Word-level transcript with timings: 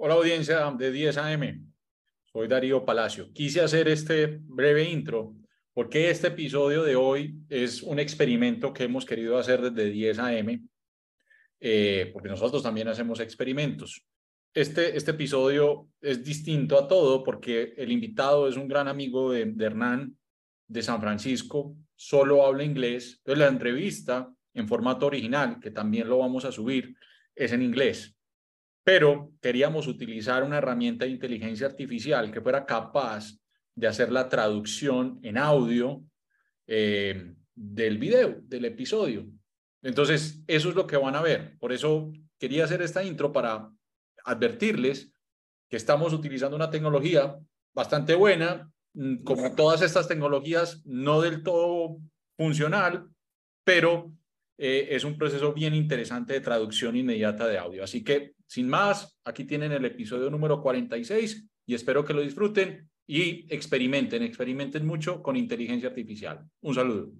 Hola 0.00 0.14
audiencia 0.14 0.70
de 0.78 0.92
10 0.92 1.18
AM, 1.18 1.72
soy 2.32 2.46
Darío 2.46 2.84
Palacio. 2.84 3.32
Quise 3.32 3.62
hacer 3.62 3.88
este 3.88 4.38
breve 4.42 4.88
intro 4.88 5.34
porque 5.74 6.08
este 6.08 6.28
episodio 6.28 6.84
de 6.84 6.94
hoy 6.94 7.34
es 7.48 7.82
un 7.82 7.98
experimento 7.98 8.72
que 8.72 8.84
hemos 8.84 9.04
querido 9.04 9.36
hacer 9.36 9.60
desde 9.60 9.90
10 9.90 10.18
AM, 10.20 10.68
eh, 11.58 12.10
porque 12.12 12.28
nosotros 12.28 12.62
también 12.62 12.86
hacemos 12.86 13.18
experimentos. 13.18 14.06
Este, 14.54 14.96
este 14.96 15.10
episodio 15.10 15.88
es 16.00 16.22
distinto 16.22 16.78
a 16.78 16.86
todo 16.86 17.24
porque 17.24 17.74
el 17.76 17.90
invitado 17.90 18.46
es 18.46 18.56
un 18.56 18.68
gran 18.68 18.86
amigo 18.86 19.32
de, 19.32 19.46
de 19.46 19.64
Hernán 19.64 20.16
de 20.68 20.82
San 20.82 21.00
Francisco, 21.00 21.74
solo 21.96 22.46
habla 22.46 22.62
inglés, 22.62 23.16
entonces 23.18 23.40
la 23.40 23.48
entrevista 23.48 24.32
en 24.54 24.68
formato 24.68 25.06
original, 25.06 25.58
que 25.60 25.72
también 25.72 26.08
lo 26.08 26.18
vamos 26.18 26.44
a 26.44 26.52
subir, 26.52 26.94
es 27.34 27.50
en 27.50 27.62
inglés. 27.62 28.14
Pero 28.88 29.34
queríamos 29.42 29.86
utilizar 29.86 30.42
una 30.42 30.56
herramienta 30.56 31.04
de 31.04 31.10
inteligencia 31.10 31.66
artificial 31.66 32.32
que 32.32 32.40
fuera 32.40 32.64
capaz 32.64 33.38
de 33.74 33.86
hacer 33.86 34.10
la 34.10 34.30
traducción 34.30 35.20
en 35.22 35.36
audio 35.36 36.02
eh, 36.66 37.34
del 37.54 37.98
video, 37.98 38.38
del 38.44 38.64
episodio. 38.64 39.26
Entonces, 39.82 40.42
eso 40.46 40.70
es 40.70 40.74
lo 40.74 40.86
que 40.86 40.96
van 40.96 41.16
a 41.16 41.20
ver. 41.20 41.58
Por 41.58 41.70
eso 41.70 42.10
quería 42.38 42.64
hacer 42.64 42.80
esta 42.80 43.04
intro 43.04 43.30
para 43.30 43.70
advertirles 44.24 45.12
que 45.68 45.76
estamos 45.76 46.14
utilizando 46.14 46.56
una 46.56 46.70
tecnología 46.70 47.36
bastante 47.74 48.14
buena, 48.14 48.72
mm, 48.94 49.16
como 49.22 49.54
todas 49.54 49.82
estas 49.82 50.08
tecnologías, 50.08 50.80
no 50.86 51.20
del 51.20 51.42
todo 51.42 51.98
funcional, 52.38 53.06
pero 53.64 54.14
eh, 54.60 54.88
es 54.90 55.04
un 55.04 55.16
proceso 55.16 55.52
bien 55.52 55.72
interesante 55.72 56.32
de 56.32 56.40
traducción 56.40 56.96
inmediata 56.96 57.46
de 57.46 57.58
audio. 57.58 57.84
Así 57.84 58.02
que, 58.02 58.32
sin 58.48 58.68
más, 58.68 59.16
aquí 59.24 59.44
tienen 59.44 59.70
el 59.70 59.84
episodio 59.84 60.30
número 60.30 60.60
46 60.60 61.48
y 61.64 61.74
espero 61.74 62.04
que 62.04 62.12
lo 62.12 62.22
disfruten 62.22 62.90
y 63.06 63.46
experimenten, 63.54 64.24
experimenten 64.24 64.84
mucho 64.84 65.22
con 65.22 65.36
inteligencia 65.36 65.88
artificial. 65.88 66.44
Un 66.60 66.74
saludo. 66.74 67.12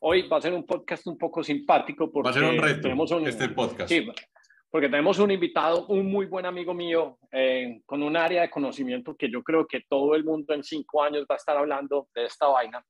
Hoy 0.00 0.26
va 0.28 0.38
a 0.38 0.40
ser 0.40 0.54
un 0.54 0.64
podcast 0.64 1.06
un 1.06 1.18
poco 1.18 1.44
simpático 1.44 2.10
porque 2.10 2.24
va 2.24 2.30
a 2.30 2.32
ser 2.32 2.44
un 2.44 2.56
reto 2.56 2.80
tenemos 2.80 3.10
un, 3.10 3.28
este 3.28 3.50
podcast. 3.50 3.90
Sí, 3.90 4.06
porque 4.70 4.88
tenemos 4.88 5.18
un 5.18 5.30
invitado, 5.30 5.86
un 5.86 6.10
muy 6.10 6.26
buen 6.26 6.44
amigo 6.44 6.74
mío, 6.74 7.18
eh, 7.32 7.80
con 7.86 8.02
un 8.02 8.16
área 8.16 8.42
de 8.42 8.50
conocimiento 8.50 9.16
que 9.16 9.30
yo 9.30 9.42
creo 9.42 9.66
que 9.66 9.84
todo 9.88 10.14
el 10.14 10.24
mundo 10.24 10.52
en 10.52 10.62
cinco 10.62 11.02
años 11.02 11.26
va 11.30 11.36
a 11.36 11.38
estar 11.38 11.56
hablando 11.56 12.08
de 12.14 12.26
esta 12.26 12.48
vaina. 12.48 12.84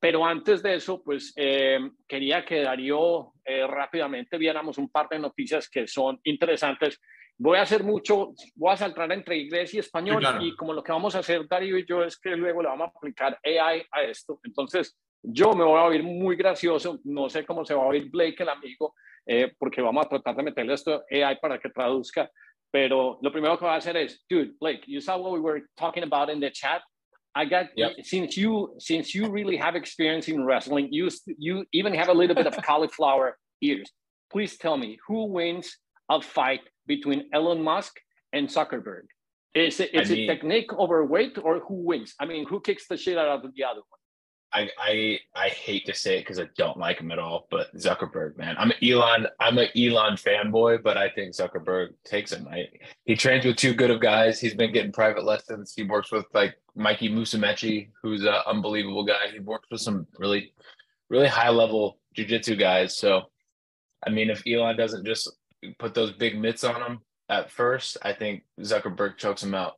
Pero 0.00 0.24
antes 0.24 0.62
de 0.62 0.74
eso, 0.74 1.02
pues 1.04 1.32
eh, 1.36 1.78
quería 2.08 2.44
que 2.44 2.62
Darío 2.62 3.34
eh, 3.44 3.66
rápidamente 3.66 4.38
viéramos 4.38 4.78
un 4.78 4.90
par 4.90 5.08
de 5.08 5.18
noticias 5.18 5.68
que 5.68 5.86
son 5.86 6.18
interesantes. 6.24 6.98
Voy 7.36 7.58
a 7.58 7.62
hacer 7.62 7.84
mucho, 7.84 8.32
voy 8.56 8.72
a 8.72 8.76
saltar 8.76 9.12
entre 9.12 9.36
inglés 9.36 9.74
y 9.74 9.78
español 9.78 10.16
Sí, 10.16 10.28
claro. 10.28 10.44
y 10.44 10.56
como 10.56 10.72
lo 10.72 10.82
que 10.82 10.92
vamos 10.92 11.14
a 11.14 11.20
hacer 11.20 11.46
Darío 11.46 11.78
y 11.78 11.86
yo 11.86 12.02
es 12.02 12.18
que 12.18 12.30
luego 12.30 12.62
le 12.62 12.68
vamos 12.68 12.88
a 12.88 12.98
aplicar 12.98 13.38
AI 13.44 13.84
a 13.92 14.02
esto. 14.02 14.40
Entonces, 14.42 14.98
yo 15.22 15.52
me 15.52 15.64
voy 15.64 15.78
a 15.78 15.84
oír 15.84 16.02
muy 16.02 16.34
gracioso, 16.34 16.98
no 17.04 17.28
sé 17.28 17.44
cómo 17.44 17.64
se 17.64 17.74
va 17.74 17.82
a 17.82 17.86
oír 17.86 18.10
Blake, 18.10 18.42
el 18.42 18.48
amigo, 18.48 18.94
eh, 19.30 19.52
porque 19.58 19.80
vamos 19.80 20.04
a 20.04 20.08
tratar 20.08 20.34
de 20.34 20.42
meterle 20.42 20.74
esto 20.74 21.04
AI 21.08 21.36
para 21.40 21.58
que 21.58 21.70
traduzca. 21.70 22.28
Pero 22.72 23.18
lo 23.22 23.30
primero 23.30 23.56
que 23.56 23.64
voy 23.64 23.74
a 23.74 23.76
hacer 23.76 23.96
es, 23.96 24.24
dude, 24.28 24.54
Blake, 24.60 24.82
you 24.86 25.00
saw 25.00 25.16
what 25.16 25.32
we 25.32 25.40
were 25.40 25.62
talking 25.76 26.02
about 26.02 26.28
in 26.28 26.40
the 26.40 26.50
chat. 26.50 26.82
I 27.34 27.44
got 27.44 27.66
Yep. 27.76 27.92
since 28.02 28.36
you 28.36 28.74
since 28.78 29.14
you 29.14 29.30
really 29.30 29.56
have 29.56 29.76
experience 29.76 30.28
in 30.28 30.44
wrestling, 30.44 30.88
you 30.90 31.08
you 31.38 31.64
even 31.72 31.94
have 31.94 32.08
a 32.08 32.12
little 32.12 32.34
bit 32.34 32.48
of 32.48 32.56
cauliflower 32.66 33.38
ears. 33.62 33.88
Please 34.32 34.56
tell 34.58 34.76
me 34.76 34.98
who 35.06 35.26
wins 35.26 35.78
a 36.08 36.20
fight 36.20 36.62
between 36.86 37.28
Elon 37.32 37.62
Musk 37.62 38.00
and 38.32 38.48
Zuckerberg? 38.48 39.06
Is 39.54 39.78
it 39.78 39.94
is 39.94 40.10
I 40.10 40.14
it 40.14 40.26
technique 40.26 40.72
over 40.76 41.04
weight 41.06 41.38
or 41.40 41.60
who 41.60 41.86
wins? 41.86 42.14
I 42.18 42.26
mean, 42.26 42.46
who 42.48 42.60
kicks 42.60 42.88
the 42.88 42.96
shit 42.96 43.16
out 43.16 43.44
of 43.44 43.54
the 43.54 43.62
other 43.62 43.82
one? 43.88 43.99
I 44.52 44.68
I 44.78 45.18
I 45.34 45.48
hate 45.48 45.86
to 45.86 45.94
say 45.94 46.18
it 46.18 46.22
because 46.22 46.40
I 46.40 46.48
don't 46.56 46.76
like 46.76 46.98
him 46.98 47.12
at 47.12 47.18
all, 47.18 47.46
but 47.50 47.74
Zuckerberg, 47.76 48.36
man, 48.36 48.56
I'm 48.58 48.70
an 48.70 48.76
Elon. 48.82 49.26
I'm 49.38 49.58
an 49.58 49.68
Elon 49.76 50.14
fanboy, 50.14 50.82
but 50.82 50.96
I 50.96 51.08
think 51.08 51.34
Zuckerberg 51.34 51.90
takes 52.04 52.32
him. 52.32 52.48
He 53.04 53.14
trains 53.14 53.44
with 53.44 53.56
two 53.56 53.74
good 53.74 53.90
of 53.90 54.00
guys. 54.00 54.40
He's 54.40 54.54
been 54.54 54.72
getting 54.72 54.92
private 54.92 55.24
lessons. 55.24 55.72
He 55.74 55.84
works 55.84 56.10
with 56.10 56.26
like 56.34 56.56
Mikey 56.74 57.10
Musumeci, 57.10 57.90
who's 58.02 58.24
an 58.24 58.34
unbelievable 58.46 59.04
guy. 59.04 59.28
He 59.32 59.38
works 59.40 59.68
with 59.70 59.80
some 59.80 60.06
really, 60.18 60.52
really 61.08 61.28
high 61.28 61.50
level 61.50 61.98
jujitsu 62.16 62.58
guys. 62.58 62.96
So, 62.96 63.30
I 64.06 64.10
mean, 64.10 64.30
if 64.30 64.42
Elon 64.46 64.76
doesn't 64.76 65.06
just 65.06 65.30
put 65.78 65.94
those 65.94 66.12
big 66.12 66.38
mitts 66.38 66.64
on 66.64 66.80
him 66.82 66.98
at 67.28 67.50
first, 67.50 67.98
I 68.02 68.12
think 68.12 68.42
Zuckerberg 68.60 69.16
chokes 69.16 69.42
him 69.42 69.54
out. 69.54 69.74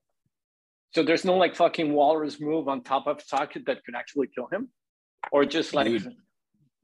So 0.95 1.03
there's 1.03 1.25
no 1.25 1.37
like 1.37 1.57
fucking 1.57 1.93
walrus 1.93 2.41
move 2.41 2.69
on 2.69 2.83
top 2.83 3.07
of 3.07 3.23
socket 3.23 3.65
that 3.67 3.85
could 3.85 3.95
actually 3.95 4.29
kill 4.35 4.47
him, 4.47 4.69
or 5.31 5.45
just 5.45 5.75
like 5.75 5.87
Dude, 5.87 6.07
I've 6.07 6.13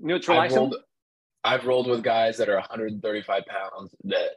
neutralize 0.01 0.53
him. 0.53 0.59
rolled, 0.59 0.77
I've 1.45 1.67
rolled 1.67 1.89
with 1.89 2.03
guys 2.03 2.39
that 2.39 2.49
are 2.49 2.57
135 2.57 3.43
pounds 3.47 3.95
that 4.05 4.31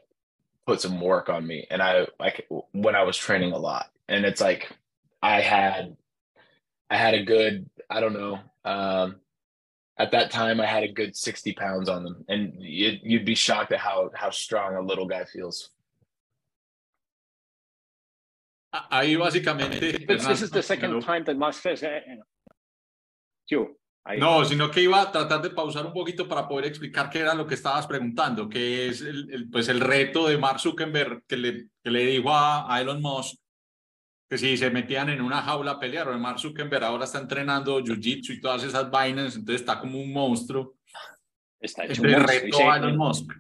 put 0.67 0.81
some 0.81 0.99
work 0.99 1.29
on 1.29 1.47
me, 1.47 1.67
and 1.71 1.81
I 1.81 2.07
like 2.19 2.47
when 2.73 2.95
I 2.95 3.03
was 3.03 3.17
training 3.17 3.53
a 3.53 3.57
lot, 3.57 3.89
and 4.09 4.25
it's 4.25 4.41
like 4.41 4.69
I 5.21 5.39
had, 5.39 5.95
I 6.89 6.97
had 6.97 7.13
a 7.13 7.23
good, 7.23 7.69
I 7.89 8.01
don't 8.01 8.13
know, 8.13 8.39
um, 8.65 9.15
at 9.97 10.11
that 10.11 10.31
time 10.31 10.59
I 10.59 10.65
had 10.65 10.83
a 10.83 10.91
good 10.91 11.15
60 11.15 11.53
pounds 11.53 11.87
on 11.87 12.03
them, 12.03 12.25
and 12.27 12.53
you'd, 12.59 12.99
you'd 13.03 13.25
be 13.25 13.35
shocked 13.35 13.71
at 13.71 13.79
how 13.79 14.09
how 14.13 14.31
strong 14.31 14.75
a 14.75 14.81
little 14.81 15.07
guy 15.07 15.23
feels. 15.23 15.69
Ahí 18.71 19.15
básicamente... 19.15 19.93
This, 20.07 20.27
this 20.27 20.41
is 20.43 20.49
the 20.49 20.59
Hernán, 20.59 20.63
second 20.63 21.05
time 21.05 21.23
that 21.25 21.35
Musk 21.35 21.61
says, 21.61 21.83
you. 23.49 23.77
I, 24.05 24.17
No, 24.17 24.43
sino 24.45 24.71
que 24.71 24.81
iba 24.81 25.01
a 25.01 25.11
tratar 25.11 25.41
de 25.41 25.51
pausar 25.51 25.85
un 25.85 25.93
poquito 25.93 26.27
para 26.27 26.47
poder 26.47 26.65
explicar 26.65 27.09
qué 27.09 27.19
era 27.19 27.35
lo 27.35 27.45
que 27.45 27.53
estabas 27.55 27.85
preguntando, 27.85 28.49
que 28.49 28.87
es 28.87 29.01
el, 29.01 29.29
el, 29.31 29.49
pues 29.49 29.67
el 29.69 29.79
reto 29.79 30.27
de 30.27 30.37
Mark 30.37 30.59
Zuckerberg 30.59 31.23
que 31.27 31.37
le, 31.37 31.67
que 31.83 31.91
le 31.91 32.05
dijo 32.05 32.31
a, 32.33 32.73
a 32.73 32.81
Elon 32.81 33.01
Musk 33.01 33.35
que 34.27 34.37
si 34.37 34.55
se 34.55 34.71
metían 34.71 35.09
en 35.09 35.21
una 35.21 35.41
jaula 35.41 35.71
a 35.71 35.79
pelear, 35.79 36.07
o 36.07 36.17
Mark 36.17 36.39
Zuckerberg 36.39 36.85
ahora 36.85 37.03
está 37.03 37.19
entrenando 37.19 37.77
jiu-jitsu 37.81 38.33
y 38.35 38.39
todas 38.39 38.63
esas 38.63 38.89
vainas, 38.89 39.35
entonces 39.35 39.59
está 39.59 39.77
como 39.77 39.99
un 39.99 40.13
monstruo. 40.13 40.77
está 41.59 41.83
hecho 41.83 42.01
un 42.01 42.11
monstruo 42.11 42.57
se- 42.57 42.63
a 42.63 42.77
Elon 42.77 42.97
Musk. 42.97 43.33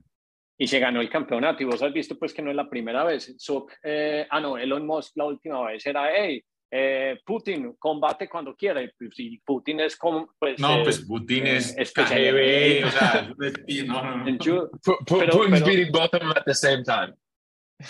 Y 0.61 0.67
se 0.67 0.79
ganó 0.79 1.01
el 1.01 1.09
campeonato. 1.09 1.63
Y 1.63 1.65
vos 1.65 1.81
has 1.81 1.91
visto 1.91 2.17
pues 2.19 2.33
que 2.33 2.41
no 2.43 2.51
es 2.51 2.55
la 2.55 2.69
primera 2.69 3.03
vez. 3.03 3.35
Zuck, 3.39 3.71
eh, 3.83 4.27
ah, 4.29 4.39
no, 4.39 4.57
Elon 4.59 4.85
Musk 4.85 5.13
la 5.17 5.25
última 5.25 5.63
vez 5.65 5.83
era, 5.87 6.11
hey, 6.15 6.43
eh, 6.69 7.17
Putin, 7.25 7.75
combate 7.79 8.29
cuando 8.29 8.55
quiera. 8.55 8.81
Y 8.83 8.89
pues, 8.97 9.09
si 9.15 9.41
Putin 9.43 9.79
es 9.79 9.95
como, 9.97 10.29
pues... 10.37 10.59
No, 10.59 10.77
eh, 10.77 10.83
pues 10.83 10.99
Putin 10.99 11.47
eh, 11.47 11.55
es 11.57 11.75
especial- 11.77 12.19
KGB, 12.19 12.85
o 12.85 12.91
sea, 12.91 13.33
es 13.39 13.85
no, 13.87 14.03
no, 14.03 14.17
no. 14.23 14.37
you- 14.37 14.69
Pu- 14.85 14.97
Pu- 15.05 15.19
Pero- 15.19 15.31
Putin's 15.33 15.61
pero- 15.61 15.65
beating 15.65 15.91
both 15.91 16.13
of 16.13 16.19
them 16.19 16.31
at 16.31 16.43
the 16.45 16.53
same 16.53 16.83
time. 16.83 17.13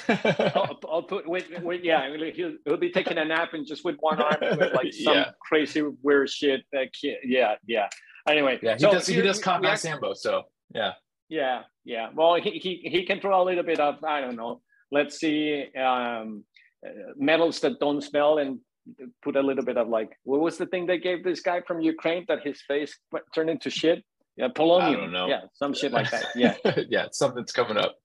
I'll, 0.08 0.80
I'll 0.90 1.04
put, 1.04 1.28
wait, 1.28 1.48
wait, 1.64 1.84
yeah, 1.84 2.08
he'll, 2.34 2.56
he'll 2.66 2.78
be 2.78 2.92
taking 2.92 3.18
a 3.18 3.26
nap 3.26 3.54
and 3.54 3.68
just 3.68 3.84
with 3.84 3.98
one 4.00 4.22
arm 4.22 4.38
with 4.58 4.74
like 4.74 4.94
some 5.06 5.14
Yeah. 5.16 5.32
crazy 5.42 5.82
weird 6.02 6.30
shit. 6.30 6.64
That 6.72 6.94
kid, 6.94 7.18
yeah, 7.26 7.56
yeah. 7.68 7.90
Anyway, 8.26 8.58
Yeah, 8.64 8.76
he 8.76 8.80
so 8.80 8.92
does. 8.94 9.06
He 9.08 9.22
does 9.22 9.38
we- 9.40 9.44
compound 9.44 9.64
we 9.64 9.70
act- 9.72 9.82
sambo. 9.82 10.14
So 10.14 10.44
yeah. 10.74 10.94
Yeah, 11.28 11.64
yeah. 11.84 12.10
Well, 12.14 12.36
he, 12.36 12.52
he 12.52 12.90
he 12.90 13.06
can 13.06 13.20
throw 13.20 13.42
a 13.42 13.46
little 13.46 13.64
bit 13.64 13.80
of 13.80 14.04
I 14.04 14.22
don't 14.22 14.36
know. 14.36 14.62
Let's 14.92 15.20
see, 15.20 15.68
um, 15.76 16.44
uh, 16.86 16.90
metals 17.16 17.60
that 17.62 17.80
don't 17.80 18.02
smell 18.02 18.38
and 18.40 18.60
put 19.22 19.36
a 19.36 19.42
little 19.42 19.64
bit 19.64 19.78
of 19.78 19.88
like 19.88 20.18
what 20.24 20.42
was 20.42 20.58
the 20.58 20.66
thing 20.66 20.86
they 20.86 20.98
gave 20.98 21.24
this 21.24 21.40
guy 21.42 21.62
from 21.62 21.82
Ukraine 21.82 22.26
that 22.28 22.40
his 22.44 22.62
face 22.68 22.98
turned 23.34 23.50
into 23.50 23.70
shit? 23.70 24.04
Yeah, 24.38 24.48
polonium. 24.48 24.98
don't 24.98 25.12
know. 25.12 25.28
Yeah, 25.28 25.42
some 25.54 25.74
shit 25.74 25.92
like 25.92 26.10
that. 26.12 26.26
Yeah. 26.36 26.56
yeah, 26.90 27.08
something's 27.12 27.52
coming 27.52 27.78
up. 27.78 27.96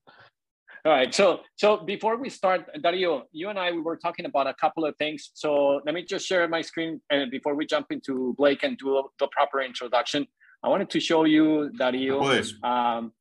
All 0.85 0.93
right. 0.93 1.13
So 1.13 1.41
so 1.57 1.79
before 1.79 2.17
we 2.17 2.29
start, 2.31 2.69
Dario, 2.81 3.25
you 3.33 3.49
and 3.49 3.59
I 3.59 3.73
we 3.73 3.81
were 3.81 3.97
talking 3.97 4.25
about 4.25 4.47
a 4.47 4.55
couple 4.55 4.85
of 4.85 4.95
things. 4.97 5.31
So 5.35 5.81
let 5.85 5.95
me 5.95 6.05
just 6.05 6.27
share 6.27 6.47
my 6.49 6.63
screen 6.63 7.01
and 7.11 7.31
before 7.31 7.55
we 7.55 7.67
jump 7.67 7.87
into 7.91 8.35
Blake 8.39 8.63
and 8.63 8.79
do 8.79 9.03
the 9.19 9.29
proper 9.29 9.61
introduction. 9.63 10.27
I 10.63 10.69
wanted 10.69 10.91
to 10.91 11.01
show 11.01 11.25
you 11.25 11.71
Dario. 11.77 12.21
Puedes. 12.21 12.53
Um, 12.63 13.13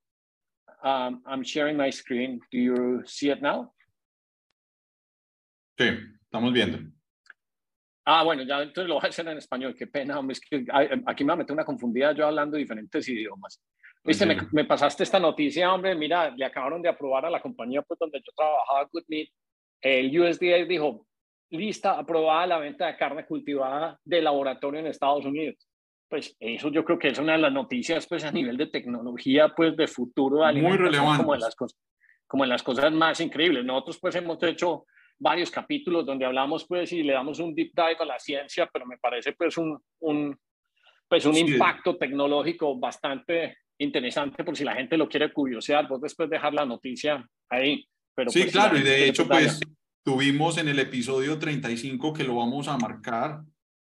um, 0.85 1.21
I'm 1.25 1.43
sharing 1.43 1.75
my 1.75 1.89
screen. 1.89 2.39
Do 2.51 2.57
you 2.57 3.03
see 3.05 3.31
it 3.31 3.41
now? 3.41 3.73
Sí, 5.77 5.89
estamos 6.23 6.53
viendo. 6.53 6.79
Ah, 8.05 8.23
bueno, 8.23 8.43
ya 8.43 8.61
entonces 8.61 8.87
lo 8.87 8.95
voy 8.95 9.05
a 9.05 9.09
hacer 9.09 9.27
en 9.27 9.37
español. 9.37 9.75
Qué 9.75 9.87
pena, 9.87 10.19
hombre, 10.19 10.33
es 10.33 10.39
que 10.39 10.63
ay, 10.71 10.89
aquí 11.07 11.23
me 11.23 11.35
mete 11.35 11.51
una 11.51 11.65
confundida 11.65 12.13
yo 12.13 12.27
hablando 12.27 12.55
diferentes 12.55 13.09
idiomas. 13.09 13.59
Viste, 14.03 14.27
me, 14.27 14.37
me 14.51 14.65
pasaste 14.65 15.01
esta 15.01 15.19
noticia, 15.19 15.73
hombre. 15.73 15.95
Mira, 15.95 16.29
le 16.29 16.45
acabaron 16.45 16.81
de 16.83 16.89
aprobar 16.89 17.25
a 17.25 17.29
la 17.31 17.41
compañía 17.41 17.81
pues, 17.81 17.99
donde 17.99 18.19
yo 18.19 18.31
trabajaba, 18.35 18.87
Good 18.91 19.05
Meat. 19.07 19.29
El 19.81 20.19
USDA 20.19 20.65
dijo, 20.65 21.07
lista, 21.49 21.97
aprobada 21.97 22.45
la 22.45 22.59
venta 22.59 22.85
de 22.85 22.95
carne 22.95 23.25
cultivada 23.25 23.99
de 24.03 24.21
laboratorio 24.21 24.79
en 24.79 24.87
Estados 24.87 25.25
Unidos. 25.25 25.67
Pues 26.15 26.33
eso 26.39 26.71
yo 26.71 26.85
creo 26.85 26.97
que 26.97 27.09
es 27.09 27.19
una 27.19 27.33
de 27.33 27.39
las 27.39 27.51
noticias 27.51 28.07
pues 28.07 28.23
a 28.23 28.31
nivel 28.31 28.55
de 28.55 28.67
tecnología 28.67 29.53
pues 29.53 29.75
de 29.75 29.85
futuro 29.85 30.47
de 30.47 30.61
muy 30.61 30.77
relevante 30.77 31.23
como 31.23 31.35
en 31.35 31.41
las 31.41 31.55
cosas 31.57 31.77
como 32.25 32.43
en 32.45 32.49
las 32.49 32.63
cosas 32.63 32.91
más 32.93 33.19
increíbles. 33.19 33.65
Nosotros 33.65 33.99
pues 33.99 34.15
hemos 34.15 34.41
hecho 34.43 34.85
varios 35.19 35.51
capítulos 35.51 36.05
donde 36.05 36.23
hablamos 36.23 36.65
pues 36.69 36.93
y 36.93 37.03
le 37.03 37.11
damos 37.11 37.39
un 37.39 37.53
deep 37.53 37.71
dive 37.75 37.97
a 37.99 38.05
la 38.05 38.17
ciencia 38.17 38.69
pero 38.71 38.85
me 38.85 38.97
parece 38.97 39.33
pues 39.33 39.57
un, 39.57 39.77
un 39.99 40.39
pues 41.09 41.25
un 41.25 41.35
impacto 41.35 41.97
tecnológico 41.97 42.79
bastante 42.79 43.57
interesante 43.77 44.45
por 44.45 44.55
si 44.55 44.63
la 44.63 44.73
gente 44.73 44.95
lo 44.95 45.09
quiere 45.09 45.33
curiosear. 45.33 45.85
Vos 45.89 45.99
después 45.99 46.29
dejar 46.29 46.53
la 46.53 46.65
noticia 46.65 47.27
ahí 47.49 47.85
pero 48.15 48.29
sí 48.29 48.39
pues, 48.39 48.53
claro 48.53 48.77
y 48.77 48.83
de 48.83 49.09
hecho 49.09 49.27
pues 49.27 49.59
tuvimos 50.01 50.57
en 50.59 50.69
el 50.69 50.79
episodio 50.79 51.37
35 51.37 52.13
que 52.13 52.23
lo 52.23 52.35
vamos 52.35 52.69
a 52.69 52.77
marcar 52.77 53.41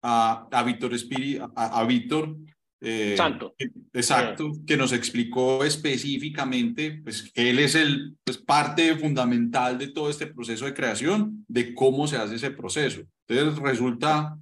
a, 0.02 0.49
a 0.50 0.62
Víctor 0.62 0.94
Espiri, 0.94 1.38
a, 1.55 1.85
Víctor 1.85 2.37
eh, 2.81 3.14
Santo. 3.17 3.55
Exacto, 3.93 4.52
que 4.67 4.76
nos 4.76 4.93
explicó 4.93 5.64
específicamente 5.64 7.00
pues, 7.02 7.31
él 7.35 7.58
es 7.58 7.75
el, 7.75 8.17
pues, 8.25 8.38
parte 8.38 8.97
fundamental 8.97 9.79
de 9.79 9.88
todo 9.88 10.08
este 10.08 10.26
proceso 10.26 10.64
de 10.64 10.75
creación, 10.75 11.44
de 11.47 11.75
cómo 11.75 12.06
se 12.06 12.17
hace 12.17 12.37
ese 12.37 12.50
proceso. 12.50 13.02
Entonces 13.29 13.58
resulta 13.58 14.37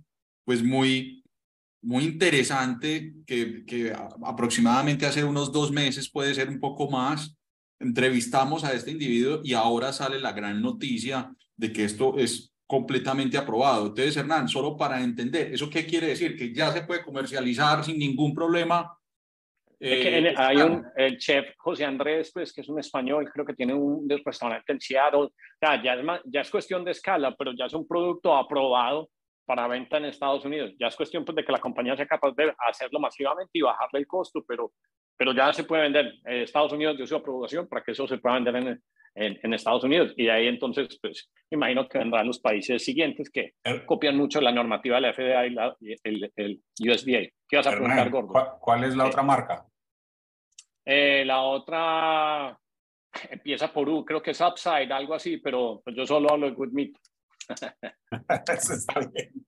pues 0.44 0.62
muy, 0.62 1.22
muy 1.82 2.04
interesante 2.04 3.12
que, 3.26 3.64
que 3.66 3.92
aproximadamente 4.24 5.06
hace 5.06 5.24
unos 5.24 5.52
dos 5.52 5.70
meses, 5.70 6.08
puede 6.08 6.34
ser 6.34 6.48
un 6.48 6.60
poco 6.60 6.90
más, 6.90 7.36
entrevistamos 7.80 8.64
a 8.64 8.72
este 8.72 8.90
individuo 8.90 9.40
y 9.44 9.52
ahora 9.52 9.92
sale 9.92 10.18
la 10.20 10.32
gran 10.32 10.62
noticia 10.62 11.32
de 11.56 11.72
que 11.72 11.84
esto 11.84 12.16
es 12.18 12.52
completamente 12.68 13.38
aprobado. 13.38 13.86
Entonces, 13.86 14.16
Hernán, 14.18 14.46
solo 14.46 14.76
para 14.76 15.00
entender, 15.00 15.52
¿eso 15.54 15.70
qué 15.70 15.86
quiere 15.86 16.08
decir? 16.08 16.36
Que 16.36 16.52
ya 16.52 16.70
se 16.70 16.82
puede 16.82 17.02
comercializar 17.02 17.82
sin 17.82 17.98
ningún 17.98 18.34
problema. 18.34 18.94
Eh, 19.80 20.34
hay 20.36 20.56
un, 20.58 20.84
el 20.94 21.16
chef 21.16 21.54
José 21.56 21.86
Andrés, 21.86 22.30
pues, 22.34 22.52
que 22.52 22.60
es 22.60 22.68
un 22.68 22.78
español, 22.78 23.30
creo 23.32 23.46
que 23.46 23.54
tiene 23.54 23.72
un 23.72 24.06
restaurante 24.22 24.72
en 24.72 24.80
Seattle. 24.80 25.30
Ya, 25.62 25.82
ya, 25.82 25.94
es 25.94 26.22
ya 26.26 26.40
es 26.42 26.50
cuestión 26.50 26.84
de 26.84 26.90
escala, 26.90 27.34
pero 27.34 27.52
ya 27.56 27.64
es 27.64 27.72
un 27.72 27.88
producto 27.88 28.36
aprobado 28.36 29.08
para 29.48 29.66
venta 29.66 29.96
en 29.96 30.04
Estados 30.04 30.44
Unidos. 30.44 30.74
Ya 30.78 30.88
es 30.88 30.94
cuestión 30.94 31.24
pues, 31.24 31.34
de 31.34 31.42
que 31.42 31.52
la 31.52 31.58
compañía 31.58 31.96
sea 31.96 32.06
capaz 32.06 32.32
de 32.36 32.52
hacerlo 32.68 33.00
masivamente 33.00 33.52
y 33.54 33.62
bajarle 33.62 34.00
el 34.00 34.06
costo, 34.06 34.44
pero, 34.46 34.72
pero 35.16 35.32
ya 35.32 35.50
se 35.54 35.64
puede 35.64 35.84
vender. 35.84 36.16
en 36.26 36.42
Estados 36.42 36.70
Unidos 36.70 36.98
dio 36.98 37.06
su 37.06 37.16
aprobación 37.16 37.66
para 37.66 37.82
que 37.82 37.92
eso 37.92 38.06
se 38.06 38.18
pueda 38.18 38.34
vender 38.34 38.56
en, 38.56 39.38
en, 39.42 39.54
Estados 39.54 39.84
Unidos. 39.84 40.12
Y 40.18 40.24
de 40.24 40.32
ahí 40.32 40.48
entonces, 40.48 40.98
pues, 41.00 41.30
imagino 41.48 41.88
que 41.88 41.96
vendrán 41.96 42.26
los 42.26 42.40
países 42.40 42.84
siguientes 42.84 43.30
que 43.30 43.54
copian 43.86 44.18
mucho 44.18 44.38
la 44.42 44.52
normativa 44.52 44.96
de 44.96 45.00
la 45.00 45.14
FDA 45.14 45.46
y 45.46 45.50
la, 45.50 45.74
el, 45.80 46.30
el, 46.36 46.60
USDA. 46.78 47.20
¿Qué 47.48 47.56
vas 47.56 47.68
a 47.68 47.70
preguntar, 47.70 48.10
Gordo? 48.10 48.58
¿Cuál, 48.60 48.84
es 48.84 48.94
la 48.94 49.04
eh, 49.04 49.08
otra 49.08 49.22
marca? 49.22 49.66
Eh, 50.84 51.24
la 51.24 51.40
otra 51.40 52.58
empieza 53.30 53.72
por 53.72 53.88
U, 53.88 54.04
creo 54.04 54.20
que 54.20 54.32
es 54.32 54.40
Upside, 54.42 54.92
algo 54.92 55.14
así, 55.14 55.38
pero 55.38 55.80
pues, 55.82 55.96
yo 55.96 56.06
solo 56.06 56.30
hablo 56.30 56.50
de 56.50 56.52
Good 56.52 56.72
Meat. 56.72 56.90
Eso 58.56 58.74
está 58.74 59.00
bien. 59.00 59.46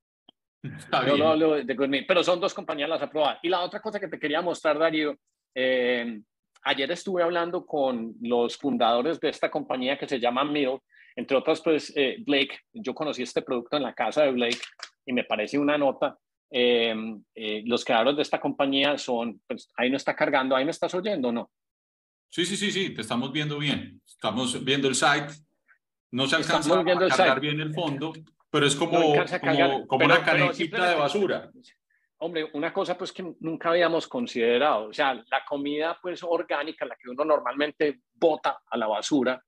Good 1.74 1.88
Meat, 1.88 2.04
pero 2.06 2.22
son 2.22 2.40
dos 2.40 2.52
compañías 2.52 2.88
las 2.88 3.02
aprobadas. 3.02 3.38
Y 3.42 3.48
la 3.48 3.60
otra 3.60 3.80
cosa 3.80 3.98
que 3.98 4.08
te 4.08 4.18
quería 4.18 4.42
mostrar, 4.42 4.78
Darío, 4.78 5.16
eh, 5.54 6.20
ayer 6.62 6.90
estuve 6.90 7.22
hablando 7.22 7.64
con 7.64 8.14
los 8.20 8.56
fundadores 8.56 9.18
de 9.20 9.30
esta 9.30 9.50
compañía 9.50 9.98
que 9.98 10.08
se 10.08 10.20
llama 10.20 10.44
Mill, 10.44 10.78
entre 11.16 11.36
otras, 11.36 11.60
pues 11.60 11.92
eh, 11.96 12.16
Blake, 12.24 12.60
yo 12.72 12.94
conocí 12.94 13.22
este 13.22 13.42
producto 13.42 13.76
en 13.76 13.82
la 13.82 13.94
casa 13.94 14.22
de 14.22 14.32
Blake 14.32 14.60
y 15.04 15.12
me 15.12 15.24
parece 15.24 15.58
una 15.58 15.76
nota. 15.76 16.16
Eh, 16.50 16.94
eh, 17.34 17.62
los 17.66 17.84
creadores 17.84 18.16
de 18.16 18.22
esta 18.22 18.40
compañía 18.40 18.98
son, 18.98 19.40
pues 19.46 19.68
ahí 19.76 19.90
no 19.90 19.96
está 19.96 20.14
cargando, 20.14 20.56
ahí 20.56 20.64
me 20.64 20.70
estás 20.70 20.94
oyendo, 20.94 21.32
¿no? 21.32 21.50
Sí, 22.28 22.44
sí, 22.46 22.56
sí, 22.56 22.70
sí, 22.70 22.94
te 22.94 23.00
estamos 23.00 23.32
viendo 23.32 23.58
bien. 23.58 24.00
Estamos 24.06 24.64
viendo 24.64 24.88
el 24.88 24.94
site. 24.94 25.32
No 26.12 26.26
se 26.26 26.36
alcanza 26.36 26.80
a 26.80 26.84
cargar 26.84 27.40
bien 27.40 27.60
el 27.60 27.72
fondo, 27.72 28.12
pero 28.50 28.66
es 28.66 28.74
como, 28.74 29.14
como, 29.40 29.86
como 29.86 30.04
una 30.04 30.24
canejita 30.24 30.90
de 30.90 30.94
basura. 30.96 31.50
Hombre, 32.18 32.50
una 32.52 32.72
cosa 32.72 32.98
pues 32.98 33.12
que 33.12 33.34
nunca 33.40 33.70
habíamos 33.70 34.06
considerado, 34.06 34.88
o 34.88 34.92
sea, 34.92 35.14
la 35.14 35.44
comida 35.48 35.98
pues 36.02 36.22
orgánica, 36.22 36.84
la 36.84 36.96
que 36.96 37.08
uno 37.08 37.24
normalmente 37.24 38.02
bota 38.12 38.60
a 38.66 38.76
la 38.76 38.86
basura, 38.86 39.42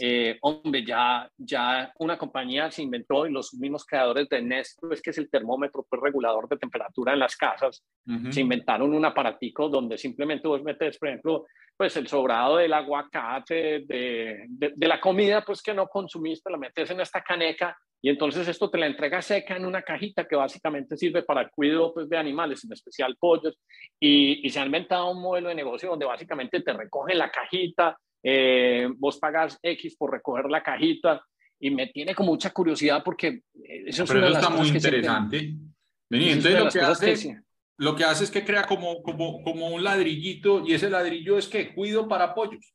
eh, 0.00 0.38
hombre, 0.42 0.84
ya, 0.84 1.30
ya 1.36 1.92
una 1.98 2.16
compañía 2.16 2.70
se 2.70 2.82
inventó 2.82 3.26
y 3.26 3.32
los 3.32 3.54
mismos 3.54 3.84
creadores 3.84 4.28
de 4.28 4.42
Nest, 4.42 4.78
pues 4.80 5.02
que 5.02 5.10
es 5.10 5.18
el 5.18 5.30
termómetro 5.30 5.86
pues, 5.88 6.02
regulador 6.02 6.48
de 6.48 6.56
temperatura 6.56 7.12
en 7.12 7.20
las 7.20 7.36
casas, 7.36 7.82
se 8.30 8.40
inventaron 8.40 8.94
un 8.94 9.04
aparatico 9.04 9.68
donde 9.68 9.98
simplemente 9.98 10.48
vos 10.48 10.62
metes, 10.62 10.98
por 10.98 11.08
ejemplo, 11.08 11.46
pues 11.76 11.96
el 11.96 12.08
sobrado 12.08 12.56
del 12.56 12.72
aguacate, 12.72 13.84
de, 13.86 14.46
de, 14.48 14.72
de 14.74 14.88
la 14.88 15.00
comida 15.00 15.44
pues 15.44 15.62
que 15.62 15.74
no 15.74 15.86
consumiste, 15.86 16.50
la 16.50 16.56
metes 16.56 16.90
en 16.90 17.00
esta 17.00 17.22
caneca 17.22 17.76
y 18.00 18.10
entonces 18.10 18.46
esto 18.46 18.70
te 18.70 18.78
la 18.78 18.86
entrega 18.86 19.20
seca 19.20 19.56
en 19.56 19.66
una 19.66 19.82
cajita 19.82 20.26
que 20.26 20.36
básicamente 20.36 20.96
sirve 20.96 21.22
para 21.22 21.42
el 21.42 21.50
cuidado 21.50 21.92
pues, 21.92 22.08
de 22.08 22.16
animales, 22.16 22.64
en 22.64 22.72
especial 22.72 23.16
pollos. 23.18 23.58
Y, 23.98 24.46
y, 24.46 24.50
se 24.50 24.60
ha 24.60 24.66
inventado 24.66 25.10
un 25.10 25.20
modelo 25.20 25.48
de 25.48 25.56
negocio 25.56 25.90
donde 25.90 26.06
básicamente 26.06 26.60
te 26.60 26.72
recogen 26.72 27.18
la 27.18 27.30
cajita, 27.30 27.96
eh, 28.22 28.88
vos 28.96 29.18
pagas 29.18 29.58
X 29.62 29.96
por 29.96 30.12
recoger 30.12 30.46
la 30.46 30.62
cajita. 30.62 31.22
Y 31.60 31.70
me 31.70 31.88
tiene 31.88 32.14
con 32.14 32.26
mucha 32.26 32.50
curiosidad 32.50 33.02
porque 33.04 33.42
eso 33.86 34.04
es 34.04 34.10
Pero 34.10 34.26
eso 34.26 34.38
está 34.38 34.50
muy 34.50 34.68
interesante. 34.68 35.54
Vení, 36.08 36.30
entonces 36.30 36.60
lo 36.60 36.70
que, 36.70 36.80
hace, 36.80 37.40
lo 37.78 37.96
que 37.96 38.04
hace 38.04 38.24
es 38.24 38.30
que 38.30 38.44
crea 38.44 38.62
como, 38.64 39.02
como, 39.02 39.42
como 39.42 39.68
un 39.68 39.82
ladrillito 39.82 40.64
y 40.64 40.74
ese 40.74 40.88
ladrillo 40.88 41.36
es 41.36 41.48
que 41.48 41.74
cuido 41.74 42.06
para 42.08 42.34
pollos. 42.34 42.72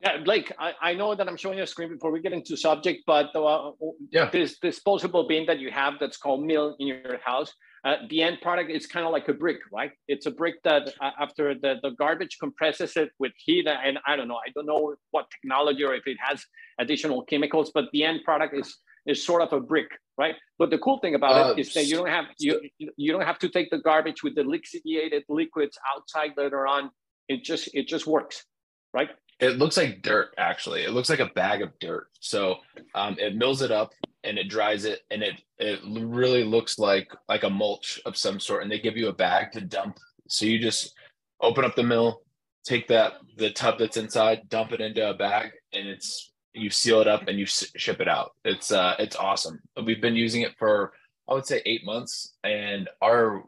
Yeah, 0.00 0.18
Blake, 0.18 0.54
I, 0.60 0.92
I 0.92 0.94
know 0.94 1.16
that 1.16 1.26
I'm 1.26 1.36
showing 1.36 1.58
you 1.58 1.64
a 1.64 1.66
screen 1.66 1.88
before 1.88 2.12
we 2.12 2.20
get 2.20 2.32
into 2.32 2.56
subject, 2.56 3.02
but 3.04 3.34
uh, 3.34 3.72
yeah. 4.10 4.30
this 4.30 4.58
disposable 4.60 5.26
bin 5.26 5.44
that 5.46 5.58
you 5.58 5.72
have 5.72 5.94
that's 5.98 6.16
called 6.16 6.44
Mill 6.44 6.76
in 6.78 6.86
your 6.86 7.18
house, 7.18 7.52
uh, 7.84 7.96
the 8.10 8.22
end 8.22 8.40
product 8.40 8.70
is 8.70 8.86
kind 8.86 9.06
of 9.06 9.12
like 9.12 9.28
a 9.28 9.32
brick, 9.32 9.58
right? 9.72 9.92
It's 10.08 10.26
a 10.26 10.30
brick 10.30 10.62
that 10.64 10.94
uh, 11.00 11.10
after 11.20 11.54
the, 11.54 11.76
the 11.82 11.90
garbage 11.90 12.38
compresses 12.38 12.96
it 12.96 13.10
with 13.18 13.32
heat, 13.36 13.66
and 13.66 13.98
I 14.06 14.16
don't 14.16 14.28
know, 14.28 14.36
I 14.46 14.50
don't 14.54 14.66
know 14.66 14.94
what 15.10 15.30
technology 15.30 15.84
or 15.84 15.94
if 15.94 16.06
it 16.06 16.18
has 16.20 16.44
additional 16.78 17.22
chemicals, 17.22 17.70
but 17.72 17.86
the 17.92 18.04
end 18.04 18.20
product 18.24 18.54
is 18.54 18.76
is 19.06 19.24
sort 19.24 19.40
of 19.40 19.52
a 19.54 19.60
brick, 19.60 19.90
right? 20.18 20.34
But 20.58 20.70
the 20.70 20.78
cool 20.78 20.98
thing 20.98 21.14
about 21.14 21.32
uh, 21.32 21.52
it 21.52 21.60
is 21.60 21.72
that 21.74 21.86
you 21.86 21.96
don't 21.96 22.08
have 22.08 22.26
you 22.38 22.60
you 22.76 23.12
don't 23.12 23.24
have 23.24 23.38
to 23.38 23.48
take 23.48 23.70
the 23.70 23.78
garbage 23.78 24.22
with 24.22 24.34
the 24.34 24.42
lixiviated 24.42 25.22
liquids 25.28 25.78
outside 25.94 26.32
later 26.36 26.66
on. 26.66 26.90
It 27.28 27.44
just 27.44 27.70
it 27.74 27.88
just 27.88 28.06
works, 28.06 28.44
right? 28.92 29.10
It 29.40 29.56
looks 29.56 29.76
like 29.76 30.02
dirt, 30.02 30.34
actually. 30.36 30.82
It 30.82 30.90
looks 30.90 31.08
like 31.08 31.20
a 31.20 31.26
bag 31.26 31.62
of 31.62 31.70
dirt. 31.78 32.08
So 32.18 32.56
um, 32.94 33.16
it 33.20 33.36
mills 33.36 33.62
it 33.62 33.70
up 33.70 33.92
and 34.24 34.38
it 34.38 34.48
dries 34.48 34.84
it, 34.84 35.00
and 35.10 35.22
it 35.22 35.40
it 35.58 35.80
really 35.84 36.44
looks 36.44 36.78
like 36.78 37.10
like 37.28 37.44
a 37.44 37.50
mulch 37.50 38.00
of 38.04 38.16
some 38.16 38.40
sort. 38.40 38.62
And 38.62 38.70
they 38.70 38.78
give 38.78 38.96
you 38.96 39.08
a 39.08 39.12
bag 39.12 39.52
to 39.52 39.60
dump. 39.60 39.98
So 40.28 40.46
you 40.46 40.58
just 40.58 40.94
open 41.40 41.64
up 41.64 41.76
the 41.76 41.82
mill, 41.82 42.22
take 42.64 42.88
that 42.88 43.14
the 43.36 43.50
tub 43.50 43.78
that's 43.78 43.96
inside, 43.96 44.48
dump 44.48 44.72
it 44.72 44.80
into 44.80 45.08
a 45.08 45.14
bag, 45.14 45.50
and 45.72 45.88
it's 45.88 46.32
you 46.52 46.70
seal 46.70 47.00
it 47.00 47.08
up 47.08 47.28
and 47.28 47.38
you 47.38 47.46
ship 47.46 48.00
it 48.00 48.08
out. 48.08 48.32
It's 48.44 48.72
uh 48.72 48.96
it's 48.98 49.16
awesome. 49.16 49.60
We've 49.84 50.00
been 50.02 50.16
using 50.16 50.42
it 50.42 50.52
for 50.58 50.92
I 51.28 51.34
would 51.34 51.46
say 51.46 51.62
eight 51.66 51.84
months, 51.84 52.34
and 52.42 52.88
our 53.02 53.44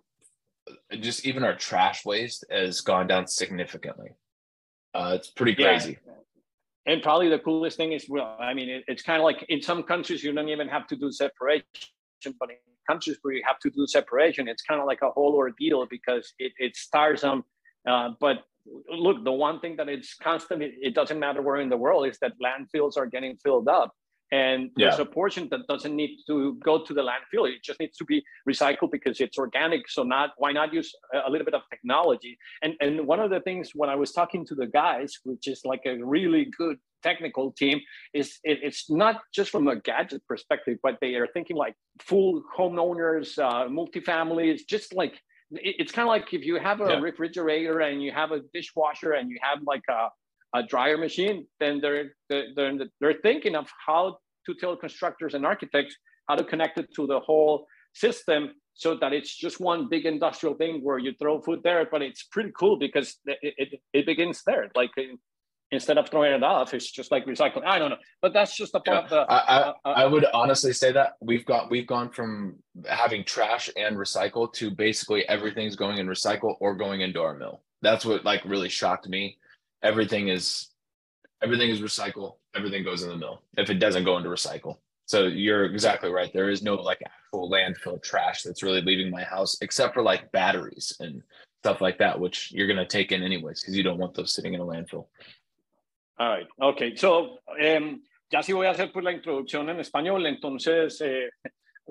just 1.01 1.27
even 1.27 1.45
our 1.45 1.57
trash 1.57 2.05
waste 2.05 2.45
has 2.51 2.81
gone 2.81 3.07
down 3.07 3.27
significantly. 3.27 4.11
Uh, 4.95 5.13
it's 5.17 5.31
pretty 5.31 5.55
crazy. 5.55 5.99
Yeah. 6.07 6.10
And 6.91 7.01
probably 7.01 7.29
the 7.29 7.39
coolest 7.39 7.77
thing 7.77 7.93
is, 7.93 8.07
well, 8.09 8.37
I 8.41 8.53
mean, 8.53 8.69
it, 8.69 8.83
it's 8.89 9.03
kind 9.03 9.21
of 9.21 9.25
like 9.25 9.47
in 9.49 9.63
some 9.63 9.85
countries 9.85 10.25
you 10.25 10.33
don't 10.33 10.49
even 10.49 10.67
have 10.67 10.89
to 10.89 10.97
do 10.97 11.13
separation, 11.13 11.65
but 12.41 12.51
in 12.51 12.57
countries 12.89 13.17
where 13.23 13.33
you 13.33 13.45
have 13.47 13.61
to 13.61 13.71
do 13.71 13.87
separation, 13.87 14.49
it's 14.49 14.63
kind 14.63 14.81
of 14.81 14.89
like 14.89 14.99
a 15.03 15.11
whole 15.11 15.35
ordeal 15.37 15.87
because 15.89 16.35
it, 16.41 16.51
it's 16.59 16.89
tiresome. 16.89 17.45
Uh, 17.89 18.09
but 18.19 18.39
look, 18.93 19.23
the 19.23 19.31
one 19.31 19.61
thing 19.61 19.77
that 19.77 19.89
it's 19.89 20.17
constant, 20.17 20.65
it, 20.65 20.73
it 20.83 20.95
doesn't 20.97 21.21
matter 21.21 21.41
where 21.43 21.59
in 21.59 21.69
the 21.69 21.77
world, 21.77 22.09
is 22.09 22.19
that 22.23 22.33
landfills 22.45 22.97
are 22.97 23.07
getting 23.07 23.37
filled 23.37 23.69
up 23.69 23.95
and 24.33 24.71
there's 24.77 24.99
a 24.99 25.05
portion 25.05 25.49
that 25.51 25.67
doesn't 25.69 25.95
need 25.95 26.19
to 26.27 26.59
go 26.65 26.85
to 26.85 26.95
the 26.95 27.03
landfill. 27.03 27.49
It 27.49 27.63
just 27.63 27.81
needs 27.81 27.97
to 27.99 28.05
be 28.05 28.23
recycled 28.49 28.91
because 28.91 29.21
it's 29.21 29.39
organic. 29.39 29.89
So 29.89 30.03
not 30.03 30.31
why 30.39 30.53
not 30.53 30.73
use 30.73 30.93
a 31.27 31.31
little 31.31 31.45
bit 31.45 31.55
of 31.55 31.63
technology? 31.71 32.39
And 32.63 32.75
and 32.81 33.07
one 33.07 33.21
of 33.21 33.31
the 33.31 33.41
things 33.41 33.73
when 33.75 33.91
i 33.91 33.95
was 33.95 34.13
talking 34.13 34.47
to 34.47 34.55
the 34.55 34.67
guys 34.67 35.11
which 35.25 35.47
is 35.47 35.61
like 35.65 35.83
a 35.87 35.95
really 36.05 36.45
good 36.57 36.79
technical 37.03 37.53
team 37.53 37.81
is 38.13 38.39
it, 38.45 38.59
it's 38.63 38.91
not 38.91 39.17
just 39.33 39.51
from 39.51 39.69
a 39.69 39.77
gadget 39.77 40.23
perspective 40.27 40.77
but 40.83 40.99
they 41.01 41.15
are 41.15 41.27
thinking 41.35 41.57
like 41.57 41.75
full 42.01 42.43
homeowners 42.57 43.39
uh, 43.39 43.67
multifamilies 43.69 44.61
just 44.69 44.95
like 44.95 45.15
it's 45.53 45.91
kind 45.91 46.07
of 46.07 46.11
like 46.11 46.33
if 46.33 46.45
you 46.45 46.59
have 46.61 46.81
a 46.81 46.91
yeah. 46.91 47.01
refrigerator 47.01 47.81
and 47.81 48.03
you 48.03 48.13
have 48.13 48.31
a 48.31 48.41
dishwasher 48.55 49.13
and 49.13 49.31
you 49.31 49.39
have 49.43 49.59
like 49.67 49.83
a 49.89 50.09
a 50.55 50.63
dryer 50.63 50.99
machine, 50.99 51.47
then 51.61 51.81
they're, 51.81 52.15
they're, 52.29 52.73
they're 53.01 53.21
thinking 53.23 53.55
of 53.55 53.69
how 53.87 54.19
to 54.47 54.55
tell 54.55 54.77
constructors 54.77 55.35
and 55.35 55.47
architects 55.47 55.97
how 56.29 56.35
to 56.37 56.45
connect 56.45 56.79
it 56.79 56.89
to 56.97 57.07
the 57.07 57.21
whole 57.21 57.67
system 57.95 58.51
so 58.75 58.97
that 58.97 59.13
it's 59.13 59.37
just 59.37 59.61
one 59.61 59.89
big 59.89 60.07
industrial 60.07 60.55
thing 60.55 60.81
where 60.83 60.99
you 60.99 61.13
throw 61.21 61.41
food 61.41 61.61
there. 61.63 61.87
But 61.91 62.03
it's 62.03 62.23
pretty 62.25 62.51
cool 62.59 62.79
because 62.79 63.17
it, 63.27 63.39
it, 63.43 63.81
it 63.93 64.07
begins 64.07 64.43
there. 64.47 64.71
Like 64.75 64.91
instead 65.71 65.99
of 65.99 66.09
throwing 66.09 66.33
it 66.33 66.43
off, 66.43 66.73
it's 66.73 66.91
just 66.91 67.11
like 67.13 67.27
recycling. 67.27 67.65
I 67.67 67.79
don't 67.79 67.91
know, 67.91 67.97
but 68.23 68.33
that's 68.33 68.57
just 68.57 68.75
a 68.75 68.81
part 68.81 68.99
Yeah. 68.99 69.05
of 69.05 69.11
the. 69.11 69.33
I, 69.33 69.37
I, 69.39 69.57
uh, 69.61 69.73
uh, 69.85 69.89
I 69.89 70.07
would 70.07 70.25
honestly 70.33 70.73
say 70.73 70.93
that 70.93 71.15
we've 71.21 71.45
got 71.45 71.71
we've 71.71 71.87
gone 71.87 72.11
from 72.11 72.57
having 72.89 73.25
trash 73.25 73.69
and 73.77 73.97
recycle 73.97 74.53
to 74.55 74.71
basically 74.71 75.29
everything's 75.29 75.77
going 75.77 75.99
in 75.99 76.07
recycle 76.07 76.57
or 76.61 76.75
going 76.75 77.03
into 77.03 77.21
our 77.21 77.35
mill. 77.37 77.63
That's 77.83 78.05
what 78.05 78.25
like 78.25 78.45
really 78.45 78.69
shocked 78.69 79.09
me. 79.09 79.37
Everything 79.83 80.29
is 80.29 80.69
everything 81.43 81.71
is 81.71 81.81
recycle. 81.81 82.37
Everything 82.55 82.85
goes 82.85 83.03
in 83.03 83.09
the 83.09 83.17
mill 83.17 83.43
if 83.57 83.71
it 83.71 83.79
doesn't 83.79 84.05
go 84.05 84.17
into 84.17 84.29
recycle. 84.29 84.77
So 85.07 85.27
you're 85.27 85.65
exactly 85.65 86.11
right. 86.11 86.33
There 86.33 86.51
is 86.51 86.63
no 86.63 86.77
like 86.77 87.01
actual 87.03 87.51
landfill 87.51 88.03
trash 88.03 88.43
that's 88.43 88.63
really 88.63 88.81
leaving 88.83 89.11
my 89.11 89.25
house 89.25 89.57
except 89.61 89.95
for 89.95 90.03
like 90.03 90.31
batteries 90.33 90.97
and 91.01 91.23
stuff 91.63 91.81
like 91.81 91.99
that, 91.99 92.19
which 92.19 92.53
you're 92.53 92.69
gonna 92.69 92.87
take 92.87 93.13
in 93.13 93.23
anyways 93.23 93.61
because 93.61 93.77
you 93.77 93.83
don't 93.83 93.99
want 93.99 94.15
those 94.15 94.33
sitting 94.33 94.55
in 94.55 94.61
a 94.61 94.65
landfill. 94.65 95.07
All 96.19 96.29
right, 96.29 96.47
okay. 96.61 96.95
So, 96.97 97.39
em, 97.59 98.03
ya 98.31 98.43
sí 98.43 98.53
voy 98.53 98.67
a 98.67 98.71
hacer 98.71 98.93
pues 98.93 99.05
la 99.05 99.13
introducción 99.13 99.69
en 99.71 99.81
español, 99.81 100.27
entonces 100.27 101.01
eh, 101.01 101.31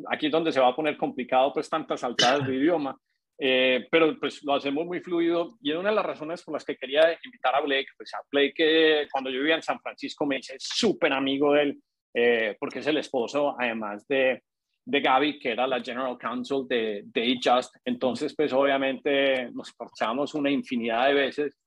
aquí 0.08 0.28
es 0.28 0.32
donde 0.32 0.52
se 0.52 0.60
va 0.60 0.70
a 0.70 0.76
poner 0.76 0.98
complicado 0.98 1.52
pues 1.52 1.70
tantas 1.70 2.02
saltadas 2.02 2.48
de 2.48 2.56
idioma, 2.56 2.96
eh, 3.42 3.88
pero 3.90 4.20
pues 4.20 4.44
lo 4.44 4.56
hacemos 4.56 4.86
muy 4.86 5.00
fluido. 5.00 5.58
Y 5.62 5.72
una 5.72 5.90
de 5.90 5.96
las 5.96 6.06
razones 6.06 6.44
por 6.44 6.54
las 6.54 6.66
que 6.66 6.76
quería 6.76 7.18
invitar 7.24 7.56
a 7.56 7.62
Blake, 7.62 7.88
pues 7.96 8.14
a 8.14 8.20
Blake 8.30 9.08
cuando 9.12 9.30
yo 9.30 9.40
vivía 9.40 9.56
en 9.56 9.64
San 9.64 9.80
Francisco 9.80 10.26
me 10.26 10.38
hice 10.38 10.56
súper 10.60 11.14
amigo 11.14 11.54
de 11.54 11.62
él, 11.62 11.82
eh, 12.14 12.58
porque 12.60 12.80
es 12.80 12.88
el 12.88 12.98
esposo 12.98 13.56
además 13.58 14.06
de, 14.08 14.44
de 14.86 15.00
Gaby, 15.00 15.40
que 15.40 15.52
era 15.52 15.68
la 15.68 15.82
General 15.82 16.18
Counsel 16.18 16.68
de, 16.68 17.04
de 17.06 17.40
Just, 17.42 17.76
entonces 17.86 18.36
pues 18.36 18.52
obviamente 18.52 19.50
nos 19.52 19.74
parchamos 19.74 20.34
una 20.34 20.52
infinidad 20.52 21.08
de 21.08 21.14
veces. 21.14 21.58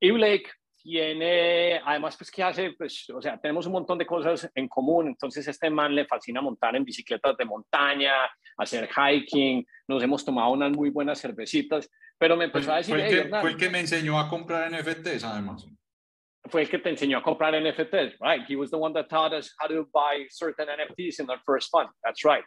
Y 0.00 0.10
Blake 0.10 0.50
tiene, 0.88 1.82
además, 1.84 2.16
pues, 2.16 2.30
¿qué 2.30 2.42
hace? 2.42 2.72
Pues, 2.72 3.10
o 3.10 3.20
sea, 3.20 3.38
tenemos 3.38 3.66
un 3.66 3.72
montón 3.72 3.98
de 3.98 4.06
cosas 4.06 4.50
en 4.54 4.68
común. 4.68 5.08
Entonces, 5.08 5.46
este 5.46 5.68
man 5.68 5.94
le 5.94 6.06
fascina 6.06 6.40
montar 6.40 6.74
en 6.76 6.84
bicicletas 6.84 7.36
de 7.36 7.44
montaña, 7.44 8.14
hacer 8.56 8.88
hiking. 8.88 9.66
Nos 9.86 10.02
hemos 10.02 10.24
tomado 10.24 10.50
unas 10.52 10.72
muy 10.72 10.88
buenas 10.88 11.20
cervecitas, 11.20 11.90
pero 12.16 12.38
me 12.38 12.46
empezó 12.46 12.72
a 12.72 12.78
decir, 12.78 12.94
fue 12.94 13.04
el 13.04 13.06
"Hey, 13.06 13.14
que, 13.14 13.20
Hernán", 13.20 13.40
fue 13.42 13.50
el 13.50 13.56
que 13.58 13.68
me 13.68 13.80
enseñó 13.80 14.18
a 14.18 14.30
comprar 14.30 14.72
NFTs, 14.72 15.24
además. 15.24 15.66
fue 16.50 16.62
el 16.62 16.70
que 16.70 16.78
te 16.78 16.88
enseñó 16.88 17.18
a 17.18 17.22
comprar 17.22 17.54
NFTs, 17.54 18.16
right? 18.20 18.42
He 18.48 18.56
was 18.56 18.70
the 18.70 18.78
one 18.78 18.94
that 18.94 19.08
taught 19.10 19.34
us 19.34 19.54
how 19.60 19.68
to 19.68 19.86
buy 19.92 20.26
certain 20.30 20.68
NFTs 20.68 21.20
in 21.20 21.28
our 21.28 21.40
first 21.44 21.68
fund. 21.70 21.90
That's 22.02 22.24
right. 22.24 22.44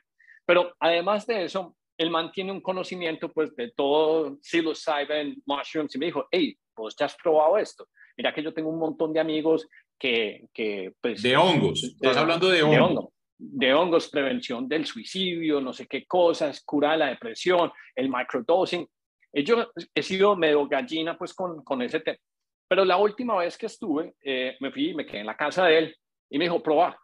Pero 0.47 0.73
además 0.79 1.27
de 1.27 1.43
eso, 1.43 1.75
el 1.99 2.09
man 2.09 2.31
tiene 2.31 2.51
un 2.51 2.61
conocimiento, 2.61 3.31
pues, 3.31 3.55
de 3.55 3.71
todo 3.77 4.39
psilocybin, 4.41 5.43
mushrooms, 5.45 5.93
y 5.93 5.99
me 5.99 6.07
dijo, 6.07 6.25
hey, 6.31 6.57
vos 6.75 6.95
ya 6.97 7.05
has 7.05 7.15
probado 7.15 7.59
esto. 7.59 7.85
Mira 8.21 8.35
que 8.35 8.43
yo 8.43 8.53
tengo 8.53 8.69
un 8.69 8.77
montón 8.77 9.11
de 9.13 9.19
amigos 9.19 9.67
que, 9.97 10.47
que 10.53 10.93
pues... 11.01 11.23
De 11.23 11.35
hongos. 11.35 11.83
Estás 11.83 12.17
hablando 12.17 12.49
de 12.49 12.57
de 12.57 12.63
hongos. 12.63 12.79
hongo, 12.79 13.13
de 13.39 13.73
hongos, 13.73 14.09
prevención 14.11 14.67
del 14.67 14.85
suicidio, 14.85 15.59
no 15.59 15.73
sé 15.73 15.87
qué 15.87 16.05
cosas, 16.05 16.61
cura 16.63 16.91
de 16.91 16.97
la 16.99 17.07
depresión, 17.07 17.71
el 17.95 18.09
microdosing. 18.09 18.87
Y 19.33 19.43
Yo 19.43 19.71
he 19.95 20.03
sido 20.03 20.35
medio 20.35 20.67
gallina 20.67 21.17
pues 21.17 21.33
con, 21.33 21.63
con 21.63 21.81
ese 21.81 21.99
tema. 22.01 22.19
Pero 22.67 22.85
la 22.85 22.97
última 22.97 23.35
vez 23.37 23.57
que 23.57 23.65
estuve, 23.65 24.13
eh, 24.23 24.55
me 24.59 24.71
fui 24.71 24.91
y 24.91 24.93
me 24.93 25.07
quedé 25.07 25.21
en 25.21 25.25
la 25.25 25.35
casa 25.35 25.65
de 25.65 25.79
él 25.79 25.95
y 26.29 26.37
me 26.37 26.45
dijo, 26.45 26.61
proba. 26.61 26.95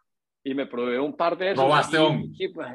Y 0.44 0.54
me 0.54 0.66
probé 0.66 1.00
un 1.00 1.16
par 1.16 1.36
de 1.36 1.50
esos. 1.50 1.64
¿Probaste 1.64 1.96
y, 1.96 1.98
hongos? 1.98 2.28
y, 2.38 2.48
pues, 2.50 2.68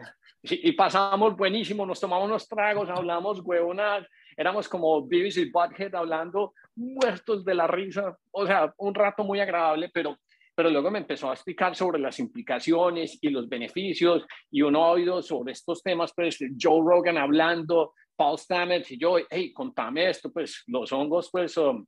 y- 0.43 0.69
y 0.69 0.71
pasamos 0.73 1.35
buenísimo, 1.35 1.85
nos 1.85 1.99
tomamos 1.99 2.27
unos 2.27 2.47
tragos, 2.47 2.89
hablamos 2.89 3.39
huevonas, 3.43 4.05
éramos 4.35 4.67
como 4.67 5.05
Beavis 5.07 5.37
y 5.37 5.49
Butthead 5.49 5.95
hablando 5.95 6.53
muertos 6.75 7.45
de 7.45 7.55
la 7.55 7.67
risa, 7.67 8.17
o 8.31 8.45
sea, 8.45 8.73
un 8.77 8.93
rato 8.93 9.23
muy 9.23 9.39
agradable, 9.39 9.89
pero, 9.93 10.17
pero 10.55 10.69
luego 10.69 10.91
me 10.91 10.99
empezó 10.99 11.29
a 11.29 11.33
explicar 11.33 11.75
sobre 11.75 11.99
las 11.99 12.19
implicaciones 12.19 13.17
y 13.21 13.29
los 13.29 13.47
beneficios, 13.47 14.25
y 14.51 14.61
uno 14.63 14.83
ha 14.83 14.91
oído 14.91 15.21
sobre 15.21 15.53
estos 15.53 15.81
temas, 15.81 16.11
pues 16.15 16.37
Joe 16.59 16.81
Rogan 16.83 17.17
hablando, 17.17 17.93
Paul 18.15 18.37
Stamets 18.37 18.91
y 18.91 18.97
yo, 18.99 19.17
hey, 19.29 19.53
contame 19.53 20.09
esto, 20.09 20.31
pues 20.31 20.63
los 20.67 20.91
hongos, 20.91 21.29
pues 21.31 21.55
um, 21.57 21.85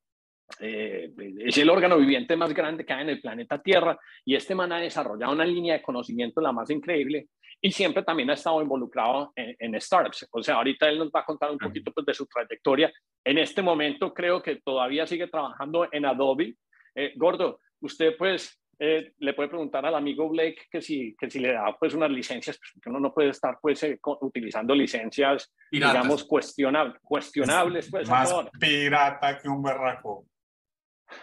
eh, 0.60 1.12
es 1.40 1.58
el 1.58 1.70
órgano 1.70 1.98
viviente 1.98 2.36
más 2.36 2.54
grande 2.54 2.86
que 2.86 2.94
hay 2.94 3.02
en 3.02 3.10
el 3.10 3.22
planeta 3.22 3.62
Tierra, 3.62 3.98
y 4.24 4.36
este 4.36 4.56
man 4.56 4.72
ha 4.72 4.80
desarrollado 4.80 5.34
una 5.34 5.46
línea 5.46 5.74
de 5.74 5.82
conocimiento 5.82 6.42
la 6.42 6.52
más 6.52 6.70
increíble, 6.70 7.28
y 7.66 7.72
siempre 7.72 8.04
también 8.04 8.30
ha 8.30 8.36
estado 8.36 8.62
involucrado 8.62 9.34
en, 9.36 9.56
en 9.58 9.82
startups. 9.82 10.28
O 10.30 10.44
sea, 10.44 10.58
ahorita 10.58 10.88
él 10.88 11.00
nos 11.00 11.08
va 11.10 11.22
a 11.22 11.26
contar 11.26 11.50
un 11.50 11.58
poquito 11.58 11.92
pues, 11.92 12.06
de 12.06 12.14
su 12.14 12.28
trayectoria. 12.28 12.94
En 13.24 13.40
este 13.40 13.64
momento 13.64 14.14
creo 14.14 14.40
que 14.40 14.58
todavía 14.58 15.08
sigue 15.08 15.26
trabajando 15.26 15.90
en 15.92 16.06
Adobe. 16.06 16.58
Eh, 16.94 17.14
Gordo, 17.16 17.60
usted 17.80 18.16
pues 18.20 18.62
eh, 18.78 19.14
le 19.18 19.34
puede 19.34 19.50
preguntar 19.50 19.84
al 19.84 19.96
amigo 19.96 20.30
Blake 20.30 20.68
que 20.70 20.80
si, 20.80 21.16
que 21.18 21.28
si 21.28 21.40
le 21.40 21.54
da 21.54 21.76
pues 21.80 21.96
unas 21.96 22.12
licencias, 22.12 22.56
pues, 22.60 22.72
porque 22.76 22.90
uno 22.90 23.00
no 23.00 23.12
puede 23.12 23.30
estar 23.30 23.58
pues 23.60 23.82
eh, 23.82 24.00
utilizando 24.22 24.76
licencias, 24.76 25.52
Piratas. 25.72 25.96
digamos, 25.96 26.24
cuestionables, 26.24 27.00
cuestionables 27.02 27.90
pues. 27.90 28.08
Más 28.08 28.32
pirata 28.60 29.40
que 29.40 29.50
un 29.50 29.64
berraco. 29.64 30.28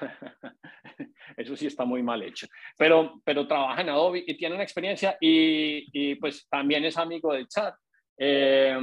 Eso 1.37 1.57
sí 1.57 1.67
está 1.67 1.85
muy 1.85 2.03
mal 2.03 2.23
hecho. 2.23 2.47
Pero, 2.77 3.21
pero 3.25 3.47
trabaja 3.47 3.83
en 3.83 3.89
Adobe 3.91 4.25
y 4.27 4.37
tiene 4.37 4.55
una 4.55 4.65
experiencia 4.65 5.17
y, 5.21 6.15
pues 6.17 6.47
también 6.49 6.85
es 6.85 6.97
amigo 6.97 7.33
del 7.33 7.49
chat. 7.49 7.75
Eh, 8.19 8.79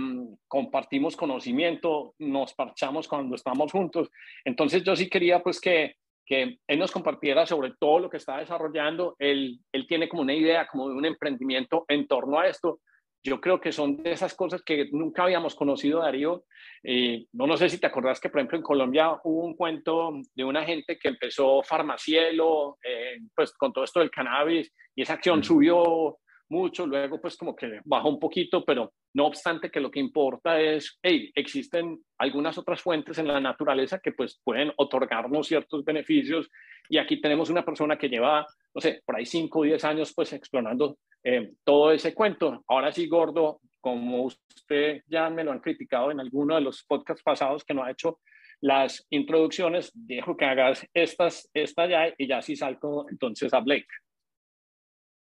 compartimos 0.47 1.15
conocimiento, 1.15 2.15
nos 2.19 2.53
parchamos 2.53 3.07
cuando 3.07 3.35
estamos 3.35 3.71
juntos. 3.71 4.09
Entonces 4.43 4.83
yo 4.83 4.95
sí 4.95 5.09
quería 5.09 5.41
pues 5.41 5.61
que, 5.61 5.95
que 6.25 6.59
él 6.67 6.79
nos 6.79 6.91
compartiera 6.91 7.45
sobre 7.45 7.73
todo 7.79 7.99
lo 7.99 8.09
que 8.09 8.17
está 8.17 8.37
desarrollando. 8.37 9.15
Él, 9.19 9.59
él 9.71 9.87
tiene 9.87 10.09
como 10.09 10.23
una 10.23 10.33
idea, 10.33 10.67
como 10.67 10.89
de 10.89 10.95
un 10.95 11.05
emprendimiento 11.05 11.85
en 11.87 12.07
torno 12.07 12.39
a 12.39 12.47
esto. 12.47 12.79
Yo 13.23 13.41
creo 13.41 13.59
que 13.59 13.71
son 13.71 13.97
de 13.97 14.11
esas 14.11 14.33
cosas 14.33 14.61
que 14.63 14.89
nunca 14.91 15.23
habíamos 15.23 15.53
conocido, 15.55 15.99
Darío. 15.99 16.45
Eh, 16.83 17.25
no, 17.33 17.47
no 17.47 17.57
sé 17.57 17.69
si 17.69 17.77
te 17.77 17.87
acordás 17.87 18.19
que, 18.19 18.29
por 18.29 18.39
ejemplo, 18.39 18.57
en 18.57 18.63
Colombia 18.63 19.19
hubo 19.23 19.43
un 19.45 19.55
cuento 19.55 20.13
de 20.33 20.43
una 20.43 20.63
gente 20.63 20.97
que 20.97 21.09
empezó 21.09 21.61
Farmacielo, 21.61 22.77
eh, 22.83 23.19
pues 23.35 23.51
con 23.53 23.73
todo 23.73 23.83
esto 23.83 23.99
del 23.99 24.11
cannabis, 24.11 24.73
y 24.95 25.01
esa 25.01 25.13
acción 25.13 25.43
subió 25.43 26.17
mucho, 26.49 26.85
luego 26.85 27.19
pues 27.21 27.37
como 27.37 27.55
que 27.55 27.79
bajó 27.85 28.09
un 28.09 28.19
poquito, 28.19 28.63
pero 28.65 28.93
no 29.13 29.25
obstante 29.25 29.69
que 29.69 29.79
lo 29.79 29.91
que 29.91 29.99
importa 29.99 30.59
es, 30.59 30.97
hey, 31.01 31.31
existen 31.35 31.99
algunas 32.17 32.57
otras 32.57 32.81
fuentes 32.81 33.17
en 33.17 33.27
la 33.27 33.39
naturaleza 33.39 33.99
que 33.99 34.11
pues 34.11 34.39
pueden 34.43 34.71
otorgarnos 34.77 35.47
ciertos 35.47 35.83
beneficios, 35.83 36.49
y 36.89 36.97
aquí 36.97 37.21
tenemos 37.21 37.49
una 37.49 37.63
persona 37.63 37.97
que 37.97 38.09
lleva, 38.09 38.45
no 38.73 38.81
sé, 38.81 39.01
por 39.05 39.15
ahí 39.15 39.25
5 39.25 39.59
o 39.59 39.63
10 39.63 39.83
años 39.85 40.13
pues 40.15 40.33
explorando 40.33 40.97
eh, 41.23 41.51
todo 41.63 41.91
ese 41.91 42.13
cuento. 42.13 42.63
Ahora 42.67 42.91
sí, 42.91 43.07
Gordo, 43.07 43.61
como 43.79 44.23
usted 44.23 45.03
ya 45.07 45.29
me 45.29 45.43
lo 45.43 45.51
han 45.51 45.59
criticado 45.59 46.11
en 46.11 46.19
alguno 46.19 46.55
de 46.55 46.61
los 46.61 46.83
podcasts 46.83 47.23
pasados 47.23 47.63
que 47.63 47.73
no 47.73 47.83
ha 47.83 47.91
hecho 47.91 48.19
las 48.61 49.05
introducciones, 49.09 49.91
dejo 49.93 50.35
que 50.35 50.45
hagas 50.45 50.85
estas, 50.93 51.49
esta 51.53 51.87
ya 51.87 52.13
y 52.17 52.27
ya 52.27 52.41
sí 52.41 52.55
salgo 52.55 53.07
entonces 53.09 53.53
a 53.53 53.59
Blake. 53.59 53.87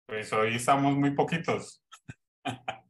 Pues 0.07 0.33
hoy 0.33 0.55
estamos 0.57 0.97
muy 0.97 1.11
poquitos. 1.13 1.83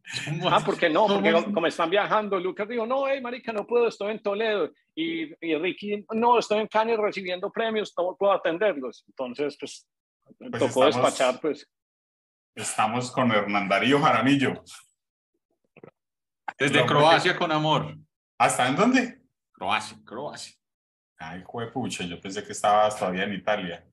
Ah, 0.48 0.60
¿por 0.64 0.78
qué 0.78 0.90
no? 0.90 1.06
Porque 1.06 1.32
como 1.52 1.66
están 1.66 1.88
viajando, 1.88 2.38
Lucas 2.38 2.68
dijo, 2.68 2.86
no, 2.86 3.08
hey, 3.08 3.20
marica, 3.22 3.52
no 3.52 3.66
puedo, 3.66 3.88
estoy 3.88 4.12
en 4.12 4.22
Toledo. 4.22 4.70
Y, 4.94 5.32
y 5.44 5.56
Ricky, 5.56 6.04
no, 6.12 6.38
estoy 6.38 6.60
en 6.60 6.68
Cannes 6.68 6.98
recibiendo 6.98 7.50
premios, 7.50 7.92
no 7.96 8.14
puedo 8.14 8.32
atenderlos. 8.32 9.02
Entonces, 9.08 9.56
pues, 9.58 9.88
tocó 10.38 10.86
estamos- 10.86 10.94
despachar, 10.94 11.40
pues. 11.40 11.68
Estamos 12.54 13.10
con 13.10 13.32
Hernán 13.32 13.66
Darío 13.66 13.98
Jaramillo. 13.98 14.62
Desde 16.58 16.80
No, 16.80 16.86
Croacia 16.86 17.36
con 17.36 17.50
amor. 17.50 17.96
¿Hasta 18.38 18.68
en 18.68 18.76
dónde? 18.76 19.22
Croacia, 19.52 19.96
Croacia. 20.04 20.54
Ay, 21.18 21.42
juepucha, 21.44 22.04
yo 22.04 22.20
pensé 22.20 22.44
que 22.44 22.52
estabas 22.52 22.96
todavía 22.98 23.24
en 23.24 23.32
Italia. 23.32 23.84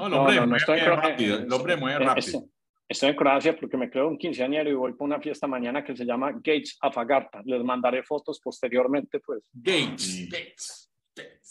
No, 0.00 0.06
el 0.06 0.12
No, 0.12 0.20
hombre 0.20 0.36
no, 0.36 0.46
no 0.46 0.56
estoy 0.56 0.78
en 0.80 0.86
rápido. 0.86 1.38
El 1.38 1.52
hombre 1.52 1.76
mueve 1.76 2.02
Eh, 2.02 2.06
rápido. 2.06 2.26
Estoy, 2.26 2.50
estoy 2.88 3.08
en 3.10 3.16
Croacia 3.16 3.56
porque 3.56 3.76
me 3.76 3.90
creo 3.90 4.08
un 4.08 4.18
quinceañero 4.18 4.70
y 4.70 4.74
voy 4.74 4.92
para 4.92 5.04
una 5.04 5.20
fiesta 5.20 5.46
mañana 5.46 5.84
que 5.84 5.96
se 5.96 6.04
llama 6.04 6.32
Gates 6.32 6.78
Afagarta. 6.80 7.42
Les 7.44 7.62
mandaré 7.62 8.02
fotos 8.02 8.40
posteriormente, 8.42 9.20
pues. 9.20 9.42
Gates, 9.52 10.28
Gates. 10.28 10.92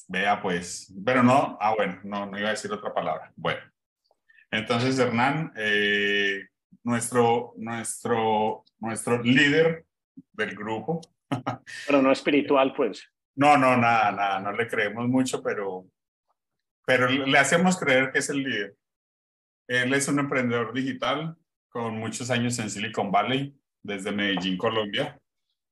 Vea, 0.07 0.41
pues. 0.41 0.93
Pero 1.05 1.21
no, 1.23 1.57
ah, 1.61 1.73
bueno, 1.75 1.99
no, 2.03 2.25
no 2.25 2.37
iba 2.39 2.47
a 2.47 2.51
decir 2.51 2.71
otra 2.71 2.93
palabra. 2.93 3.31
Bueno. 3.35 3.61
Entonces, 4.51 4.97
Hernán, 4.97 5.53
eh, 5.57 6.41
nuestro, 6.83 7.53
nuestro, 7.57 8.63
nuestro 8.79 9.21
líder 9.21 9.85
del 10.33 10.55
grupo. 10.55 11.01
Pero 11.87 12.01
no 12.01 12.11
espiritual, 12.11 12.73
pues. 12.73 13.07
No, 13.35 13.55
no, 13.57 13.77
nada, 13.77 14.11
nada, 14.11 14.39
no 14.39 14.51
le 14.51 14.67
creemos 14.67 15.07
mucho, 15.07 15.41
pero, 15.41 15.85
pero 16.89 17.07
le 17.07 17.37
hacemos 17.37 17.77
creer 17.77 18.11
que 18.11 18.17
es 18.17 18.31
el 18.31 18.41
líder. 18.41 18.75
Él 19.67 19.93
es 19.93 20.07
un 20.07 20.17
emprendedor 20.17 20.73
digital 20.73 21.37
con 21.69 21.99
muchos 21.99 22.31
años 22.31 22.57
en 22.57 22.71
Silicon 22.71 23.11
Valley, 23.11 23.55
desde 23.83 24.11
Medellín, 24.11 24.57
Colombia. 24.57 25.21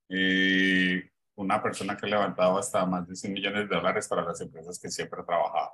y 0.08 1.02
una 1.36 1.60
persona 1.60 1.98
que 1.98 2.06
ha 2.06 2.10
levantado 2.10 2.60
hasta 2.60 2.86
más 2.86 3.08
de 3.08 3.16
100 3.16 3.34
millones 3.34 3.68
de 3.68 3.76
dólares 3.76 4.08
para 4.08 4.26
las 4.26 4.40
empresas 4.42 4.78
que 4.78 4.92
siempre 4.92 5.20
ha 5.20 5.26
trabajado. 5.26 5.72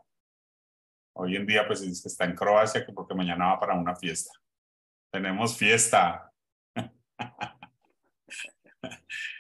Hoy 1.12 1.36
en 1.36 1.46
día, 1.46 1.68
pues 1.68 1.82
está 1.82 2.24
en 2.24 2.36
Croacia 2.36 2.86
porque 2.96 3.14
mañana 3.14 3.48
va 3.48 3.60
para 3.60 3.74
una 3.74 3.98
fiesta. 3.98 4.32
Tenemos 5.12 5.58
fiesta. 5.58 6.32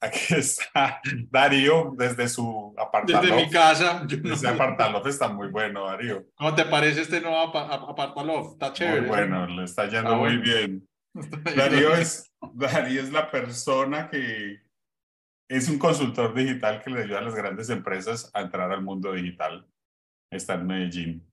Aquí 0.02 0.34
está 0.34 1.00
Darío 1.30 1.92
desde 1.96 2.26
su 2.28 2.74
apartamento. 2.78 3.34
Desde 3.34 3.46
mi 3.46 3.50
casa. 3.50 4.06
Ese 4.24 4.48
apartalof 4.48 5.06
está 5.06 5.28
muy 5.28 5.48
bueno, 5.48 5.84
Darío. 5.84 6.24
¿Cómo 6.34 6.54
te 6.54 6.64
parece 6.64 7.02
este 7.02 7.20
nuevo 7.20 7.38
apartalof? 7.38 8.52
Está 8.52 8.72
chévere. 8.72 9.02
Muy 9.02 9.08
bueno, 9.10 9.46
le 9.46 9.64
está 9.64 9.86
yendo 9.88 10.16
muy 10.16 10.38
bien. 10.38 10.88
Darío 11.56 11.94
es, 11.94 12.32
Darío 12.54 13.02
es 13.02 13.12
la 13.12 13.30
persona 13.30 14.08
que 14.08 14.62
es 15.50 15.68
un 15.68 15.78
consultor 15.78 16.32
digital 16.32 16.82
que 16.82 16.90
le 16.90 17.02
ayuda 17.02 17.18
a 17.18 17.22
las 17.22 17.34
grandes 17.34 17.68
empresas 17.68 18.30
a 18.32 18.40
entrar 18.40 18.72
al 18.72 18.82
mundo 18.82 19.12
digital. 19.12 19.66
Está 20.32 20.54
en 20.54 20.66
Medellín. 20.66 21.26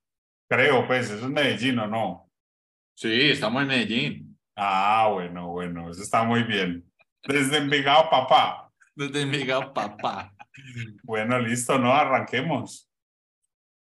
Creo, 0.50 0.88
pues, 0.88 1.12
¿eso 1.12 1.26
es 1.26 1.32
Medellín 1.32 1.80
o 1.80 1.88
no? 1.88 2.30
Sí, 2.98 3.30
estamos 3.30 3.62
en 3.62 3.68
Medellín. 3.68 4.40
Ah, 4.58 5.10
bueno, 5.14 5.50
bueno, 5.50 5.92
eso 5.92 6.02
está 6.02 6.24
muy 6.24 6.44
bien. 6.44 6.87
Desde 7.28 7.58
Envigado, 7.58 8.10
papá. 8.10 8.72
Desde 8.96 9.22
Envigado, 9.22 9.74
papá. 9.74 10.34
bueno, 11.04 11.40
listo, 11.40 11.78
¿no? 11.78 11.94
Arranquemos. 11.94 12.90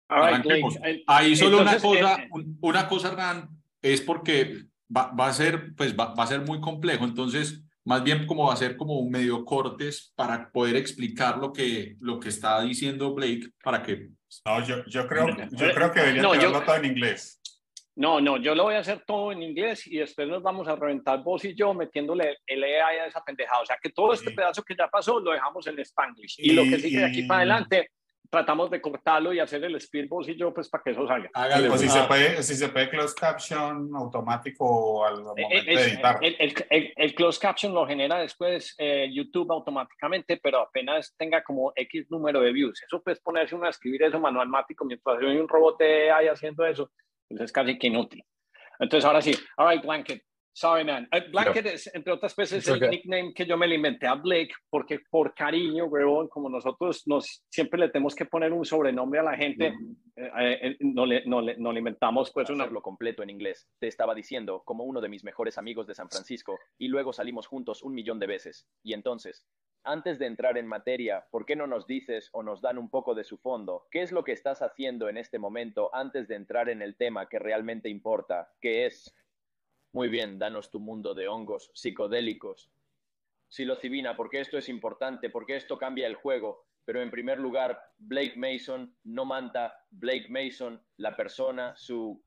Arranquemos. 0.09 0.77
Ahí 1.07 1.35
solo 1.35 1.61
una 1.61 1.79
cosa, 1.79 2.15
eh, 2.15 2.29
una 2.61 2.87
cosa, 2.87 3.07
Hernán, 3.09 3.49
es 3.81 4.01
porque 4.01 4.65
va, 4.95 5.11
va 5.11 5.27
a 5.27 5.33
ser, 5.33 5.73
pues 5.75 5.97
va, 5.97 6.13
va, 6.13 6.23
a 6.23 6.27
ser 6.27 6.41
muy 6.41 6.59
complejo. 6.61 7.05
Entonces, 7.05 7.63
más 7.83 8.03
bien 8.03 8.25
como 8.27 8.47
va 8.47 8.53
a 8.53 8.57
ser 8.57 8.75
como 8.75 8.99
un 8.99 9.09
medio 9.09 9.45
cortes 9.45 10.11
para 10.15 10.51
poder 10.51 10.75
explicar 10.75 11.37
lo 11.37 11.53
que, 11.53 11.95
lo 12.01 12.19
que 12.19 12.29
está 12.29 12.61
diciendo 12.61 13.13
Blake 13.13 13.49
para 13.63 13.81
que... 13.81 14.09
No, 14.45 14.65
yo, 14.65 14.85
yo 14.87 15.07
creo, 15.07 15.27
yo 15.51 15.73
creo 15.73 15.91
que 15.91 16.01
debería 16.01 16.49
no, 16.49 16.61
todo 16.63 16.75
en 16.75 16.85
inglés. 16.85 17.41
No, 17.97 18.21
no, 18.21 18.37
yo 18.37 18.53
lo 18.53 18.65
voy 18.65 18.75
a 18.75 18.79
hacer 18.79 19.03
todo 19.07 19.31
en 19.31 19.41
inglés 19.41 19.87
y 19.87 19.97
después 19.97 20.27
nos 20.27 20.43
vamos 20.43 20.67
a 20.67 20.75
reventar 20.75 21.23
vos 21.23 21.43
y 21.45 21.55
yo 21.55 21.73
metiéndole 21.73 22.37
el 22.45 22.63
AI 22.63 22.97
a 22.99 23.05
esa 23.07 23.23
pendejada. 23.23 23.61
O 23.61 23.65
sea 23.65 23.77
que 23.81 23.89
todo 23.89 24.13
este 24.13 24.29
pedazo 24.29 24.61
que 24.61 24.75
ya 24.77 24.87
pasó 24.87 25.19
lo 25.19 25.31
dejamos 25.31 25.65
en 25.65 25.79
Spanglish. 25.79 26.35
Y, 26.37 26.51
y 26.51 26.53
lo 26.53 26.61
que 26.61 26.77
sigue 26.77 26.99
de 26.99 27.05
aquí 27.05 27.23
para 27.23 27.39
adelante 27.39 27.89
tratamos 28.29 28.69
de 28.69 28.81
cortarlo 28.81 29.33
y 29.33 29.39
hacer 29.39 29.63
el 29.63 29.75
speed 29.77 30.07
vos 30.09 30.29
y 30.29 30.35
yo 30.35 30.53
pues 30.53 30.69
para 30.69 30.83
que 30.83 30.91
eso 30.91 31.07
salga. 31.07 31.29
Hágale, 31.33 31.69
pues, 31.69 31.81
si, 31.81 31.89
se 31.89 32.03
puede, 32.03 32.43
si 32.43 32.55
se 32.55 32.69
puede 32.69 32.89
close 32.89 33.15
caption 33.15 33.89
automático 33.95 35.03
al 35.03 35.19
eh, 35.19 35.23
momento 35.23 35.65
de 35.65 35.73
editar. 35.73 36.19
El, 36.21 36.35
el, 36.37 36.93
el, 36.95 37.15
close 37.15 37.39
caption 37.39 37.73
lo 37.73 37.87
genera 37.87 38.19
después 38.19 38.75
eh, 38.77 39.09
YouTube 39.11 39.51
automáticamente, 39.51 40.37
pero 40.37 40.59
apenas 40.59 41.15
tenga 41.17 41.43
como 41.43 41.73
X 41.75 42.11
número 42.11 42.41
de 42.41 42.51
views. 42.51 42.83
Eso 42.83 43.01
puedes 43.01 43.19
ponerse 43.21 43.55
uno 43.55 43.65
a 43.65 43.69
escribir 43.69 44.03
eso 44.03 44.19
manualmático 44.19 44.85
mientras 44.85 45.17
hay 45.17 45.37
un 45.37 45.47
robot 45.47 45.79
de 45.79 46.11
AI 46.11 46.27
haciendo 46.27 46.63
eso 46.63 46.91
pues 47.27 47.41
es 47.41 47.51
casi 47.51 47.77
que 47.77 47.87
inútil. 47.87 48.23
Entonces, 48.79 49.05
ahora 49.05 49.21
sí, 49.21 49.33
all 49.57 49.73
right, 49.73 49.83
Blanket. 49.83 50.21
Sorry, 50.53 50.83
man. 50.83 51.07
Uh, 51.13 51.31
Blanket 51.31 51.67
es, 51.67 51.93
entre 51.93 52.13
otras 52.13 52.35
veces, 52.35 52.67
el 52.67 52.89
nickname 52.89 53.31
que 53.31 53.45
yo 53.45 53.55
me 53.57 53.71
inventé 53.71 54.07
a 54.07 54.15
Blake, 54.15 54.49
porque 54.71 55.01
por 55.11 55.35
cariño, 55.35 55.85
huevón, 55.85 56.29
como 56.29 56.49
nosotros 56.49 57.03
nos 57.05 57.43
siempre 57.47 57.79
le 57.79 57.89
tenemos 57.89 58.15
que 58.15 58.25
poner 58.25 58.51
un 58.51 58.65
sobrenombre 58.65 59.19
a 59.19 59.23
la 59.23 59.37
gente, 59.37 59.67
eh, 60.15 60.59
eh, 60.63 60.77
no, 60.79 61.05
le, 61.05 61.23
no, 61.27 61.41
le, 61.41 61.57
no 61.57 61.71
le 61.71 61.77
inventamos 61.77 62.31
pues 62.33 62.49
una... 62.49 62.65
lo 62.65 62.81
completo 62.81 63.21
en 63.21 63.29
inglés. 63.29 63.69
Te 63.79 63.87
estaba 63.87 64.15
diciendo 64.15 64.63
como 64.65 64.83
uno 64.83 64.99
de 64.99 65.09
mis 65.09 65.23
mejores 65.23 65.59
amigos 65.59 65.85
de 65.85 65.93
San 65.93 66.09
Francisco 66.09 66.57
y 66.79 66.87
luego 66.87 67.13
salimos 67.13 67.45
juntos 67.45 67.83
un 67.83 67.93
millón 67.93 68.17
de 68.17 68.25
veces. 68.25 68.65
Y 68.81 68.93
entonces, 68.93 69.45
antes 69.87 70.19
de 70.19 70.25
entrar 70.25 70.57
en 70.57 70.67
materia, 70.67 71.25
¿por 71.31 71.45
qué 71.45 71.55
no 71.55 71.65
nos 71.65 71.87
dices 71.87 72.29
o 72.33 72.43
nos 72.43 72.61
dan 72.61 72.77
un 72.77 72.89
poco 72.89 73.15
de 73.15 73.23
su 73.23 73.37
fondo? 73.37 73.87
¿Qué 73.89 74.01
es 74.01 74.11
lo 74.11 74.23
que 74.25 74.33
estás 74.33 74.61
haciendo 74.61 75.07
en 75.07 75.17
este 75.17 75.39
momento 75.39 75.89
antes 75.95 76.27
de 76.27 76.35
entrar 76.35 76.67
en 76.67 76.81
el 76.81 76.97
tema 76.97 77.29
que 77.29 77.39
realmente 77.39 77.89
importa, 77.89 78.51
que 78.61 78.85
es... 78.85 79.15
Muy 79.93 80.09
bien, 80.09 80.37
danos 80.37 80.69
tu 80.69 80.81
mundo 80.81 81.13
de 81.13 81.29
hongos 81.29 81.71
psicodélicos. 81.73 82.69
Silocibina, 83.47 84.17
porque 84.17 84.41
esto 84.41 84.57
es 84.57 84.67
importante, 84.67 85.29
porque 85.29 85.55
esto 85.55 85.77
cambia 85.77 86.05
el 86.05 86.15
juego. 86.15 86.67
Pero 86.83 87.01
en 87.01 87.09
primer 87.09 87.39
lugar, 87.39 87.81
Blake 87.97 88.35
Mason, 88.35 88.93
no 89.05 89.23
manta, 89.23 89.85
Blake 89.89 90.27
Mason, 90.29 90.81
la 90.97 91.15
persona, 91.15 91.75
su 91.77 92.21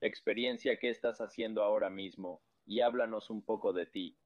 experiencia, 0.00 0.78
¿qué 0.78 0.90
estás 0.90 1.20
haciendo 1.20 1.62
ahora 1.62 1.90
mismo? 1.90 2.42
Y 2.66 2.80
háblanos 2.80 3.30
un 3.30 3.42
poco 3.42 3.72
de 3.72 3.86
ti. 3.86 4.16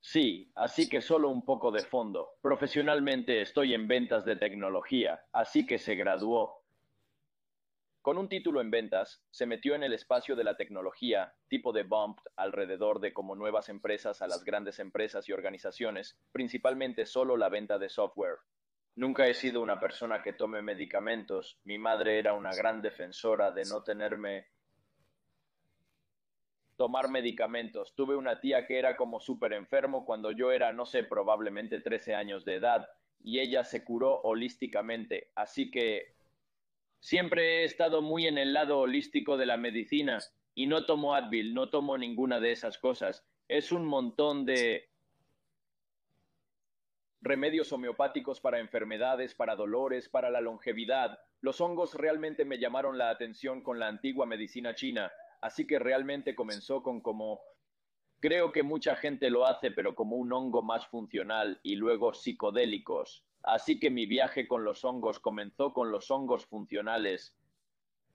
Sí, 0.00 0.50
así 0.54 0.88
que 0.88 1.00
solo 1.00 1.28
un 1.28 1.44
poco 1.44 1.70
de 1.70 1.82
fondo. 1.82 2.30
Profesionalmente 2.40 3.40
estoy 3.40 3.74
en 3.74 3.88
ventas 3.88 4.24
de 4.24 4.36
tecnología, 4.36 5.24
así 5.32 5.66
que 5.66 5.78
se 5.78 5.96
graduó. 5.96 6.64
Con 8.00 8.16
un 8.16 8.28
título 8.28 8.60
en 8.60 8.70
ventas, 8.70 9.22
se 9.30 9.44
metió 9.44 9.74
en 9.74 9.82
el 9.82 9.92
espacio 9.92 10.34
de 10.34 10.44
la 10.44 10.56
tecnología, 10.56 11.34
tipo 11.48 11.72
de 11.72 11.82
bump, 11.82 12.20
alrededor 12.36 13.00
de 13.00 13.12
como 13.12 13.34
nuevas 13.34 13.68
empresas 13.68 14.22
a 14.22 14.28
las 14.28 14.44
grandes 14.44 14.78
empresas 14.78 15.28
y 15.28 15.32
organizaciones, 15.32 16.18
principalmente 16.32 17.04
solo 17.04 17.36
la 17.36 17.48
venta 17.48 17.78
de 17.78 17.88
software. 17.88 18.38
Nunca 18.94 19.26
he 19.26 19.34
sido 19.34 19.60
una 19.60 19.78
persona 19.78 20.22
que 20.22 20.32
tome 20.32 20.62
medicamentos. 20.62 21.60
Mi 21.64 21.76
madre 21.76 22.18
era 22.18 22.32
una 22.32 22.54
gran 22.54 22.80
defensora 22.80 23.50
de 23.50 23.64
no 23.64 23.82
tenerme 23.82 24.46
tomar 26.78 27.10
medicamentos. 27.10 27.92
Tuve 27.96 28.16
una 28.16 28.40
tía 28.40 28.64
que 28.64 28.78
era 28.78 28.96
como 28.96 29.18
súper 29.18 29.52
enfermo 29.52 30.06
cuando 30.06 30.30
yo 30.30 30.52
era, 30.52 30.72
no 30.72 30.86
sé, 30.86 31.02
probablemente 31.02 31.80
13 31.80 32.14
años 32.14 32.44
de 32.44 32.54
edad 32.54 32.88
y 33.20 33.40
ella 33.40 33.64
se 33.64 33.84
curó 33.84 34.20
holísticamente. 34.22 35.32
Así 35.34 35.72
que 35.72 36.14
siempre 37.00 37.62
he 37.62 37.64
estado 37.64 38.00
muy 38.00 38.28
en 38.28 38.38
el 38.38 38.52
lado 38.54 38.78
holístico 38.78 39.36
de 39.36 39.46
la 39.46 39.56
medicina 39.56 40.20
y 40.54 40.68
no 40.68 40.86
tomo 40.86 41.16
Advil, 41.16 41.52
no 41.52 41.68
tomo 41.68 41.98
ninguna 41.98 42.38
de 42.38 42.52
esas 42.52 42.78
cosas. 42.78 43.26
Es 43.48 43.72
un 43.72 43.84
montón 43.84 44.46
de 44.46 44.88
remedios 47.20 47.72
homeopáticos 47.72 48.40
para 48.40 48.60
enfermedades, 48.60 49.34
para 49.34 49.56
dolores, 49.56 50.08
para 50.08 50.30
la 50.30 50.40
longevidad. 50.40 51.18
Los 51.40 51.60
hongos 51.60 51.94
realmente 51.94 52.44
me 52.44 52.58
llamaron 52.58 52.98
la 52.98 53.10
atención 53.10 53.64
con 53.64 53.80
la 53.80 53.88
antigua 53.88 54.26
medicina 54.26 54.76
china 54.76 55.10
Así 55.40 55.66
que 55.66 55.78
realmente 55.78 56.34
comenzó 56.34 56.82
con 56.82 57.00
como, 57.00 57.40
creo 58.20 58.52
que 58.52 58.62
mucha 58.62 58.96
gente 58.96 59.30
lo 59.30 59.46
hace, 59.46 59.70
pero 59.70 59.94
como 59.94 60.16
un 60.16 60.32
hongo 60.32 60.62
más 60.62 60.86
funcional 60.88 61.60
y 61.62 61.76
luego 61.76 62.12
psicodélicos. 62.14 63.24
Así 63.42 63.78
que 63.78 63.90
mi 63.90 64.06
viaje 64.06 64.48
con 64.48 64.64
los 64.64 64.84
hongos 64.84 65.20
comenzó 65.20 65.72
con 65.72 65.92
los 65.92 66.10
hongos 66.10 66.46
funcionales, 66.46 67.36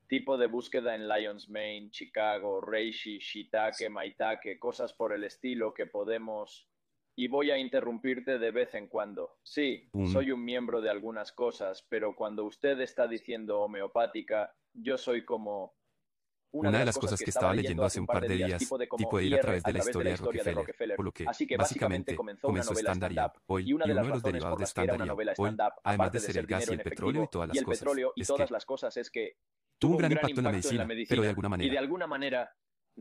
tipo 0.07 0.37
de 0.37 0.47
búsqueda 0.47 0.95
en 0.95 1.07
Lions 1.07 1.49
Mane, 1.49 1.89
Chicago, 1.89 2.61
Reishi, 2.61 3.19
Shiitake, 3.19 3.89
Maitake, 3.89 4.59
cosas 4.59 4.93
por 4.93 5.13
el 5.13 5.23
estilo 5.23 5.73
que 5.73 5.85
podemos 5.85 6.67
y 7.15 7.27
voy 7.27 7.51
a 7.51 7.57
interrumpirte 7.57 8.39
de 8.39 8.51
vez 8.51 8.73
en 8.73 8.87
cuando. 8.87 9.37
Sí, 9.43 9.89
soy 10.11 10.31
un 10.31 10.43
miembro 10.43 10.81
de 10.81 10.89
algunas 10.89 11.31
cosas, 11.31 11.85
pero 11.87 12.15
cuando 12.15 12.43
usted 12.43 12.79
está 12.81 13.07
diciendo 13.07 13.61
homeopática, 13.61 14.53
yo 14.73 14.97
soy 14.97 15.23
como 15.23 15.75
una, 16.53 16.79
de 16.79 16.85
las 16.85 16.97
cosas 16.97 17.19
que 17.19 17.31
estaba 17.31 17.53
leyendo 17.53 17.83
hace 17.83 17.99
un 17.99 18.05
par 18.05 18.27
de 18.27 18.35
días, 18.35 18.59
tipo 18.97 19.17
de, 19.17 19.25
ir 19.25 19.35
a 19.35 19.39
través 19.39 19.63
de 19.63 19.73
la 19.73 19.79
historia 19.79 20.11
de 20.11 20.17
Rockefeller, 20.17 20.95
por 20.95 21.05
lo 21.05 21.11
que 21.11 21.25
básicamente 21.57 22.15
comenzó 22.15 22.73
Standard 22.73 23.13
Up 23.13 23.41
hoy 23.47 23.69
y 23.69 23.73
uno 23.73 23.85
de 23.85 23.93
los 23.93 24.21
derivados 24.21 24.59
de 24.59 24.65
Standard 24.65 25.09
hoy, 25.37 25.57
además 25.83 26.11
de 26.11 26.19
ser 26.19 26.37
el 26.37 26.45
gas 26.45 26.69
y 26.69 26.73
el 26.73 26.81
petróleo 26.81 27.23
y 28.15 28.23
todas 28.23 28.51
las 28.51 28.65
cosas, 28.65 28.95
es 28.97 29.09
que 29.09 29.37
tuvo 29.79 29.93
un 29.93 29.97
gran 29.97 30.11
impacto 30.11 30.39
en 30.39 30.43
la 30.43 30.51
medicina, 30.51 30.87
pero 31.09 31.21
de 31.23 31.29
alguna 31.29 31.49
manera. 32.07 32.55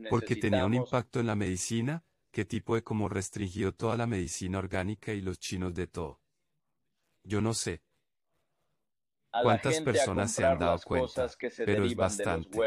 Porque 0.09 0.35
tenía 0.35 0.65
un 0.65 0.73
impacto 0.73 1.19
en 1.19 1.27
la 1.27 1.35
medicina, 1.35 2.03
qué 2.31 2.45
tipo 2.45 2.73
de 2.73 2.83
cómo 2.83 3.09
restringió 3.09 3.73
toda 3.73 3.95
la 3.95 4.07
medicina 4.07 4.57
orgánica 4.57 5.13
y 5.13 5.21
los 5.21 5.39
chinos 5.39 5.73
de 5.75 5.85
todo. 5.85 6.19
Yo 7.23 7.39
no 7.39 7.53
sé. 7.53 7.83
¿Cuántas 9.31 9.79
personas 9.81 10.31
se 10.31 10.43
han 10.43 10.57
dado 10.57 10.79
cuenta? 10.83 11.27
Pero 11.57 11.85
es 11.85 11.95
bastante. 11.95 12.57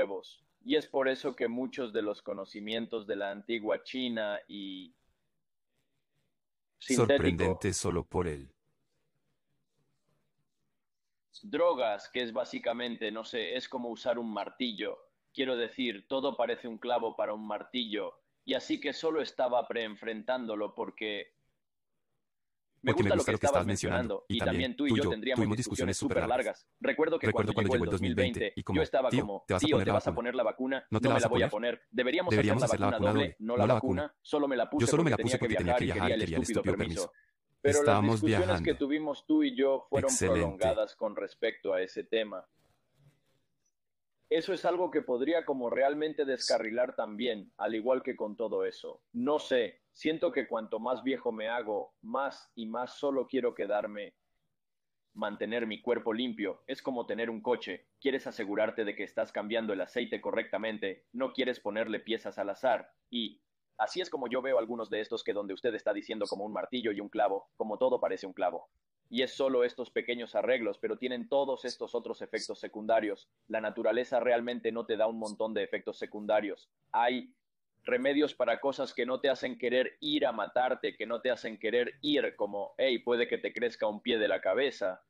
Y 0.66 0.74
es 0.74 0.88
por 0.88 1.08
eso 1.08 1.36
que 1.36 1.46
muchos 1.46 1.92
de 1.92 2.02
los 2.02 2.22
conocimientos 2.22 3.06
de 3.06 3.14
la 3.14 3.30
antigua 3.30 3.84
China 3.84 4.40
y... 4.48 4.92
Sorprendente 6.76 7.72
solo 7.72 8.04
por 8.04 8.26
él. 8.26 8.52
Drogas, 11.40 12.08
que 12.08 12.22
es 12.22 12.32
básicamente, 12.32 13.12
no 13.12 13.22
sé, 13.22 13.54
es 13.54 13.68
como 13.68 13.90
usar 13.90 14.18
un 14.18 14.32
martillo. 14.32 14.98
Quiero 15.32 15.56
decir, 15.56 16.08
todo 16.08 16.36
parece 16.36 16.66
un 16.66 16.78
clavo 16.78 17.14
para 17.14 17.32
un 17.32 17.46
martillo. 17.46 18.18
Y 18.44 18.54
así 18.54 18.80
que 18.80 18.92
solo 18.92 19.22
estaba 19.22 19.68
preenfrentándolo 19.68 20.74
porque 20.74 21.35
Me 22.82 22.92
gusta, 22.92 23.16
lo 23.16 23.24
que, 23.24 23.32
estabas 23.32 23.66
mencionando. 23.66 24.24
Y, 24.28 24.38
también 24.38 24.76
tú 24.76 24.86
y 24.86 24.96
yo 24.96 25.10
tendríamos 25.10 25.56
discusiones 25.56 25.96
súper 25.96 26.26
largas. 26.26 26.66
Recuerdo 26.80 27.18
que 27.18 27.32
cuando, 27.32 27.52
llegó 27.52 27.84
el 27.84 27.90
2020, 27.90 28.52
y 28.56 28.62
como, 28.62 28.76
yo 28.76 28.82
estaba 28.82 29.10
como, 29.10 29.44
tío, 29.58 29.82
¿te 29.82 29.90
vas 29.90 30.06
a 30.06 30.14
poner 30.14 30.34
la 30.34 30.42
vacuna? 30.42 30.86
No, 30.90 31.00
te 31.00 31.08
la, 31.08 31.28
voy 31.28 31.42
a 31.42 31.48
poner. 31.48 31.82
Deberíamos, 31.90 32.32
hacer 32.32 32.80
la 32.80 32.90
vacuna 32.90 33.12
doble, 33.12 33.36
no 33.40 33.56
la 33.56 33.66
vacuna. 33.66 34.14
Solo 34.22 34.48
me 34.48 34.56
la 34.56 34.70
puse 34.70 34.86
yo 34.86 34.90
solo 34.90 35.02
me 35.02 35.10
la 35.10 35.16
puse 35.16 35.38
porque 35.38 35.56
tenía 35.56 35.74
que 35.74 35.84
viajar 35.84 36.10
y 36.10 36.14
quería 36.14 36.14
el 36.14 36.42
estúpido 36.42 36.62
permiso. 36.62 37.12
Pero 37.60 37.82
las 37.82 38.02
discusiones 38.02 38.62
que 38.62 38.74
tuvimos 38.74 39.26
tú 39.26 39.42
y 39.42 39.56
yo 39.56 39.86
fueron 39.90 40.10
prolongadas 40.16 40.94
con 40.94 41.16
respecto 41.16 41.72
a 41.72 41.82
ese 41.82 42.04
tema. 42.04 42.46
Eso 44.28 44.52
es 44.52 44.64
algo 44.64 44.90
que 44.90 45.02
podría 45.02 45.44
como 45.44 45.70
realmente 45.70 46.24
descarrilar 46.24 46.96
también, 46.96 47.52
al 47.56 47.74
igual 47.74 48.02
que 48.02 48.16
con 48.16 48.36
todo 48.36 48.64
eso. 48.64 49.02
No 49.12 49.38
sé, 49.38 49.82
siento 49.96 50.30
que 50.30 50.46
cuanto 50.46 50.78
más 50.78 51.02
viejo 51.02 51.32
me 51.32 51.48
hago, 51.48 51.94
más 52.02 52.52
y 52.54 52.66
más 52.66 52.98
solo 52.98 53.26
quiero 53.26 53.54
quedarme 53.54 54.14
mantener 55.14 55.66
mi 55.66 55.80
cuerpo 55.80 56.12
limpio. 56.12 56.62
Es 56.66 56.82
como 56.82 57.06
tener 57.06 57.30
un 57.30 57.40
coche. 57.40 57.86
Quieres 57.98 58.26
asegurarte 58.26 58.84
de 58.84 58.94
que 58.94 59.04
estás 59.04 59.32
cambiando 59.32 59.72
el 59.72 59.80
aceite 59.80 60.20
correctamente, 60.20 61.06
no 61.12 61.32
quieres 61.32 61.60
ponerle 61.60 61.98
piezas 61.98 62.38
al 62.38 62.50
azar. 62.50 62.92
Y 63.08 63.40
así 63.78 64.02
es 64.02 64.10
como 64.10 64.28
yo 64.28 64.42
veo 64.42 64.58
algunos 64.58 64.90
de 64.90 65.00
estos 65.00 65.24
que 65.24 65.32
donde 65.32 65.54
usted 65.54 65.74
está 65.74 65.94
diciendo 65.94 66.26
como 66.28 66.44
un 66.44 66.52
martillo 66.52 66.92
y 66.92 67.00
un 67.00 67.08
clavo, 67.08 67.48
como 67.56 67.78
todo 67.78 67.98
parece 67.98 68.26
un 68.26 68.34
clavo 68.34 68.68
y 69.08 69.22
es 69.22 69.36
solo 69.36 69.62
estos 69.62 69.90
pequeños 69.90 70.34
arreglos, 70.34 70.78
pero 70.78 70.98
tienen 70.98 71.28
todos 71.28 71.64
estos 71.64 71.94
otros 71.94 72.22
efectos 72.22 72.58
secundarios. 72.58 73.28
La 73.46 73.60
naturaleza 73.60 74.18
realmente 74.18 74.72
no 74.72 74.84
te 74.84 74.96
da 74.96 75.06
un 75.06 75.20
montón 75.20 75.54
de 75.54 75.62
efectos 75.62 75.96
secundarios. 75.96 76.68
Hay 76.90 77.32
remedios 77.86 78.34
para 78.34 78.60
cosas 78.60 78.92
que 78.92 79.06
no 79.06 79.20
te 79.20 79.30
hacen 79.30 79.56
querer 79.56 79.96
ir 80.00 80.26
a 80.26 80.32
matarte, 80.32 80.96
que 80.96 81.06
no 81.06 81.20
te 81.20 81.30
hacen 81.30 81.58
querer 81.58 81.94
ir 82.02 82.34
como, 82.36 82.74
hey, 82.76 82.98
puede 82.98 83.28
que 83.28 83.38
te 83.38 83.52
crezca 83.52 83.86
un 83.86 84.02
pie 84.02 84.18
de 84.18 84.28
la 84.28 84.40
cabeza, 84.40 85.04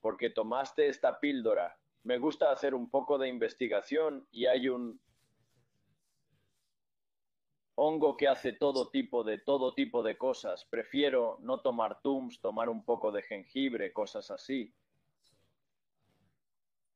porque 0.00 0.30
tomaste 0.30 0.88
esta 0.88 1.18
píldora. 1.18 1.78
Me 2.04 2.18
gusta 2.18 2.52
hacer 2.52 2.74
un 2.74 2.90
poco 2.90 3.18
de 3.18 3.28
investigación 3.28 4.28
y 4.30 4.46
hay 4.46 4.68
un 4.68 5.00
hongo 7.74 8.16
que 8.16 8.28
hace 8.28 8.52
todo 8.52 8.90
tipo 8.90 9.24
de 9.24 9.38
todo 9.38 9.74
tipo 9.74 10.02
de 10.02 10.16
cosas. 10.16 10.66
Prefiero 10.66 11.38
no 11.40 11.60
tomar 11.60 12.00
tums, 12.02 12.40
tomar 12.40 12.68
un 12.68 12.84
poco 12.84 13.10
de 13.10 13.22
jengibre, 13.22 13.92
cosas 13.92 14.30
así. 14.30 14.72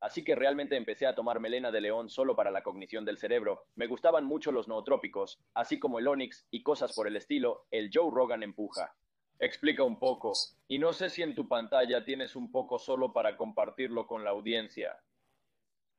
Así 0.00 0.24
que 0.24 0.34
realmente 0.34 0.76
empecé 0.76 1.06
a 1.06 1.14
tomar 1.14 1.40
melena 1.40 1.70
de 1.70 1.82
león 1.82 2.08
solo 2.08 2.34
para 2.34 2.50
la 2.50 2.62
cognición 2.62 3.04
del 3.04 3.18
cerebro. 3.18 3.66
Me 3.76 3.86
gustaban 3.86 4.24
mucho 4.24 4.50
los 4.50 4.66
nootrópicos, 4.66 5.38
así 5.54 5.78
como 5.78 5.98
el 5.98 6.08
Onyx 6.08 6.46
y 6.50 6.62
cosas 6.62 6.94
por 6.94 7.06
el 7.06 7.16
estilo. 7.16 7.66
El 7.70 7.90
Joe 7.92 8.10
Rogan 8.10 8.42
empuja. 8.42 8.94
Explica 9.38 9.82
un 9.82 9.98
poco. 9.98 10.32
Y 10.68 10.78
no 10.78 10.94
sé 10.94 11.10
si 11.10 11.22
en 11.22 11.34
tu 11.34 11.48
pantalla 11.48 12.04
tienes 12.04 12.34
un 12.34 12.50
poco 12.50 12.78
solo 12.78 13.12
para 13.12 13.36
compartirlo 13.36 14.06
con 14.06 14.24
la 14.24 14.30
audiencia. 14.30 14.98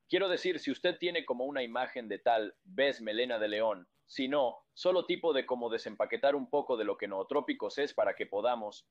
Quiero 0.08 0.28
decir, 0.28 0.58
si 0.58 0.70
usted 0.70 0.98
tiene 0.98 1.24
como 1.24 1.44
una 1.44 1.62
imagen 1.62 2.08
de 2.08 2.18
tal, 2.18 2.54
ves 2.64 3.00
melena 3.00 3.38
de 3.38 3.48
león, 3.48 3.88
sino 4.06 4.58
solo 4.74 5.06
tipo 5.06 5.32
de 5.32 5.46
cómo 5.46 5.70
desempaquetar 5.70 6.34
un 6.34 6.50
poco 6.50 6.76
de 6.76 6.84
lo 6.84 6.96
que 6.96 7.08
nootrópicos 7.08 7.78
es 7.78 7.94
para 7.94 8.14
que 8.14 8.26
podamos 8.26 8.86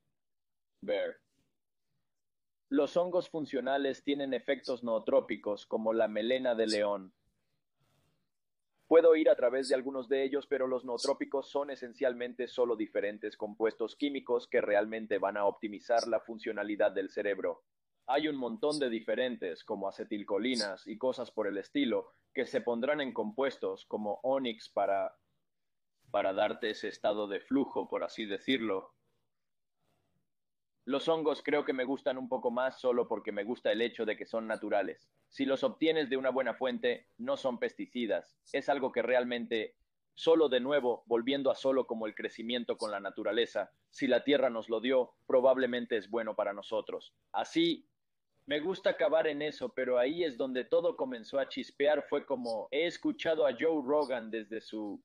ver. 0.82 1.22
Los 2.72 2.96
hongos 2.96 3.30
funcionales 3.30 4.02
tienen 4.02 4.34
efectos 4.34 4.82
nootrópicos 4.82 5.66
como 5.66 5.92
la 5.92 6.08
melena 6.08 6.56
de 6.56 6.68
león. 6.68 7.14
Puedo 8.88 9.14
ir 9.18 9.30
a 9.30 9.36
través 9.36 9.68
de 9.68 9.76
algunos 9.76 10.08
de 10.08 10.24
ellos, 10.24 10.48
pero 10.48 10.68
los 10.68 10.86
nootrópicos 10.86 11.52
son 11.52 11.70
esencialmente 11.70 12.48
solo 12.48 12.78
diferentes 12.78 13.36
compuestos 13.36 13.98
químicos 13.98 14.48
que 14.48 14.62
realmente 14.62 15.18
van 15.18 15.36
a 15.36 15.48
optimizar 15.48 16.08
la 16.08 16.22
funcionalidad 16.22 16.94
del 16.94 17.10
cerebro. 17.10 17.66
Hay 18.08 18.30
un 18.30 18.38
montón 18.38 18.80
de 18.80 18.90
diferentes, 18.90 19.66
como 19.66 19.90
acetilcolinas 19.90 20.88
y 20.88 20.98
cosas 20.98 21.30
por 21.30 21.48
el 21.48 21.58
estilo, 21.58 22.14
que 22.34 22.46
se 22.46 22.62
pondrán 22.62 23.02
en 23.02 23.12
compuestos 23.12 23.86
como 23.86 24.22
Onyx 24.24 24.70
para, 24.70 25.14
para 26.10 26.32
darte 26.32 26.70
ese 26.70 26.88
estado 26.88 27.28
de 27.28 27.42
flujo, 27.42 27.90
por 27.90 28.06
así 28.06 28.26
decirlo. 28.26 28.94
Los 30.86 31.08
hongos 31.08 31.44
creo 31.44 31.64
que 31.64 31.74
me 31.74 31.84
gustan 31.84 32.18
un 32.18 32.28
poco 32.28 32.50
más 32.50 32.80
solo 32.80 33.08
porque 33.08 33.32
me 33.32 33.44
gusta 33.44 33.72
el 33.72 33.82
hecho 33.82 34.06
de 34.06 34.18
que 34.18 34.26
son 34.26 34.48
naturales. 34.48 35.10
Si 35.30 35.46
los 35.46 35.64
obtienes 35.64 36.10
de 36.10 36.18
una 36.18 36.32
buena 36.32 36.56
fuente, 36.56 37.08
no 37.18 37.38
son 37.38 37.60
pesticidas. 37.60 38.36
Es 38.52 38.68
algo 38.68 38.92
que 38.92 39.04
realmente, 39.04 39.76
solo 40.16 40.50
de 40.50 40.60
nuevo, 40.60 41.04
volviendo 41.06 41.52
a 41.52 41.56
solo 41.56 41.86
como 41.86 42.08
el 42.08 42.16
crecimiento 42.16 42.78
con 42.78 42.90
la 42.90 43.00
naturaleza, 43.00 43.72
si 43.92 44.08
la 44.08 44.24
tierra 44.24 44.50
nos 44.50 44.70
lo 44.70 44.82
dio, 44.82 45.14
probablemente 45.28 45.98
es 45.98 46.10
bueno 46.10 46.36
para 46.36 46.52
nosotros. 46.52 47.14
Así, 47.32 47.88
me 48.48 48.60
gusta 48.60 48.90
acabar 48.90 49.28
en 49.28 49.44
eso, 49.44 49.70
pero 49.70 50.00
ahí 50.00 50.24
es 50.24 50.36
donde 50.36 50.66
todo 50.66 50.98
comenzó 50.98 51.40
a 51.40 51.48
chispear. 51.48 52.08
Fue 52.10 52.26
como 52.26 52.68
he 52.72 52.88
escuchado 52.88 53.46
a 53.46 53.52
Joe 53.52 53.84
Rogan 53.86 54.32
desde 54.32 54.62
su 54.62 55.00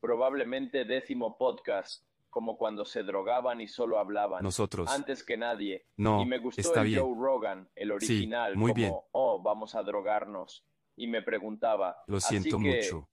probablemente 0.00 0.84
décimo 0.84 1.36
podcast, 1.36 2.04
como 2.32 2.56
cuando 2.56 2.84
se 2.84 3.04
drogaban 3.04 3.60
y 3.60 3.68
solo 3.68 3.98
hablaban. 3.98 4.42
Nosotros. 4.42 4.90
Antes 4.90 5.22
que 5.22 5.36
nadie. 5.36 5.86
No. 5.96 6.20
Y 6.20 6.26
me 6.26 6.38
gustó 6.38 6.74
el 6.80 6.98
Joe 6.98 7.14
Rogan, 7.14 7.70
el 7.76 7.92
original, 7.92 8.56
muy 8.56 8.72
como, 8.72 8.74
bien. 8.74 8.94
oh, 9.12 9.40
vamos 9.40 9.74
a 9.74 9.82
drogarnos. 9.82 10.64
Y 10.96 11.06
me 11.06 11.22
preguntaba. 11.22 12.02
Lo 12.06 12.20
siento 12.20 12.58
mucho. 12.58 13.08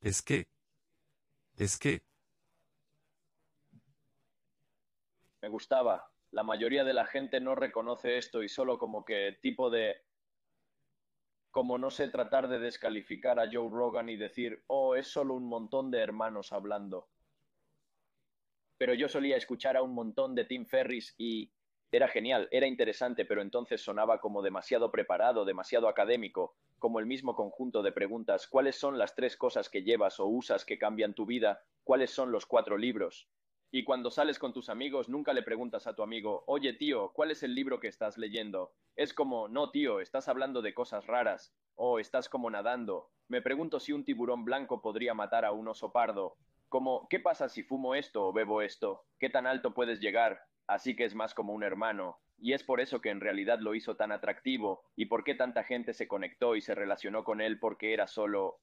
Es 0.00 0.22
que. 0.22 0.48
Es 1.56 1.78
que. 1.78 2.02
Me 5.42 5.48
gustaba 5.48 6.10
la 6.30 6.42
mayoría 6.42 6.84
de 6.84 6.94
la 6.94 7.06
gente 7.06 7.40
no 7.40 7.54
reconoce 7.54 8.18
esto 8.18 8.42
y 8.42 8.48
solo 8.48 8.78
como 8.78 9.04
que 9.04 9.38
tipo 9.40 9.70
de 9.70 9.96
como 11.50 11.78
no 11.78 11.90
sé 11.90 12.08
tratar 12.08 12.48
de 12.48 12.58
descalificar 12.58 13.40
a 13.40 13.48
Joe 13.50 13.70
Rogan 13.70 14.10
y 14.10 14.16
decir, 14.16 14.62
oh, 14.66 14.94
es 14.94 15.06
solo 15.08 15.32
un 15.32 15.48
montón 15.48 15.90
de 15.90 16.00
hermanos 16.00 16.52
hablando. 16.52 17.08
Pero 18.78 18.94
yo 18.94 19.08
solía 19.08 19.36
escuchar 19.36 19.76
a 19.76 19.82
un 19.82 19.94
montón 19.94 20.34
de 20.34 20.44
Tim 20.44 20.66
Ferris 20.66 21.14
y 21.18 21.50
era 21.90 22.08
genial, 22.08 22.48
era 22.50 22.66
interesante, 22.66 23.24
pero 23.24 23.42
entonces 23.42 23.80
sonaba 23.80 24.20
como 24.20 24.42
demasiado 24.42 24.90
preparado, 24.90 25.44
demasiado 25.44 25.88
académico, 25.88 26.56
como 26.78 26.98
el 26.98 27.06
mismo 27.06 27.34
conjunto 27.34 27.82
de 27.82 27.92
preguntas, 27.92 28.46
¿cuáles 28.48 28.76
son 28.76 28.98
las 28.98 29.14
tres 29.14 29.36
cosas 29.36 29.70
que 29.70 29.82
llevas 29.82 30.20
o 30.20 30.26
usas 30.26 30.64
que 30.64 30.78
cambian 30.78 31.14
tu 31.14 31.26
vida? 31.26 31.62
¿Cuáles 31.84 32.10
son 32.10 32.32
los 32.32 32.44
cuatro 32.44 32.76
libros? 32.76 33.28
Y 33.70 33.84
cuando 33.84 34.10
sales 34.10 34.38
con 34.38 34.52
tus 34.52 34.68
amigos, 34.68 35.08
nunca 35.08 35.32
le 35.32 35.42
preguntas 35.42 35.86
a 35.86 35.94
tu 35.94 36.02
amigo, 36.02 36.44
oye 36.46 36.72
tío, 36.72 37.12
¿cuál 37.12 37.30
es 37.30 37.42
el 37.42 37.54
libro 37.54 37.80
que 37.80 37.88
estás 37.88 38.18
leyendo? 38.18 38.72
Es 38.94 39.14
como, 39.14 39.48
no 39.48 39.70
tío, 39.70 40.00
estás 40.00 40.28
hablando 40.28 40.62
de 40.62 40.74
cosas 40.74 41.06
raras, 41.06 41.54
o 41.74 41.98
estás 41.98 42.28
como 42.28 42.50
nadando. 42.50 43.10
Me 43.28 43.42
pregunto 43.42 43.80
si 43.80 43.92
un 43.92 44.04
tiburón 44.04 44.44
blanco 44.44 44.80
podría 44.80 45.14
matar 45.14 45.44
a 45.44 45.52
un 45.52 45.68
oso 45.68 45.92
pardo. 45.92 46.36
Como, 46.68 47.06
¿qué 47.08 47.20
pasa 47.20 47.48
si 47.48 47.62
fumo 47.62 47.94
esto 47.94 48.26
o 48.26 48.32
bebo 48.32 48.62
esto? 48.62 49.04
¿Qué 49.18 49.30
tan 49.30 49.46
alto 49.46 49.74
puedes 49.74 50.00
llegar? 50.00 50.40
Así 50.66 50.96
que 50.96 51.04
es 51.04 51.14
más 51.14 51.34
como 51.34 51.52
un 51.52 51.62
hermano. 51.62 52.18
Y 52.38 52.52
es 52.52 52.64
por 52.64 52.80
eso 52.80 53.00
que 53.00 53.10
en 53.10 53.20
realidad 53.20 53.60
lo 53.60 53.74
hizo 53.74 53.96
tan 53.96 54.12
atractivo, 54.12 54.84
y 54.94 55.06
por 55.06 55.24
qué 55.24 55.34
tanta 55.34 55.64
gente 55.64 55.94
se 55.94 56.06
conectó 56.06 56.54
y 56.54 56.60
se 56.60 56.74
relacionó 56.74 57.24
con 57.24 57.40
él 57.40 57.58
porque 57.58 57.94
era 57.94 58.06
solo 58.06 58.60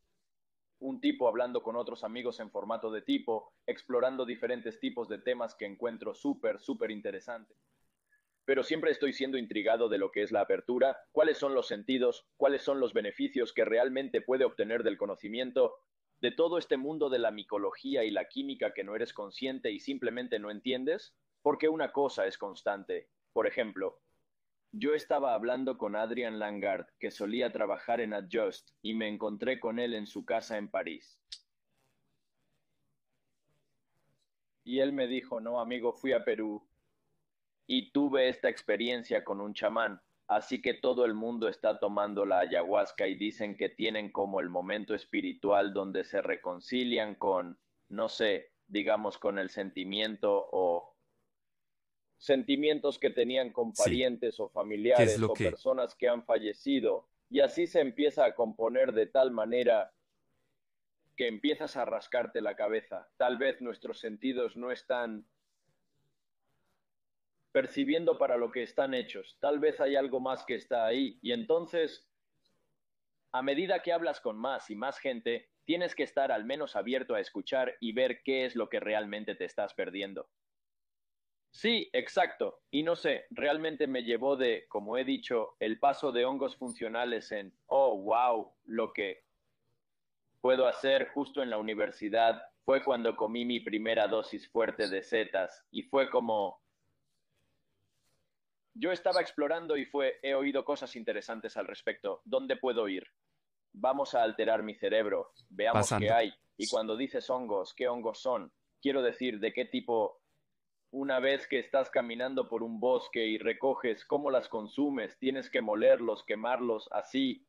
un 0.80 1.00
tipo 1.00 1.28
hablando 1.28 1.64
con 1.64 1.76
otros 1.78 2.04
amigos 2.04 2.40
en 2.40 2.52
formato 2.52 2.92
de 2.92 3.02
tipo, 3.02 3.54
explorando 3.66 4.26
diferentes 4.26 4.80
tipos 4.80 5.08
de 5.08 5.18
temas 5.18 5.56
que 5.56 5.66
encuentro 5.66 6.14
súper, 6.14 6.60
súper 6.60 6.92
interesantes. 6.92 7.58
Pero 8.46 8.64
siempre 8.64 8.92
estoy 8.92 9.14
siendo 9.14 9.38
intrigado 9.38 9.88
de 9.88 9.98
lo 9.98 10.12
que 10.12 10.22
es 10.24 10.32
la 10.34 10.42
apertura, 10.42 10.98
cuáles 11.14 11.38
son 11.38 11.56
los 11.56 11.68
sentidos, 11.68 12.28
cuáles 12.36 12.62
son 12.62 12.82
los 12.82 12.94
beneficios 12.94 13.54
que 13.54 13.64
realmente 13.64 14.22
puede 14.22 14.44
obtener 14.44 14.84
del 14.84 14.98
conocimiento, 14.98 15.74
de 16.24 16.32
todo 16.32 16.58
este 16.58 16.78
mundo 16.78 17.10
de 17.10 17.20
la 17.20 17.32
micología 17.32 18.06
y 18.06 18.10
la 18.10 18.30
química 18.30 18.74
que 18.74 18.86
no 18.86 18.96
eres 18.96 19.12
consciente 19.12 19.72
y 19.72 19.82
simplemente 19.82 20.40
no 20.40 20.52
entiendes, 20.52 21.14
porque 21.42 21.68
una 21.68 21.92
cosa 21.92 22.26
es 22.28 22.38
constante. 22.38 23.10
Por 23.34 23.46
ejemplo, 23.46 24.00
yo 24.72 24.94
estaba 24.94 25.34
hablando 25.34 25.78
con 25.78 25.98
Adrian 25.98 26.40
Langard, 26.40 26.88
que 26.98 27.12
solía 27.12 27.52
trabajar 27.52 28.00
en 28.00 28.14
Adjust, 28.14 28.70
y 28.82 28.94
me 28.94 29.10
encontré 29.10 29.60
con 29.60 29.80
él 29.80 29.94
en 29.94 30.08
su 30.08 30.24
casa 30.24 30.58
en 30.58 30.70
París. 30.70 31.20
Y 34.64 34.80
él 34.80 34.94
me 34.94 35.08
dijo, 35.08 35.42
no, 35.42 35.60
amigo, 35.60 35.92
fui 35.92 36.14
a 36.14 36.24
Perú 36.24 36.66
y 37.68 37.92
tuve 37.92 38.30
esta 38.30 38.48
experiencia 38.48 39.26
con 39.26 39.42
un 39.42 39.54
chamán. 39.54 40.02
Así 40.36 40.64
que 40.64 40.74
todo 40.74 41.06
el 41.06 41.14
mundo 41.14 41.48
está 41.48 41.78
tomando 41.78 42.26
la 42.26 42.40
ayahuasca 42.40 43.08
y 43.08 43.14
dicen 43.14 43.56
que 43.56 43.70
tienen 43.70 44.12
como 44.12 44.40
el 44.40 44.50
momento 44.50 44.96
espiritual 44.96 45.74
donde 45.74 46.04
se 46.04 46.24
reconcilian 46.24 47.14
con, 47.14 47.60
no 47.90 48.10
sé, 48.10 48.52
digamos, 48.66 49.20
con 49.20 49.38
el 49.38 49.52
sentimiento 49.52 50.50
o 50.52 50.96
sentimientos 52.18 52.98
que 52.98 53.12
tenían 53.12 53.52
con 53.52 53.74
parientes 53.74 54.40
o 54.40 54.50
familiares 54.50 55.22
o 55.22 55.34
personas 55.34 55.94
que 55.94 56.10
han 56.10 56.26
fallecido. 56.26 57.08
Y 57.30 57.42
así 57.42 57.68
se 57.68 57.82
empieza 57.82 58.26
a 58.26 58.34
componer 58.34 58.92
de 58.92 59.06
tal 59.06 59.30
manera 59.30 59.94
que 61.16 61.28
empiezas 61.28 61.78
a 61.78 61.86
rascarte 61.86 62.42
la 62.42 62.56
cabeza. 62.56 63.08
Tal 63.18 63.38
vez 63.38 63.62
nuestros 63.62 64.00
sentidos 64.00 64.58
no 64.58 64.72
están 64.72 65.28
percibiendo 67.54 68.18
para 68.18 68.36
lo 68.36 68.52
que 68.52 68.64
están 68.64 68.94
hechos. 68.94 69.38
Tal 69.40 69.60
vez 69.60 69.80
hay 69.80 69.96
algo 69.96 70.20
más 70.20 70.44
que 70.44 70.56
está 70.56 70.86
ahí. 70.86 71.20
Y 71.22 71.32
entonces, 71.32 72.10
a 73.32 73.42
medida 73.44 73.82
que 73.82 73.94
hablas 73.94 74.20
con 74.20 74.38
más 74.38 74.70
y 74.72 74.76
más 74.76 74.98
gente, 74.98 75.50
tienes 75.64 75.96
que 75.96 76.04
estar 76.04 76.32
al 76.32 76.46
menos 76.46 76.76
abierto 76.76 77.14
a 77.14 77.22
escuchar 77.22 77.76
y 77.80 77.94
ver 77.94 78.24
qué 78.24 78.46
es 78.46 78.56
lo 78.56 78.70
que 78.70 78.80
realmente 78.80 79.36
te 79.36 79.46
estás 79.46 79.74
perdiendo. 79.76 80.28
Sí, 81.52 81.92
exacto. 81.94 82.64
Y 82.72 82.82
no 82.82 82.96
sé, 82.96 83.28
realmente 83.30 83.86
me 83.86 84.04
llevó 84.04 84.36
de, 84.36 84.66
como 84.68 84.98
he 84.98 85.04
dicho, 85.04 85.56
el 85.60 85.80
paso 85.80 86.12
de 86.12 86.26
hongos 86.26 86.58
funcionales 86.58 87.32
en, 87.32 87.54
oh, 87.68 88.02
wow, 88.02 88.52
lo 88.66 88.92
que 88.92 89.24
puedo 90.42 90.68
hacer 90.68 91.10
justo 91.10 91.44
en 91.44 91.52
la 91.52 91.60
universidad 91.60 92.42
fue 92.66 92.84
cuando 92.84 93.16
comí 93.16 93.46
mi 93.46 93.60
primera 93.60 94.08
dosis 94.08 94.50
fuerte 94.50 94.90
de 94.90 95.04
setas 95.04 95.64
y 95.70 95.84
fue 95.84 96.10
como... 96.10 96.63
Yo 98.74 98.92
estaba 98.92 99.22
explorando 99.22 99.78
y 99.78 99.86
fue, 99.86 100.20
he 100.22 100.34
oído 100.34 100.66
cosas 100.66 100.96
interesantes 100.96 101.58
al 101.58 101.68
respecto. 101.68 102.22
¿Dónde 102.26 102.56
puedo 102.56 102.88
ir? 102.88 103.08
Vamos 103.72 104.16
a 104.16 104.24
alterar 104.24 104.64
mi 104.64 104.76
cerebro, 104.76 105.32
veamos 105.50 105.90
qué 106.00 106.12
hay. 106.12 106.34
Y 106.58 106.68
cuando 106.68 106.96
dices 106.96 107.30
hongos, 107.30 107.74
¿qué 107.74 107.88
hongos 107.88 108.20
son? 108.20 108.52
Quiero 108.82 109.02
decir, 109.02 109.40
¿de 109.40 109.54
qué 109.54 109.66
tipo 109.66 110.24
una 110.94 111.20
vez 111.20 111.48
que 111.48 111.58
estás 111.58 111.90
caminando 111.90 112.48
por 112.48 112.62
un 112.62 112.80
bosque 112.80 113.26
y 113.26 113.40
recoges 113.40 114.06
cómo 114.06 114.30
las 114.30 114.48
consumes, 114.48 115.18
tienes 115.18 115.50
que 115.50 115.60
molerlos, 115.60 116.24
quemarlos, 116.24 116.88
así. 116.92 117.48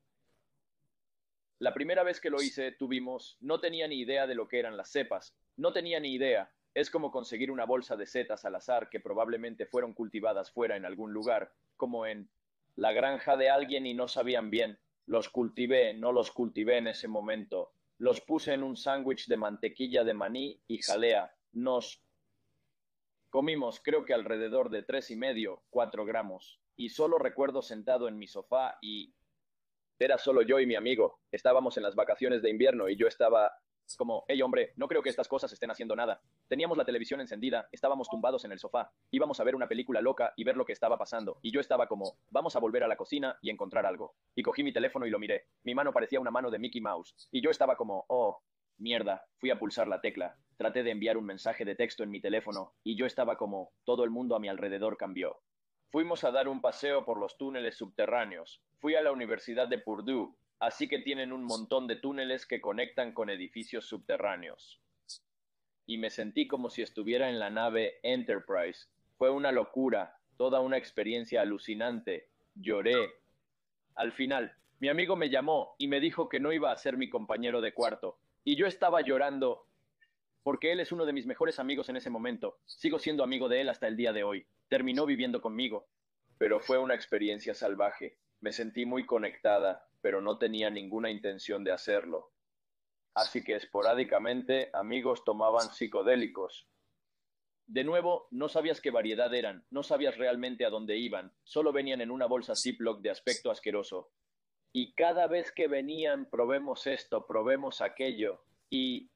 La 1.58 1.74
primera 1.74 2.02
vez 2.02 2.22
que 2.22 2.30
lo 2.30 2.40
hice, 2.40 2.72
tuvimos, 2.72 3.36
no 3.40 3.60
tenía 3.60 3.86
ni 3.86 4.00
idea 4.00 4.26
de 4.26 4.34
lo 4.34 4.48
que 4.48 4.58
eran 4.58 4.78
las 4.78 4.90
cepas, 4.90 5.36
no 5.56 5.74
tenía 5.74 6.00
ni 6.00 6.14
idea. 6.14 6.50
Es 6.74 6.90
como 6.90 7.10
conseguir 7.10 7.50
una 7.50 7.64
bolsa 7.64 7.96
de 7.96 8.06
setas 8.06 8.44
al 8.44 8.56
azar 8.56 8.90
que 8.90 9.00
probablemente 9.00 9.66
fueron 9.66 9.92
cultivadas 9.92 10.50
fuera 10.50 10.76
en 10.76 10.84
algún 10.84 11.12
lugar, 11.12 11.52
como 11.76 12.06
en 12.06 12.28
la 12.76 12.92
granja 12.92 13.36
de 13.36 13.48
alguien 13.48 13.86
y 13.86 13.94
no 13.94 14.08
sabían 14.08 14.50
bien. 14.50 14.78
Los 15.06 15.28
cultivé, 15.28 15.94
no 15.94 16.12
los 16.12 16.32
cultivé 16.32 16.78
en 16.78 16.88
ese 16.88 17.08
momento. 17.08 17.72
Los 17.98 18.20
puse 18.20 18.54
en 18.54 18.62
un 18.62 18.76
sándwich 18.76 19.28
de 19.28 19.36
mantequilla 19.36 20.02
de 20.02 20.14
maní 20.14 20.60
y 20.66 20.82
jalea. 20.82 21.32
Nos 21.52 22.04
Comimos 23.34 23.80
creo 23.80 24.04
que 24.04 24.14
alrededor 24.14 24.70
de 24.70 24.84
tres 24.84 25.10
y 25.10 25.16
medio, 25.16 25.64
cuatro 25.68 26.04
gramos, 26.04 26.60
y 26.76 26.90
solo 26.90 27.18
recuerdo 27.18 27.62
sentado 27.62 28.06
en 28.06 28.16
mi 28.16 28.28
sofá 28.28 28.78
y 28.80 29.12
era 29.98 30.18
solo 30.18 30.42
yo 30.42 30.60
y 30.60 30.66
mi 30.66 30.76
amigo. 30.76 31.18
Estábamos 31.32 31.76
en 31.76 31.82
las 31.82 31.96
vacaciones 31.96 32.42
de 32.42 32.50
invierno 32.50 32.88
y 32.88 32.94
yo 32.94 33.08
estaba 33.08 33.50
como, 33.96 34.24
hey 34.28 34.40
hombre, 34.42 34.72
no 34.76 34.88
creo 34.88 35.02
que 35.02 35.10
estas 35.10 35.28
cosas 35.28 35.52
estén 35.52 35.70
haciendo 35.70 35.94
nada. 35.94 36.20
Teníamos 36.48 36.78
la 36.78 36.84
televisión 36.84 37.20
encendida, 37.20 37.68
estábamos 37.72 38.08
tumbados 38.08 38.44
en 38.44 38.52
el 38.52 38.58
sofá, 38.58 38.90
íbamos 39.10 39.40
a 39.40 39.44
ver 39.44 39.54
una 39.54 39.68
película 39.68 40.00
loca 40.00 40.32
y 40.36 40.44
ver 40.44 40.56
lo 40.56 40.64
que 40.64 40.72
estaba 40.72 40.98
pasando, 40.98 41.38
y 41.42 41.52
yo 41.52 41.60
estaba 41.60 41.86
como, 41.86 42.16
vamos 42.30 42.56
a 42.56 42.60
volver 42.60 42.84
a 42.84 42.88
la 42.88 42.96
cocina 42.96 43.38
y 43.42 43.50
encontrar 43.50 43.86
algo. 43.86 44.14
Y 44.34 44.42
cogí 44.42 44.62
mi 44.62 44.72
teléfono 44.72 45.06
y 45.06 45.10
lo 45.10 45.18
miré. 45.18 45.46
Mi 45.62 45.74
mano 45.74 45.92
parecía 45.92 46.20
una 46.20 46.30
mano 46.30 46.50
de 46.50 46.58
Mickey 46.58 46.80
Mouse, 46.80 47.14
y 47.30 47.42
yo 47.42 47.50
estaba 47.50 47.76
como, 47.76 48.04
oh, 48.08 48.40
Mierda, 48.78 49.24
fui 49.36 49.50
a 49.50 49.58
pulsar 49.58 49.86
la 49.86 50.00
tecla. 50.00 50.36
Traté 50.56 50.82
de 50.82 50.90
enviar 50.90 51.16
un 51.16 51.24
mensaje 51.24 51.64
de 51.64 51.76
texto 51.76 52.02
en 52.02 52.10
mi 52.10 52.20
teléfono 52.20 52.74
y 52.82 52.96
yo 52.96 53.06
estaba 53.06 53.36
como, 53.36 53.72
todo 53.84 54.04
el 54.04 54.10
mundo 54.10 54.34
a 54.34 54.40
mi 54.40 54.48
alrededor 54.48 54.96
cambió. 54.96 55.40
Fuimos 55.90 56.24
a 56.24 56.32
dar 56.32 56.48
un 56.48 56.60
paseo 56.60 57.04
por 57.04 57.20
los 57.20 57.36
túneles 57.38 57.76
subterráneos. 57.76 58.62
Fui 58.78 58.96
a 58.96 59.02
la 59.02 59.12
Universidad 59.12 59.68
de 59.68 59.78
Purdue, 59.78 60.34
así 60.60 60.88
que 60.88 60.98
tienen 60.98 61.32
un 61.32 61.44
montón 61.44 61.86
de 61.86 61.96
túneles 61.96 62.46
que 62.46 62.60
conectan 62.60 63.12
con 63.12 63.30
edificios 63.30 63.86
subterráneos. 63.86 64.80
Y 65.86 65.98
me 65.98 66.10
sentí 66.10 66.46
como 66.46 66.70
si 66.70 66.82
estuviera 66.82 67.28
en 67.28 67.38
la 67.38 67.50
nave 67.50 68.00
Enterprise. 68.02 68.86
Fue 69.18 69.30
una 69.30 69.52
locura, 69.52 70.16
toda 70.36 70.60
una 70.60 70.78
experiencia 70.78 71.42
alucinante. 71.42 72.30
Lloré. 72.54 73.14
Al 73.94 74.12
final, 74.12 74.56
mi 74.80 74.88
amigo 74.88 75.16
me 75.16 75.30
llamó 75.30 75.76
y 75.78 75.88
me 75.88 76.00
dijo 76.00 76.28
que 76.28 76.40
no 76.40 76.52
iba 76.52 76.72
a 76.72 76.76
ser 76.76 76.96
mi 76.96 77.08
compañero 77.08 77.60
de 77.60 77.74
cuarto, 77.74 78.18
y 78.44 78.56
yo 78.56 78.66
estaba 78.66 79.00
llorando 79.00 79.66
porque 80.42 80.72
él 80.72 80.80
es 80.80 80.92
uno 80.92 81.06
de 81.06 81.14
mis 81.14 81.24
mejores 81.24 81.58
amigos 81.58 81.88
en 81.88 81.96
ese 81.96 82.10
momento. 82.10 82.58
Sigo 82.66 82.98
siendo 82.98 83.24
amigo 83.24 83.48
de 83.48 83.62
él 83.62 83.70
hasta 83.70 83.88
el 83.88 83.96
día 83.96 84.12
de 84.12 84.24
hoy. 84.24 84.46
Terminó 84.68 85.06
viviendo 85.06 85.40
conmigo. 85.40 85.88
Pero 86.36 86.60
fue 86.60 86.76
una 86.76 86.94
experiencia 86.94 87.54
salvaje. 87.54 88.18
Me 88.40 88.52
sentí 88.52 88.84
muy 88.84 89.06
conectada, 89.06 89.88
pero 90.04 90.20
no 90.20 90.36
tenía 90.36 90.68
ninguna 90.68 91.10
intención 91.10 91.64
de 91.64 91.72
hacerlo. 91.72 92.30
Así 93.14 93.42
que 93.42 93.54
esporádicamente 93.54 94.68
amigos 94.74 95.24
tomaban 95.24 95.72
psicodélicos. 95.72 96.68
De 97.66 97.84
nuevo, 97.84 98.28
no 98.30 98.50
sabías 98.50 98.82
qué 98.82 98.90
variedad 98.90 99.32
eran, 99.32 99.64
no 99.70 99.82
sabías 99.82 100.18
realmente 100.18 100.66
a 100.66 100.68
dónde 100.68 100.98
iban, 100.98 101.32
solo 101.42 101.72
venían 101.72 102.02
en 102.02 102.10
una 102.10 102.26
bolsa 102.26 102.54
Ziploc 102.54 103.00
de 103.00 103.08
aspecto 103.08 103.50
asqueroso 103.50 104.10
y 104.74 104.92
cada 104.92 105.26
vez 105.26 105.52
que 105.52 105.68
venían, 105.68 106.28
probemos 106.28 106.86
esto, 106.86 107.26
probemos 107.26 107.80
aquello, 107.80 108.44
y 108.68 109.08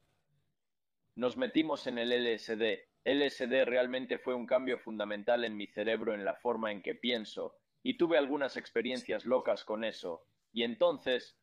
nos 1.16 1.37
metimos 1.37 1.87
en 1.87 1.98
el 1.98 2.12
LSD. 2.12 2.79
LSD 3.05 3.66
realmente 3.66 4.16
fue 4.16 4.35
un 4.35 4.46
cambio 4.46 4.79
fundamental 4.79 5.44
en 5.44 5.55
mi 5.55 5.66
cerebro, 5.66 6.14
en 6.14 6.24
la 6.24 6.37
forma 6.37 6.72
en 6.72 6.81
que 6.81 6.94
pienso, 6.94 7.57
y 7.83 7.98
tuve 7.98 8.16
algunas 8.16 8.57
experiencias 8.57 9.27
locas 9.27 9.64
con 9.64 9.85
eso. 9.85 10.24
Y 10.52 10.62
entonces, 10.62 11.37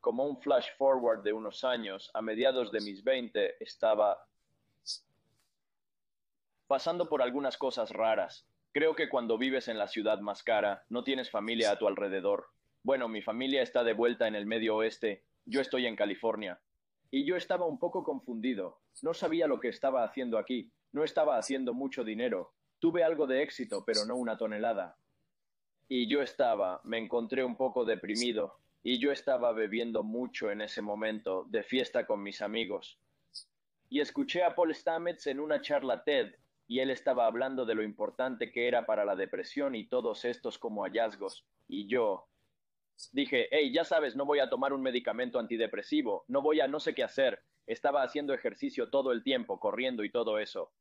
como 0.00 0.24
un 0.24 0.40
flash 0.40 0.68
forward 0.76 1.22
de 1.22 1.32
unos 1.32 1.64
años, 1.64 2.10
a 2.14 2.22
mediados 2.22 2.72
de 2.72 2.80
mis 2.80 3.04
20, 3.04 3.56
estaba 3.60 4.18
pasando 6.66 7.08
por 7.08 7.22
algunas 7.22 7.58
cosas 7.58 7.90
raras. 7.90 8.48
Creo 8.72 8.94
que 8.94 9.08
cuando 9.08 9.36
vives 9.36 9.68
en 9.68 9.78
la 9.78 9.88
ciudad 9.88 10.20
más 10.20 10.42
cara, 10.42 10.84
no 10.88 11.04
tienes 11.04 11.30
familia 11.30 11.70
a 11.70 11.78
tu 11.78 11.86
alrededor, 11.86 12.46
bueno, 12.84 13.08
mi 13.08 13.22
familia 13.22 13.62
está 13.62 13.84
de 13.84 13.92
vuelta 13.92 14.26
en 14.26 14.34
el 14.34 14.44
medio 14.44 14.76
oeste, 14.76 15.24
yo 15.44 15.60
estoy 15.60 15.86
en 15.86 15.94
California. 15.94 16.60
Y 17.12 17.24
yo 17.24 17.36
estaba 17.36 17.66
un 17.66 17.78
poco 17.78 18.02
confundido. 18.02 18.80
No 19.02 19.14
sabía 19.14 19.46
lo 19.46 19.60
que 19.60 19.68
estaba 19.68 20.02
haciendo 20.02 20.38
aquí. 20.38 20.72
No 20.92 21.04
estaba 21.04 21.36
haciendo 21.36 21.74
mucho 21.74 22.02
dinero. 22.04 22.54
Tuve 22.80 23.04
algo 23.04 23.26
de 23.26 23.42
éxito, 23.42 23.84
pero 23.84 24.04
no 24.04 24.16
una 24.16 24.36
tonelada. 24.36 24.96
Y 25.94 26.06
yo 26.06 26.22
estaba, 26.22 26.80
me 26.84 26.96
encontré 26.96 27.44
un 27.44 27.54
poco 27.54 27.84
deprimido. 27.84 28.56
Y 28.82 28.98
yo 28.98 29.12
estaba 29.12 29.52
bebiendo 29.52 30.02
mucho 30.02 30.50
en 30.50 30.62
ese 30.62 30.80
momento, 30.80 31.44
de 31.50 31.62
fiesta 31.62 32.06
con 32.06 32.22
mis 32.22 32.40
amigos. 32.40 32.98
Y 33.90 34.00
escuché 34.00 34.42
a 34.42 34.54
Paul 34.54 34.74
Stamets 34.74 35.26
en 35.26 35.38
una 35.38 35.60
charla 35.60 36.02
TED, 36.02 36.34
y 36.66 36.80
él 36.80 36.88
estaba 36.88 37.26
hablando 37.26 37.66
de 37.66 37.74
lo 37.74 37.82
importante 37.82 38.50
que 38.50 38.68
era 38.68 38.86
para 38.86 39.04
la 39.04 39.16
depresión 39.16 39.74
y 39.74 39.86
todos 39.86 40.24
estos 40.24 40.58
como 40.58 40.84
hallazgos. 40.84 41.44
Y 41.68 41.86
yo, 41.88 42.26
Dije, 43.10 43.48
hey, 43.50 43.70
ya 43.70 43.84
sabes, 43.84 44.16
no 44.16 44.24
voy 44.24 44.38
a 44.38 44.48
tomar 44.48 44.72
un 44.72 44.80
medicamento 44.80 45.38
antidepresivo, 45.38 46.24
no 46.26 46.40
voy 46.40 46.60
a 46.60 46.68
no 46.68 46.80
sé 46.80 46.94
qué 46.94 47.02
hacer. 47.02 47.42
Estaba 47.66 48.02
haciendo 48.02 48.32
ejercicio 48.32 48.88
todo 48.88 49.12
el 49.12 49.22
tiempo, 49.22 49.60
corriendo 49.60 50.04
y 50.04 50.10
todo 50.10 50.38
eso. 50.38 50.72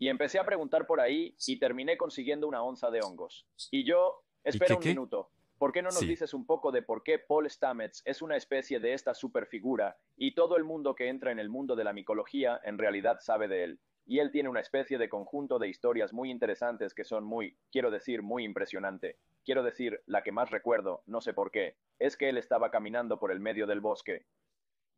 Y 0.00 0.08
empecé 0.08 0.40
a 0.40 0.46
preguntar 0.46 0.88
por 0.88 1.00
ahí 1.00 1.36
y 1.46 1.60
terminé 1.60 1.96
consiguiendo 1.96 2.48
una 2.48 2.62
onza 2.62 2.90
de 2.90 3.02
hongos. 3.02 3.46
Y 3.70 3.84
yo, 3.84 4.24
espera 4.48 4.76
un 4.76 4.84
minuto, 4.84 5.30
¿por 5.58 5.72
qué 5.72 5.82
no 5.82 5.90
nos 5.90 6.00
dices 6.00 6.34
un 6.34 6.46
poco 6.46 6.72
de 6.72 6.82
por 6.82 7.02
qué 7.02 7.18
Paul 7.18 7.48
Stamets 7.48 8.02
es 8.04 8.22
una 8.22 8.36
especie 8.36 8.80
de 8.80 8.94
esta 8.94 9.14
superfigura 9.14 9.98
y 10.16 10.34
todo 10.34 10.56
el 10.56 10.64
mundo 10.64 10.94
que 10.94 11.08
entra 11.08 11.32
en 11.32 11.38
el 11.38 11.48
mundo 11.48 11.76
de 11.76 11.84
la 11.84 11.92
micología 11.92 12.60
en 12.64 12.78
realidad 12.78 13.18
sabe 13.20 13.48
de 13.48 13.64
él? 13.64 13.80
Y 14.06 14.20
él 14.20 14.30
tiene 14.30 14.48
una 14.48 14.60
especie 14.60 14.96
de 14.96 15.10
conjunto 15.10 15.58
de 15.58 15.68
historias 15.68 16.14
muy 16.14 16.30
interesantes 16.30 16.94
que 16.94 17.04
son 17.04 17.24
muy, 17.24 17.58
quiero 17.70 17.90
decir, 17.90 18.22
muy 18.22 18.42
impresionante. 18.42 19.18
Quiero 19.44 19.62
decir, 19.62 20.02
la 20.06 20.22
que 20.22 20.32
más 20.32 20.50
recuerdo, 20.50 21.02
no 21.04 21.20
sé 21.20 21.34
por 21.34 21.50
qué, 21.50 21.76
es 21.98 22.16
que 22.16 22.30
él 22.30 22.38
estaba 22.38 22.70
caminando 22.70 23.18
por 23.18 23.32
el 23.32 23.40
medio 23.40 23.66
del 23.66 23.80
bosque. 23.80 24.24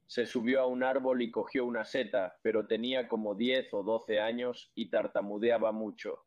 Se 0.07 0.27
subió 0.27 0.61
a 0.61 0.67
un 0.67 0.85
árbol 0.85 1.23
y 1.23 1.31
cogió 1.31 1.65
una 1.65 1.85
seta, 1.85 2.39
pero 2.43 2.67
tenía 2.67 3.09
como 3.09 3.35
diez 3.35 3.73
o 3.75 3.83
doce 3.83 4.21
años 4.21 4.71
y 4.75 4.91
tartamudeaba 4.91 5.73
mucho. 5.73 6.25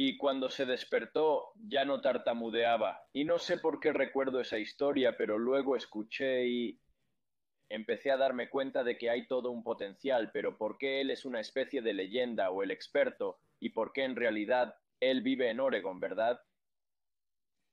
Y 0.00 0.16
cuando 0.16 0.48
se 0.48 0.64
despertó 0.64 1.50
ya 1.56 1.84
no 1.84 2.00
tartamudeaba. 2.00 3.02
Y 3.12 3.24
no 3.24 3.40
sé 3.40 3.58
por 3.58 3.80
qué 3.80 3.92
recuerdo 3.92 4.40
esa 4.40 4.56
historia, 4.56 5.16
pero 5.16 5.38
luego 5.38 5.74
escuché 5.74 6.46
y 6.46 6.78
empecé 7.68 8.12
a 8.12 8.16
darme 8.16 8.48
cuenta 8.48 8.84
de 8.84 8.96
que 8.96 9.10
hay 9.10 9.26
todo 9.26 9.50
un 9.50 9.64
potencial, 9.64 10.30
pero 10.32 10.56
por 10.56 10.78
qué 10.78 11.00
él 11.00 11.10
es 11.10 11.24
una 11.24 11.40
especie 11.40 11.82
de 11.82 11.94
leyenda 11.94 12.52
o 12.52 12.62
el 12.62 12.70
experto 12.70 13.40
y 13.58 13.70
por 13.70 13.92
qué 13.92 14.04
en 14.04 14.14
realidad 14.14 14.72
él 15.00 15.20
vive 15.22 15.50
en 15.50 15.58
Oregon, 15.58 15.98
¿verdad? 15.98 16.40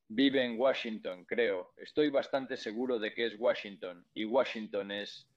Vive 0.08 0.44
en 0.44 0.60
Washington, 0.60 1.26
creo. 1.26 1.74
Estoy 1.78 2.10
bastante 2.10 2.58
seguro 2.58 2.98
de 2.98 3.14
que 3.14 3.28
es 3.28 3.36
Washington. 3.38 4.04
Y 4.16 4.26
Washington 4.26 4.90
es 4.90 5.30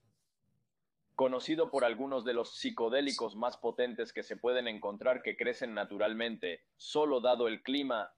conocido 1.19 1.69
por 1.73 1.85
algunos 1.85 2.25
de 2.25 2.33
los 2.33 2.59
psicodélicos 2.59 3.35
más 3.35 3.57
potentes 3.57 4.13
que 4.13 4.23
se 4.23 4.37
pueden 4.37 4.69
encontrar 4.69 5.21
que 5.21 5.37
crecen 5.37 5.75
naturalmente, 5.75 6.63
solo 6.77 7.21
dado 7.21 7.49
el 7.49 7.61
clima. 7.65 8.13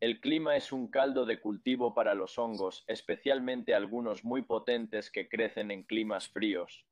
El 0.00 0.18
clima 0.22 0.56
es 0.56 0.72
un 0.72 0.88
caldo 0.88 1.26
de 1.26 1.42
cultivo 1.42 1.92
para 1.92 2.14
los 2.14 2.38
hongos, 2.38 2.84
especialmente 2.86 3.74
algunos 3.74 4.24
muy 4.24 4.40
potentes 4.40 5.10
que 5.10 5.28
crecen 5.28 5.70
en 5.70 5.82
climas 5.82 6.26
fríos. 6.26 6.86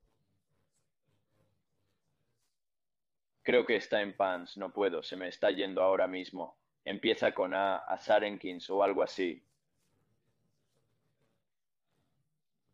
Creo 3.45 3.65
que 3.65 3.77
está 3.77 4.03
en 4.03 4.15
Pans, 4.15 4.59
no 4.59 4.75
puedo, 4.75 5.03
se 5.03 5.17
me 5.17 5.29
está 5.29 5.51
yendo 5.51 5.83
ahora 5.83 6.07
mismo. 6.07 6.59
Empieza 6.85 7.33
con 7.33 7.55
A, 7.55 7.79
a 7.79 7.99
Sarenkins 7.99 8.69
o 8.69 8.83
algo 8.83 9.03
así. 9.03 9.43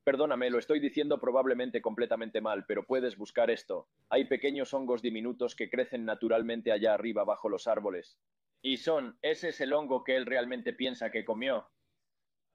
Perdóname, 0.09 0.49
lo 0.49 0.59
estoy 0.59 0.81
diciendo 0.81 1.21
probablemente 1.21 1.83
completamente 1.83 2.41
mal, 2.41 2.65
pero 2.67 2.83
puedes 2.83 3.19
buscar 3.19 3.51
esto. 3.51 3.89
Hay 4.09 4.25
pequeños 4.25 4.73
hongos 4.73 5.03
diminutos 5.03 5.55
que 5.55 5.69
crecen 5.69 6.07
naturalmente 6.07 6.73
allá 6.73 6.95
arriba 6.95 7.25
bajo 7.25 7.51
los 7.51 7.67
árboles. 7.67 8.19
Y 8.63 8.79
son, 8.79 9.19
ese 9.21 9.51
es 9.51 9.61
el 9.61 9.75
hongo 9.75 10.05
que 10.05 10.17
él 10.17 10.25
realmente 10.25 10.73
piensa 10.73 11.11
que 11.11 11.27
comió. 11.27 11.69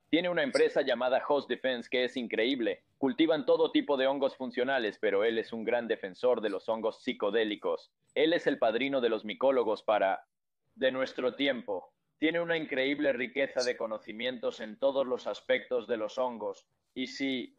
Tiene 0.09 0.29
una 0.29 0.41
empresa 0.41 0.81
llamada 0.81 1.23
Host 1.27 1.47
Defense 1.47 1.87
que 1.91 2.05
es 2.05 2.17
increíble. 2.17 2.85
Cultivan 2.97 3.45
todo 3.45 3.71
tipo 3.71 3.97
de 3.97 4.07
hongos 4.07 4.35
funcionales, 4.35 4.97
pero 4.97 5.23
él 5.23 5.37
es 5.37 5.53
un 5.53 5.63
gran 5.63 5.87
defensor 5.87 6.41
de 6.41 6.49
los 6.49 6.67
hongos 6.67 7.03
psicodélicos. 7.03 7.91
Él 8.15 8.33
es 8.33 8.47
el 8.47 8.57
padrino 8.57 8.99
de 8.99 9.09
los 9.09 9.25
micólogos 9.25 9.83
para... 9.83 10.25
de 10.73 10.91
nuestro 10.91 11.35
tiempo. 11.35 11.93
Tiene 12.23 12.39
una 12.39 12.55
increíble 12.55 13.11
riqueza 13.11 13.65
de 13.65 13.75
conocimientos 13.75 14.61
en 14.61 14.79
todos 14.79 15.05
los 15.05 15.27
aspectos 15.27 15.87
de 15.87 15.97
los 15.97 16.17
hongos. 16.17 16.65
Y 16.93 17.07
si... 17.07 17.57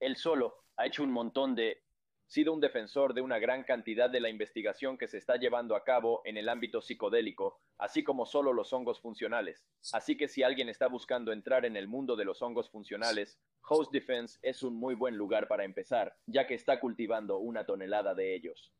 Él 0.00 0.16
solo 0.16 0.64
ha 0.76 0.86
hecho 0.86 1.04
un 1.04 1.12
montón 1.12 1.54
de 1.54 1.84
sido 2.26 2.52
un 2.52 2.60
defensor 2.60 3.14
de 3.14 3.20
una 3.20 3.38
gran 3.38 3.62
cantidad 3.62 4.10
de 4.10 4.18
la 4.18 4.28
investigación 4.28 4.98
que 4.98 5.06
se 5.06 5.18
está 5.18 5.36
llevando 5.36 5.76
a 5.76 5.84
cabo 5.84 6.20
en 6.24 6.36
el 6.36 6.48
ámbito 6.48 6.80
psicodélico, 6.80 7.60
así 7.78 8.02
como 8.02 8.26
solo 8.26 8.52
los 8.52 8.72
hongos 8.72 9.00
funcionales. 9.00 9.64
Así 9.92 10.16
que 10.16 10.26
si 10.26 10.42
alguien 10.42 10.68
está 10.68 10.88
buscando 10.88 11.30
entrar 11.30 11.64
en 11.64 11.76
el 11.76 11.86
mundo 11.86 12.16
de 12.16 12.24
los 12.24 12.42
hongos 12.42 12.70
funcionales, 12.70 13.38
Host 13.68 13.92
Defense 13.92 14.36
es 14.42 14.64
un 14.64 14.74
muy 14.74 14.96
buen 14.96 15.16
lugar 15.16 15.46
para 15.46 15.62
empezar, 15.62 16.16
ya 16.26 16.48
que 16.48 16.54
está 16.54 16.80
cultivando 16.80 17.38
una 17.38 17.64
tonelada 17.64 18.16
de 18.16 18.34
ellos. 18.34 18.72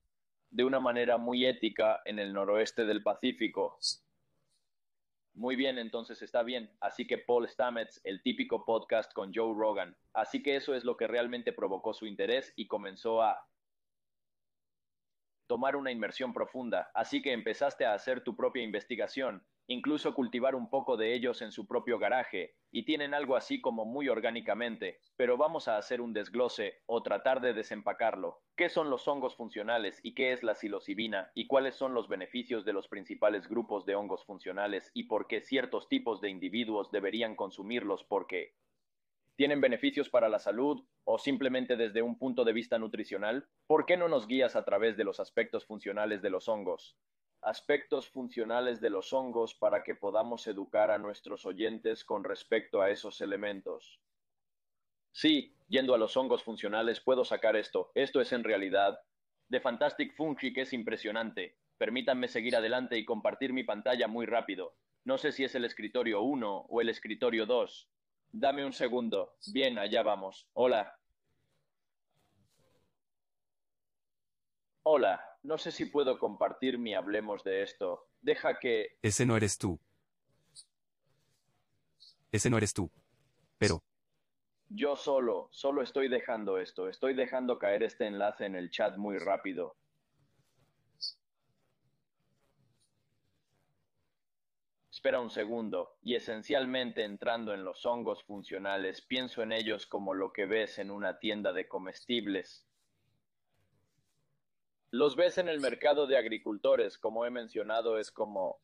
De 0.50 0.64
una 0.64 0.80
manera 0.80 1.16
muy 1.16 1.46
ética 1.46 2.00
en 2.04 2.18
el 2.18 2.32
noroeste 2.32 2.84
del 2.84 3.02
Pacífico, 3.02 3.78
muy 5.34 5.56
bien, 5.56 5.78
entonces 5.78 6.20
está 6.22 6.42
bien. 6.42 6.70
Así 6.80 7.06
que 7.06 7.16
Paul 7.18 7.48
Stamets, 7.48 8.00
el 8.04 8.22
típico 8.22 8.64
podcast 8.64 9.12
con 9.12 9.32
Joe 9.32 9.54
Rogan. 9.56 9.96
Así 10.12 10.42
que 10.42 10.56
eso 10.56 10.74
es 10.74 10.84
lo 10.84 10.96
que 10.96 11.06
realmente 11.06 11.52
provocó 11.52 11.94
su 11.94 12.06
interés 12.06 12.52
y 12.56 12.66
comenzó 12.66 13.22
a 13.22 13.49
tomar 15.50 15.74
una 15.74 15.90
inmersión 15.90 16.32
profunda. 16.32 16.92
Así 16.94 17.22
que 17.22 17.32
empezaste 17.32 17.84
a 17.84 17.94
hacer 17.94 18.22
tu 18.22 18.36
propia 18.36 18.62
investigación 18.62 19.42
incluso 19.70 20.14
cultivar 20.14 20.56
un 20.56 20.68
poco 20.68 20.96
de 20.96 21.14
ellos 21.14 21.42
en 21.42 21.52
su 21.52 21.68
propio 21.68 22.00
garaje, 22.00 22.56
y 22.72 22.84
tienen 22.84 23.14
algo 23.14 23.36
así 23.36 23.60
como 23.60 23.84
muy 23.84 24.08
orgánicamente, 24.08 24.98
pero 25.16 25.36
vamos 25.36 25.68
a 25.68 25.76
hacer 25.76 26.00
un 26.00 26.12
desglose 26.12 26.80
o 26.86 27.04
tratar 27.04 27.40
de 27.40 27.52
desempacarlo. 27.54 28.40
¿Qué 28.56 28.68
son 28.68 28.90
los 28.90 29.06
hongos 29.06 29.36
funcionales 29.36 30.00
y 30.02 30.14
qué 30.14 30.32
es 30.32 30.42
la 30.42 30.56
psilocibina 30.56 31.30
y 31.36 31.46
cuáles 31.46 31.76
son 31.76 31.94
los 31.94 32.08
beneficios 32.08 32.64
de 32.64 32.72
los 32.72 32.88
principales 32.88 33.46
grupos 33.48 33.86
de 33.86 33.94
hongos 33.94 34.24
funcionales 34.24 34.90
y 34.92 35.04
por 35.04 35.28
qué 35.28 35.40
ciertos 35.40 35.88
tipos 35.88 36.20
de 36.20 36.30
individuos 36.30 36.90
deberían 36.90 37.36
consumirlos 37.36 38.02
porque 38.02 38.56
tienen 39.40 39.62
beneficios 39.62 40.10
para 40.10 40.28
la 40.28 40.38
salud 40.38 40.84
o 41.04 41.16
simplemente 41.16 41.74
desde 41.74 42.02
un 42.02 42.18
punto 42.18 42.44
de 42.44 42.52
vista 42.52 42.78
nutricional? 42.78 43.48
¿Por 43.66 43.86
qué 43.86 43.96
no 43.96 44.06
nos 44.06 44.26
guías 44.26 44.54
a 44.54 44.66
través 44.66 44.98
de 44.98 45.04
los 45.04 45.18
aspectos 45.18 45.64
funcionales 45.64 46.20
de 46.20 46.28
los 46.28 46.46
hongos? 46.46 46.98
aspectos 47.40 48.10
funcionales 48.10 48.82
de 48.82 48.90
los 48.90 49.14
hongos 49.14 49.54
para 49.54 49.82
que 49.82 49.94
podamos 49.94 50.46
educar 50.46 50.90
a 50.90 50.98
nuestros 50.98 51.46
oyentes 51.46 52.04
con 52.04 52.22
respecto 52.22 52.82
a 52.82 52.90
esos 52.90 53.22
elementos. 53.22 54.02
Sí, 55.10 55.56
yendo 55.68 55.94
a 55.94 55.98
los 55.98 56.18
hongos 56.18 56.42
funcionales 56.42 57.00
puedo 57.00 57.24
sacar 57.24 57.56
esto. 57.56 57.92
Esto 57.94 58.20
es 58.20 58.34
en 58.34 58.44
realidad 58.44 59.00
de 59.48 59.58
Fantastic 59.58 60.14
Fungi 60.16 60.52
que 60.52 60.60
es 60.60 60.74
impresionante. 60.74 61.56
Permítanme 61.78 62.28
seguir 62.28 62.56
adelante 62.56 62.98
y 62.98 63.06
compartir 63.06 63.54
mi 63.54 63.64
pantalla 63.64 64.06
muy 64.06 64.26
rápido. 64.26 64.74
No 65.06 65.16
sé 65.16 65.32
si 65.32 65.44
es 65.44 65.54
el 65.54 65.64
escritorio 65.64 66.20
1 66.20 66.66
o 66.68 66.80
el 66.82 66.90
escritorio 66.90 67.46
2. 67.46 67.90
Dame 68.32 68.64
un 68.64 68.72
segundo. 68.72 69.34
Bien, 69.52 69.78
allá 69.78 70.02
vamos. 70.02 70.48
Hola. 70.52 70.96
Hola, 74.82 75.20
no 75.42 75.58
sé 75.58 75.72
si 75.72 75.86
puedo 75.86 76.18
compartir 76.18 76.78
mi 76.78 76.94
hablemos 76.94 77.44
de 77.44 77.62
esto. 77.62 78.08
Deja 78.20 78.58
que... 78.58 78.98
Ese 79.02 79.26
no 79.26 79.36
eres 79.36 79.58
tú. 79.58 79.78
Ese 82.32 82.50
no 82.50 82.56
eres 82.56 82.72
tú. 82.72 82.90
Pero... 83.58 83.82
Yo 84.68 84.94
solo, 84.94 85.48
solo 85.50 85.82
estoy 85.82 86.08
dejando 86.08 86.58
esto. 86.58 86.88
Estoy 86.88 87.14
dejando 87.14 87.58
caer 87.58 87.82
este 87.82 88.06
enlace 88.06 88.46
en 88.46 88.54
el 88.54 88.70
chat 88.70 88.96
muy 88.96 89.18
rápido. 89.18 89.76
Espera 95.00 95.18
un 95.18 95.30
segundo, 95.30 95.96
y 96.02 96.14
esencialmente 96.14 97.04
entrando 97.04 97.54
en 97.54 97.64
los 97.64 97.86
hongos 97.86 98.22
funcionales, 98.22 99.00
pienso 99.00 99.40
en 99.42 99.50
ellos 99.50 99.86
como 99.86 100.12
lo 100.12 100.30
que 100.30 100.44
ves 100.44 100.78
en 100.78 100.90
una 100.90 101.18
tienda 101.18 101.54
de 101.54 101.66
comestibles. 101.66 102.68
Los 104.90 105.16
ves 105.16 105.38
en 105.38 105.48
el 105.48 105.58
mercado 105.58 106.06
de 106.06 106.18
agricultores, 106.18 106.98
como 106.98 107.24
he 107.24 107.30
mencionado, 107.30 107.98
es 107.98 108.10
como... 108.10 108.60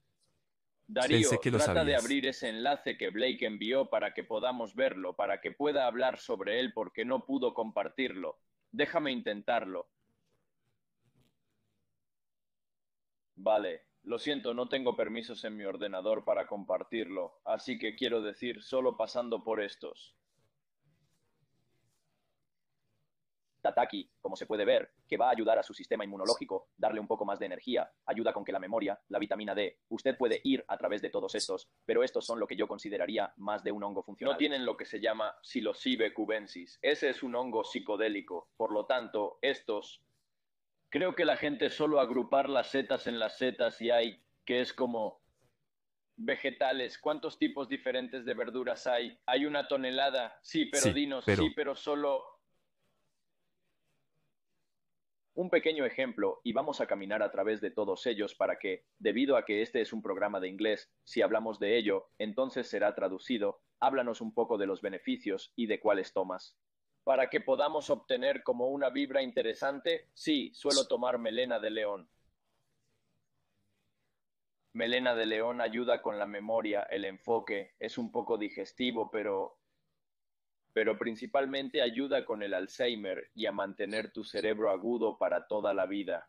Darío, 0.87 1.31
trata 1.41 1.87
de 1.87 1.97
abrir 1.97 2.27
ese 2.27 2.51
enlace 2.51 2.99
que 2.99 3.09
Blake 3.09 3.47
envió 3.47 3.89
para 3.89 4.13
que 4.13 4.23
podamos 4.23 4.75
verlo, 4.75 5.17
para 5.17 5.41
que 5.41 5.53
pueda 5.53 5.87
hablar 5.87 6.19
sobre 6.19 6.61
él 6.61 6.75
porque 6.75 7.07
no 7.07 7.25
pudo 7.25 7.55
compartirlo. 7.55 8.39
Déjame 8.73 9.11
intentarlo. 9.11 9.89
Vale, 13.37 13.86
lo 14.07 14.21
siento, 14.21 14.55
no 14.55 14.69
tengo 14.69 14.95
permisos 14.97 15.45
en 15.45 15.57
mi 15.57 15.65
ordenador 15.65 16.25
para 16.25 16.47
compartirlo, 16.47 17.41
así 17.45 17.77
que 17.77 17.97
quiero 17.97 18.23
decir, 18.23 18.63
solo 18.63 18.97
pasando 18.97 19.43
por 19.43 19.61
estos. 19.61 20.15
Tataki, 23.61 24.09
como 24.21 24.37
se 24.37 24.47
puede 24.47 24.65
ver, 24.65 24.93
que 25.09 25.17
va 25.17 25.27
a 25.27 25.33
ayudar 25.33 25.59
a 25.59 25.65
su 25.65 25.75
sistema 25.75 26.05
inmunológico, 26.05 26.69
darle 26.77 27.01
un 27.01 27.09
poco 27.09 27.25
más 27.25 27.41
de 27.41 27.47
energía, 27.47 27.91
ayuda 28.05 28.33
con 28.33 28.45
que 28.45 28.53
la 28.53 28.61
memoria, 28.61 29.01
la 29.09 29.19
vitamina 29.19 29.57
D, 29.57 29.81
usted 29.89 30.17
puede 30.17 30.41
ir 30.45 30.65
a 30.69 30.79
través 30.79 31.03
de 31.03 31.11
todos 31.11 31.35
estos, 31.35 31.69
pero 31.85 32.05
estos 32.05 32.25
son 32.25 32.39
lo 32.39 32.47
que 32.47 32.55
yo 32.55 32.69
consideraría 32.69 33.35
más 33.39 33.65
de 33.65 33.73
un 33.73 33.83
hongo 33.83 34.05
funcional. 34.05 34.35
No 34.35 34.39
tienen 34.39 34.65
lo 34.65 34.77
que 34.77 34.85
se 34.85 35.01
llama 35.01 35.35
psilocybe 35.43 36.15
cubensis. 36.15 36.79
Ese 36.81 37.09
es 37.09 37.25
un 37.25 37.35
hongo 37.35 37.65
psicodélico. 37.65 38.51
Por 38.57 38.71
lo 38.71 38.87
tanto, 38.87 39.41
estos 39.43 40.06
creo 40.91 41.15
que 41.15 41.25
la 41.25 41.37
gente 41.37 41.71
solo 41.71 42.01
agrupar 42.01 42.49
las 42.49 42.71
setas 42.71 43.07
en 43.07 43.19
las 43.19 43.39
setas 43.39 43.81
y 43.81 43.91
hay 43.91 44.23
que 44.45 44.61
es 44.61 44.73
como 44.73 45.21
vegetales, 46.17 46.99
¿cuántos 46.99 47.39
tipos 47.39 47.69
diferentes 47.69 48.25
de 48.25 48.35
verduras 48.35 48.87
hay? 48.87 49.19
Hay 49.27 49.45
una 49.45 49.69
tonelada. 49.69 50.39
Sí, 50.43 50.67
pero 50.67 50.93
dinos, 50.93 51.25
sí, 51.25 51.53
pero 51.55 51.75
solo 51.75 52.25
un 55.35 55.51
pequeño 55.51 55.85
ejemplo 55.85 56.41
y 56.45 56.53
vamos 56.53 56.81
a 56.81 56.87
caminar 56.87 57.23
a 57.23 57.31
través 57.31 57.61
de 57.61 57.71
todos 57.71 58.07
ellos 58.07 58.35
para 58.35 58.59
que, 58.59 58.87
debido 58.99 59.37
a 59.37 59.45
que 59.45 59.61
este 59.61 59.83
es 59.83 59.93
un 59.93 60.01
programa 60.01 60.41
de 60.41 60.49
inglés, 60.49 60.91
si 61.05 61.21
hablamos 61.21 61.59
de 61.59 61.77
ello, 61.77 62.09
entonces 62.19 62.69
será 62.69 62.95
traducido. 62.95 63.61
Háblanos 63.79 64.23
un 64.23 64.33
poco 64.33 64.57
de 64.57 64.67
los 64.67 64.81
beneficios 64.81 65.53
y 65.55 65.67
de 65.67 65.79
cuáles 65.79 66.15
tomas. 66.15 66.57
Para 67.07 67.31
que 67.31 67.41
podamos 67.41 67.89
obtener 67.89 68.43
como 68.43 68.67
una 68.67 68.91
vibra 68.91 69.23
interesante, 69.23 70.09
sí, 70.13 70.51
suelo 70.53 70.89
tomar 70.89 71.21
melena 71.21 71.61
de 71.61 71.71
león. 71.71 72.09
Melena 74.73 75.15
de 75.15 75.25
león 75.25 75.61
ayuda 75.61 76.03
con 76.03 76.19
la 76.19 76.27
memoria, 76.27 76.83
el 76.91 77.05
enfoque, 77.05 77.77
es 77.79 77.97
un 77.97 78.11
poco 78.11 78.37
digestivo, 78.37 79.09
pero 79.09 79.57
pero 80.73 80.99
principalmente 80.99 81.81
ayuda 81.81 82.25
con 82.25 82.43
el 82.43 82.53
Alzheimer 82.53 83.31
y 83.37 83.47
a 83.47 83.53
mantener 83.53 84.11
tu 84.11 84.25
cerebro 84.25 84.69
agudo 84.73 85.17
para 85.17 85.47
toda 85.47 85.73
la 85.75 85.87
vida. 85.87 86.29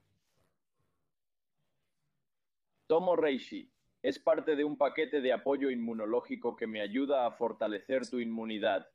Tomo 2.85 3.15
Reishi 3.15 3.73
es 4.03 4.19
parte 4.19 4.55
de 4.55 4.63
un 4.63 4.77
paquete 4.77 5.21
de 5.21 5.33
apoyo 5.33 5.71
inmunológico 5.71 6.55
que 6.55 6.67
me 6.67 6.81
ayuda 6.81 7.25
a 7.25 7.31
fortalecer 7.31 8.07
tu 8.07 8.19
inmunidad. 8.19 8.87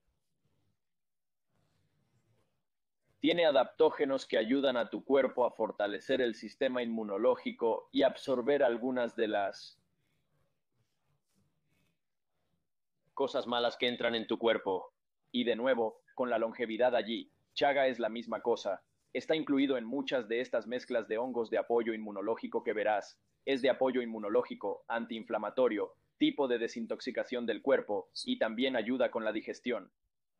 Tiene 3.22 3.46
adaptógenos 3.46 4.26
que 4.26 4.36
ayudan 4.36 4.76
a 4.76 4.90
tu 4.90 5.04
cuerpo 5.04 5.44
a 5.44 5.52
fortalecer 5.52 6.20
el 6.20 6.34
sistema 6.34 6.82
inmunológico 6.82 7.88
y 7.92 8.02
absorber 8.02 8.64
algunas 8.64 9.14
de 9.14 9.28
las 9.28 9.80
cosas 13.14 13.46
malas 13.46 13.76
que 13.76 13.86
entran 13.86 14.16
en 14.16 14.26
tu 14.26 14.38
cuerpo. 14.38 14.92
Y 15.30 15.44
de 15.44 15.54
nuevo, 15.54 16.00
con 16.16 16.30
la 16.30 16.38
longevidad 16.38 16.96
allí, 16.96 17.30
chaga 17.54 17.86
es 17.86 18.00
la 18.00 18.08
misma 18.08 18.40
cosa. 18.40 18.82
Está 19.12 19.36
incluido 19.36 19.76
en 19.76 19.84
muchas 19.84 20.26
de 20.26 20.40
estas 20.40 20.66
mezclas 20.66 21.06
de 21.06 21.18
hongos 21.18 21.48
de 21.48 21.58
apoyo 21.58 21.94
inmunológico 21.94 22.64
que 22.64 22.72
verás. 22.72 23.20
Es 23.44 23.62
de 23.62 23.70
apoyo 23.70 24.02
inmunológico, 24.02 24.84
antiinflamatorio, 24.88 25.94
tipo 26.18 26.48
de 26.48 26.58
desintoxicación 26.58 27.46
del 27.46 27.62
cuerpo 27.62 28.10
y 28.24 28.40
también 28.40 28.74
ayuda 28.74 29.12
con 29.12 29.24
la 29.24 29.30
digestión. 29.30 29.92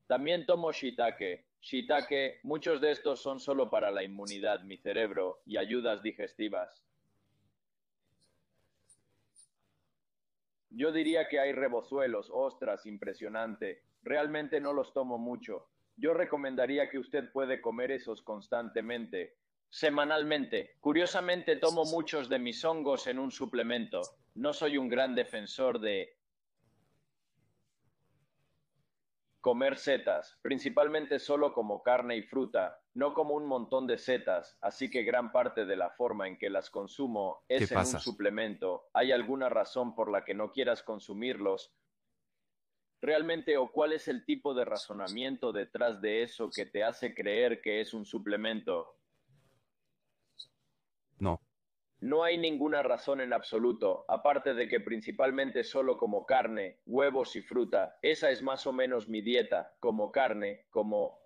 También 0.09 0.47
tomo 0.47 0.73
shiitake. 0.73 1.45
Shiitake, 1.63 2.41
muchos 2.43 2.81
de 2.81 2.91
estos 2.91 3.23
son 3.23 3.39
solo 3.41 3.71
para 3.71 3.91
la 3.91 4.03
inmunidad, 4.03 4.63
mi 4.65 4.77
cerebro 4.77 5.43
y 5.47 5.57
ayudas 5.57 6.03
digestivas. 6.03 6.83
Yo 10.71 10.91
diría 10.91 11.29
que 11.29 11.39
hay 11.39 11.53
rebozuelos, 11.53 12.31
ostras, 12.33 12.87
impresionante. 12.87 13.83
Realmente 14.03 14.61
no 14.61 14.73
los 14.73 14.93
tomo 14.93 15.19
mucho. 15.19 15.69
Yo 15.97 16.15
recomendaría 16.15 16.89
que 16.89 16.99
usted 16.99 17.31
puede 17.31 17.61
comer 17.61 17.93
esos 17.93 18.23
constantemente, 18.23 19.37
semanalmente. 19.69 20.77
Curiosamente 20.81 21.57
tomo 21.57 21.85
muchos 21.85 22.29
de 22.29 22.39
mis 22.39 22.65
hongos 22.65 23.07
en 23.07 23.19
un 23.19 23.31
suplemento. 23.31 24.01
No 24.35 24.53
soy 24.53 24.79
un 24.79 24.89
gran 24.89 25.15
defensor 25.15 25.79
de 25.79 26.17
comer 29.43 29.77
setas, 29.77 30.39
principalmente 30.41 31.19
solo 31.19 31.53
como 31.53 31.83
carne 31.83 32.17
y 32.17 32.23
fruta, 32.23 32.81
no 32.95 33.13
como 33.13 33.35
un 33.35 33.45
montón 33.45 33.89
de 33.89 33.99
setas, 33.99 34.57
así 34.61 34.89
que 34.89 35.03
gran 35.03 35.33
parte 35.33 35.67
de 35.67 35.75
la 35.75 35.91
forma 35.91 36.29
en 36.29 36.39
que 36.39 36.49
las 36.49 36.71
consumo 36.71 37.45
es 37.49 37.71
en 37.73 37.79
un 37.79 38.01
suplemento. 38.01 38.89
¿Hay 38.95 39.11
alguna 39.11 39.49
razón 39.49 39.97
por 39.97 40.11
la 40.11 40.25
que 40.25 40.33
no 40.33 40.53
quieras 40.53 40.85
consumirlos? 40.85 41.75
¿Realmente 43.01 43.57
o 43.57 43.73
cuál 43.73 43.93
es 43.93 44.07
el 44.07 44.25
tipo 44.25 44.55
de 44.55 44.65
razonamiento 44.65 45.53
detrás 45.53 46.01
de 46.01 46.23
eso 46.23 46.49
que 46.49 46.65
te 46.65 46.85
hace 46.85 47.13
creer 47.13 47.61
que 47.61 47.81
es 47.81 47.95
un 47.95 48.07
suplemento? 48.07 48.97
No. 51.19 51.41
No 52.03 52.25
hay 52.25 52.37
ninguna 52.37 52.83
razón 52.83 53.21
en 53.21 53.33
absoluto, 53.33 54.05
aparte 54.09 54.55
de 54.55 54.67
que 54.67 54.81
principalmente 54.81 55.63
solo 55.63 55.97
como 55.97 56.27
carne, 56.27 56.81
huevos 56.85 57.37
y 57.37 57.43
fruta. 57.43 57.97
Esa 58.03 58.33
es 58.33 58.43
más 58.43 58.67
o 58.67 58.73
menos 58.73 59.09
mi 59.09 59.21
dieta, 59.21 59.77
como 59.79 60.11
carne, 60.11 60.67
como 60.71 61.21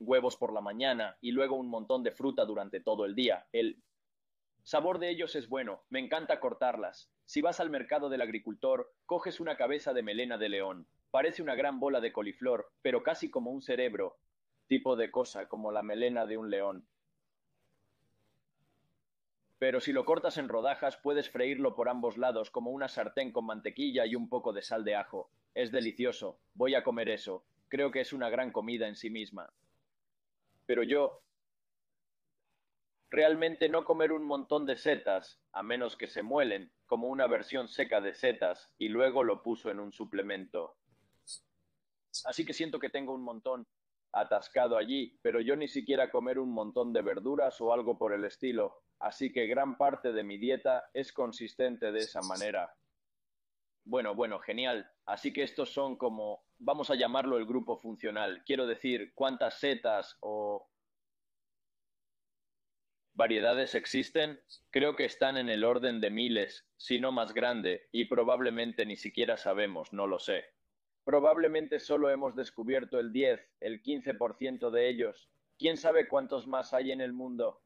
huevos 0.00 0.36
por 0.36 0.52
la 0.52 0.60
mañana 0.60 1.16
y 1.20 1.30
luego 1.30 1.54
un 1.54 1.68
montón 1.68 2.02
de 2.02 2.10
fruta 2.10 2.44
durante 2.44 2.80
todo 2.80 3.04
el 3.04 3.14
día. 3.14 3.46
El 3.52 3.84
sabor 4.64 4.98
de 4.98 5.10
ellos 5.10 5.36
es 5.36 5.48
bueno, 5.48 5.84
me 5.90 6.00
encanta 6.00 6.40
cortarlas. 6.40 7.12
Si 7.24 7.40
vas 7.40 7.60
al 7.60 7.70
mercado 7.70 8.08
del 8.08 8.22
agricultor, 8.22 8.92
coges 9.06 9.38
una 9.38 9.56
cabeza 9.56 9.92
de 9.92 10.02
melena 10.02 10.38
de 10.38 10.48
león. 10.48 10.88
Parece 11.12 11.40
una 11.40 11.54
gran 11.54 11.78
bola 11.78 12.00
de 12.00 12.12
coliflor, 12.12 12.72
pero 12.82 13.04
casi 13.04 13.30
como 13.30 13.52
un 13.52 13.62
cerebro, 13.62 14.18
tipo 14.66 14.96
de 14.96 15.12
cosa 15.12 15.48
como 15.48 15.70
la 15.70 15.84
melena 15.84 16.26
de 16.26 16.36
un 16.36 16.50
león 16.50 16.88
pero 19.60 19.78
si 19.78 19.92
lo 19.92 20.06
cortas 20.06 20.38
en 20.38 20.48
rodajas 20.48 20.96
puedes 20.96 21.28
freírlo 21.28 21.74
por 21.74 21.90
ambos 21.90 22.16
lados 22.16 22.50
como 22.50 22.70
una 22.70 22.88
sartén 22.88 23.30
con 23.30 23.44
mantequilla 23.44 24.06
y 24.06 24.14
un 24.14 24.30
poco 24.30 24.54
de 24.54 24.62
sal 24.62 24.84
de 24.84 24.96
ajo. 24.96 25.30
Es 25.54 25.70
delicioso. 25.70 26.40
Voy 26.54 26.74
a 26.74 26.82
comer 26.82 27.10
eso. 27.10 27.44
Creo 27.68 27.90
que 27.90 28.00
es 28.00 28.14
una 28.14 28.30
gran 28.30 28.52
comida 28.52 28.88
en 28.88 28.96
sí 28.96 29.10
misma. 29.10 29.52
Pero 30.64 30.82
yo... 30.82 31.22
Realmente 33.10 33.68
no 33.68 33.84
comer 33.84 34.12
un 34.12 34.24
montón 34.24 34.64
de 34.64 34.78
setas, 34.78 35.42
a 35.52 35.62
menos 35.62 35.94
que 35.94 36.06
se 36.06 36.22
muelen, 36.22 36.72
como 36.86 37.08
una 37.08 37.26
versión 37.26 37.68
seca 37.68 38.00
de 38.00 38.14
setas, 38.14 38.72
y 38.78 38.88
luego 38.88 39.24
lo 39.24 39.42
puso 39.42 39.70
en 39.70 39.78
un 39.78 39.92
suplemento. 39.92 40.76
Así 42.24 42.46
que 42.46 42.54
siento 42.54 42.78
que 42.78 42.88
tengo 42.88 43.12
un 43.12 43.24
montón 43.24 43.66
atascado 44.12 44.76
allí, 44.76 45.18
pero 45.22 45.40
yo 45.40 45.56
ni 45.56 45.68
siquiera 45.68 46.10
comer 46.10 46.38
un 46.38 46.52
montón 46.52 46.92
de 46.92 47.02
verduras 47.02 47.60
o 47.60 47.72
algo 47.72 47.98
por 47.98 48.12
el 48.12 48.24
estilo. 48.24 48.82
Así 48.98 49.32
que 49.32 49.46
gran 49.46 49.76
parte 49.76 50.12
de 50.12 50.22
mi 50.22 50.36
dieta 50.36 50.90
es 50.92 51.12
consistente 51.12 51.90
de 51.92 52.00
esa 52.00 52.20
manera. 52.22 52.74
Bueno, 53.84 54.14
bueno, 54.14 54.38
genial. 54.40 54.90
Así 55.06 55.32
que 55.32 55.42
estos 55.42 55.72
son 55.72 55.96
como, 55.96 56.44
vamos 56.58 56.90
a 56.90 56.94
llamarlo 56.94 57.38
el 57.38 57.46
grupo 57.46 57.78
funcional. 57.78 58.42
Quiero 58.44 58.66
decir, 58.66 59.12
¿cuántas 59.14 59.58
setas 59.58 60.16
o 60.20 60.70
variedades 63.14 63.74
existen? 63.74 64.40
Creo 64.70 64.96
que 64.96 65.06
están 65.06 65.36
en 65.38 65.48
el 65.48 65.64
orden 65.64 66.00
de 66.00 66.10
miles, 66.10 66.68
si 66.76 67.00
no 67.00 67.10
más 67.10 67.32
grande, 67.32 67.88
y 67.92 68.04
probablemente 68.04 68.84
ni 68.84 68.96
siquiera 68.96 69.36
sabemos, 69.36 69.92
no 69.92 70.06
lo 70.06 70.18
sé. 70.18 70.44
Probablemente 71.04 71.80
solo 71.80 72.10
hemos 72.10 72.36
descubierto 72.36 72.98
el 72.98 73.12
10, 73.12 73.40
el 73.60 73.82
15% 73.82 74.70
de 74.70 74.88
ellos. 74.88 75.30
¿Quién 75.58 75.76
sabe 75.76 76.08
cuántos 76.08 76.46
más 76.46 76.72
hay 76.72 76.92
en 76.92 77.00
el 77.00 77.12
mundo? 77.12 77.62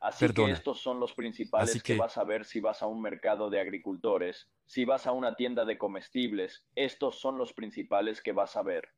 Así 0.00 0.32
que 0.32 0.50
estos 0.50 0.80
son 0.80 0.98
los 0.98 1.12
principales 1.12 1.82
que... 1.82 1.96
vas 1.96 2.16
a 2.16 2.24
ver 2.24 2.46
si 2.46 2.60
vas 2.60 2.82
a 2.82 2.86
un 2.86 3.02
mercado 3.02 3.50
de 3.50 3.60
agricultores, 3.60 4.48
si 4.64 4.86
vas 4.86 5.06
a 5.06 5.12
una 5.12 5.36
tienda 5.36 5.66
de 5.66 5.76
comestibles, 5.76 6.64
estos 6.74 7.20
son 7.20 7.36
los 7.36 7.52
principales 7.52 8.22
que 8.22 8.32
vas 8.32 8.56
a 8.56 8.62
ver. 8.62 8.88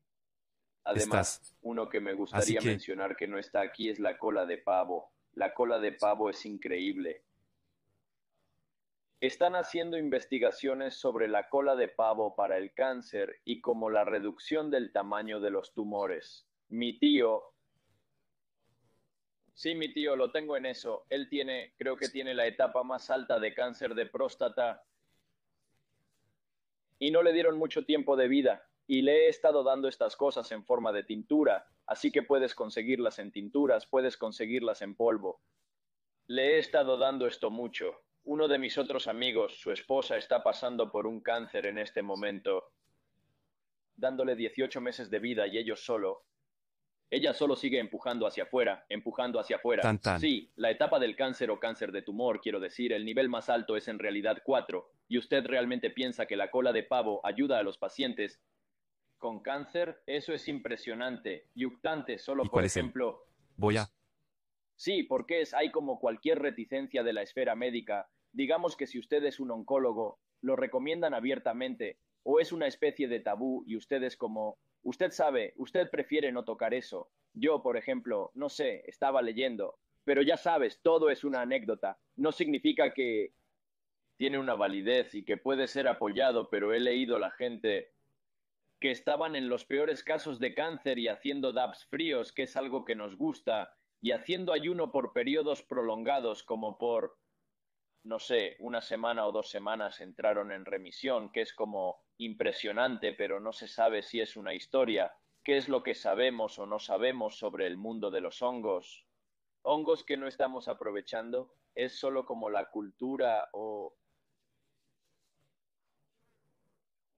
Además, 0.84 1.56
uno 1.62 1.88
que 1.88 2.00
me 2.00 2.12
gustaría 2.14 2.60
mencionar 2.60 3.16
que 3.16 3.26
no 3.26 3.38
está 3.38 3.60
aquí 3.60 3.88
es 3.88 3.98
la 3.98 4.16
cola 4.16 4.46
de 4.46 4.58
pavo. 4.58 5.12
La 5.32 5.54
cola 5.54 5.78
de 5.78 5.92
pavo 5.92 6.30
es 6.30 6.44
increíble. 6.46 7.24
Están 9.22 9.54
haciendo 9.54 9.96
investigaciones 9.96 10.96
sobre 10.96 11.28
la 11.28 11.48
cola 11.48 11.76
de 11.76 11.86
pavo 11.86 12.34
para 12.34 12.58
el 12.58 12.74
cáncer 12.74 13.36
y 13.44 13.60
como 13.60 13.88
la 13.88 14.04
reducción 14.04 14.68
del 14.68 14.90
tamaño 14.90 15.38
de 15.38 15.50
los 15.50 15.72
tumores. 15.74 16.48
Mi 16.70 16.98
tío 16.98 17.40
Sí, 19.54 19.76
mi 19.76 19.94
tío, 19.94 20.16
lo 20.16 20.32
tengo 20.32 20.56
en 20.56 20.66
eso. 20.66 21.06
Él 21.08 21.28
tiene, 21.28 21.72
creo 21.78 21.96
que 21.96 22.08
tiene 22.08 22.34
la 22.34 22.48
etapa 22.48 22.82
más 22.82 23.10
alta 23.10 23.38
de 23.38 23.54
cáncer 23.54 23.94
de 23.94 24.06
próstata 24.06 24.82
y 26.98 27.12
no 27.12 27.22
le 27.22 27.32
dieron 27.32 27.56
mucho 27.56 27.84
tiempo 27.84 28.16
de 28.16 28.26
vida. 28.26 28.68
Y 28.88 29.02
le 29.02 29.26
he 29.26 29.28
estado 29.28 29.62
dando 29.62 29.86
estas 29.86 30.16
cosas 30.16 30.50
en 30.50 30.64
forma 30.64 30.90
de 30.90 31.04
tintura, 31.04 31.68
así 31.86 32.10
que 32.10 32.24
puedes 32.24 32.56
conseguirlas 32.56 33.20
en 33.20 33.30
tinturas, 33.30 33.86
puedes 33.86 34.16
conseguirlas 34.16 34.82
en 34.82 34.96
polvo. 34.96 35.40
Le 36.26 36.56
he 36.56 36.58
estado 36.58 36.96
dando 36.96 37.28
esto 37.28 37.52
mucho. 37.52 38.02
Uno 38.24 38.48
de 38.48 38.58
mis 38.58 38.78
otros 38.78 39.08
amigos, 39.08 39.58
su 39.58 39.72
esposa, 39.72 40.16
está 40.16 40.42
pasando 40.42 40.90
por 40.90 41.06
un 41.06 41.20
cáncer 41.20 41.66
en 41.66 41.78
este 41.78 42.02
momento, 42.02 42.72
dándole 43.96 44.36
18 44.36 44.80
meses 44.80 45.10
de 45.10 45.18
vida 45.18 45.46
y 45.46 45.58
ellos 45.58 45.84
solo, 45.84 46.24
ella 47.12 47.34
solo 47.34 47.56
sigue 47.56 47.78
empujando 47.78 48.26
hacia 48.26 48.44
afuera, 48.44 48.86
empujando 48.88 49.38
hacia 49.38 49.56
afuera. 49.56 49.98
Sí, 50.18 50.50
la 50.56 50.70
etapa 50.70 50.98
del 50.98 51.14
cáncer 51.14 51.50
o 51.50 51.60
cáncer 51.60 51.92
de 51.92 52.00
tumor, 52.00 52.40
quiero 52.40 52.58
decir, 52.58 52.90
el 52.90 53.04
nivel 53.04 53.28
más 53.28 53.50
alto 53.50 53.76
es 53.76 53.86
en 53.88 53.98
realidad 53.98 54.38
4. 54.42 54.90
¿Y 55.08 55.18
usted 55.18 55.44
realmente 55.44 55.90
piensa 55.90 56.24
que 56.24 56.36
la 56.36 56.50
cola 56.50 56.72
de 56.72 56.84
pavo 56.84 57.20
ayuda 57.22 57.58
a 57.58 57.62
los 57.62 57.76
pacientes 57.76 58.40
con 59.18 59.42
cáncer? 59.42 60.02
Eso 60.06 60.32
es 60.32 60.48
impresionante. 60.48 61.50
Yuctante, 61.54 62.16
solo 62.16 62.44
por 62.44 62.64
ejemplo. 62.64 63.26
Voy 63.56 63.76
a. 63.76 63.86
Sí, 64.82 65.04
porque 65.04 65.42
es, 65.42 65.54
hay 65.54 65.70
como 65.70 66.00
cualquier 66.00 66.40
reticencia 66.40 67.04
de 67.04 67.12
la 67.12 67.22
esfera 67.22 67.54
médica. 67.54 68.10
Digamos 68.32 68.76
que 68.76 68.88
si 68.88 68.98
usted 68.98 69.22
es 69.22 69.38
un 69.38 69.52
oncólogo, 69.52 70.18
lo 70.40 70.56
recomiendan 70.56 71.14
abiertamente, 71.14 72.00
o 72.24 72.40
es 72.40 72.50
una 72.50 72.66
especie 72.66 73.06
de 73.06 73.20
tabú 73.20 73.62
y 73.64 73.76
usted 73.76 74.02
es 74.02 74.16
como, 74.16 74.58
Usted 74.84 75.12
sabe, 75.12 75.54
usted 75.56 75.88
prefiere 75.90 76.32
no 76.32 76.44
tocar 76.44 76.74
eso. 76.74 77.12
Yo, 77.32 77.62
por 77.62 77.76
ejemplo, 77.76 78.32
no 78.34 78.48
sé, 78.48 78.82
estaba 78.88 79.22
leyendo, 79.22 79.78
pero 80.02 80.22
ya 80.22 80.36
sabes, 80.36 80.82
todo 80.82 81.10
es 81.10 81.22
una 81.22 81.42
anécdota. 81.42 82.00
No 82.16 82.32
significa 82.32 82.92
que 82.92 83.34
tiene 84.16 84.40
una 84.40 84.54
validez 84.54 85.14
y 85.14 85.24
que 85.24 85.36
puede 85.36 85.68
ser 85.68 85.86
apoyado, 85.86 86.50
pero 86.50 86.74
he 86.74 86.80
leído 86.80 87.20
la 87.20 87.30
gente 87.30 87.92
que 88.80 88.90
estaban 88.90 89.36
en 89.36 89.48
los 89.48 89.64
peores 89.64 90.02
casos 90.02 90.40
de 90.40 90.54
cáncer 90.54 90.98
y 90.98 91.06
haciendo 91.06 91.52
dabs 91.52 91.86
fríos, 91.86 92.32
que 92.32 92.42
es 92.42 92.56
algo 92.56 92.84
que 92.84 92.96
nos 92.96 93.16
gusta, 93.16 93.76
y 94.02 94.10
haciendo 94.10 94.52
ayuno 94.52 94.90
por 94.90 95.12
periodos 95.12 95.62
prolongados, 95.62 96.42
como 96.42 96.76
por, 96.76 97.16
no 98.02 98.18
sé, 98.18 98.56
una 98.58 98.82
semana 98.82 99.26
o 99.28 99.32
dos 99.32 99.48
semanas 99.48 100.00
entraron 100.00 100.50
en 100.50 100.64
remisión, 100.64 101.30
que 101.30 101.40
es 101.40 101.54
como 101.54 102.02
impresionante, 102.18 103.12
pero 103.12 103.38
no 103.38 103.52
se 103.52 103.68
sabe 103.68 104.02
si 104.02 104.20
es 104.20 104.36
una 104.36 104.54
historia. 104.54 105.14
¿Qué 105.44 105.56
es 105.56 105.68
lo 105.68 105.84
que 105.84 105.94
sabemos 105.94 106.58
o 106.58 106.66
no 106.66 106.80
sabemos 106.80 107.38
sobre 107.38 107.68
el 107.68 107.76
mundo 107.76 108.10
de 108.10 108.20
los 108.20 108.42
hongos? 108.42 109.06
Hongos 109.62 110.02
que 110.02 110.16
no 110.16 110.26
estamos 110.26 110.66
aprovechando 110.66 111.54
es 111.76 111.96
solo 111.96 112.26
como 112.26 112.50
la 112.50 112.70
cultura 112.70 113.48
o 113.52 113.94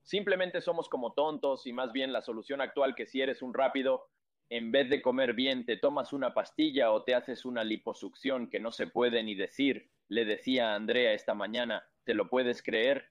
simplemente 0.03 0.61
somos 0.61 0.91
como 0.91 1.15
tontos 1.15 1.67
y 1.67 1.73
más 1.73 1.93
bien 1.93 2.13
la 2.13 2.21
solución 2.21 2.61
actual 2.61 2.95
que 2.95 3.07
si 3.07 3.23
eres 3.23 3.41
un 3.41 3.55
rápido, 3.55 4.11
en 4.57 4.71
vez 4.71 4.89
de 4.89 5.03
comer 5.03 5.35
bien 5.35 5.67
te 5.67 5.77
tomas 5.77 6.13
una 6.13 6.33
pastilla 6.33 6.93
o 6.93 7.03
te 7.03 7.15
haces 7.15 7.45
una 7.45 7.65
liposucción 7.65 8.49
que 8.49 8.61
no 8.61 8.71
se 8.71 8.87
puede 8.87 9.23
ni 9.25 9.35
decir, 9.35 9.91
le 10.09 10.25
decía 10.25 10.73
a 10.73 10.75
Andrea 10.77 11.13
esta 11.13 11.35
mañana, 11.35 11.85
¿te 12.05 12.15
lo 12.15 12.29
puedes 12.29 12.63
creer? 12.63 13.11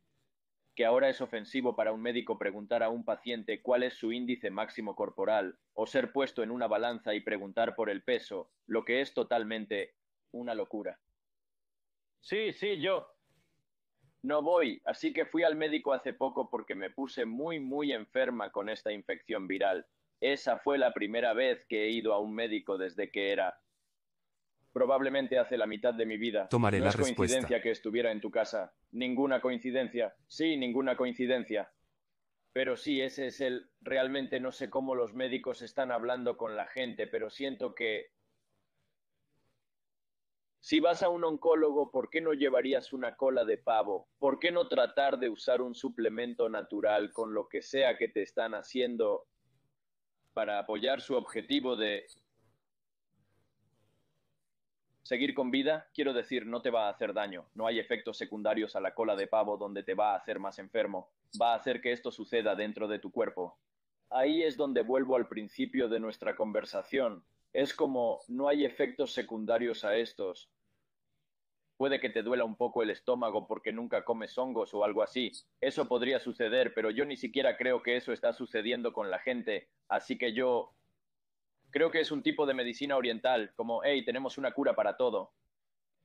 que 0.76 0.86
ahora 0.86 1.10
es 1.10 1.22
ofensivo 1.22 1.76
para 1.76 1.92
un 1.92 2.02
médico 2.02 2.40
preguntar 2.40 2.82
a 2.82 2.90
un 2.90 3.06
paciente 3.06 3.62
cuál 3.62 3.84
es 3.84 3.94
su 3.94 4.12
índice 4.12 4.50
máximo 4.50 4.96
corporal 4.96 5.60
o 5.74 5.86
ser 5.86 6.12
puesto 6.12 6.42
en 6.42 6.50
una 6.50 6.68
balanza 6.68 7.14
y 7.14 7.20
preguntar 7.20 7.76
por 7.76 7.90
el 7.90 8.04
peso, 8.04 8.52
lo 8.66 8.84
que 8.84 9.02
es 9.02 9.14
totalmente 9.14 9.94
una 10.32 10.56
locura. 10.56 11.00
Sí, 12.22 12.54
sí, 12.54 12.80
yo. 12.80 13.08
No 14.24 14.42
voy, 14.42 14.82
así 14.86 15.14
que 15.14 15.26
fui 15.26 15.44
al 15.44 15.56
médico 15.56 15.94
hace 15.94 16.14
poco 16.14 16.50
porque 16.50 16.74
me 16.74 16.90
puse 16.90 17.26
muy, 17.26 17.60
muy 17.60 17.92
enferma 17.92 18.52
con 18.52 18.70
esta 18.70 18.92
infección 18.92 19.48
viral. 19.48 19.86
Esa 20.20 20.58
fue 20.58 20.78
la 20.78 20.94
primera 20.94 21.34
vez 21.34 21.66
que 21.68 21.86
he 21.86 21.90
ido 21.90 22.14
a 22.14 22.20
un 22.20 22.34
médico 22.34 22.78
desde 22.78 23.12
que 23.12 23.32
era 23.32 23.60
probablemente 24.74 25.38
hace 25.38 25.56
la 25.56 25.68
mitad 25.68 25.94
de 25.94 26.06
mi 26.06 26.18
vida. 26.18 26.50
Tomaré 26.50 26.80
no 26.80 26.86
la 26.86 26.90
es 26.90 26.96
respuesta. 26.96 27.16
coincidencia 27.16 27.62
que 27.62 27.72
estuviera 27.72 28.12
en 28.12 28.20
tu 28.20 28.32
casa. 28.32 28.74
Ninguna 28.92 29.40
coincidencia. 29.40 30.16
Sí, 30.28 30.58
ninguna 30.58 30.98
coincidencia. 30.98 31.72
Pero 32.52 32.76
sí, 32.76 33.00
ese 33.00 33.28
es 33.28 33.40
el... 33.40 33.70
Realmente 33.82 34.40
no 34.40 34.52
sé 34.52 34.70
cómo 34.70 34.96
los 34.96 35.14
médicos 35.14 35.62
están 35.62 35.92
hablando 35.92 36.38
con 36.38 36.56
la 36.56 36.66
gente, 36.66 37.08
pero 37.08 37.30
siento 37.30 37.76
que... 37.76 38.08
Si 40.60 40.80
vas 40.80 41.04
a 41.04 41.10
un 41.10 41.24
oncólogo, 41.24 41.92
¿por 41.92 42.10
qué 42.10 42.22
no 42.22 42.34
llevarías 42.34 42.94
una 42.94 43.16
cola 43.16 43.44
de 43.44 43.58
pavo? 43.58 44.08
¿Por 44.18 44.40
qué 44.40 44.52
no 44.52 44.70
tratar 44.70 45.20
de 45.20 45.30
usar 45.30 45.62
un 45.62 45.76
suplemento 45.76 46.48
natural 46.48 47.12
con 47.12 47.34
lo 47.34 47.50
que 47.50 47.62
sea 47.62 47.98
que 47.98 48.08
te 48.08 48.22
están 48.22 48.54
haciendo 48.54 49.28
para 50.34 50.60
apoyar 50.60 51.02
su 51.02 51.16
objetivo 51.16 51.76
de 51.76 52.06
seguir 55.04 55.34
con 55.34 55.52
vida, 55.52 55.88
quiero 55.94 56.14
decir, 56.14 56.46
no 56.46 56.62
te 56.62 56.72
va 56.72 56.88
a 56.88 56.90
hacer 56.90 57.14
daño. 57.14 57.46
No 57.54 57.68
hay 57.68 57.80
efectos 57.80 58.18
secundarios 58.18 58.76
a 58.76 58.82
la 58.82 58.94
cola 58.94 59.16
de 59.16 59.28
pavo 59.28 59.58
donde 59.58 59.84
te 59.84 59.94
va 59.94 60.14
a 60.14 60.18
hacer 60.18 60.40
más 60.40 60.60
enfermo. 60.60 61.10
Va 61.40 61.54
a 61.54 61.58
hacer 61.58 61.82
que 61.82 61.92
esto 61.92 62.12
suceda 62.12 62.56
dentro 62.56 62.88
de 62.88 63.00
tu 63.00 63.12
cuerpo. 63.12 63.58
Ahí 64.10 64.44
es 64.44 64.58
donde 64.58 64.82
vuelvo 64.82 65.16
al 65.16 65.28
principio 65.28 65.90
de 65.90 66.00
nuestra 66.00 66.36
conversación. 66.36 67.24
Es 67.52 67.74
como 67.74 68.22
no 68.28 68.48
hay 68.48 68.66
efectos 68.66 69.14
secundarios 69.14 69.84
a 69.84 69.96
estos. 69.96 70.50
Puede 71.78 72.00
que 72.00 72.10
te 72.10 72.24
duela 72.24 72.46
un 72.46 72.56
poco 72.56 72.84
el 72.84 72.90
estómago 72.90 73.48
porque 73.48 73.74
nunca 73.74 74.06
comes 74.06 74.38
hongos 74.38 74.74
o 74.74 74.84
algo 74.84 75.02
así. 75.02 75.32
Eso 75.60 75.88
podría 75.88 76.20
suceder, 76.20 76.74
pero 76.74 76.92
yo 76.92 77.06
ni 77.06 77.18
siquiera 77.18 77.58
creo 77.58 77.82
que 77.82 77.98
eso 77.98 78.14
está 78.14 78.34
sucediendo 78.34 78.94
con 78.94 79.10
la 79.10 79.20
gente. 79.20 79.70
Así 79.88 80.18
que 80.18 80.34
yo 80.34 80.74
creo 81.72 81.90
que 81.92 82.00
es 82.00 82.12
un 82.12 82.22
tipo 82.22 82.46
de 82.46 82.54
medicina 82.54 82.96
oriental, 82.96 83.52
como, 83.56 83.84
hey, 83.84 84.06
tenemos 84.06 84.38
una 84.38 84.54
cura 84.54 84.76
para 84.76 84.96
todo. 84.96 85.34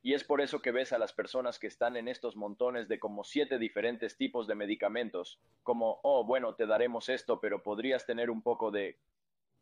Y 0.03 0.15
es 0.15 0.25
por 0.25 0.41
eso 0.41 0.63
que 0.63 0.73
ves 0.73 0.93
a 0.93 0.99
las 0.99 1.13
personas 1.13 1.59
que 1.59 1.67
están 1.67 1.97
en 1.97 2.09
estos 2.09 2.37
montones 2.37 2.89
de 2.89 2.99
como 2.99 3.25
siete 3.25 3.59
diferentes 3.59 4.17
tipos 4.17 4.47
de 4.47 4.55
medicamentos, 4.55 5.41
como, 5.63 6.01
oh, 6.03 6.25
bueno, 6.25 6.55
te 6.55 6.67
daremos 6.67 7.09
esto, 7.09 7.41
pero 7.41 7.63
podrías 7.63 8.07
tener 8.07 8.31
un 8.31 8.43
poco 8.43 8.71
de... 8.71 8.99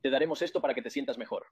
Te 0.02 0.10
daremos 0.10 0.42
esto 0.42 0.60
para 0.60 0.74
que 0.74 0.82
te 0.82 0.90
sientas 0.90 1.18
mejor. 1.18 1.46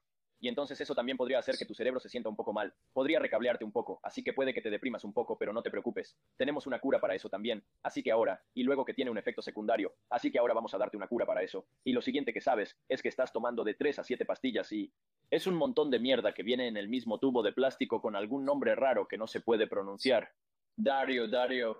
Y 0.45 0.47
entonces 0.47 0.79
eso 0.79 0.93
también 0.93 1.17
podría 1.17 1.39
hacer 1.39 1.57
que 1.57 1.65
tu 1.65 1.73
cerebro 1.73 1.99
se 1.99 2.07
sienta 2.07 2.29
un 2.29 2.35
poco 2.35 2.53
mal. 2.53 2.71
Podría 2.93 3.17
recablearte 3.17 3.65
un 3.65 3.71
poco, 3.71 3.99
así 4.03 4.23
que 4.23 4.31
puede 4.31 4.53
que 4.53 4.61
te 4.61 4.69
deprimas 4.69 5.03
un 5.03 5.11
poco, 5.11 5.39
pero 5.39 5.51
no 5.51 5.63
te 5.63 5.71
preocupes. 5.71 6.15
Tenemos 6.37 6.67
una 6.67 6.77
cura 6.77 6.99
para 6.99 7.15
eso 7.15 7.29
también. 7.29 7.63
Así 7.81 8.03
que 8.03 8.11
ahora, 8.11 8.43
y 8.53 8.61
luego 8.61 8.85
que 8.85 8.93
tiene 8.93 9.09
un 9.09 9.17
efecto 9.17 9.41
secundario, 9.41 9.95
así 10.07 10.31
que 10.31 10.37
ahora 10.37 10.53
vamos 10.53 10.71
a 10.75 10.77
darte 10.77 10.97
una 10.97 11.07
cura 11.07 11.25
para 11.25 11.41
eso. 11.41 11.65
Y 11.83 11.93
lo 11.93 12.01
siguiente 12.03 12.31
que 12.31 12.41
sabes 12.41 12.77
es 12.87 13.01
que 13.01 13.09
estás 13.09 13.33
tomando 13.33 13.63
de 13.63 13.73
3 13.73 13.97
a 13.97 14.03
7 14.03 14.23
pastillas 14.23 14.71
y... 14.71 14.93
Es 15.31 15.47
un 15.47 15.55
montón 15.55 15.89
de 15.89 15.97
mierda 15.97 16.35
que 16.35 16.43
viene 16.43 16.67
en 16.67 16.77
el 16.77 16.89
mismo 16.89 17.17
tubo 17.17 17.41
de 17.41 17.51
plástico 17.51 17.99
con 17.99 18.15
algún 18.15 18.45
nombre 18.45 18.75
raro 18.75 19.07
que 19.07 19.17
no 19.17 19.25
se 19.25 19.41
puede 19.41 19.65
pronunciar. 19.65 20.29
Dario, 20.77 21.27
Dario. 21.27 21.75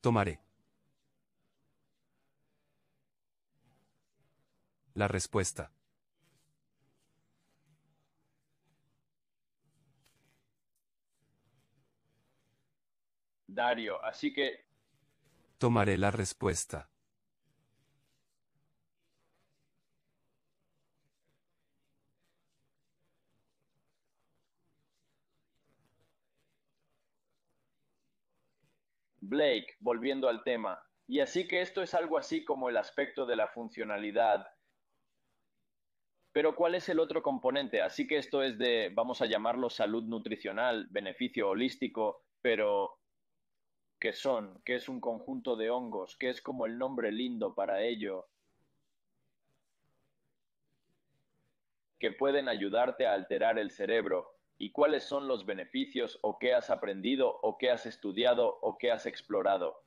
Tomaré. 0.00 0.40
La 4.94 5.08
respuesta. 5.08 5.72
Dario, 13.46 14.04
así 14.04 14.32
que 14.32 14.68
Tomaré 15.58 15.98
la 15.98 16.12
respuesta. 16.12 16.88
Blake, 29.28 29.76
volviendo 29.80 30.28
al 30.28 30.42
tema. 30.42 30.82
Y 31.06 31.20
así 31.20 31.46
que 31.46 31.60
esto 31.60 31.82
es 31.82 31.94
algo 31.94 32.18
así 32.18 32.44
como 32.44 32.68
el 32.68 32.76
aspecto 32.76 33.26
de 33.26 33.36
la 33.36 33.48
funcionalidad. 33.48 34.46
Pero 36.32 36.54
¿cuál 36.54 36.74
es 36.74 36.88
el 36.88 36.98
otro 36.98 37.22
componente? 37.22 37.82
Así 37.82 38.06
que 38.06 38.18
esto 38.18 38.42
es 38.42 38.58
de, 38.58 38.90
vamos 38.94 39.20
a 39.20 39.26
llamarlo 39.26 39.70
salud 39.70 40.04
nutricional, 40.04 40.86
beneficio 40.90 41.48
holístico, 41.48 42.24
pero 42.40 42.98
¿qué 43.98 44.12
son? 44.12 44.60
¿Qué 44.64 44.76
es 44.76 44.88
un 44.88 45.00
conjunto 45.00 45.56
de 45.56 45.70
hongos? 45.70 46.16
¿Qué 46.16 46.30
es 46.30 46.40
como 46.40 46.66
el 46.66 46.78
nombre 46.78 47.10
lindo 47.10 47.54
para 47.54 47.82
ello? 47.82 48.28
Que 51.98 52.12
pueden 52.12 52.48
ayudarte 52.48 53.06
a 53.06 53.14
alterar 53.14 53.58
el 53.58 53.70
cerebro, 53.70 54.37
y 54.58 54.72
cuáles 54.72 55.04
son 55.04 55.28
los 55.28 55.46
beneficios 55.46 56.18
o 56.22 56.38
qué 56.38 56.52
has 56.52 56.68
aprendido 56.68 57.38
o 57.42 57.56
qué 57.58 57.70
has 57.70 57.86
estudiado 57.86 58.58
o 58.60 58.76
qué 58.76 58.90
has 58.90 59.06
explorado. 59.06 59.84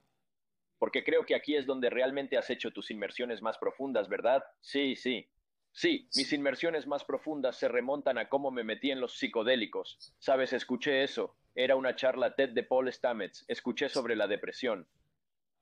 Porque 0.80 1.03
creo 1.03 1.26
que 1.26 1.36
aquí 1.36 1.55
es 1.55 1.65
donde 1.65 1.89
realmente 1.89 2.38
has 2.38 2.49
hecho 2.49 2.72
tus 2.72 2.89
inmersiones 2.89 3.41
más 3.41 3.57
profundas, 3.57 4.09
¿verdad? 4.09 4.43
Sí, 4.61 4.95
sí. 4.95 5.30
Sí, 5.74 6.09
mis 6.15 6.34
inmersiones 6.34 6.88
más 6.88 7.03
profundas 7.03 7.57
se 7.57 7.67
remontan 7.67 8.17
a 8.17 8.30
cómo 8.30 8.51
me 8.51 8.63
metí 8.63 8.91
en 8.91 8.99
los 8.99 9.17
psicodélicos. 9.17 10.15
Sabes, 10.19 10.53
escuché 10.53 11.03
eso. 11.03 11.36
Era 11.53 11.76
una 11.76 11.95
charla 11.95 12.36
TED 12.36 12.49
de 12.49 12.63
Paul 12.63 12.91
Stamets. 12.91 13.45
Escuché 13.47 13.89
sobre 13.89 14.15
la 14.15 14.28
depresión. 14.28 14.88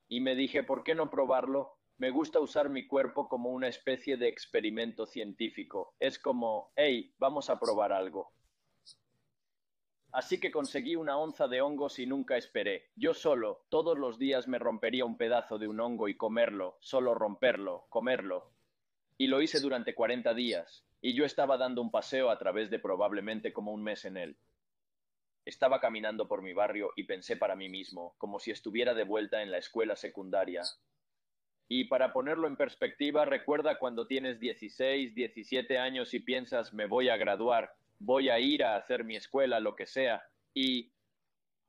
Y 0.07 0.21
me 0.21 0.35
dije, 0.35 0.63
¿por 0.63 0.83
qué 0.83 0.95
no 0.95 1.09
probarlo? 1.09 1.77
Me 1.97 2.11
gusta 2.11 2.39
usar 2.39 2.69
mi 2.69 2.87
cuerpo 2.87 3.27
como 3.27 3.49
una 3.49 3.67
especie 3.67 4.17
de 4.17 4.29
experimento 4.29 5.05
científico. 5.05 5.95
Es 5.99 6.17
como, 6.17 6.71
hey, 6.75 7.13
vamos 7.19 7.49
a 7.49 7.59
probar 7.59 7.91
algo. 7.91 8.31
Así 10.11 10.39
que 10.39 10.51
conseguí 10.51 10.95
una 10.95 11.17
onza 11.17 11.47
de 11.47 11.61
hongos 11.61 11.99
y 11.99 12.07
nunca 12.07 12.35
esperé. 12.35 12.89
Yo 12.95 13.13
solo, 13.13 13.65
todos 13.69 13.97
los 13.97 14.17
días 14.17 14.47
me 14.47 14.57
rompería 14.57 15.05
un 15.05 15.17
pedazo 15.17 15.59
de 15.59 15.67
un 15.67 15.79
hongo 15.79 16.07
y 16.07 16.17
comerlo, 16.17 16.77
solo 16.79 17.13
romperlo, 17.13 17.85
comerlo. 17.89 18.51
Y 19.17 19.27
lo 19.27 19.41
hice 19.41 19.59
durante 19.59 19.93
40 19.93 20.33
días, 20.33 20.83
y 21.01 21.13
yo 21.13 21.25
estaba 21.25 21.57
dando 21.57 21.81
un 21.81 21.91
paseo 21.91 22.31
a 22.31 22.39
través 22.39 22.71
de 22.71 22.79
probablemente 22.79 23.53
como 23.53 23.71
un 23.71 23.83
mes 23.83 24.03
en 24.05 24.17
él. 24.17 24.37
Estaba 25.45 25.79
caminando 25.79 26.27
por 26.27 26.41
mi 26.41 26.53
barrio 26.53 26.91
y 26.95 27.03
pensé 27.03 27.37
para 27.37 27.55
mí 27.55 27.69
mismo, 27.69 28.15
como 28.17 28.39
si 28.39 28.49
estuviera 28.49 28.95
de 28.95 29.03
vuelta 29.03 29.43
en 29.43 29.51
la 29.51 29.57
escuela 29.59 29.95
secundaria. 29.95 30.63
Y 31.67 31.85
para 31.85 32.13
ponerlo 32.13 32.47
en 32.47 32.57
perspectiva, 32.57 33.25
recuerda 33.25 33.77
cuando 33.77 34.07
tienes 34.07 34.39
16, 34.39 35.13
17 35.13 35.77
años 35.77 36.15
y 36.15 36.19
piensas, 36.19 36.73
me 36.73 36.87
voy 36.87 37.09
a 37.09 37.17
graduar, 37.17 37.75
voy 37.99 38.29
a 38.29 38.39
ir 38.39 38.63
a 38.63 38.75
hacer 38.75 39.03
mi 39.03 39.15
escuela, 39.15 39.59
lo 39.59 39.75
que 39.75 39.85
sea, 39.85 40.23
y 40.53 40.91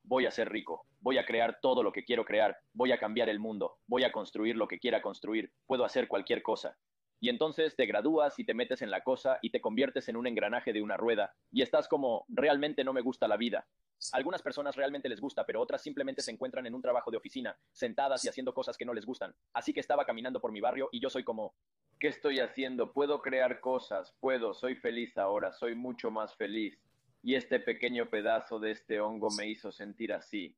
voy 0.03 0.27
a 0.27 0.31
ser 0.31 0.49
rico, 0.51 0.87
voy 1.01 1.19
a 1.19 1.27
crear 1.27 1.59
todo 1.61 1.83
lo 1.83 1.93
que 1.93 2.05
quiero 2.05 2.25
crear, 2.25 2.57
voy 2.73 2.93
a 2.93 2.99
cambiar 2.99 3.29
el 3.29 3.39
mundo, 3.39 3.79
voy 3.87 4.05
a 4.05 4.13
construir 4.13 4.57
lo 4.57 4.69
que 4.69 4.79
quiera 4.79 5.03
construir, 5.03 5.53
puedo 5.67 5.85
hacer 5.85 6.09
cualquier 6.09 6.43
cosa. 6.43 6.77
Y 7.23 7.29
entonces 7.29 7.77
te 7.77 7.85
gradúas 7.85 8.39
y 8.39 8.45
te 8.45 8.55
metes 8.55 8.81
en 8.81 8.91
la 8.91 9.03
cosa 9.03 9.39
y 9.43 9.51
te 9.51 9.61
conviertes 9.61 10.09
en 10.09 10.17
un 10.17 10.27
engranaje 10.27 10.73
de 10.73 10.81
una 10.81 10.97
rueda 10.97 11.35
y 11.51 11.61
estás 11.61 11.87
como, 11.87 12.25
realmente 12.29 12.83
no 12.83 12.95
me 12.95 13.03
gusta 13.03 13.29
la 13.29 13.37
vida. 13.37 13.69
Algunas 14.13 14.41
personas 14.41 14.75
realmente 14.77 15.11
les 15.11 15.21
gusta, 15.21 15.45
pero 15.45 15.61
otras 15.61 15.83
simplemente 15.83 16.23
se 16.23 16.31
encuentran 16.31 16.65
en 16.65 16.75
un 16.75 16.81
trabajo 16.81 17.11
de 17.11 17.19
oficina, 17.19 17.59
sentadas 17.73 18.25
y 18.25 18.31
haciendo 18.31 18.55
cosas 18.55 18.79
que 18.79 18.87
no 18.87 18.95
les 18.95 19.05
gustan. 19.05 19.35
Así 19.53 19.75
que 19.75 19.81
estaba 19.81 20.07
caminando 20.07 20.41
por 20.41 20.53
mi 20.53 20.61
barrio 20.61 20.89
y 20.93 21.01
yo 21.01 21.11
soy 21.11 21.23
como, 21.23 21.55
¿Qué 22.01 22.09
estoy 22.09 22.41
haciendo? 22.41 22.95
Puedo 22.95 23.21
crear 23.21 23.61
cosas, 23.61 24.17
puedo, 24.21 24.55
soy 24.55 24.75
feliz 24.75 25.19
ahora, 25.19 25.53
soy 25.53 25.75
mucho 25.75 26.11
más 26.11 26.35
feliz. 26.35 26.81
Y 27.23 27.35
este 27.35 27.61
pequeño 27.61 28.09
pedazo 28.09 28.59
de 28.59 28.71
este 28.71 29.03
hongo 29.03 29.29
me 29.37 29.47
hizo 29.49 29.71
sentir 29.71 30.15
así. 30.15 30.57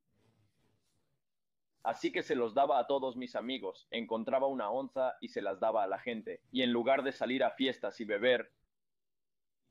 Así 1.83 2.13
que 2.13 2.23
se 2.23 2.35
los 2.35 2.53
daba 2.53 2.79
a 2.79 2.87
todos 2.87 3.17
mis 3.17 3.35
amigos, 3.35 3.89
encontraba 3.91 4.47
una 4.47 4.71
onza 4.71 5.17
y 5.19 5.27
se 5.27 5.41
las 5.41 5.59
daba 5.59 5.83
a 5.83 5.87
la 5.87 5.99
gente. 5.99 6.39
Y 6.49 6.61
en 6.61 6.71
lugar 6.71 7.03
de 7.03 7.11
salir 7.11 7.43
a 7.43 7.51
fiestas 7.51 7.99
y 7.99 8.05
beber, 8.05 8.53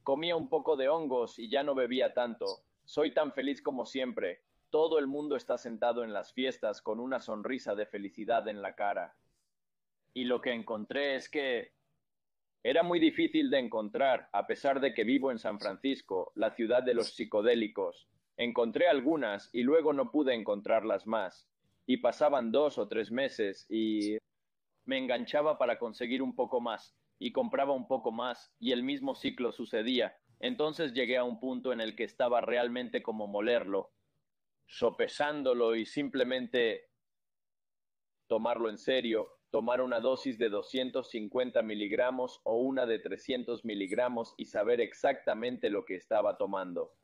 comía 0.03 0.37
un 0.37 0.51
poco 0.51 0.77
de 0.77 0.91
hongos 0.91 1.39
y 1.39 1.49
ya 1.49 1.63
no 1.63 1.75
bebía 1.75 2.13
tanto. 2.13 2.45
Soy 2.85 3.15
tan 3.15 3.33
feliz 3.33 3.63
como 3.63 3.87
siempre. 3.87 4.43
Todo 4.69 4.99
el 4.99 5.07
mundo 5.07 5.37
está 5.37 5.57
sentado 5.57 6.05
en 6.05 6.13
las 6.13 6.35
fiestas 6.35 6.83
con 6.83 7.01
una 7.01 7.19
sonrisa 7.19 7.75
de 7.75 7.87
felicidad 7.87 8.47
en 8.49 8.61
la 8.61 8.75
cara 8.75 9.17
y 10.15 10.25
lo 10.25 10.41
que 10.41 10.53
encontré 10.53 11.17
es 11.17 11.29
que 11.29 11.73
era 12.65 12.83
muy 12.83 13.01
difícil 13.01 13.51
de 13.51 13.59
encontrar, 13.59 14.29
a 14.33 14.47
pesar 14.47 14.81
de 14.81 14.95
que 14.95 15.05
vivo 15.05 15.33
en 15.33 15.39
San 15.39 15.59
Francisco, 15.59 16.33
la 16.37 16.55
ciudad 16.55 16.83
de 16.83 16.95
los 16.95 17.15
psicodélicos. 17.15 18.09
Encontré 18.37 18.87
algunas 18.87 19.51
y 19.53 19.63
luego 19.63 19.93
no 19.93 20.13
pude 20.13 20.35
encontrarlas 20.35 21.07
más. 21.07 21.49
Y 21.87 21.97
pasaban 21.97 22.53
dos 22.53 22.79
o 22.79 22.87
tres 22.87 23.11
meses 23.11 23.67
y 23.69 24.17
me 24.85 24.99
enganchaba 24.99 25.59
para 25.59 25.79
conseguir 25.79 26.23
un 26.23 26.37
poco 26.37 26.61
más 26.61 26.97
y 27.19 27.33
compraba 27.33 27.73
un 27.73 27.89
poco 27.89 28.13
más 28.13 28.55
y 28.61 28.73
el 28.73 28.85
mismo 28.85 29.17
ciclo 29.17 29.51
sucedía. 29.51 30.17
Entonces 30.39 30.93
llegué 30.93 31.17
a 31.17 31.25
un 31.25 31.41
punto 31.41 31.73
en 31.73 31.81
el 31.81 31.97
que 31.97 32.05
estaba 32.05 32.41
realmente 32.41 33.03
como 33.03 33.27
molerlo, 33.27 33.93
sopesándolo 34.67 35.75
y 35.75 35.85
simplemente 35.85 36.91
tomarlo 38.29 38.71
en 38.71 38.79
serio, 38.79 39.42
tomar 39.53 39.83
una 39.83 40.01
dosis 40.01 40.39
de 40.39 40.49
250 40.49 41.61
miligramos 41.63 42.41
o 42.43 42.57
una 42.57 42.87
de 42.87 42.99
300 42.99 43.67
miligramos 43.67 44.35
y 44.39 44.47
saber 44.47 44.81
exactamente 44.81 45.69
lo 45.69 45.85
que 45.85 45.95
estaba 45.95 46.39
tomando. 46.39 46.95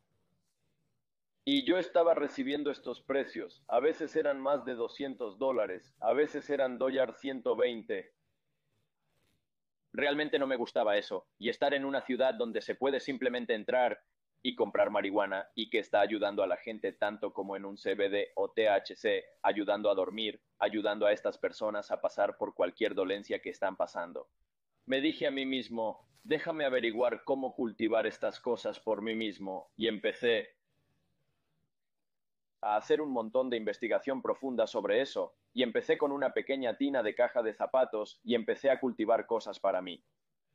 Y 1.45 1.63
yo 1.63 1.77
estaba 1.77 2.15
recibiendo 2.15 2.71
estos 2.71 3.01
precios. 3.01 3.63
A 3.67 3.79
veces 3.79 4.15
eran 4.15 4.41
más 4.41 4.65
de 4.65 4.73
200 4.73 5.37
dólares, 5.37 5.95
a 5.99 6.13
veces 6.13 6.49
eran 6.49 6.79
dólar 6.79 7.13
120. 7.13 8.11
Realmente 9.93 10.39
no 10.39 10.47
me 10.47 10.55
gustaba 10.55 10.97
eso. 10.97 11.27
Y 11.37 11.49
estar 11.49 11.75
en 11.75 11.85
una 11.85 12.01
ciudad 12.01 12.33
donde 12.33 12.61
se 12.61 12.73
puede 12.73 12.99
simplemente 12.99 13.53
entrar 13.53 14.01
y 14.41 14.55
comprar 14.55 14.89
marihuana 14.89 15.49
y 15.55 15.69
que 15.69 15.79
está 15.79 15.99
ayudando 15.99 16.43
a 16.43 16.47
la 16.47 16.57
gente 16.57 16.93
tanto 16.93 17.33
como 17.33 17.55
en 17.55 17.65
un 17.65 17.75
CBD 17.75 18.29
o 18.35 18.49
THC, 18.49 19.23
ayudando 19.41 19.89
a 19.89 19.95
dormir, 19.95 20.41
ayudando 20.59 21.05
a 21.05 21.11
estas 21.11 21.37
personas 21.37 21.91
a 21.91 22.01
pasar 22.01 22.37
por 22.37 22.53
cualquier 22.53 22.95
dolencia 22.95 23.39
que 23.41 23.49
están 23.49 23.75
pasando. 23.75 24.29
Me 24.85 25.01
dije 25.01 25.27
a 25.27 25.31
mí 25.31 25.45
mismo, 25.45 26.07
déjame 26.23 26.65
averiguar 26.65 27.23
cómo 27.23 27.53
cultivar 27.53 28.07
estas 28.07 28.39
cosas 28.39 28.79
por 28.79 29.01
mí 29.01 29.15
mismo 29.15 29.71
y 29.75 29.87
empecé 29.87 30.55
a 32.61 32.75
hacer 32.75 33.01
un 33.01 33.11
montón 33.11 33.49
de 33.49 33.57
investigación 33.57 34.21
profunda 34.21 34.67
sobre 34.67 35.01
eso 35.01 35.35
y 35.53 35.63
empecé 35.63 35.97
con 35.97 36.11
una 36.11 36.33
pequeña 36.33 36.77
tina 36.77 37.03
de 37.03 37.15
caja 37.15 37.41
de 37.41 37.53
zapatos 37.53 38.19
y 38.23 38.35
empecé 38.35 38.69
a 38.69 38.79
cultivar 38.79 39.25
cosas 39.25 39.59
para 39.59 39.81
mí. 39.81 40.03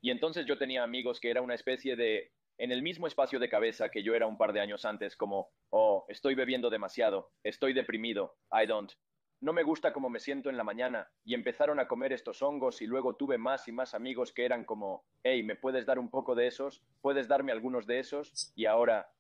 Y 0.00 0.10
entonces 0.10 0.46
yo 0.46 0.58
tenía 0.58 0.82
amigos 0.82 1.18
que 1.18 1.30
era 1.30 1.40
una 1.40 1.54
especie 1.54 1.96
de, 1.96 2.32
en 2.58 2.72
el 2.72 2.82
mismo 2.82 3.06
espacio 3.06 3.38
de 3.38 3.48
cabeza 3.48 3.88
que 3.88 4.02
yo 4.02 4.14
era 4.14 4.26
un 4.26 4.38
par 4.38 4.52
de 4.52 4.60
años 4.60 4.84
antes, 4.84 5.16
como, 5.16 5.50
oh, 5.70 6.04
estoy 6.08 6.34
bebiendo 6.34 6.70
demasiado, 6.70 7.30
estoy 7.42 7.72
deprimido, 7.72 8.36
I 8.52 8.66
don't. 8.66 8.92
No 9.40 9.52
me 9.52 9.62
gusta 9.62 9.92
cómo 9.92 10.08
me 10.08 10.20
siento 10.20 10.48
en 10.48 10.56
la 10.56 10.64
mañana 10.64 11.10
y 11.24 11.34
empezaron 11.34 11.78
a 11.78 11.88
comer 11.88 12.12
estos 12.12 12.40
hongos 12.40 12.80
y 12.80 12.86
luego 12.86 13.16
tuve 13.16 13.36
más 13.36 13.68
y 13.68 13.72
más 13.72 13.94
amigos 13.94 14.32
que 14.32 14.44
eran 14.44 14.64
como, 14.64 15.04
hey, 15.22 15.42
¿me 15.42 15.56
puedes 15.56 15.84
dar 15.84 15.98
un 15.98 16.08
poco 16.08 16.34
de 16.34 16.46
esos? 16.46 16.82
¿Puedes 17.02 17.28
darme 17.28 17.52
algunos 17.52 17.86
de 17.86 17.98
esos? 17.98 18.52
Y 18.54 18.64
ahora 18.66 19.10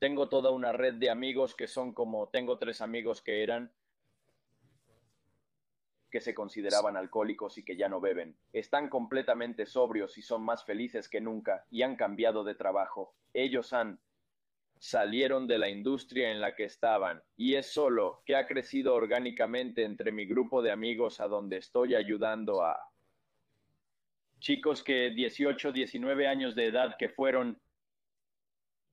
tengo 0.00 0.28
toda 0.28 0.50
una 0.50 0.72
red 0.72 0.94
de 0.94 1.10
amigos 1.10 1.54
que 1.54 1.68
son 1.68 1.92
como, 1.92 2.28
tengo 2.30 2.58
tres 2.58 2.80
amigos 2.80 3.22
que 3.22 3.42
eran 3.42 3.72
que 6.14 6.20
se 6.20 6.32
consideraban 6.32 6.96
alcohólicos 6.96 7.58
y 7.58 7.64
que 7.64 7.74
ya 7.74 7.88
no 7.88 8.00
beben. 8.00 8.36
Están 8.52 8.88
completamente 8.88 9.66
sobrios 9.66 10.16
y 10.16 10.22
son 10.22 10.44
más 10.44 10.64
felices 10.64 11.08
que 11.08 11.20
nunca 11.20 11.66
y 11.72 11.82
han 11.82 11.96
cambiado 11.96 12.44
de 12.44 12.54
trabajo. 12.54 13.16
Ellos 13.32 13.72
han 13.72 13.98
salieron 14.78 15.48
de 15.48 15.58
la 15.58 15.68
industria 15.68 16.30
en 16.30 16.40
la 16.40 16.54
que 16.54 16.66
estaban 16.66 17.20
y 17.36 17.56
es 17.56 17.72
solo 17.72 18.22
que 18.26 18.36
ha 18.36 18.46
crecido 18.46 18.94
orgánicamente 18.94 19.82
entre 19.82 20.12
mi 20.12 20.24
grupo 20.24 20.62
de 20.62 20.70
amigos 20.70 21.18
a 21.18 21.26
donde 21.26 21.56
estoy 21.56 21.96
ayudando 21.96 22.62
a 22.62 22.78
chicos 24.38 24.84
que 24.84 25.10
18, 25.10 25.72
19 25.72 26.28
años 26.28 26.54
de 26.54 26.66
edad 26.66 26.96
que 26.96 27.08
fueron 27.08 27.60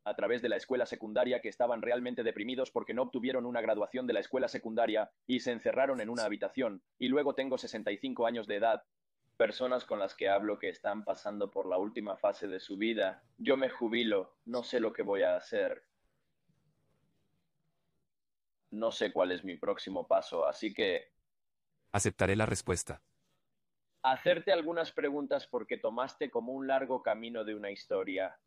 a 0.04 0.16
través 0.16 0.42
de 0.42 0.50
la 0.50 0.56
escuela 0.56 0.86
secundaria 0.86 1.42
que 1.42 1.50
estaban 1.50 1.82
realmente 1.82 2.24
deprimidos 2.24 2.72
porque 2.72 2.94
no 2.94 3.04
obtuvieron 3.04 3.46
una 3.46 3.62
graduación 3.62 4.08
de 4.08 4.14
la 4.14 4.20
escuela 4.20 4.48
secundaria 4.48 5.12
y 5.28 5.42
se 5.42 5.52
encerraron 5.52 6.02
en 6.02 6.10
una 6.10 6.26
habitación. 6.26 6.82
Y 6.98 7.08
luego 7.08 7.36
tengo 7.36 7.58
65 7.58 8.26
años 8.26 8.48
de 8.48 8.56
edad. 8.56 8.84
Personas 9.38 9.86
con 9.86 10.00
las 10.00 10.16
que 10.16 10.30
hablo 10.30 10.60
que 10.60 10.70
están 10.70 11.04
pasando 11.04 11.52
por 11.52 11.68
la 11.68 11.78
última 11.78 12.18
fase 12.18 12.48
de 12.48 12.60
su 12.60 12.78
vida. 12.78 13.24
Yo 13.38 13.58
me 13.58 13.70
jubilo, 13.70 14.36
no 14.46 14.64
sé 14.64 14.80
lo 14.80 14.94
que 14.94 15.04
voy 15.04 15.24
a 15.24 15.36
hacer. 15.36 15.84
No 18.72 18.92
sé 18.92 19.12
cuál 19.12 19.32
es 19.32 19.44
mi 19.44 19.58
próximo 19.58 20.08
paso, 20.08 20.48
así 20.48 20.74
que... 20.74 21.12
Aceptaré 21.92 22.36
la 22.36 22.46
respuesta. 22.46 23.02
Hacerte 24.02 24.52
algunas 24.52 24.92
preguntas 24.92 25.46
porque 25.46 25.78
tomaste 25.78 26.32
como 26.32 26.54
un 26.54 26.68
largo 26.68 27.04
camino 27.04 27.44
de 27.44 27.54
una 27.54 27.70
historia 27.70 28.40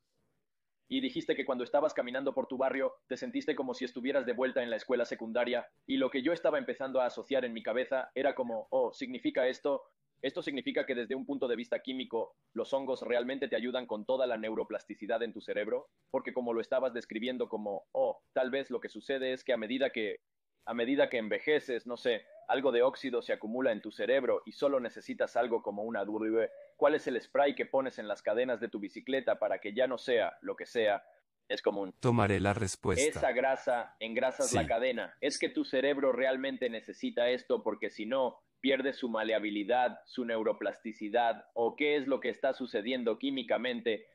y 0.89 1.01
dijiste 1.01 1.35
que 1.35 1.45
cuando 1.45 1.65
estabas 1.65 1.95
caminando 1.95 2.35
por 2.35 2.47
tu 2.47 2.57
barrio 2.57 2.95
te 3.07 3.17
sentiste 3.17 3.55
como 3.55 3.75
si 3.75 3.85
estuvieras 3.85 4.27
de 4.27 4.33
vuelta 4.33 4.63
en 4.63 4.71
la 4.71 4.77
escuela 4.77 5.05
secundaria 5.05 5.67
y 5.87 5.97
lo 5.97 6.11
que 6.11 6.23
yo 6.23 6.33
estaba 6.33 6.59
empezando 6.59 7.01
a 7.01 7.07
asociar 7.07 7.45
en 7.45 7.53
mi 7.53 7.63
cabeza 7.63 8.11
era 8.15 8.35
como, 8.35 8.69
oh, 8.71 8.93
significa 8.93 9.47
esto, 9.47 9.83
esto 10.23 10.43
significa 10.43 10.87
que 10.87 10.95
desde 10.95 11.15
un 11.15 11.27
punto 11.27 11.49
de 11.49 11.57
vista 11.57 11.81
químico 11.81 12.35
los 12.55 12.73
hongos 12.73 13.03
realmente 13.03 13.49
te 13.49 13.57
ayudan 13.57 13.87
con 13.87 14.05
toda 14.05 14.27
la 14.27 14.39
neuroplasticidad 14.39 15.23
en 15.23 15.33
tu 15.33 15.41
cerebro, 15.41 15.89
porque 16.11 16.33
como 16.33 16.53
lo 16.53 16.61
estabas 16.61 16.95
describiendo 16.95 17.49
como, 17.49 17.85
oh, 17.93 18.21
tal 18.33 18.51
vez 18.51 18.71
lo 18.71 18.81
que 18.81 18.89
sucede 18.89 19.33
es 19.33 19.45
que 19.45 19.53
a 19.53 19.59
medida 19.59 19.91
que 19.91 20.21
a 20.67 20.75
medida 20.75 21.09
que 21.09 21.19
envejeces, 21.19 21.87
no 21.87 21.97
sé, 21.97 22.25
algo 22.49 22.73
de 22.73 22.83
óxido 22.83 23.23
se 23.23 23.33
acumula 23.33 23.73
en 23.73 23.81
tu 23.81 23.91
cerebro 23.91 24.43
y 24.45 24.53
solo 24.53 24.81
necesitas 24.81 25.37
algo 25.37 25.63
como 25.63 25.83
una 25.83 26.05
durbe. 26.05 26.51
¿Cuál 26.77 26.95
es 26.95 27.07
el 27.07 27.21
spray 27.21 27.55
que 27.55 27.67
pones 27.67 27.99
en 27.99 28.09
las 28.09 28.23
cadenas 28.23 28.61
de 28.61 28.69
tu 28.69 28.79
bicicleta 28.79 29.39
para 29.39 29.59
que 29.59 29.75
ya 29.75 29.87
no 29.87 29.99
sea 29.99 30.37
lo 30.41 30.57
que 30.57 30.67
sea? 30.67 31.05
Es 31.47 31.61
común. 31.61 31.95
Tomaré 32.01 32.41
la 32.41 32.55
respuesta. 32.55 33.07
Esa 33.07 33.33
grasa 33.33 33.95
engrasas 34.01 34.55
la 34.55 34.67
cadena. 34.67 35.15
Es 35.21 35.39
que 35.39 35.51
tu 35.51 35.65
cerebro 35.65 36.11
realmente 36.11 36.71
necesita 36.71 37.29
esto 37.29 37.63
porque 37.63 37.91
si 37.91 38.07
no, 38.07 38.39
pierde 38.61 38.95
su 38.95 39.11
maleabilidad, 39.11 40.01
su 40.07 40.25
neuroplasticidad 40.25 41.45
o 41.53 41.77
qué 41.77 41.97
es 41.97 42.07
lo 42.07 42.21
que 42.21 42.31
está 42.31 42.55
sucediendo 42.55 43.19
químicamente 43.19 44.07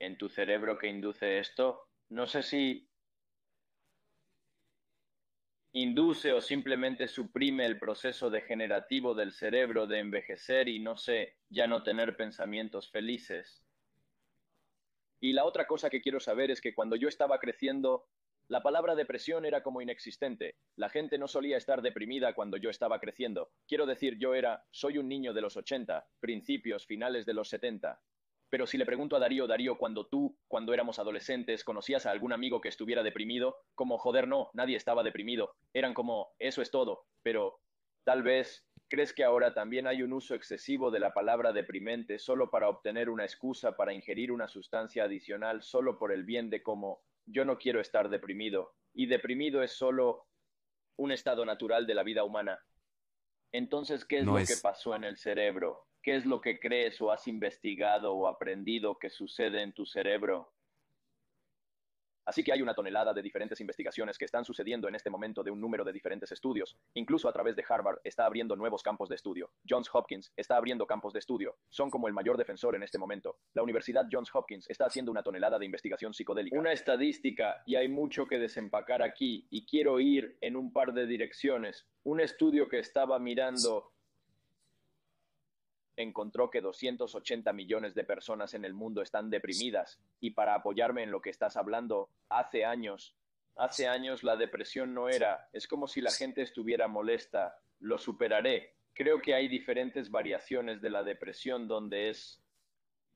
en 0.00 0.18
tu 0.18 0.28
cerebro 0.28 0.78
que 0.78 0.88
induce 0.88 1.38
esto. 1.38 1.86
No 2.08 2.26
sé 2.26 2.42
si 2.42 2.90
induce 5.76 6.32
o 6.32 6.40
simplemente 6.40 7.08
suprime 7.08 7.66
el 7.66 7.80
proceso 7.80 8.30
degenerativo 8.30 9.12
del 9.12 9.32
cerebro 9.32 9.88
de 9.88 9.98
envejecer 9.98 10.68
y 10.68 10.78
no 10.78 10.96
sé, 10.96 11.34
ya 11.50 11.66
no 11.66 11.82
tener 11.82 12.16
pensamientos 12.16 12.88
felices. 12.92 13.64
Y 15.18 15.32
la 15.32 15.44
otra 15.44 15.66
cosa 15.66 15.90
que 15.90 16.00
quiero 16.00 16.20
saber 16.20 16.52
es 16.52 16.60
que 16.60 16.74
cuando 16.76 16.94
yo 16.94 17.08
estaba 17.08 17.40
creciendo, 17.40 18.06
la 18.46 18.62
palabra 18.62 18.94
depresión 18.94 19.44
era 19.44 19.64
como 19.64 19.82
inexistente. 19.82 20.54
La 20.76 20.90
gente 20.90 21.18
no 21.18 21.26
solía 21.26 21.56
estar 21.56 21.82
deprimida 21.82 22.34
cuando 22.34 22.56
yo 22.56 22.70
estaba 22.70 23.00
creciendo. 23.00 23.50
Quiero 23.66 23.84
decir, 23.84 24.16
yo 24.16 24.34
era, 24.34 24.64
soy 24.70 24.98
un 24.98 25.08
niño 25.08 25.32
de 25.32 25.40
los 25.40 25.56
80, 25.56 26.06
principios, 26.20 26.86
finales 26.86 27.26
de 27.26 27.34
los 27.34 27.48
70. 27.48 28.00
Pero 28.54 28.68
si 28.68 28.78
le 28.78 28.86
pregunto 28.86 29.16
a 29.16 29.18
Darío, 29.18 29.48
Darío, 29.48 29.76
cuando 29.76 30.06
tú, 30.06 30.38
cuando 30.46 30.72
éramos 30.72 31.00
adolescentes, 31.00 31.64
conocías 31.64 32.06
a 32.06 32.12
algún 32.12 32.32
amigo 32.32 32.60
que 32.60 32.68
estuviera 32.68 33.02
deprimido, 33.02 33.56
como 33.74 33.98
joder, 33.98 34.28
no, 34.28 34.50
nadie 34.54 34.76
estaba 34.76 35.02
deprimido. 35.02 35.56
Eran 35.72 35.92
como, 35.92 36.28
eso 36.38 36.62
es 36.62 36.70
todo. 36.70 37.04
Pero 37.24 37.58
tal 38.04 38.22
vez, 38.22 38.64
¿crees 38.86 39.12
que 39.12 39.24
ahora 39.24 39.54
también 39.54 39.88
hay 39.88 40.04
un 40.04 40.12
uso 40.12 40.36
excesivo 40.36 40.92
de 40.92 41.00
la 41.00 41.12
palabra 41.12 41.52
deprimente 41.52 42.20
solo 42.20 42.48
para 42.48 42.68
obtener 42.68 43.10
una 43.10 43.24
excusa 43.24 43.76
para 43.76 43.92
ingerir 43.92 44.30
una 44.30 44.46
sustancia 44.46 45.02
adicional 45.02 45.64
solo 45.64 45.98
por 45.98 46.12
el 46.12 46.22
bien 46.22 46.48
de 46.48 46.62
como, 46.62 47.02
yo 47.26 47.44
no 47.44 47.58
quiero 47.58 47.80
estar 47.80 48.08
deprimido? 48.08 48.76
Y 48.92 49.06
deprimido 49.06 49.64
es 49.64 49.72
solo 49.72 50.28
un 50.96 51.10
estado 51.10 51.44
natural 51.44 51.88
de 51.88 51.94
la 51.94 52.04
vida 52.04 52.22
humana. 52.22 52.60
Entonces, 53.50 54.04
¿qué 54.04 54.18
es 54.18 54.24
lo 54.24 54.36
que 54.36 54.54
pasó 54.62 54.94
en 54.94 55.02
el 55.02 55.16
cerebro? 55.16 55.88
¿Qué 56.04 56.16
es 56.16 56.26
lo 56.26 56.38
que 56.38 56.60
crees 56.60 57.00
o 57.00 57.10
has 57.10 57.26
investigado 57.28 58.12
o 58.12 58.28
aprendido 58.28 58.98
que 58.98 59.08
sucede 59.08 59.62
en 59.62 59.72
tu 59.72 59.86
cerebro? 59.86 60.52
Así 62.26 62.44
que 62.44 62.52
hay 62.52 62.60
una 62.60 62.74
tonelada 62.74 63.14
de 63.14 63.22
diferentes 63.22 63.58
investigaciones 63.62 64.18
que 64.18 64.26
están 64.26 64.44
sucediendo 64.44 64.86
en 64.86 64.94
este 64.94 65.08
momento 65.08 65.42
de 65.42 65.50
un 65.50 65.62
número 65.62 65.82
de 65.82 65.94
diferentes 65.94 66.30
estudios. 66.30 66.76
Incluso 66.92 67.26
a 67.26 67.32
través 67.32 67.56
de 67.56 67.64
Harvard 67.66 68.00
está 68.04 68.26
abriendo 68.26 68.54
nuevos 68.54 68.82
campos 68.82 69.08
de 69.08 69.14
estudio. 69.14 69.50
Johns 69.66 69.88
Hopkins 69.94 70.30
está 70.36 70.58
abriendo 70.58 70.86
campos 70.86 71.14
de 71.14 71.20
estudio. 71.20 71.56
Son 71.70 71.88
como 71.88 72.06
el 72.06 72.12
mayor 72.12 72.36
defensor 72.36 72.76
en 72.76 72.82
este 72.82 72.98
momento. 72.98 73.38
La 73.54 73.62
Universidad 73.62 74.06
Johns 74.12 74.28
Hopkins 74.34 74.68
está 74.68 74.84
haciendo 74.84 75.10
una 75.10 75.22
tonelada 75.22 75.58
de 75.58 75.64
investigación 75.64 76.12
psicodélica. 76.12 76.58
Una 76.58 76.72
estadística, 76.72 77.62
y 77.64 77.76
hay 77.76 77.88
mucho 77.88 78.26
que 78.26 78.38
desempacar 78.38 79.02
aquí, 79.02 79.46
y 79.48 79.64
quiero 79.64 80.00
ir 80.00 80.36
en 80.42 80.56
un 80.56 80.70
par 80.70 80.92
de 80.92 81.06
direcciones. 81.06 81.86
Un 82.02 82.20
estudio 82.20 82.68
que 82.68 82.78
estaba 82.78 83.18
mirando 83.18 83.93
encontró 85.96 86.50
que 86.50 86.60
280 86.60 87.52
millones 87.52 87.94
de 87.94 88.04
personas 88.04 88.54
en 88.54 88.64
el 88.64 88.74
mundo 88.74 89.02
están 89.02 89.30
deprimidas 89.30 90.00
y 90.20 90.30
para 90.30 90.54
apoyarme 90.54 91.02
en 91.02 91.10
lo 91.10 91.20
que 91.20 91.30
estás 91.30 91.56
hablando, 91.56 92.10
hace 92.28 92.64
años, 92.64 93.16
hace 93.56 93.86
años 93.86 94.22
la 94.22 94.36
depresión 94.36 94.94
no 94.94 95.08
era, 95.08 95.48
es 95.52 95.68
como 95.68 95.86
si 95.86 96.00
la 96.00 96.10
gente 96.10 96.42
estuviera 96.42 96.88
molesta, 96.88 97.56
lo 97.80 97.98
superaré. 97.98 98.74
Creo 98.92 99.20
que 99.20 99.34
hay 99.34 99.48
diferentes 99.48 100.10
variaciones 100.10 100.80
de 100.80 100.90
la 100.90 101.02
depresión 101.02 101.68
donde 101.68 102.10
es 102.10 102.40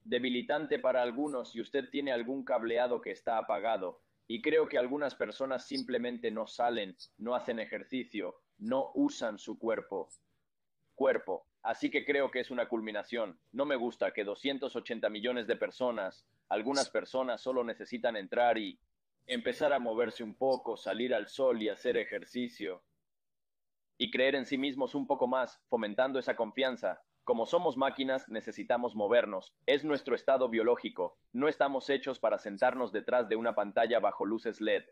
debilitante 0.04 0.78
para 0.78 1.02
algunos 1.02 1.54
y 1.54 1.60
usted 1.60 1.88
tiene 1.90 2.12
algún 2.12 2.44
cableado 2.44 3.00
que 3.00 3.10
está 3.10 3.38
apagado. 3.38 4.00
Y 4.26 4.42
creo 4.42 4.68
que 4.68 4.78
algunas 4.78 5.14
personas 5.14 5.66
simplemente 5.66 6.30
no 6.30 6.46
salen, 6.46 6.96
no 7.16 7.34
hacen 7.34 7.60
ejercicio, 7.60 8.36
no 8.58 8.90
usan 8.94 9.38
su 9.38 9.58
cuerpo. 9.58 10.10
Cuerpo, 10.94 11.46
Así 11.68 11.90
que 11.90 12.06
creo 12.06 12.30
que 12.30 12.40
es 12.40 12.50
una 12.50 12.66
culminación. 12.66 13.38
No 13.52 13.66
me 13.66 13.76
gusta 13.76 14.12
que 14.12 14.24
280 14.24 15.10
millones 15.10 15.46
de 15.46 15.54
personas 15.54 16.26
Algunas 16.48 16.88
personas 16.88 17.42
solo 17.42 17.62
necesitan 17.62 18.16
entrar 18.16 18.56
y 18.56 18.80
empezar 19.26 19.74
a 19.74 19.78
moverse 19.78 20.24
un 20.24 20.34
poco, 20.34 20.78
salir 20.78 21.14
al 21.14 21.28
sol 21.28 21.60
y 21.60 21.68
hacer 21.68 21.98
ejercicio. 21.98 22.82
Y 23.98 24.10
creer 24.10 24.34
en 24.34 24.46
sí 24.46 24.56
mismos 24.56 24.94
un 24.94 25.06
poco 25.06 25.26
más, 25.26 25.60
fomentando 25.68 26.18
esa 26.18 26.36
confianza. 26.36 27.02
Como 27.22 27.44
somos 27.44 27.76
máquinas, 27.76 28.26
necesitamos 28.30 28.94
movernos. 28.94 29.52
Es 29.66 29.84
nuestro 29.84 30.14
estado 30.14 30.48
biológico. 30.48 31.18
No 31.34 31.48
estamos 31.48 31.90
hechos 31.90 32.18
para 32.18 32.38
sentarnos 32.38 32.92
detrás 32.92 33.28
de 33.28 33.36
una 33.36 33.54
pantalla 33.54 34.00
bajo 34.00 34.24
luces 34.24 34.62
LED. 34.62 34.84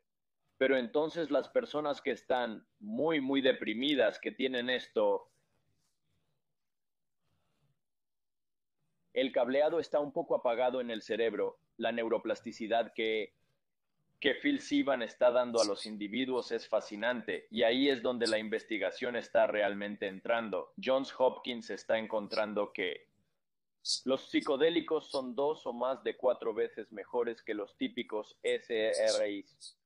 Pero 0.58 0.76
entonces 0.76 1.30
las 1.30 1.48
personas 1.48 2.02
que 2.02 2.10
están 2.10 2.66
muy, 2.80 3.22
muy 3.22 3.40
deprimidas, 3.40 4.18
que 4.18 4.30
tienen 4.30 4.68
esto, 4.68 5.30
el 9.16 9.32
cableado 9.32 9.80
está 9.80 9.98
un 9.98 10.12
poco 10.12 10.34
apagado 10.34 10.82
en 10.82 10.90
el 10.90 11.00
cerebro, 11.00 11.58
la 11.78 11.90
neuroplasticidad 11.90 12.92
que, 12.92 13.32
que 14.20 14.34
Phil 14.34 14.60
Sivan 14.60 15.00
está 15.00 15.30
dando 15.30 15.58
a 15.58 15.64
los 15.64 15.86
individuos 15.86 16.52
es 16.52 16.68
fascinante 16.68 17.46
y 17.50 17.62
ahí 17.62 17.88
es 17.88 18.02
donde 18.02 18.26
la 18.26 18.38
investigación 18.38 19.16
está 19.16 19.46
realmente 19.46 20.06
entrando. 20.06 20.74
Johns 20.82 21.14
Hopkins 21.16 21.70
está 21.70 21.96
encontrando 21.96 22.74
que 22.74 23.08
los 24.04 24.28
psicodélicos 24.28 25.10
son 25.10 25.34
dos 25.34 25.66
o 25.66 25.72
más 25.72 26.04
de 26.04 26.18
cuatro 26.18 26.52
veces 26.52 26.92
mejores 26.92 27.42
que 27.42 27.54
los 27.54 27.74
típicos 27.78 28.36
SRIs. 28.42 29.78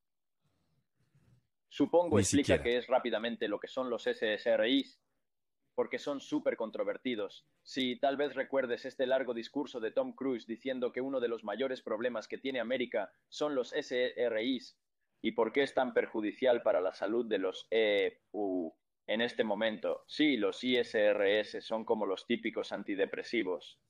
Supongo 1.69 2.19
explica 2.19 2.61
que 2.61 2.79
es 2.79 2.89
rápidamente 2.89 3.47
lo 3.47 3.61
que 3.61 3.69
son 3.69 3.89
los 3.89 4.03
SSRIs, 4.03 5.01
porque 5.75 5.99
son 5.99 6.21
súper 6.21 6.57
controvertidos. 6.57 7.47
Si 7.63 7.97
tal 7.97 8.17
vez 8.17 8.35
recuerdes 8.35 8.85
este 8.85 9.07
largo 9.07 9.35
discurso 9.35 9.81
de 9.81 9.93
Tom 9.93 10.15
Cruise 10.15 10.47
diciendo 10.47 10.93
que 10.93 11.01
uno 11.01 11.21
de 11.21 11.29
los 11.29 11.45
mayores 11.45 11.83
problemas 11.83 12.29
que 12.29 12.39
tiene 12.39 12.61
América 12.61 13.13
son 13.29 13.55
los 13.55 13.73
SRIs 13.73 14.79
y 15.23 15.33
por 15.33 15.53
qué 15.53 15.63
es 15.63 15.75
tan 15.75 15.93
perjudicial 15.93 16.63
para 16.63 16.81
la 16.81 16.95
salud 16.95 17.27
de 17.27 17.39
los 17.39 17.67
EU 17.71 18.73
en 19.07 19.21
este 19.21 19.45
momento. 19.45 20.05
Sí, 20.07 20.37
los 20.37 20.63
ISRS 20.63 21.65
son 21.65 21.85
como 21.85 22.07
los 22.07 22.27
típicos 22.27 22.73
antidepresivos 22.73 23.81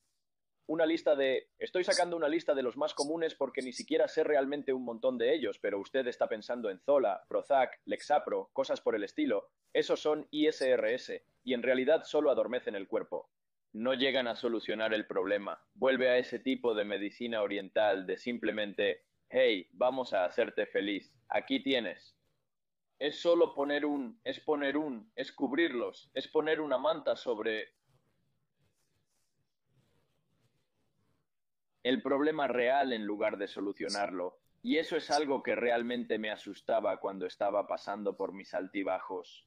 una 0.71 0.87
lista 0.87 1.17
de... 1.17 1.49
Estoy 1.59 1.83
sacando 1.83 2.17
una 2.17 2.29
lista 2.29 2.55
de 2.55 2.63
los 2.63 2.77
más 2.77 2.95
comunes 2.95 3.35
porque 3.35 3.61
ni 3.61 3.73
siquiera 3.73 4.07
sé 4.07 4.23
realmente 4.23 4.73
un 4.73 4.85
montón 4.85 5.19
de 5.19 5.35
ellos, 5.35 5.59
pero 5.59 5.81
usted 5.81 6.07
está 6.07 6.29
pensando 6.29 6.71
en 6.71 6.79
Zola, 6.79 7.25
Prozac, 7.29 7.81
Lexapro, 7.87 8.51
cosas 8.53 8.81
por 8.81 8.95
el 8.95 9.03
estilo. 9.03 9.51
Esos 9.73 9.99
son 9.99 10.29
ISRS 10.31 11.23
y 11.43 11.55
en 11.55 11.65
realidad 11.65 12.05
solo 12.05 12.31
adormecen 12.31 12.77
el 12.77 12.87
cuerpo. 12.87 13.29
No 13.73 13.95
llegan 13.95 14.29
a 14.29 14.37
solucionar 14.37 14.95
el 14.95 15.09
problema. 15.09 15.61
Vuelve 15.75 16.09
a 16.09 16.19
ese 16.19 16.39
tipo 16.39 16.73
de 16.73 16.85
medicina 16.85 17.43
oriental 17.43 18.07
de 18.07 18.17
simplemente, 18.17 19.03
hey, 19.29 19.67
vamos 19.73 20.13
a 20.13 20.25
hacerte 20.25 20.67
feliz. 20.67 21.13
Aquí 21.29 21.65
tienes. 21.65 22.17
Es 23.01 23.21
solo 23.21 23.55
poner 23.55 23.85
un, 23.85 24.21
es 24.23 24.39
poner 24.39 24.77
un, 24.77 25.11
es 25.17 25.33
cubrirlos, 25.33 26.13
es 26.15 26.29
poner 26.29 26.61
una 26.61 26.79
manta 26.79 27.17
sobre 27.17 27.75
el 31.83 32.03
problema 32.03 32.47
real 32.47 32.93
en 32.93 33.05
lugar 33.05 33.39
de 33.39 33.49
solucionarlo. 33.49 34.39
Y 34.63 34.77
eso 34.77 34.97
es 34.97 35.11
algo 35.11 35.43
que 35.43 35.55
realmente 35.55 36.19
me 36.19 36.31
asustaba 36.31 37.01
cuando 37.01 37.27
estaba 37.27 37.67
pasando 37.67 38.17
por 38.17 38.33
mis 38.35 38.53
altibajos. 38.53 39.47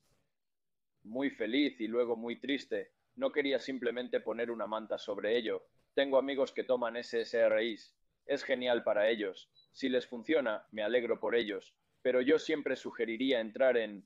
Muy 1.03 1.29
feliz 1.29 1.79
y 1.79 1.87
luego 1.87 2.15
muy 2.15 2.39
triste. 2.39 2.93
No 3.15 3.31
quería 3.31 3.59
simplemente 3.59 4.19
poner 4.19 4.49
una 4.49 4.65
manta 4.65 4.97
sobre 4.97 5.37
ello. 5.37 5.67
Tengo 5.93 6.17
amigos 6.17 6.51
que 6.51 6.63
toman 6.63 6.95
SSRIs. 7.01 7.95
Es 8.25 8.43
genial 8.43 8.83
para 8.83 9.09
ellos. 9.09 9.51
Si 9.71 9.89
les 9.89 10.07
funciona, 10.07 10.65
me 10.71 10.81
alegro 10.81 11.19
por 11.19 11.35
ellos. 11.35 11.75
Pero 12.01 12.21
yo 12.21 12.39
siempre 12.39 12.75
sugeriría 12.75 13.39
entrar 13.39 13.77
en 13.77 14.05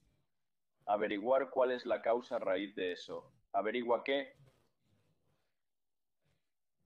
averiguar 0.86 1.50
cuál 1.50 1.72
es 1.72 1.86
la 1.86 2.02
causa 2.02 2.40
raíz 2.40 2.76
de 2.76 2.92
eso. 2.92 3.32
Averigua 3.54 4.04
qué 4.04 4.36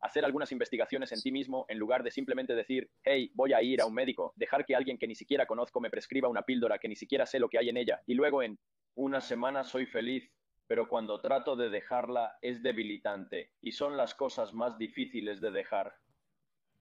hacer 0.02 0.26
algunas 0.26 0.52
investigaciones 0.52 1.12
en 1.12 1.22
ti 1.22 1.32
mismo 1.32 1.66
en 1.70 1.78
lugar 1.78 2.04
de 2.04 2.12
simplemente 2.12 2.56
decir, 2.56 2.90
hey, 3.04 3.32
voy 3.36 3.54
a 3.54 3.62
ir 3.62 3.82
a 3.82 3.86
un 3.86 3.94
médico, 3.94 4.34
dejar 4.36 4.66
que 4.66 4.76
alguien 4.76 4.98
que 4.98 5.08
ni 5.08 5.16
siquiera 5.16 5.46
conozco 5.46 5.80
me 5.80 5.92
prescriba 5.92 6.28
una 6.28 6.42
píldora 6.42 6.80
que 6.80 6.88
ni 6.88 6.96
siquiera 6.96 7.26
sé 7.26 7.40
lo 7.40 7.50
que 7.50 7.60
hay 7.60 7.70
en 7.70 7.78
ella, 7.78 8.02
y 8.08 8.16
luego 8.16 8.42
en 8.42 8.60
una 8.96 9.22
semana 9.22 9.64
soy 9.64 9.86
feliz, 9.86 10.32
pero 10.68 10.88
cuando 10.88 11.22
trato 11.22 11.56
de 11.56 11.70
dejarla 11.70 12.38
es 12.42 12.64
debilitante, 12.64 13.52
y 13.62 13.74
son 13.74 13.96
las 13.96 14.16
cosas 14.16 14.54
más 14.54 14.78
difíciles 14.78 15.40
de 15.40 15.52
dejar. 15.52 15.96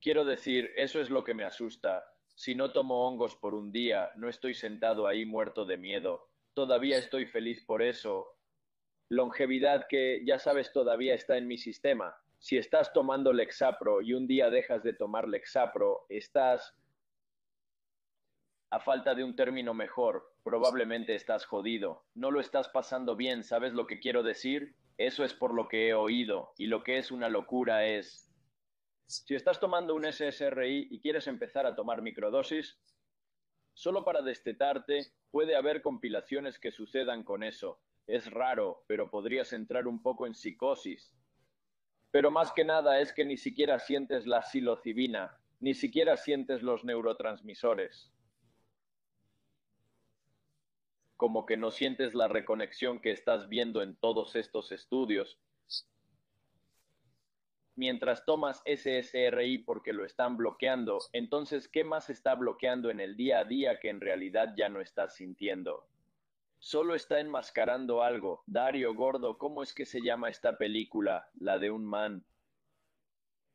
Quiero 0.00 0.24
decir, 0.24 0.70
eso 0.76 1.00
es 1.00 1.10
lo 1.10 1.22
que 1.22 1.34
me 1.34 1.44
asusta. 1.44 2.04
Si 2.34 2.54
no 2.54 2.72
tomo 2.72 3.06
hongos 3.06 3.36
por 3.36 3.54
un 3.54 3.70
día, 3.70 4.10
no 4.16 4.30
estoy 4.30 4.54
sentado 4.54 5.06
ahí 5.06 5.26
muerto 5.26 5.66
de 5.66 5.76
miedo. 5.76 6.30
Todavía 6.54 6.96
estoy 6.96 7.26
feliz 7.26 7.62
por 7.66 7.82
eso. 7.82 8.38
Longevidad 9.10 9.86
que, 9.88 10.22
ya 10.24 10.38
sabes, 10.38 10.72
todavía 10.72 11.14
está 11.14 11.36
en 11.36 11.46
mi 11.46 11.58
sistema 11.58 12.16
si 12.40 12.56
estás 12.56 12.92
tomando 12.94 13.34
Lexapro 13.34 14.00
y 14.00 14.14
un 14.14 14.26
día 14.26 14.48
dejas 14.48 14.82
de 14.82 14.94
tomar 14.94 15.28
Lexapro, 15.28 16.06
estás, 16.08 16.74
a 18.70 18.80
falta 18.80 19.14
de 19.14 19.22
un 19.22 19.36
término 19.36 19.74
mejor, 19.74 20.34
probablemente 20.42 21.14
estás 21.14 21.44
jodido. 21.44 22.06
No 22.14 22.30
lo 22.30 22.40
estás 22.40 22.70
pasando 22.70 23.14
bien, 23.14 23.44
¿sabes 23.44 23.74
lo 23.74 23.86
que 23.86 24.00
quiero 24.00 24.22
decir? 24.22 24.74
Eso 24.96 25.22
es 25.22 25.34
por 25.34 25.52
lo 25.52 25.68
que 25.68 25.88
he 25.88 25.94
oído. 25.94 26.54
Y 26.56 26.66
lo 26.66 26.82
que 26.82 26.96
es 26.96 27.10
una 27.10 27.28
locura 27.28 27.86
es, 27.86 28.32
si 29.06 29.34
estás 29.34 29.60
tomando 29.60 29.94
un 29.94 30.10
SSRI 30.10 30.88
y 30.90 31.00
quieres 31.00 31.26
empezar 31.26 31.66
a 31.66 31.74
tomar 31.74 32.00
microdosis, 32.00 32.80
solo 33.74 34.02
para 34.02 34.22
destetarte 34.22 35.12
puede 35.30 35.56
haber 35.56 35.82
compilaciones 35.82 36.58
que 36.58 36.72
sucedan 36.72 37.22
con 37.22 37.42
eso. 37.42 37.82
Es 38.06 38.30
raro, 38.30 38.82
pero 38.86 39.10
podrías 39.10 39.52
entrar 39.52 39.86
un 39.86 40.02
poco 40.02 40.26
en 40.26 40.34
psicosis 40.34 41.14
pero 42.10 42.30
más 42.30 42.52
que 42.52 42.64
nada 42.64 43.00
es 43.00 43.12
que 43.12 43.24
ni 43.24 43.36
siquiera 43.36 43.78
sientes 43.78 44.26
la 44.26 44.42
psilocibina, 44.42 45.38
ni 45.60 45.74
siquiera 45.74 46.16
sientes 46.16 46.62
los 46.62 46.84
neurotransmisores. 46.84 48.10
Como 51.16 51.46
que 51.46 51.56
no 51.56 51.70
sientes 51.70 52.14
la 52.14 52.28
reconexión 52.28 53.00
que 53.00 53.12
estás 53.12 53.48
viendo 53.48 53.82
en 53.82 53.94
todos 53.94 54.34
estos 54.36 54.72
estudios. 54.72 55.38
Mientras 57.76 58.24
tomas 58.24 58.62
SSRI 58.64 59.58
porque 59.58 59.92
lo 59.92 60.04
están 60.04 60.36
bloqueando, 60.36 60.98
entonces, 61.12 61.68
¿qué 61.68 61.84
más 61.84 62.10
está 62.10 62.34
bloqueando 62.34 62.90
en 62.90 63.00
el 63.00 63.16
día 63.16 63.40
a 63.40 63.44
día 63.44 63.78
que 63.78 63.90
en 63.90 64.00
realidad 64.00 64.54
ya 64.56 64.68
no 64.68 64.80
estás 64.80 65.14
sintiendo? 65.14 65.86
Solo 66.60 66.94
está 66.94 67.20
enmascarando 67.20 68.02
algo. 68.02 68.44
Dario 68.46 68.94
Gordo, 68.94 69.38
¿cómo 69.38 69.62
es 69.62 69.72
que 69.72 69.86
se 69.86 70.02
llama 70.02 70.28
esta 70.28 70.58
película? 70.58 71.30
La 71.40 71.58
de 71.58 71.70
un 71.70 71.86
man. 71.86 72.26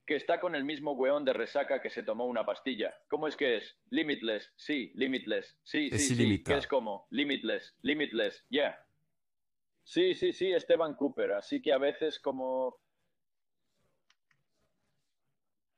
Que 0.08 0.16
está 0.16 0.40
con 0.40 0.56
el 0.56 0.66
mismo 0.66 0.94
weón 0.94 1.24
de 1.24 1.34
resaca 1.34 1.82
que 1.82 1.92
se 1.92 2.02
tomó 2.02 2.26
una 2.26 2.48
pastilla. 2.48 2.96
¿Cómo 3.08 3.28
es 3.28 3.38
que 3.38 3.58
es? 3.58 3.78
Limitless, 3.92 4.52
sí, 4.56 4.92
limitless, 4.96 5.56
sí, 5.64 5.92
sí, 5.92 6.16
sí. 6.16 6.44
¿Qué 6.44 6.58
es 6.58 6.68
como? 6.68 7.08
Limitless, 7.12 7.76
limitless, 7.84 8.44
yeah. 8.50 8.76
Sí, 9.84 10.16
sí, 10.16 10.34
sí, 10.34 10.52
Esteban 10.52 10.96
Cooper. 10.96 11.34
Así 11.34 11.62
que 11.62 11.74
a 11.74 11.78
veces 11.78 12.20
como 12.20 12.80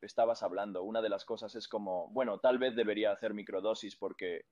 estabas 0.02 0.44
hablando, 0.44 0.84
una 0.84 1.02
de 1.02 1.10
las 1.10 1.26
cosas 1.26 1.56
es 1.56 1.68
como, 1.68 2.10
bueno, 2.12 2.40
tal 2.40 2.58
vez 2.58 2.74
debería 2.74 3.12
hacer 3.12 3.34
microdosis 3.34 3.98
porque 3.98 4.46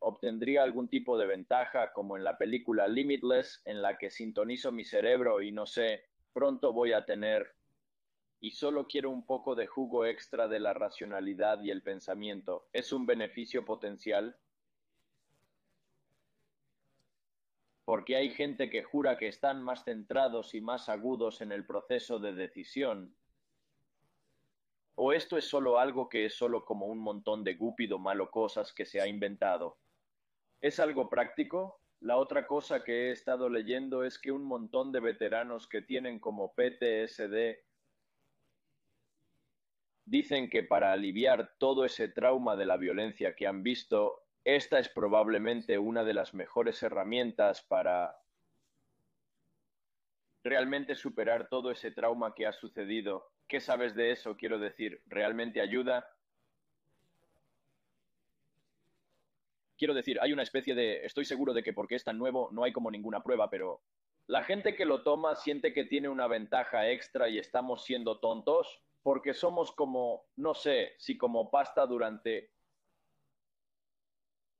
obtendría 0.00 0.62
algún 0.62 0.88
tipo 0.88 1.18
de 1.18 1.26
ventaja, 1.26 1.92
como 1.92 2.16
en 2.16 2.24
la 2.24 2.38
película 2.38 2.88
Limitless, 2.88 3.62
en 3.64 3.82
la 3.82 3.98
que 3.98 4.10
sintonizo 4.10 4.72
mi 4.72 4.84
cerebro 4.84 5.42
y 5.42 5.52
no 5.52 5.66
sé, 5.66 6.04
pronto 6.32 6.72
voy 6.72 6.92
a 6.92 7.04
tener 7.04 7.54
y 8.40 8.52
solo 8.52 8.86
quiero 8.86 9.10
un 9.10 9.26
poco 9.26 9.54
de 9.54 9.66
jugo 9.66 10.06
extra 10.06 10.46
de 10.46 10.60
la 10.60 10.72
racionalidad 10.72 11.62
y 11.62 11.70
el 11.70 11.82
pensamiento. 11.82 12.68
¿Es 12.72 12.92
un 12.92 13.04
beneficio 13.04 13.64
potencial? 13.64 14.36
Porque 17.84 18.16
hay 18.16 18.30
gente 18.30 18.70
que 18.70 18.84
jura 18.84 19.18
que 19.18 19.26
están 19.26 19.62
más 19.62 19.84
centrados 19.84 20.54
y 20.54 20.60
más 20.60 20.88
agudos 20.88 21.40
en 21.40 21.50
el 21.50 21.66
proceso 21.66 22.18
de 22.20 22.34
decisión 22.34 23.16
¿O 25.00 25.12
esto 25.12 25.38
es 25.38 25.44
solo 25.44 25.78
algo 25.78 26.08
que 26.08 26.26
es 26.26 26.34
solo 26.34 26.64
como 26.64 26.86
un 26.86 26.98
montón 26.98 27.44
de 27.44 27.54
gúpido 27.54 28.00
malo 28.00 28.32
cosas 28.32 28.72
que 28.72 28.84
se 28.84 29.00
ha 29.00 29.06
inventado? 29.06 29.78
¿Es 30.60 30.80
algo 30.80 31.08
práctico? 31.08 31.80
La 32.00 32.16
otra 32.16 32.46
cosa 32.46 32.82
que 32.82 33.08
he 33.08 33.10
estado 33.12 33.48
leyendo 33.48 34.04
es 34.04 34.18
que 34.18 34.32
un 34.32 34.44
montón 34.44 34.92
de 34.92 35.00
veteranos 35.00 35.68
que 35.68 35.82
tienen 35.82 36.18
como 36.18 36.54
PTSD 36.54 37.58
dicen 40.04 40.48
que 40.48 40.62
para 40.62 40.92
aliviar 40.92 41.56
todo 41.58 41.84
ese 41.84 42.08
trauma 42.08 42.56
de 42.56 42.66
la 42.66 42.76
violencia 42.76 43.36
que 43.36 43.46
han 43.46 43.62
visto, 43.62 44.24
esta 44.44 44.78
es 44.78 44.88
probablemente 44.88 45.78
una 45.78 46.02
de 46.04 46.14
las 46.14 46.34
mejores 46.34 46.82
herramientas 46.82 47.62
para 47.62 48.16
realmente 50.42 50.94
superar 50.94 51.48
todo 51.48 51.70
ese 51.70 51.90
trauma 51.90 52.34
que 52.34 52.46
ha 52.46 52.52
sucedido. 52.52 53.32
¿Qué 53.46 53.60
sabes 53.60 53.94
de 53.94 54.12
eso? 54.12 54.36
Quiero 54.36 54.58
decir, 54.58 55.02
¿realmente 55.06 55.60
ayuda? 55.60 56.08
Quiero 59.78 59.94
decir, 59.94 60.18
hay 60.20 60.32
una 60.32 60.42
especie 60.42 60.74
de, 60.74 61.06
estoy 61.06 61.24
seguro 61.24 61.54
de 61.54 61.62
que 61.62 61.72
porque 61.72 61.94
es 61.94 62.04
tan 62.04 62.18
nuevo 62.18 62.50
no 62.52 62.64
hay 62.64 62.72
como 62.72 62.90
ninguna 62.90 63.22
prueba, 63.22 63.48
pero 63.48 63.80
la 64.26 64.42
gente 64.42 64.74
que 64.74 64.84
lo 64.84 65.02
toma 65.04 65.36
siente 65.36 65.72
que 65.72 65.84
tiene 65.84 66.08
una 66.08 66.26
ventaja 66.26 66.90
extra 66.90 67.28
y 67.28 67.38
estamos 67.38 67.84
siendo 67.84 68.18
tontos 68.18 68.82
porque 69.02 69.32
somos 69.32 69.72
como, 69.72 70.26
no 70.36 70.54
sé, 70.54 70.94
si 70.98 71.16
como 71.16 71.50
pasta 71.50 71.86
durante 71.86 72.50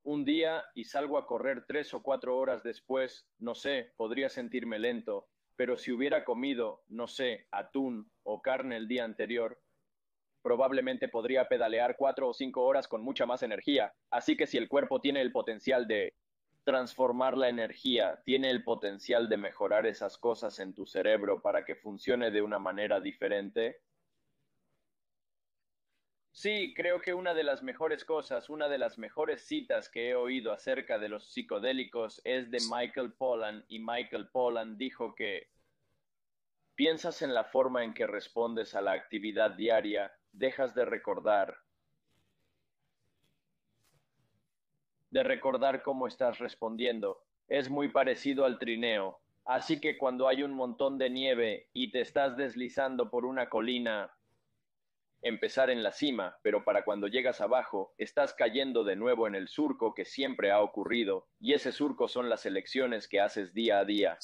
un 0.05 0.25
día 0.25 0.65
y 0.75 0.85
salgo 0.85 1.19
a 1.19 1.27
correr 1.27 1.67
tres 1.67 1.93
o 1.93 2.03
cuatro 2.03 2.39
horas 2.39 2.63
después, 2.63 3.29
no 3.39 3.55
sé, 3.55 3.93
podría 3.97 4.29
sentirme 4.29 4.79
lento, 4.79 5.29
pero 5.57 5.77
si 5.77 5.93
hubiera 5.93 6.25
comido, 6.25 6.85
no 6.89 7.09
sé, 7.09 7.49
atún 7.51 8.11
o 8.23 8.41
carne 8.41 8.77
el 8.77 8.89
día 8.89 9.05
anterior, 9.05 9.61
probablemente 10.49 11.09
podría 11.09 11.47
pedalear 11.47 11.95
cuatro 11.99 12.27
o 12.31 12.33
cinco 12.33 12.65
horas 12.65 12.89
con 12.89 13.03
mucha 13.03 13.27
más 13.27 13.43
energía. 13.43 13.93
Así 14.11 14.35
que 14.35 14.47
si 14.47 14.57
el 14.57 14.67
cuerpo 14.67 14.99
tiene 14.99 15.21
el 15.21 15.31
potencial 15.31 15.87
de 15.87 16.15
transformar 16.65 17.37
la 17.37 17.51
energía, 17.51 18.23
tiene 18.25 18.49
el 18.49 18.65
potencial 18.65 19.29
de 19.29 19.37
mejorar 19.37 19.87
esas 19.87 20.17
cosas 20.17 20.59
en 20.59 20.73
tu 20.73 20.87
cerebro 20.87 21.43
para 21.43 21.67
que 21.67 21.77
funcione 21.77 22.31
de 22.31 22.41
una 22.41 22.59
manera 22.59 22.99
diferente, 22.99 23.83
Sí, 26.31 26.73
creo 26.77 27.01
que 27.01 27.15
una 27.15 27.35
de 27.35 27.43
las 27.43 27.65
mejores 27.65 28.05
cosas, 28.05 28.49
una 28.49 28.69
de 28.69 28.79
las 28.79 28.97
mejores 28.97 29.43
citas 29.43 29.89
que 29.89 30.11
he 30.11 30.15
oído 30.15 30.53
acerca 30.53 30.97
de 30.97 31.09
los 31.09 31.33
psicodélicos 31.33 32.21
es 32.23 32.49
de 32.53 32.59
Michael 32.71 33.13
Pollan 33.15 33.65
y 33.67 33.81
Michael 33.81 34.29
Pollan 34.29 34.79
dijo 34.79 35.17
que 35.17 35.49
piensas 36.77 37.23
en 37.23 37.35
la 37.35 37.43
forma 37.43 37.83
en 37.83 37.93
que 37.93 38.07
respondes 38.07 38.77
a 38.77 38.81
la 38.81 38.93
actividad 38.93 39.51
diaria, 39.51 40.13
dejas 40.33 40.75
de 40.75 40.85
recordar, 40.85 41.57
de 45.11 45.23
recordar 45.23 45.83
cómo 45.83 46.07
estás 46.07 46.39
respondiendo. 46.39 47.23
Es 47.49 47.71
muy 47.71 47.89
parecido 47.89 48.45
al 48.45 48.59
trineo. 48.59 49.21
Así 49.45 49.81
que 49.81 49.97
cuando 49.97 50.29
hay 50.29 50.43
un 50.43 50.53
montón 50.53 50.99
de 50.99 51.09
nieve 51.09 51.69
y 51.73 51.91
te 51.91 52.03
estás 52.03 52.37
deslizando 52.37 53.11
por 53.11 53.25
una 53.25 53.49
colina, 53.49 54.13
empezar 55.23 55.71
en 55.71 55.83
la 55.83 55.93
cima, 55.93 56.37
pero 56.43 56.65
para 56.65 56.85
cuando 56.85 57.09
llegas 57.09 57.41
abajo, 57.41 57.95
estás 57.97 58.35
cayendo 58.35 58.85
de 58.85 58.97
nuevo 58.97 59.27
en 59.27 59.35
el 59.35 59.49
surco 59.49 59.95
que 59.95 60.05
siempre 60.05 60.51
ha 60.51 60.61
ocurrido, 60.61 61.27
y 61.41 61.55
ese 61.55 61.73
surco 61.73 62.09
son 62.09 62.29
las 62.29 62.47
elecciones 62.47 63.09
que 63.09 63.21
haces 63.21 63.55
día 63.55 63.79
a 63.79 63.85
día. 63.85 64.19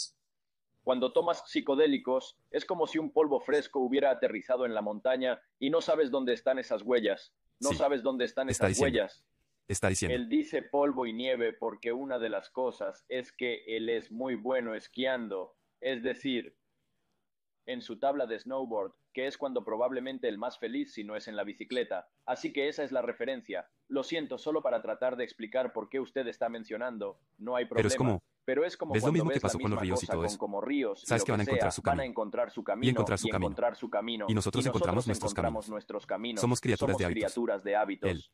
Cuando 0.85 1.13
tomas 1.13 1.43
psicodélicos, 1.47 2.37
es 2.51 2.65
como 2.67 2.87
si 2.87 2.99
un 2.99 3.11
polvo 3.11 3.41
fresco 3.41 3.81
hubiera 3.81 4.11
aterrizado 4.11 4.67
en 4.67 4.75
la 4.75 4.83
montaña 4.83 5.41
y 5.59 5.71
no 5.71 5.81
sabes 5.81 6.11
dónde 6.11 6.35
están 6.35 6.59
esas 6.59 6.83
huellas. 6.83 7.33
No 7.59 7.73
sabes 7.73 8.03
dónde 8.03 8.27
están 8.27 8.51
esas 8.51 8.79
huellas. 8.79 9.25
Está 9.67 9.89
diciendo. 9.89 10.15
Él 10.15 10.29
dice 10.29 10.61
polvo 10.61 11.07
y 11.07 11.15
nieve 11.15 11.55
porque 11.55 11.93
una 11.93 12.19
de 12.19 12.29
las 12.29 12.51
cosas 12.51 13.07
es 13.09 13.33
que 13.33 13.65
él 13.67 13.89
es 13.89 14.13
muy 14.13 14.35
bueno 14.35 14.75
esquiando. 14.75 15.57
Es 15.81 16.03
decir, 16.03 16.55
en 17.65 17.81
su 17.81 17.99
tabla 17.99 18.27
de 18.27 18.39
snowboard, 18.39 18.93
que 19.15 19.27
es 19.27 19.39
cuando 19.39 19.65
probablemente 19.65 20.29
el 20.29 20.37
más 20.37 20.59
feliz 20.59 20.93
si 20.93 21.03
no 21.03 21.17
es 21.17 21.29
en 21.29 21.37
la 21.37 21.45
bicicleta. 21.45 22.09
Así 22.27 22.53
que 22.53 22.69
esa 22.69 22.85
es 22.85 22.93
la 22.93 23.01
referencia. 23.01 23.71
Lo 23.89 24.03
siento, 24.03 24.37
solo 24.37 24.61
para 24.61 24.83
tratar 24.83 25.17
de 25.17 25.25
explicar 25.25 25.73
por 25.73 25.89
qué 25.89 26.01
usted 26.01 26.27
está 26.27 26.51
mencionando. 26.51 27.19
No 27.39 27.57
hay 27.57 27.65
problema. 27.65 27.77
Pero 27.79 27.89
es 27.89 27.97
como... 27.97 28.23
Pero 28.45 28.65
es 28.65 28.77
como 28.77 28.93
¿Ves 28.93 29.03
lo 29.03 29.13
mismo 29.13 29.31
que 29.31 29.41
pasó 29.41 29.59
con 29.59 29.71
los 29.71 29.81
ríos 29.81 30.03
y 30.03 30.07
todo 30.07 30.25
eso? 30.25 30.39
Como 30.39 30.61
ríos, 30.61 31.03
Sabes 31.05 31.25
que 31.25 31.33
van 31.33 31.41
a 31.41 31.45
encontrar 31.45 31.73
su 31.73 31.83
camino. 31.83 31.97
Van 31.99 32.07
a 32.07 32.11
encontrar 32.11 32.51
su 32.51 32.65
camino 32.65 32.87
y 32.87 32.91
encontrar 32.91 33.19
su, 33.19 33.27
y 33.27 33.31
camino. 33.31 33.47
Encontrar 33.47 33.77
su 33.77 33.91
camino. 33.91 34.27
Y 34.29 34.35
nosotros, 34.35 34.65
y 34.65 34.69
encontramos, 34.69 35.07
nuestros, 35.07 35.35
caminos. 35.35 35.69
nuestros 35.69 36.07
caminos. 36.07 36.41
Somos 36.41 36.61
criaturas 36.61 36.93
Somos 36.93 36.99
de 36.99 37.05
hábitos. 37.07 37.33
criaturas 37.33 37.65
de 37.65 37.77
hábitos. 37.77 38.33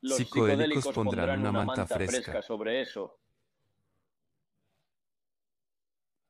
Los 0.00 0.16
Psicodélicos 0.16 0.88
pondrán 0.88 1.40
una 1.40 1.52
manta 1.52 1.86
fresca. 1.86 2.22
fresca. 2.22 2.42
sobre 2.42 2.80
eso. 2.80 3.18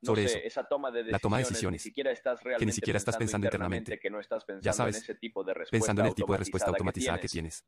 No 0.02 0.08
sobre 0.08 0.28
sé, 0.28 0.38
eso. 0.38 0.46
esa 0.46 0.64
toma 0.64 0.90
de 0.90 0.98
decisiones, 0.98 1.12
La 1.12 1.18
toma 1.18 1.36
de 1.38 1.44
decisiones. 1.44 1.80
Ni 1.80 1.90
siquiera 1.90 2.10
estás 2.10 2.42
realmente 2.42 2.60
que 2.60 2.66
ni 2.66 2.72
siquiera 2.72 2.96
estás 2.96 3.16
pensando 3.16 3.46
internamente. 3.46 3.98
Que 3.98 4.10
no 4.10 4.20
estás 4.20 4.44
pensando 4.44 4.64
Ya 4.64 4.72
sabes, 4.72 4.96
en 4.96 5.02
ese 5.02 5.14
tipo 5.14 5.44
de 5.44 5.54
pensando 5.70 6.02
en 6.02 6.08
el 6.08 6.14
tipo 6.14 6.32
de 6.32 6.38
respuesta 6.38 6.70
automatizada 6.70 7.20
que 7.20 7.28
tienes. 7.28 7.64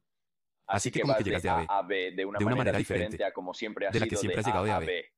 Así 0.67 0.91
que 0.91 1.01
como 1.01 1.17
que 1.17 1.25
llegas 1.25 1.43
de 1.43 1.49
A 1.49 1.61
a 1.63 1.83
B, 1.83 2.13
de 2.13 2.25
una, 2.27 2.39
manera, 2.41 2.77
diferente 2.77 3.17
diferente 3.17 3.25
a 3.25 3.33
como 3.33 3.55
siempre 3.55 3.87
has 3.87 3.93
de 3.93 4.01
la 4.01 4.07
que 4.07 4.17
siempre 4.17 4.41
has 4.41 4.47
llegado 4.47 4.65
de 4.65 4.71
A 4.71 4.77
a 4.77 4.81
B. 4.81 5.13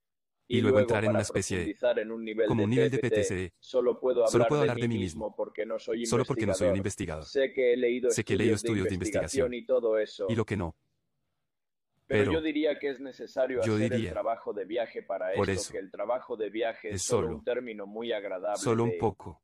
Y 0.52 0.60
luego 0.60 0.80
entrar 0.80 1.04
en 1.04 1.10
una 1.10 1.20
especie 1.20 1.58
de- 1.58 1.62
profundizar 1.64 1.98
en 2.00 2.10
un 2.10 2.24
nivel 2.24 2.46
como 2.48 2.60
de 2.60 2.64
un 2.64 2.70
nivel 2.70 2.90
de 2.90 2.98
PTSD. 2.98 3.52
Solo 3.58 4.00
puedo 4.00 4.20
hablar, 4.20 4.30
Solo 4.32 4.46
puedo 4.48 4.62
de, 4.62 4.70
hablar 4.70 4.80
de 4.82 4.88
mí 4.88 4.98
mismo. 4.98 5.34
porque 5.36 5.64
no 5.64 5.78
soy 5.78 6.04
Solo 6.06 6.24
porque 6.24 6.44
no 6.46 6.54
soy 6.54 6.68
un 6.68 6.76
investigador. 6.76 7.24
Sé 7.24 7.52
que 7.52 7.72
he 7.72 7.76
leído 7.76 8.10
Sé 8.10 8.24
que 8.24 8.34
he 8.34 8.36
leído 8.36 8.56
estudios 8.56 8.88
de 8.88 8.94
investigación. 8.94 9.54
y 9.54 9.64
todo 9.64 9.96
eso. 9.98 10.26
Y 10.28 10.34
lo 10.34 10.44
que 10.44 10.56
no. 10.56 10.74
Pero, 12.06 12.22
Pero 12.22 12.32
yo 12.32 12.42
diría 12.42 12.76
que 12.80 12.90
es 12.90 12.98
necesario 12.98 13.60
hacer 13.60 13.72
el 13.82 13.90
diría, 13.90 14.10
trabajo 14.10 14.52
de 14.52 14.64
viaje 14.64 15.02
para 15.04 15.32
por 15.34 15.48
esto, 15.48 15.62
eso, 15.62 15.72
que 15.72 15.78
el 15.78 15.92
trabajo 15.92 16.36
de 16.36 16.50
viaje 16.50 16.90
es, 16.90 17.02
solo 17.02 17.28
solo- 17.28 17.36
un 17.38 17.44
término 17.44 17.86
muy 17.86 18.12
agradable. 18.12 18.58
Solo 18.60 18.82
un 18.82 18.98
poco. 18.98 19.40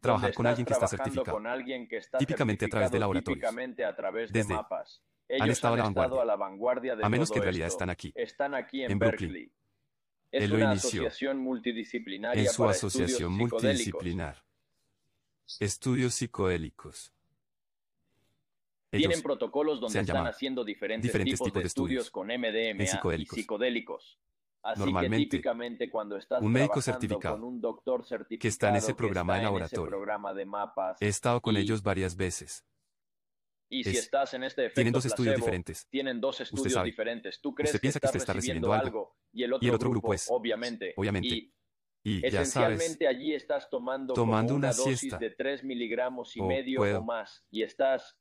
Trabajar 0.00 0.34
con 0.34 0.46
alguien 0.46 0.66
que 0.66 0.72
está 0.74 0.86
certificado. 0.88 1.32
con 1.36 1.46
alguien 1.46 1.88
que 1.88 1.96
está 1.96 2.18
Típicamente 2.18 2.66
a 2.66 2.68
través 2.68 2.90
de 2.90 2.98
laboratorios. 2.98 3.38
típicamente 3.38 3.84
a 3.84 3.94
través 3.96 4.30
Desde- 4.32 4.52
de 4.52 4.60
han 5.40 5.50
estado 5.50 5.74
a 5.74 5.76
la 5.76 5.84
vanguardia. 5.84 6.22
a 6.22 6.24
la 6.24 6.36
vanguardia 6.36 6.96
de 6.96 7.04
A 7.04 7.08
menos 7.08 7.28
todo 7.28 7.34
que 7.34 7.38
en 7.38 7.44
realidad 7.44 7.66
esto. 7.68 7.76
están 7.76 7.90
aquí, 7.90 8.12
Están 8.14 8.54
aquí 8.54 8.82
en, 8.82 8.92
en 8.92 8.98
Brooklyn. 8.98 9.52
Es 10.30 10.44
Él 10.44 10.50
lo 10.50 10.58
inició 10.58 11.02
asociación 11.02 11.38
multidisciplinaria 11.38 12.42
En 12.42 12.48
su 12.48 12.62
para 12.62 12.70
asociación 12.72 13.10
estudios 13.10 13.52
multidisciplinar. 13.52 14.44
Estudios 15.60 16.14
psicodélicos. 16.14 17.12
Tienen 18.90 19.10
Ellos 19.10 19.22
protocolos 19.22 19.80
donde 19.80 20.00
están 20.00 20.26
haciendo 20.26 20.64
diferentes, 20.64 21.08
diferentes 21.10 21.34
tipos, 21.38 21.46
tipos 21.46 21.62
de 21.62 21.66
estudios 21.66 22.06
estudios 22.06 22.10
con 22.10 22.26
MDMA 22.28 22.86
psicodélicos. 22.86 23.38
y 23.38 23.40
psicodélicos. 23.40 24.18
Así 24.62 24.78
Normalmente, 24.80 25.16
que 25.16 25.30
típicamente 25.30 25.90
cuando 25.90 26.16
estás 26.16 26.40
un 26.40 26.52
médico 26.52 26.80
certificado 26.80 27.34
con 27.34 27.44
un 27.44 27.60
doctor 27.60 28.04
certificado 28.04 28.42
que 28.42 28.48
está 28.48 28.68
en 28.68 28.76
ese 28.76 28.94
programa 28.94 29.36
en 29.36 29.44
laboratorio. 29.44 29.90
programa 29.90 30.32
de 30.34 30.46
mapas, 30.46 31.02
he 31.02 31.08
estado 31.08 31.40
con 31.40 31.56
ellos 31.56 31.82
varias 31.82 32.14
veces. 32.16 32.64
Y 33.72 33.84
si 33.84 33.90
es- 33.90 33.98
estás 34.04 34.34
en 34.34 34.44
este 34.44 34.62
efecto 34.66 34.74
Tienen 34.76 34.92
dos 34.92 35.06
estudios 35.06 35.32
placebo, 35.34 35.46
diferentes. 35.46 35.86
tienen 35.88 36.20
dos 36.20 36.40
estudios 36.40 36.72
sabe. 36.74 36.86
diferentes. 36.86 37.40
Tú 37.40 37.54
crees 37.54 37.70
Usted 37.70 37.80
piensa 37.80 37.98
que 38.00 38.06
estás 38.06 38.10
usted 38.10 38.22
está 38.22 38.32
recibiendo 38.34 38.68
recibiendo 38.68 38.86
algo 38.98 39.16
y 39.32 39.42
el 39.44 39.52
otro, 39.54 39.64
y 39.66 39.68
el 39.68 39.74
otro 39.74 39.90
grupo 39.90 40.12
es- 40.14 40.26
obviamente, 40.30 40.92
obviamente, 40.96 41.28
y 41.28 41.52
Y 42.04 42.20
ya 42.22 42.44
sabes, 42.44 42.48
esencialmente 42.48 43.06
allí 43.06 43.34
estás 43.34 43.70
tomando, 43.70 44.12
tomando 44.14 44.54
una, 44.54 44.68
una 44.68 44.76
dosis 44.76 45.00
siesta. 45.00 45.18
de 45.18 45.30
3 45.30 45.64
miligramos 45.64 46.36
y 46.36 46.40
O 46.40 46.46
medio 46.46 46.78
puedo- 46.80 46.98
o 47.00 47.04
más 47.04 47.44
y 47.50 47.62
estás, 47.62 48.18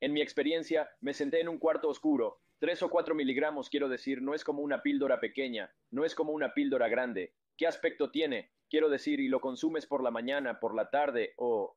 en 0.00 0.12
mi 0.12 0.20
experiencia, 0.20 0.88
me 1.00 1.14
senté 1.14 1.40
en 1.40 1.48
un 1.48 1.58
cuarto 1.58 1.88
oscuro. 1.88 2.40
3 2.58 2.82
o 2.82 2.90
4 2.90 3.14
miligramos, 3.14 3.68
quiero 3.70 3.88
decir, 3.88 4.20
no 4.20 4.34
es 4.34 4.42
como 4.42 4.62
una 4.62 4.82
píldora 4.82 5.20
pequeña, 5.20 5.72
no 5.92 6.04
es 6.04 6.14
como 6.16 6.32
una 6.32 6.54
píldora 6.54 6.88
grande. 6.88 7.34
¿Qué 7.56 7.66
aspecto 7.68 8.10
tiene? 8.10 8.50
Quiero 8.68 8.88
decir, 8.88 9.20
y 9.20 9.28
lo 9.28 9.40
consumes 9.40 9.86
por 9.86 10.02
la 10.02 10.10
mañana, 10.10 10.58
por 10.58 10.74
la 10.74 10.90
tarde 10.90 11.34
o 11.36 11.76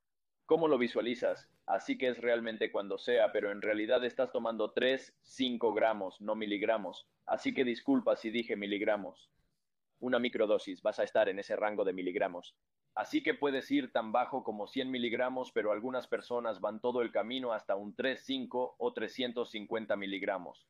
cómo 0.51 0.67
lo 0.67 0.77
visualizas. 0.77 1.49
Así 1.65 1.97
que 1.97 2.09
es 2.09 2.17
realmente 2.17 2.73
cuando 2.73 2.97
sea, 2.97 3.31
pero 3.31 3.53
en 3.53 3.61
realidad 3.61 4.03
estás 4.03 4.33
tomando 4.33 4.71
3, 4.71 5.17
5 5.21 5.73
gramos, 5.73 6.19
no 6.19 6.35
miligramos. 6.35 7.07
Así 7.25 7.53
que 7.53 7.63
disculpa 7.63 8.17
si 8.17 8.31
dije 8.31 8.57
miligramos. 8.57 9.31
Una 10.01 10.19
microdosis, 10.19 10.81
vas 10.81 10.99
a 10.99 11.05
estar 11.05 11.29
en 11.29 11.39
ese 11.39 11.55
rango 11.55 11.85
de 11.85 11.93
miligramos. 11.93 12.53
Así 12.95 13.23
que 13.23 13.33
puedes 13.33 13.71
ir 13.71 13.93
tan 13.93 14.11
bajo 14.11 14.43
como 14.43 14.67
100 14.67 14.91
miligramos, 14.91 15.53
pero 15.53 15.71
algunas 15.71 16.09
personas 16.09 16.59
van 16.59 16.81
todo 16.81 17.01
el 17.01 17.13
camino 17.13 17.53
hasta 17.53 17.77
un 17.77 17.95
3, 17.95 18.21
5 18.21 18.75
o 18.77 18.93
350 18.93 19.95
miligramos. 19.95 20.67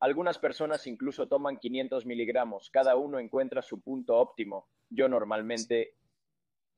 Algunas 0.00 0.38
personas 0.38 0.86
incluso 0.86 1.28
toman 1.28 1.58
500 1.58 2.06
miligramos, 2.06 2.70
cada 2.70 2.96
uno 2.96 3.18
encuentra 3.18 3.60
su 3.60 3.82
punto 3.82 4.16
óptimo. 4.16 4.66
Yo 4.88 5.10
normalmente 5.10 5.92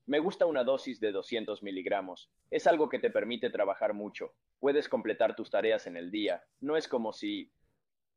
me 0.07 0.20
gusta 0.20 0.46
una 0.46 0.64
dosis 0.64 1.00
de 1.00 1.12
200 1.12 1.62
miligramos. 1.62 2.30
Es 2.50 2.66
algo 2.66 2.88
que 2.88 2.98
te 2.98 3.11
permite 3.11 3.50
trabajar 3.50 3.92
mucho. 3.92 4.32
Puedes 4.61 4.88
completar 4.88 5.34
tus 5.34 5.50
tareas 5.50 5.86
en 5.86 5.96
el 5.96 6.11
día. 6.11 6.44
No 6.61 6.76
es 6.76 6.86
como 6.88 7.12
si 7.12 7.50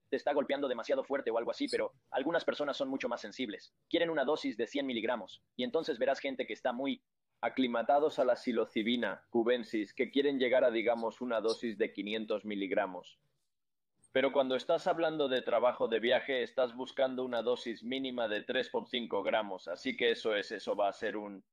te 0.09 0.15
está 0.15 0.33
golpeando 0.33 0.67
demasiado 0.67 1.03
fuerte 1.03 1.31
o 1.31 1.37
algo 1.37 1.51
así, 1.51 1.67
pero 1.67 1.93
algunas 2.11 2.45
personas 2.45 2.77
son 2.77 2.89
mucho 2.89 3.09
más 3.09 3.21
sensibles. 3.21 3.73
Quieren 3.89 4.09
una 4.09 4.25
dosis 4.25 4.57
de 4.57 4.67
100 4.67 4.85
miligramos 4.85 5.41
y 5.55 5.63
entonces 5.63 5.99
verás 5.99 6.19
gente 6.19 6.45
que 6.45 6.53
está 6.53 6.73
muy 6.73 7.01
aclimatados 7.41 8.19
a 8.19 8.25
la 8.25 8.35
psilocibina 8.35 9.23
cubensis 9.29 9.93
que 9.93 10.11
quieren 10.11 10.39
llegar 10.39 10.63
a, 10.63 10.71
digamos, 10.71 11.21
una 11.21 11.41
dosis 11.41 11.77
de 11.77 11.93
500 11.93 12.45
miligramos. 12.45 13.19
Pero 14.11 14.31
cuando 14.31 14.55
estás 14.55 14.87
hablando 14.87 15.27
de 15.27 15.41
trabajo 15.41 15.87
de 15.87 15.99
viaje, 15.99 16.43
estás 16.43 16.75
buscando 16.75 17.23
una 17.23 17.43
dosis 17.43 17.83
mínima 17.83 18.27
de 18.27 18.45
3,5 18.45 19.23
gramos, 19.23 19.67
así 19.67 19.95
que 19.95 20.11
eso 20.11 20.35
es, 20.35 20.51
eso 20.51 20.75
va 20.75 20.89
a 20.89 20.93
ser 20.93 21.15
un... 21.15 21.43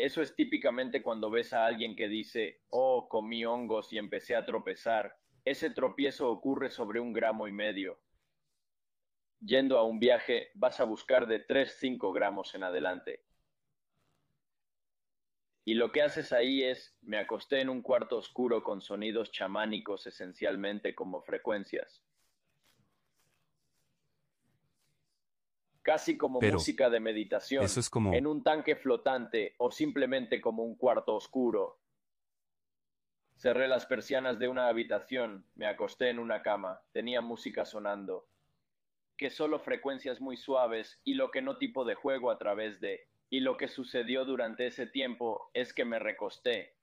Eso 0.00 0.22
es 0.22 0.34
típicamente 0.34 1.02
cuando 1.02 1.30
ves 1.30 1.52
a 1.52 1.66
alguien 1.66 1.94
que 1.94 2.08
dice, 2.08 2.62
oh, 2.70 3.06
comí 3.06 3.44
hongos 3.44 3.92
y 3.92 3.98
empecé 3.98 4.34
a 4.34 4.46
tropezar. 4.46 5.14
Ese 5.44 5.68
tropiezo 5.68 6.30
ocurre 6.30 6.70
sobre 6.70 7.00
un 7.00 7.12
gramo 7.12 7.46
y 7.46 7.52
medio. 7.52 8.00
Yendo 9.40 9.76
a 9.78 9.84
un 9.84 10.00
viaje 10.00 10.52
vas 10.54 10.80
a 10.80 10.84
buscar 10.84 11.26
de 11.26 11.46
3-5 11.46 12.14
gramos 12.14 12.54
en 12.54 12.62
adelante. 12.62 13.24
Y 15.66 15.74
lo 15.74 15.92
que 15.92 16.00
haces 16.00 16.32
ahí 16.32 16.62
es, 16.62 16.96
me 17.02 17.18
acosté 17.18 17.60
en 17.60 17.68
un 17.68 17.82
cuarto 17.82 18.16
oscuro 18.16 18.62
con 18.62 18.80
sonidos 18.80 19.30
chamánicos 19.30 20.06
esencialmente 20.06 20.94
como 20.94 21.20
frecuencias. 21.20 22.02
Casi 25.82 26.16
como 26.18 26.40
música 26.40 26.90
de 26.90 27.00
meditación, 27.00 27.64
en 28.12 28.26
un 28.26 28.42
tanque 28.42 28.76
flotante 28.76 29.54
o 29.58 29.70
simplemente 29.70 30.40
como 30.40 30.62
un 30.62 30.76
cuarto 30.76 31.14
oscuro. 31.14 31.78
Cerré 33.36 33.66
las 33.68 33.86
persianas 33.86 34.38
de 34.38 34.48
una 34.48 34.68
habitación, 34.68 35.46
me 35.54 35.66
acosté 35.66 36.10
en 36.10 36.18
una 36.18 36.42
cama, 36.42 36.82
tenía 36.92 37.22
música 37.22 37.64
sonando, 37.64 38.28
que 39.16 39.30
solo 39.30 39.58
frecuencias 39.58 40.20
muy 40.20 40.36
suaves 40.36 41.00
y 41.04 41.14
lo 41.14 41.30
que 41.30 41.40
no 41.40 41.56
tipo 41.56 41.86
de 41.86 41.94
juego 41.94 42.30
a 42.30 42.38
través 42.38 42.80
de 42.80 43.08
y 43.30 43.40
lo 43.40 43.56
que 43.56 43.68
sucedió 43.68 44.24
durante 44.24 44.66
ese 44.66 44.86
tiempo 44.86 45.50
es 45.54 45.72
que 45.72 45.84
me 45.84 45.98
recosté. 45.98 46.74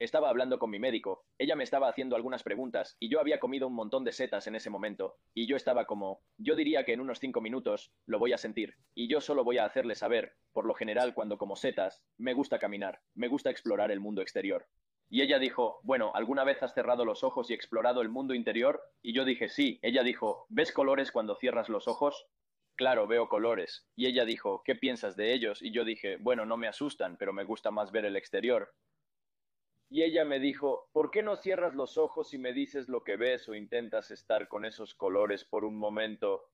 Estaba 0.00 0.30
hablando 0.30 0.58
con 0.58 0.70
mi 0.70 0.78
médico, 0.78 1.26
ella 1.36 1.56
me 1.56 1.62
estaba 1.62 1.86
haciendo 1.86 2.16
algunas 2.16 2.42
preguntas 2.42 2.96
y 2.98 3.10
yo 3.10 3.20
había 3.20 3.38
comido 3.38 3.66
un 3.66 3.74
montón 3.74 4.02
de 4.02 4.12
setas 4.12 4.46
en 4.46 4.54
ese 4.54 4.70
momento 4.70 5.16
y 5.34 5.46
yo 5.46 5.56
estaba 5.56 5.84
como, 5.84 6.22
yo 6.38 6.56
diría 6.56 6.86
que 6.86 6.94
en 6.94 7.02
unos 7.02 7.18
cinco 7.20 7.42
minutos 7.42 7.92
lo 8.06 8.18
voy 8.18 8.32
a 8.32 8.38
sentir 8.38 8.76
y 8.94 9.08
yo 9.08 9.20
solo 9.20 9.44
voy 9.44 9.58
a 9.58 9.66
hacerle 9.66 9.94
saber, 9.94 10.36
por 10.54 10.64
lo 10.64 10.72
general 10.72 11.12
cuando 11.12 11.36
como 11.36 11.54
setas, 11.54 12.02
me 12.16 12.32
gusta 12.32 12.58
caminar, 12.58 13.02
me 13.14 13.28
gusta 13.28 13.50
explorar 13.50 13.90
el 13.90 14.00
mundo 14.00 14.22
exterior. 14.22 14.66
Y 15.10 15.20
ella 15.20 15.38
dijo, 15.38 15.80
bueno, 15.82 16.12
¿alguna 16.14 16.44
vez 16.44 16.62
has 16.62 16.72
cerrado 16.72 17.04
los 17.04 17.22
ojos 17.22 17.50
y 17.50 17.52
explorado 17.52 18.00
el 18.00 18.08
mundo 18.08 18.32
interior? 18.32 18.80
Y 19.02 19.12
yo 19.12 19.26
dije, 19.26 19.48
sí. 19.48 19.80
Ella 19.82 20.04
dijo, 20.04 20.46
¿ves 20.48 20.72
colores 20.72 21.10
cuando 21.10 21.34
cierras 21.34 21.68
los 21.68 21.88
ojos? 21.88 22.28
claro, 22.80 23.06
veo 23.06 23.28
colores. 23.28 23.86
Y 23.94 24.06
ella 24.06 24.24
dijo, 24.24 24.62
¿qué 24.64 24.74
piensas 24.74 25.14
de 25.14 25.34
ellos? 25.34 25.60
Y 25.60 25.70
yo 25.70 25.84
dije, 25.84 26.16
bueno, 26.16 26.46
no 26.46 26.56
me 26.56 26.66
asustan, 26.66 27.18
pero 27.18 27.30
me 27.30 27.44
gusta 27.44 27.70
más 27.70 27.92
ver 27.92 28.06
el 28.06 28.16
exterior. 28.16 28.72
Y 29.92 30.04
ella 30.04 30.24
me 30.24 30.38
dijo, 30.38 30.88
¿por 30.92 31.10
qué 31.10 31.20
no 31.20 31.34
cierras 31.34 31.74
los 31.74 31.98
ojos 31.98 32.32
y 32.32 32.38
me 32.38 32.52
dices 32.52 32.88
lo 32.88 33.02
que 33.02 33.16
ves 33.16 33.48
o 33.48 33.56
intentas 33.56 34.12
estar 34.12 34.46
con 34.46 34.64
esos 34.64 34.94
colores 34.94 35.44
por 35.44 35.64
un 35.64 35.76
momento? 35.76 36.48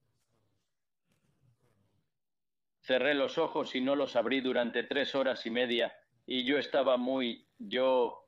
Cerré 2.81 3.13
los 3.15 3.37
ojos 3.37 3.75
y 3.75 3.83
no 3.83 3.95
los 3.95 4.17
abrí 4.17 4.41
durante 4.41 4.85
tres 4.85 5.15
horas 5.15 5.45
y 5.45 5.51
media 5.51 5.95
y 6.25 6.45
yo 6.45 6.57
estaba 6.57 6.97
muy, 6.97 7.47
yo 7.59 8.27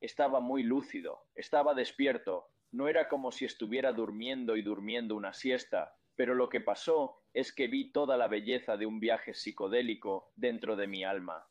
estaba 0.00 0.38
muy 0.38 0.62
lúcido, 0.62 1.26
estaba 1.34 1.74
despierto, 1.74 2.48
no 2.70 2.86
era 2.86 3.08
como 3.08 3.32
si 3.32 3.44
estuviera 3.44 3.92
durmiendo 3.92 4.56
y 4.56 4.62
durmiendo 4.62 5.16
una 5.16 5.32
siesta, 5.32 5.96
pero 6.14 6.34
lo 6.34 6.48
que 6.48 6.60
pasó 6.60 7.19
es 7.32 7.52
que 7.52 7.68
vi 7.68 7.92
toda 7.92 8.16
la 8.16 8.28
belleza 8.28 8.76
de 8.76 8.86
un 8.86 9.00
viaje 9.00 9.34
psicodélico 9.34 10.32
dentro 10.36 10.76
de 10.76 10.86
mi 10.86 11.04
alma, 11.04 11.46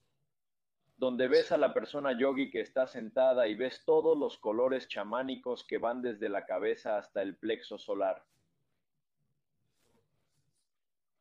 donde 0.97 1.27
ves 1.27 1.51
a 1.51 1.57
la 1.57 1.73
persona 1.73 2.17
yogi 2.17 2.51
que 2.51 2.59
está 2.59 2.85
sentada 2.85 3.47
y 3.47 3.55
ves 3.55 3.83
todos 3.85 4.17
los 4.17 4.37
colores 4.37 4.87
chamánicos 4.87 5.65
que 5.65 5.77
van 5.77 6.01
desde 6.01 6.27
la 6.27 6.45
cabeza 6.45 6.97
hasta 6.97 7.21
el 7.21 7.37
plexo 7.37 7.77
solar. 7.77 8.25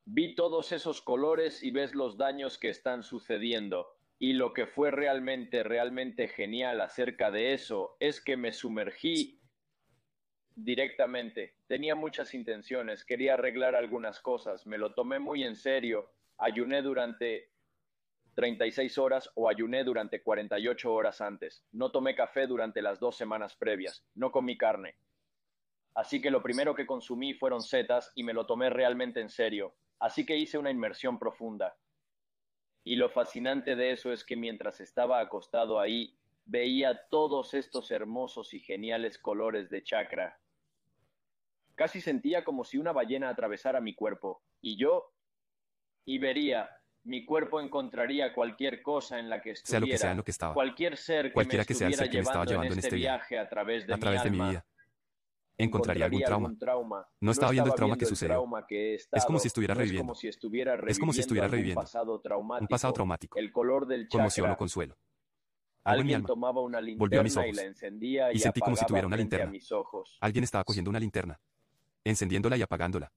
Vi 0.04 0.34
todos 0.34 0.72
esos 0.72 1.02
colores 1.02 1.62
y 1.62 1.70
ves 1.70 1.94
los 1.94 2.16
daños 2.16 2.58
que 2.58 2.70
están 2.70 3.02
sucediendo. 3.02 3.94
Y 4.18 4.32
lo 4.32 4.52
que 4.52 4.66
fue 4.66 4.90
realmente, 4.90 5.62
realmente 5.62 6.26
genial 6.26 6.80
acerca 6.80 7.30
de 7.30 7.52
eso 7.52 7.96
es 8.00 8.20
que 8.20 8.36
me 8.36 8.52
sumergí 8.52 9.37
directamente. 10.64 11.54
Tenía 11.66 11.94
muchas 11.94 12.34
intenciones, 12.34 13.04
quería 13.04 13.34
arreglar 13.34 13.76
algunas 13.76 14.20
cosas, 14.20 14.66
me 14.66 14.78
lo 14.78 14.92
tomé 14.92 15.18
muy 15.18 15.44
en 15.44 15.54
serio, 15.54 16.10
ayuné 16.36 16.82
durante 16.82 17.50
36 18.34 18.98
horas 18.98 19.30
o 19.34 19.48
ayuné 19.48 19.84
durante 19.84 20.22
48 20.22 20.92
horas 20.92 21.20
antes. 21.20 21.64
No 21.72 21.90
tomé 21.90 22.14
café 22.14 22.46
durante 22.46 22.82
las 22.82 22.98
dos 22.98 23.16
semanas 23.16 23.56
previas, 23.56 24.04
no 24.14 24.32
comí 24.32 24.56
carne. 24.58 24.96
Así 25.94 26.20
que 26.20 26.30
lo 26.30 26.42
primero 26.42 26.74
que 26.74 26.86
consumí 26.86 27.34
fueron 27.34 27.62
setas 27.62 28.12
y 28.14 28.22
me 28.22 28.32
lo 28.32 28.46
tomé 28.46 28.70
realmente 28.70 29.20
en 29.20 29.28
serio. 29.28 29.74
Así 29.98 30.24
que 30.24 30.36
hice 30.36 30.58
una 30.58 30.70
inmersión 30.70 31.18
profunda. 31.18 31.76
Y 32.84 32.96
lo 32.96 33.10
fascinante 33.10 33.74
de 33.74 33.92
eso 33.92 34.12
es 34.12 34.24
que 34.24 34.36
mientras 34.36 34.80
estaba 34.80 35.20
acostado 35.20 35.80
ahí, 35.80 36.16
veía 36.44 37.08
todos 37.10 37.52
estos 37.54 37.90
hermosos 37.90 38.54
y 38.54 38.60
geniales 38.60 39.18
colores 39.18 39.68
de 39.70 39.82
chakra 39.82 40.38
Casi 41.78 42.00
sentía 42.00 42.42
como 42.42 42.64
si 42.64 42.76
una 42.76 42.90
ballena 42.90 43.28
atravesara 43.28 43.80
mi 43.80 43.94
cuerpo, 43.94 44.42
y 44.60 44.76
yo, 44.76 45.12
y 46.04 46.18
vería, 46.18 46.68
mi 47.04 47.24
cuerpo 47.24 47.60
encontraría 47.60 48.34
cualquier 48.34 48.82
cosa 48.82 49.20
en 49.20 49.30
la 49.30 49.40
que 49.40 49.52
estuviera, 49.52 49.70
sea 49.70 49.80
lo 49.80 49.86
que 49.86 49.98
sea 49.98 50.10
en 50.10 50.16
lo 50.16 50.24
que 50.24 50.30
estaba, 50.32 50.54
cualquier 50.54 50.96
ser 50.96 51.26
que 51.26 51.34
cualquiera 51.34 51.62
me 51.62 51.66
que 51.66 51.74
sea 51.74 51.86
el 51.86 51.94
ser 51.94 52.10
que 52.10 52.16
me 52.16 52.22
estaba 52.24 52.44
llevando 52.44 52.72
en 52.72 52.78
este, 52.80 52.88
este 52.88 52.96
viaje, 52.96 53.38
a 53.38 53.48
través 53.48 53.86
de, 53.86 53.94
a 53.94 53.96
través 53.96 54.24
mi, 54.24 54.30
de 54.30 54.36
mi 54.36 54.50
vida. 54.50 54.66
Encontraría 55.56 56.06
algún 56.06 56.58
trauma. 56.58 57.06
No 57.20 57.30
estaba 57.30 57.52
viendo 57.52 57.70
el 57.70 57.76
trauma 57.76 57.96
que 57.96 58.06
sucedió. 58.06 58.44
es 59.12 59.24
como 59.24 59.38
si 59.38 59.46
estuviera 59.46 59.74
reviviendo. 59.74 60.12
Es 60.88 60.98
como 60.98 61.12
si 61.12 61.20
estuviera 61.20 61.46
reviviendo. 61.46 61.80
Un 61.80 62.66
pasado 62.66 62.92
traumático. 62.92 63.38
El 63.38 63.52
color 63.52 63.86
del 63.86 64.08
Conmoción 64.08 64.50
o 64.50 64.56
consuelo. 64.56 64.96
Algo 65.84 66.00
en 66.00 66.06
mi 66.08 66.14
alma. 66.14 66.26
tomaba 66.26 66.60
una 66.60 66.80
Volvió 66.96 67.20
a 67.20 67.22
mis 67.22 67.36
ojos. 67.36 67.50
y 67.50 67.52
la 67.52 67.62
encendía 67.62 68.32
y, 68.32 68.36
y 68.36 68.38
sentí 68.40 68.60
como 68.60 68.74
si 68.74 68.84
tuviera 68.84 69.06
una 69.06 69.16
linterna. 69.16 69.46
Mis 69.46 69.70
ojos. 69.70 70.18
Alguien 70.20 70.42
estaba 70.42 70.64
cogiendo 70.64 70.90
una 70.90 70.98
linterna 70.98 71.40
encendiéndola 72.08 72.56
y 72.56 72.62
apagándola, 72.62 73.12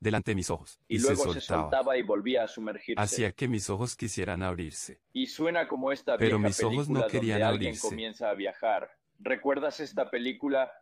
delante 0.00 0.32
de 0.32 0.34
mis 0.34 0.50
ojos. 0.50 0.80
Y, 0.88 0.98
luego 0.98 1.32
se, 1.32 1.40
soltaba. 1.40 1.96
y 1.96 2.02
volvía 2.02 2.44
a 2.44 2.48
sumergirse. 2.48 3.00
Hacía 3.00 3.32
que 3.32 3.48
mis 3.48 3.68
ojos 3.70 3.96
quisieran 3.96 4.42
abrirse. 4.42 5.00
Y 5.12 5.26
suena 5.26 5.68
como 5.68 5.92
esta 5.92 6.16
Pero 6.16 6.38
vieja 6.38 6.48
mis 6.48 6.62
ojos 6.62 6.88
no 6.88 7.06
querían 7.06 7.40
donde 7.40 7.54
abrirse. 7.54 7.68
alguien 7.68 7.90
comienza 7.90 8.30
a 8.30 8.34
viajar. 8.34 8.90
¿Recuerdas 9.18 9.80
esta 9.80 10.10
película? 10.10 10.72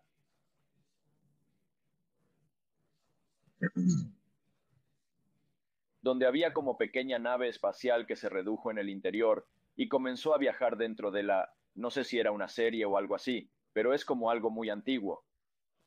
donde 6.03 6.27
había 6.27 6.55
como 6.55 6.79
pequeña 6.79 7.19
nave 7.19 7.49
espacial 7.49 8.07
que 8.07 8.17
se 8.17 8.31
redujo 8.31 8.71
en 8.71 8.79
el 8.79 8.89
interior 8.89 9.47
y 9.77 9.89
comenzó 9.89 10.35
a 10.35 10.39
viajar 10.39 10.79
dentro 10.79 11.11
de 11.11 11.25
la, 11.25 11.53
no 11.75 11.91
sé 11.91 12.05
si 12.05 12.19
era 12.19 12.33
una 12.33 12.49
serie 12.49 12.87
o 12.87 12.97
algo 12.97 13.15
así, 13.15 13.51
pero 13.75 13.93
es 13.93 14.07
como 14.07 14.31
algo 14.31 14.49
muy 14.49 14.71
antiguo 14.71 15.27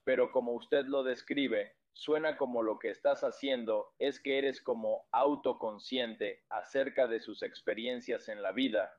pero 0.03 0.31
como 0.31 0.53
usted 0.53 0.85
lo 0.85 1.03
describe, 1.03 1.75
suena 1.93 2.37
como 2.37 2.63
lo 2.63 2.79
que 2.79 2.89
estás 2.89 3.23
haciendo 3.23 3.93
es 3.99 4.19
que 4.19 4.37
eres 4.37 4.61
como 4.61 5.07
autoconsciente 5.11 6.43
acerca 6.49 7.07
de 7.07 7.19
sus 7.19 7.43
experiencias 7.43 8.29
en 8.29 8.41
la 8.41 8.51
vida 8.51 8.91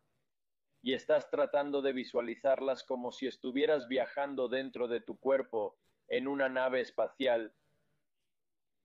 y 0.82 0.92
estás 0.92 1.30
tratando 1.30 1.82
de 1.82 1.92
visualizarlas 1.92 2.84
como 2.84 3.10
si 3.10 3.26
estuvieras 3.26 3.88
viajando 3.88 4.48
dentro 4.48 4.86
de 4.86 5.00
tu 5.00 5.18
cuerpo 5.18 5.78
en 6.08 6.28
una 6.28 6.48
nave 6.48 6.80
espacial 6.80 7.54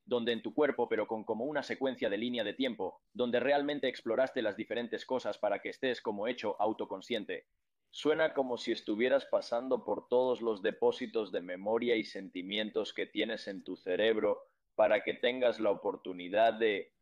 donde 0.06 0.32
en 0.32 0.42
tu 0.42 0.56
cuerpo, 0.56 0.90
pero 0.90 1.08
con 1.08 1.24
como 1.24 1.46
una 1.46 1.62
secuencia 1.62 2.10
de 2.10 2.18
línea 2.18 2.44
de 2.44 2.54
tiempo, 2.54 3.02
donde 3.14 3.40
realmente 3.40 3.88
exploraste 3.88 4.42
las 4.42 4.58
diferentes 4.58 5.06
cosas 5.06 5.38
para 5.38 5.60
que 5.60 5.70
estés 5.70 6.02
como 6.02 6.28
hecho 6.28 6.60
autoconsciente. 6.60 7.46
Suena 7.92 8.34
como 8.34 8.58
si 8.58 8.72
estuvieras 8.72 9.26
pasando 9.26 9.84
por 9.84 10.08
todos 10.08 10.42
los 10.42 10.62
depósitos 10.62 11.32
de 11.32 11.42
memoria 11.42 11.96
y 11.96 12.04
sentimientos 12.04 12.94
que 12.94 13.08
tienes 13.08 13.48
en 13.48 13.64
tu 13.64 13.76
cerebro 13.76 14.44
para 14.76 15.04
que 15.04 15.16
tengas 15.16 15.60
la 15.60 15.72
oportunidad 15.72 16.54
de 16.54 16.94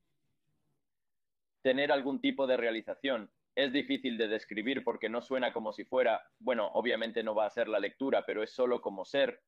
tener 1.62 1.92
algún 1.92 2.22
tipo 2.22 2.48
de 2.48 2.58
realización. 2.58 3.30
Es 3.56 3.74
difícil 3.74 4.18
de 4.18 4.28
describir 4.28 4.84
porque 4.84 5.10
no 5.10 5.22
suena 5.22 5.52
como 5.52 5.74
si 5.74 5.84
fuera, 5.84 6.30
bueno, 6.40 6.68
obviamente 6.74 7.24
no 7.24 7.36
va 7.36 7.46
a 7.46 7.50
ser 7.52 7.68
la 7.68 7.80
lectura, 7.80 8.26
pero 8.26 8.42
es 8.42 8.52
solo 8.52 8.82
como 8.82 9.04
ser 9.04 9.42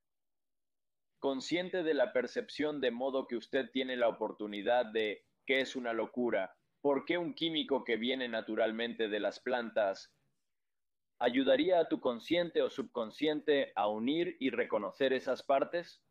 consciente 1.20 1.84
de 1.84 1.94
la 1.94 2.12
percepción 2.12 2.82
de 2.82 2.92
modo 2.92 3.28
que 3.28 3.36
usted 3.36 3.70
tiene 3.72 3.96
la 3.96 4.08
oportunidad 4.08 4.86
de 4.86 5.26
qué 5.46 5.62
es 5.62 5.76
una 5.76 5.94
locura, 5.94 6.56
por 6.82 7.06
qué 7.06 7.18
un 7.18 7.34
químico 7.34 7.84
que 7.84 7.98
viene 7.98 8.28
naturalmente 8.28 9.10
de 9.10 9.20
las 9.20 9.40
plantas 9.40 10.14
ayudaría 11.20 11.80
a 11.80 11.88
tu 11.88 12.00
consciente 12.00 12.62
o 12.62 12.70
subconsciente 12.70 13.72
a 13.76 13.88
unir 13.88 14.38
y 14.40 14.50
reconocer 14.50 15.14
esas 15.14 15.44
partes? 15.44 16.02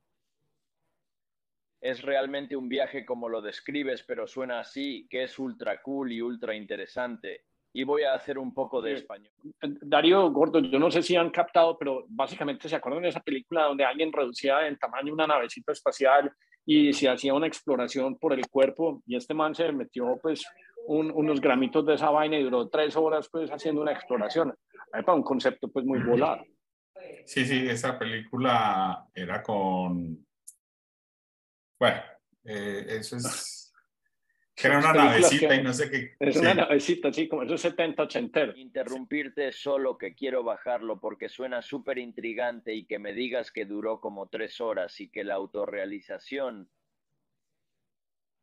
Es 1.81 2.03
realmente 2.03 2.57
un 2.57 2.69
viaje 2.69 3.07
como 3.07 3.29
lo 3.29 3.41
describes, 3.41 4.03
pero 4.03 4.27
suena 4.27 4.61
así, 4.61 5.07
que 5.09 5.25
es 5.25 5.39
ultra 5.39 5.81
cool 5.81 6.13
y 6.13 6.21
ultra 6.21 6.55
interesante. 6.55 7.45
Y 7.73 7.85
voy 7.85 8.03
a 8.03 8.15
hacer 8.15 8.39
un 8.39 8.53
poco 8.53 8.83
de 8.83 8.95
español. 8.95 9.33
Darío 9.61 10.31
Gordo, 10.31 10.59
yo 10.59 10.79
no 10.79 10.91
sé 10.91 11.03
si 11.03 11.17
han 11.17 11.31
captado, 11.31 11.79
pero 11.79 12.05
básicamente 12.09 12.69
se 12.69 12.77
acuerdan 12.77 13.03
de 13.03 13.11
esa 13.11 13.21
película 13.21 13.65
donde 13.65 13.85
alguien 13.85 14.13
reducía 14.13 14.67
en 14.67 14.79
tamaño 14.79 15.13
una 15.13 15.27
navecita 15.27 15.73
espacial 15.73 16.33
y 16.67 16.93
se 16.93 17.09
hacía 17.09 17.35
una 17.35 17.47
exploración 17.47 18.19
por 18.19 18.33
el 18.33 18.49
cuerpo 18.49 19.03
y 19.07 19.17
este 19.17 19.33
man 19.33 19.55
se 19.55 19.71
metió 19.73 20.19
pues 20.21 20.45
unos 20.89 21.41
gramitos 21.41 21.85
de 21.85 21.95
esa 21.95 22.11
vaina 22.11 22.39
y 22.39 22.43
duró 22.43 22.69
tres 22.69 22.97
horas 22.97 23.29
pues 23.31 23.51
haciendo 23.51 23.83
una 23.83 23.93
exploración. 23.93 24.55
Para 24.91 25.15
un 25.15 25.23
concepto 25.23 25.69
pues 25.71 25.85
muy 25.85 26.01
volado. 26.01 26.45
Sí, 27.25 27.45
sí, 27.45 27.69
esa 27.69 27.99
película 27.99 29.07
era 29.15 29.43
con. 29.43 30.27
Bueno, 31.79 32.03
eh, 32.45 32.87
eso 32.89 33.17
es. 33.17 33.73
Era 34.61 34.79
una 34.79 34.93
navecita 34.93 35.55
y 35.55 35.63
no 35.63 35.73
sé 35.73 35.89
qué. 35.89 36.17
Es 36.19 36.37
una 36.37 36.53
navecita, 36.53 37.13
sí, 37.13 37.29
como 37.29 37.45
esos 37.45 37.61
70, 37.61 38.03
80. 38.03 38.57
Interrumpirte 38.57 39.53
solo 39.53 39.97
que 39.97 40.17
quiero 40.17 40.43
bajarlo 40.43 40.99
porque 40.99 41.29
suena 41.29 41.63
súper 41.63 41.99
intrigante 41.99 42.75
y 42.75 42.85
que 42.85 42.99
me 42.99 43.13
digas 43.13 43.53
que 43.53 43.67
duró 43.67 44.01
como 44.01 44.29
tres 44.29 44.61
horas 44.61 45.01
y 45.01 45.11
que 45.11 45.23
la 45.23 45.35
autorrealización 45.35 46.69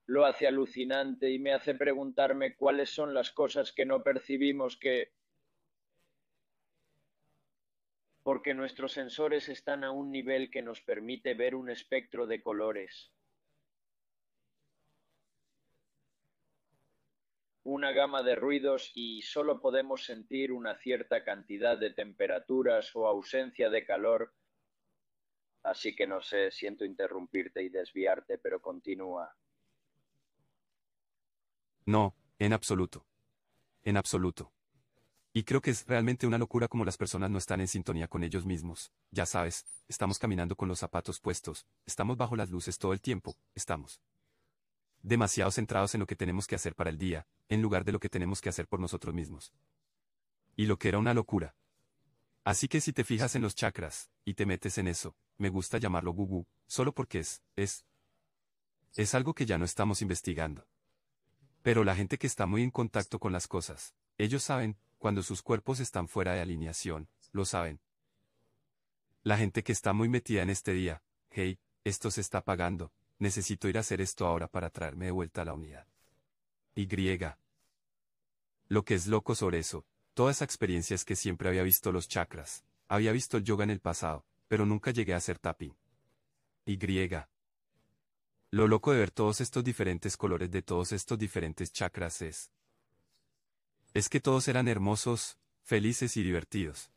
lo 0.08 0.26
hace 0.26 0.48
alucinante 0.48 1.32
y 1.32 1.40
me 1.40 1.52
hace 1.52 1.76
preguntarme 1.76 2.56
cuáles 2.56 2.92
son 2.92 3.14
las 3.14 3.32
cosas 3.32 3.74
que 3.74 3.86
no 3.86 4.04
percibimos 4.04 4.78
que 4.78 5.12
porque 8.26 8.56
nuestros 8.56 8.94
sensores 8.94 9.50
están 9.50 9.84
a 9.84 9.92
un 9.92 10.12
nivel 10.12 10.50
que 10.50 10.64
nos 10.64 10.82
permite 10.82 11.36
ver 11.36 11.54
un 11.54 11.70
espectro 11.70 12.26
de 12.26 12.42
colores. 12.42 13.14
Una 17.62 17.92
gama 17.92 18.24
de 18.24 18.34
ruidos 18.34 18.92
y 18.96 19.22
solo 19.22 19.62
podemos 19.62 20.06
sentir 20.06 20.52
una 20.52 20.76
cierta 20.80 21.24
cantidad 21.24 21.78
de 21.78 21.92
temperaturas 21.92 22.96
o 22.96 23.06
ausencia 23.06 23.70
de 23.70 23.86
calor. 23.86 24.34
Así 25.62 25.96
que 25.96 26.08
no 26.08 26.20
sé, 26.20 26.50
siento 26.50 26.84
interrumpirte 26.84 27.62
y 27.62 27.70
desviarte, 27.70 28.40
pero 28.40 28.60
continúa. 28.60 29.36
No, 31.86 32.16
en 32.40 32.54
absoluto. 32.54 33.06
En 33.84 33.98
absoluto. 33.98 34.52
Y 35.38 35.44
creo 35.44 35.60
que 35.60 35.72
es 35.72 35.86
realmente 35.86 36.26
una 36.26 36.38
locura 36.38 36.70
como 36.70 36.86
las 36.86 36.96
personas 36.96 37.30
no 37.30 37.38
están 37.38 37.60
en 37.60 37.68
sintonía 37.68 38.08
con 38.08 38.24
ellos 38.24 38.46
mismos. 38.46 38.94
Ya 39.12 39.26
sabes, 39.26 39.66
estamos 39.90 40.18
caminando 40.18 40.56
con 40.56 40.70
los 40.70 40.80
zapatos 40.80 41.20
puestos, 41.20 41.66
estamos 41.86 42.16
bajo 42.16 42.38
las 42.38 42.50
luces 42.50 42.78
todo 42.78 42.94
el 42.94 43.02
tiempo, 43.02 43.36
estamos 43.54 44.00
demasiado 45.04 45.52
centrados 45.52 45.94
en 45.94 46.00
lo 46.00 46.08
que 46.08 46.16
tenemos 46.16 46.48
que 46.48 46.56
hacer 46.56 46.74
para 46.74 46.90
el 46.90 46.98
día, 46.98 47.28
en 47.50 47.62
lugar 47.62 47.84
de 47.84 47.92
lo 47.92 48.00
que 48.00 48.08
tenemos 48.08 48.40
que 48.40 48.48
hacer 48.48 48.66
por 48.66 48.80
nosotros 48.80 49.14
mismos. 49.14 49.52
Y 50.56 50.68
lo 50.68 50.80
que 50.80 50.88
era 50.88 51.00
una 51.00 51.14
locura. 51.14 51.54
Así 52.46 52.70
que 52.70 52.80
si 52.80 52.94
te 52.94 53.04
fijas 53.04 53.36
en 53.36 53.42
los 53.42 53.56
chakras, 53.56 54.10
y 54.24 54.36
te 54.36 54.46
metes 54.46 54.78
en 54.78 54.88
eso, 54.88 55.18
me 55.38 55.50
gusta 55.50 55.80
llamarlo 55.80 56.14
gugu, 56.14 56.48
solo 56.66 56.96
porque 56.96 57.20
es, 57.20 57.44
es, 57.58 57.86
es 58.96 59.14
algo 59.14 59.34
que 59.34 59.46
ya 59.46 59.58
no 59.58 59.66
estamos 59.66 60.02
investigando. 60.02 60.66
Pero 61.62 61.84
la 61.84 61.94
gente 61.94 62.18
que 62.18 62.26
está 62.26 62.46
muy 62.46 62.64
en 62.64 62.72
contacto 62.72 63.20
con 63.20 63.34
las 63.34 63.50
cosas, 63.50 63.94
ellos 64.18 64.42
saben, 64.42 64.78
cuando 65.06 65.22
sus 65.22 65.44
cuerpos 65.44 65.80
están 65.82 66.08
fuera 66.08 66.34
de 66.34 66.42
alineación, 66.42 67.08
lo 67.32 67.46
saben. 67.46 67.80
La 69.22 69.38
gente 69.38 69.64
que 69.64 69.72
está 69.72 69.94
muy 69.94 70.10
metida 70.10 70.42
en 70.42 70.50
este 70.50 70.74
día, 70.74 71.04
hey, 71.30 71.60
esto 71.84 72.10
se 72.10 72.22
está 72.22 72.40
apagando, 72.40 72.92
necesito 73.20 73.68
ir 73.68 73.78
a 73.78 73.82
hacer 73.82 74.02
esto 74.02 74.26
ahora 74.26 74.48
para 74.48 74.72
traerme 74.72 75.06
de 75.06 75.12
vuelta 75.12 75.44
a 75.44 75.46
la 75.46 75.54
unidad. 75.54 75.88
Y. 76.74 76.88
Lo 78.68 78.84
que 78.84 78.96
es 78.96 79.06
loco 79.06 79.36
sobre 79.36 79.60
eso, 79.60 79.86
toda 80.16 80.32
esa 80.32 80.44
experiencia 80.44 80.96
es 80.96 81.06
que 81.06 81.16
siempre 81.16 81.50
había 81.50 81.62
visto 81.62 81.92
los 81.92 82.08
chakras, 82.08 82.66
había 82.88 83.12
visto 83.12 83.38
el 83.38 83.44
yoga 83.44 83.64
en 83.64 83.70
el 83.70 83.82
pasado, 83.82 84.26
pero 84.48 84.66
nunca 84.66 84.90
llegué 84.90 85.14
a 85.14 85.18
hacer 85.18 85.38
tapping. 85.38 85.78
Y. 86.66 86.80
Lo 88.50 88.68
loco 88.68 88.92
de 88.92 88.98
ver 89.02 89.12
todos 89.12 89.40
estos 89.40 89.64
diferentes 89.64 90.18
colores 90.18 90.50
de 90.50 90.64
todos 90.64 90.94
estos 90.94 91.20
diferentes 91.20 91.72
chakras 91.72 92.24
es, 92.24 92.50
es 93.96 94.10
que 94.10 94.20
todos 94.20 94.50
eran 94.50 94.68
hermosos, 94.68 95.40
felices 95.64 96.18
y 96.18 96.24
divertidos. 96.24 96.92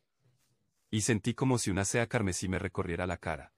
Y 0.91 1.01
sentí 1.01 1.33
como 1.33 1.57
si 1.57 1.71
una 1.71 1.85
sea 1.85 2.07
carmesí 2.07 2.49
me 2.49 2.59
recorriera 2.59 3.07
la 3.07 3.15
cara. 3.15 3.53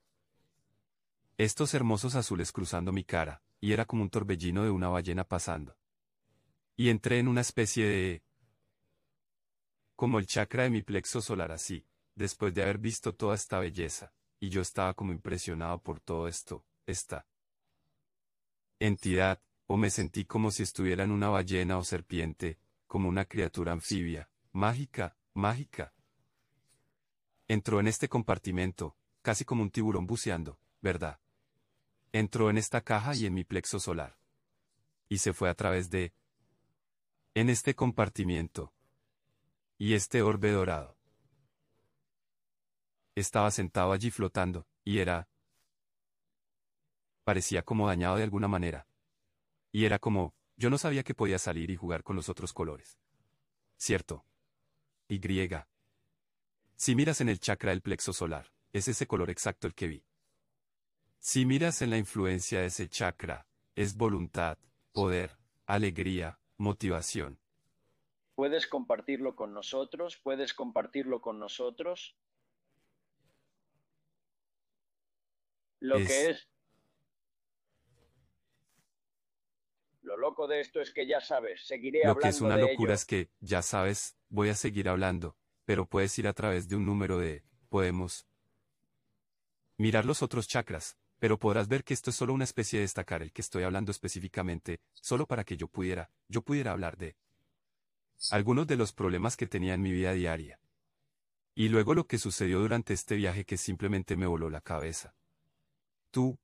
Estos 1.38 1.74
hermosos 1.74 2.14
azules 2.14 2.52
cruzando 2.52 2.92
mi 2.92 3.02
cara, 3.02 3.42
y 3.60 3.72
era 3.72 3.84
como 3.84 4.04
un 4.04 4.10
torbellino 4.10 4.62
de 4.62 4.70
una 4.70 4.90
ballena 4.90 5.24
pasando. 5.24 5.76
Y 6.76 6.88
entré 6.88 7.18
en 7.18 7.26
una 7.26 7.40
especie 7.40 7.84
de... 7.84 8.22
como 9.96 10.20
el 10.20 10.26
chakra 10.28 10.62
de 10.62 10.70
mi 10.70 10.82
plexo 10.82 11.20
solar 11.20 11.50
así, 11.50 11.84
después 12.14 12.54
de 12.54 12.62
haber 12.62 12.78
visto 12.78 13.12
toda 13.12 13.34
esta 13.34 13.58
belleza, 13.58 14.12
y 14.38 14.50
yo 14.50 14.60
estaba 14.60 14.94
como 14.94 15.10
impresionado 15.10 15.82
por 15.82 15.98
todo 15.98 16.28
esto, 16.28 16.64
esta 16.86 17.26
entidad, 18.78 19.42
o 19.66 19.76
me 19.76 19.90
sentí 19.90 20.26
como 20.26 20.52
si 20.52 20.62
estuviera 20.62 21.02
en 21.02 21.10
una 21.10 21.28
ballena 21.28 21.76
o 21.76 21.82
serpiente, 21.82 22.60
como 22.92 23.08
una 23.08 23.24
criatura 23.24 23.72
anfibia, 23.72 24.28
mágica, 24.52 25.16
mágica. 25.32 25.94
Entró 27.48 27.80
en 27.80 27.86
este 27.86 28.06
compartimento, 28.06 28.98
casi 29.22 29.46
como 29.46 29.62
un 29.62 29.70
tiburón 29.70 30.06
buceando, 30.06 30.60
¿verdad? 30.82 31.18
Entró 32.12 32.50
en 32.50 32.58
esta 32.58 32.82
caja 32.82 33.14
y 33.14 33.24
en 33.24 33.32
mi 33.32 33.44
plexo 33.44 33.80
solar. 33.80 34.18
Y 35.08 35.16
se 35.24 35.32
fue 35.32 35.48
a 35.48 35.54
través 35.54 35.88
de... 35.88 36.12
En 37.32 37.48
este 37.48 37.74
compartimiento. 37.74 38.74
Y 39.78 39.94
este 39.94 40.20
orbe 40.20 40.50
dorado. 40.50 40.98
Estaba 43.14 43.50
sentado 43.52 43.92
allí 43.92 44.10
flotando, 44.10 44.66
y 44.84 44.98
era... 44.98 45.30
Parecía 47.24 47.62
como 47.62 47.86
dañado 47.86 48.16
de 48.16 48.24
alguna 48.24 48.48
manera. 48.48 48.86
Y 49.70 49.86
era 49.86 49.98
como, 49.98 50.34
yo 50.56 50.70
no 50.70 50.78
sabía 50.78 51.02
que 51.02 51.14
podía 51.14 51.38
salir 51.38 51.70
y 51.70 51.76
jugar 51.76 52.02
con 52.02 52.16
los 52.16 52.28
otros 52.28 52.52
colores. 52.52 52.98
¿Cierto? 53.76 54.24
Y. 55.08 55.20
Si 56.76 56.94
miras 56.94 57.20
en 57.20 57.28
el 57.28 57.38
chakra 57.38 57.70
del 57.70 57.82
plexo 57.82 58.12
solar, 58.12 58.52
es 58.72 58.88
ese 58.88 59.06
color 59.06 59.30
exacto 59.30 59.66
el 59.66 59.74
que 59.74 59.88
vi. 59.88 60.04
Si 61.18 61.46
miras 61.46 61.82
en 61.82 61.90
la 61.90 61.98
influencia 61.98 62.60
de 62.60 62.66
ese 62.66 62.88
chakra, 62.88 63.46
es 63.76 63.96
voluntad, 63.96 64.58
poder, 64.92 65.36
alegría, 65.66 66.38
motivación. 66.56 67.38
¿Puedes 68.34 68.66
compartirlo 68.66 69.36
con 69.36 69.52
nosotros? 69.52 70.16
¿Puedes 70.16 70.54
compartirlo 70.54 71.20
con 71.20 71.38
nosotros? 71.38 72.16
Lo 75.78 75.96
que 75.98 76.30
es 76.30 76.48
Lo 80.12 80.18
loco 80.18 80.46
de 80.46 80.60
esto 80.60 80.78
es 80.82 80.92
que 80.92 81.06
ya 81.06 81.22
sabes, 81.22 81.66
seguiré 81.66 82.00
hablando. 82.00 82.18
Lo 82.18 82.20
que 82.20 82.28
es 82.28 82.40
una 82.42 82.58
locura 82.58 82.92
es 82.92 83.06
que, 83.06 83.30
ya 83.40 83.62
sabes, 83.62 84.14
voy 84.28 84.50
a 84.50 84.54
seguir 84.54 84.90
hablando, 84.90 85.38
pero 85.64 85.86
puedes 85.86 86.18
ir 86.18 86.28
a 86.28 86.34
través 86.34 86.68
de 86.68 86.76
un 86.76 86.84
número 86.84 87.16
de, 87.16 87.42
podemos 87.70 88.26
mirar 89.78 90.04
los 90.04 90.22
otros 90.22 90.46
chakras, 90.46 90.98
pero 91.18 91.38
podrás 91.38 91.66
ver 91.66 91.82
que 91.82 91.94
esto 91.94 92.10
es 92.10 92.16
solo 92.16 92.34
una 92.34 92.44
especie 92.44 92.78
de 92.78 92.84
destacar 92.84 93.22
el 93.22 93.32
que 93.32 93.40
estoy 93.40 93.62
hablando 93.62 93.90
específicamente, 93.90 94.80
solo 94.92 95.26
para 95.26 95.44
que 95.44 95.56
yo 95.56 95.66
pudiera, 95.66 96.10
yo 96.28 96.42
pudiera 96.42 96.72
hablar 96.72 96.98
de 96.98 97.16
algunos 98.30 98.66
de 98.66 98.76
los 98.76 98.92
problemas 98.92 99.38
que 99.38 99.46
tenía 99.46 99.72
en 99.72 99.80
mi 99.80 99.92
vida 99.92 100.12
diaria. 100.12 100.60
Y 101.54 101.70
luego 101.70 101.94
lo 101.94 102.06
que 102.06 102.18
sucedió 102.18 102.60
durante 102.60 102.92
este 102.92 103.16
viaje 103.16 103.46
que 103.46 103.56
simplemente 103.56 104.16
me 104.16 104.26
voló 104.26 104.50
la 104.50 104.60
cabeza. 104.60 105.14
Tú, 106.10 106.38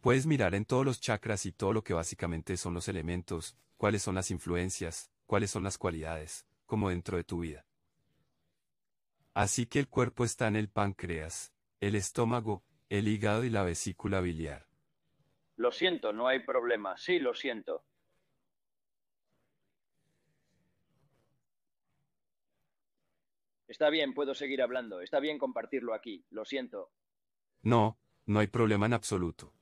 Puedes 0.00 0.24
mirar 0.24 0.54
en 0.54 0.64
todos 0.64 0.86
los 0.86 0.98
chakras 0.98 1.44
y 1.44 1.52
todo 1.52 1.74
lo 1.74 1.84
que 1.84 1.92
básicamente 1.92 2.56
son 2.56 2.72
los 2.72 2.88
elementos, 2.88 3.54
cuáles 3.76 4.02
son 4.02 4.14
las 4.14 4.30
influencias, 4.30 5.10
cuáles 5.26 5.50
son 5.50 5.62
las 5.62 5.76
cualidades, 5.76 6.46
como 6.64 6.88
dentro 6.88 7.18
de 7.18 7.24
tu 7.24 7.40
vida. 7.40 7.66
Así 9.34 9.66
que 9.66 9.78
el 9.78 9.88
cuerpo 9.88 10.24
está 10.24 10.48
en 10.48 10.56
el 10.56 10.70
páncreas, 10.70 11.52
el 11.80 11.94
estómago, 11.94 12.64
el 12.88 13.08
hígado 13.08 13.44
y 13.44 13.50
la 13.50 13.62
vesícula 13.62 14.22
biliar. 14.22 14.66
Lo 15.56 15.70
siento, 15.70 16.14
no 16.14 16.26
hay 16.26 16.40
problema. 16.40 16.96
Sí, 16.96 17.18
lo 17.18 17.34
siento. 17.34 17.84
Está 23.68 23.90
bien, 23.90 24.14
puedo 24.14 24.34
seguir 24.34 24.62
hablando. 24.62 25.02
Está 25.02 25.20
bien 25.20 25.38
compartirlo 25.38 25.92
aquí. 25.92 26.24
Lo 26.30 26.46
siento. 26.46 26.90
No, 27.62 27.98
no 28.24 28.40
hay 28.40 28.46
problema 28.46 28.86
en 28.86 28.94
absoluto. 28.94 29.54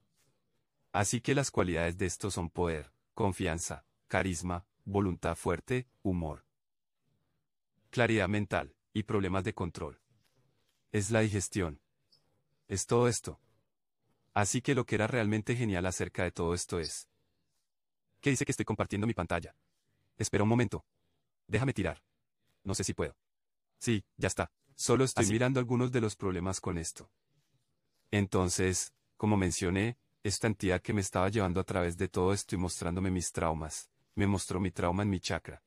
Así 0.98 1.20
que 1.20 1.36
las 1.36 1.52
cualidades 1.52 1.96
de 1.96 2.06
estos 2.06 2.34
son 2.34 2.50
poder, 2.50 2.92
confianza, 3.14 3.84
carisma, 4.08 4.66
voluntad 4.84 5.36
fuerte, 5.36 5.86
humor, 6.02 6.44
claridad 7.90 8.28
mental, 8.28 8.74
y 8.92 9.04
problemas 9.04 9.44
de 9.44 9.54
control. 9.54 10.00
Es 10.90 11.12
la 11.12 11.20
digestión. 11.20 11.80
Es 12.66 12.86
todo 12.86 13.06
esto. 13.06 13.38
Así 14.34 14.60
que 14.60 14.74
lo 14.74 14.86
que 14.86 14.96
era 14.96 15.06
realmente 15.06 15.54
genial 15.54 15.86
acerca 15.86 16.24
de 16.24 16.32
todo 16.32 16.52
esto 16.52 16.80
es... 16.80 17.06
¿Qué 18.20 18.30
dice 18.30 18.44
que 18.44 18.50
estoy 18.50 18.64
compartiendo 18.64 19.06
mi 19.06 19.14
pantalla? 19.14 19.54
Espera 20.16 20.42
un 20.42 20.48
momento. 20.48 20.84
Déjame 21.46 21.74
tirar. 21.74 22.02
No 22.64 22.74
sé 22.74 22.82
si 22.82 22.92
puedo. 22.92 23.16
Sí, 23.78 24.04
ya 24.16 24.26
está. 24.26 24.50
Solo 24.74 25.04
estoy 25.04 25.26
mirando 25.26 25.60
algunos 25.60 25.92
de 25.92 26.00
los 26.00 26.16
problemas 26.16 26.60
con 26.60 26.76
esto. 26.76 27.08
Entonces, 28.10 28.92
como 29.16 29.36
mencioné, 29.36 29.96
esta 30.22 30.46
entidad 30.46 30.82
que 30.82 30.92
me 30.92 31.00
estaba 31.00 31.28
llevando 31.28 31.60
a 31.60 31.64
través 31.64 31.96
de 31.96 32.08
todo 32.08 32.32
esto 32.32 32.54
y 32.54 32.58
mostrándome 32.58 33.10
mis 33.10 33.32
traumas, 33.32 33.90
me 34.14 34.26
mostró 34.26 34.60
mi 34.60 34.70
trauma 34.70 35.02
en 35.02 35.10
mi 35.10 35.20
chakra. 35.20 35.62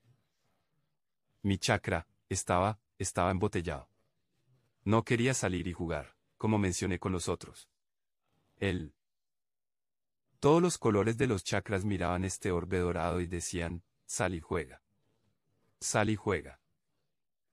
Mi 1.42 1.58
chakra, 1.58 2.08
estaba, 2.30 2.80
estaba 2.98 3.32
embotellado. 3.32 3.90
No 4.84 5.04
quería 5.04 5.34
salir 5.34 5.68
y 5.68 5.74
jugar, 5.74 6.16
como 6.38 6.58
mencioné 6.58 7.00
con 7.00 7.12
los 7.12 7.30
otros. 7.30 7.70
Él. 8.58 8.94
Todos 10.40 10.62
los 10.62 10.78
colores 10.78 11.18
de 11.18 11.28
los 11.28 11.44
chakras 11.44 11.86
miraban 11.86 12.26
este 12.26 12.52
orbe 12.52 12.80
dorado 12.80 13.22
y 13.22 13.28
decían, 13.28 13.84
sal 14.06 14.34
y 14.34 14.40
juega. 14.40 14.82
Sal 15.80 16.10
y 16.10 16.16
juega. 16.16 16.60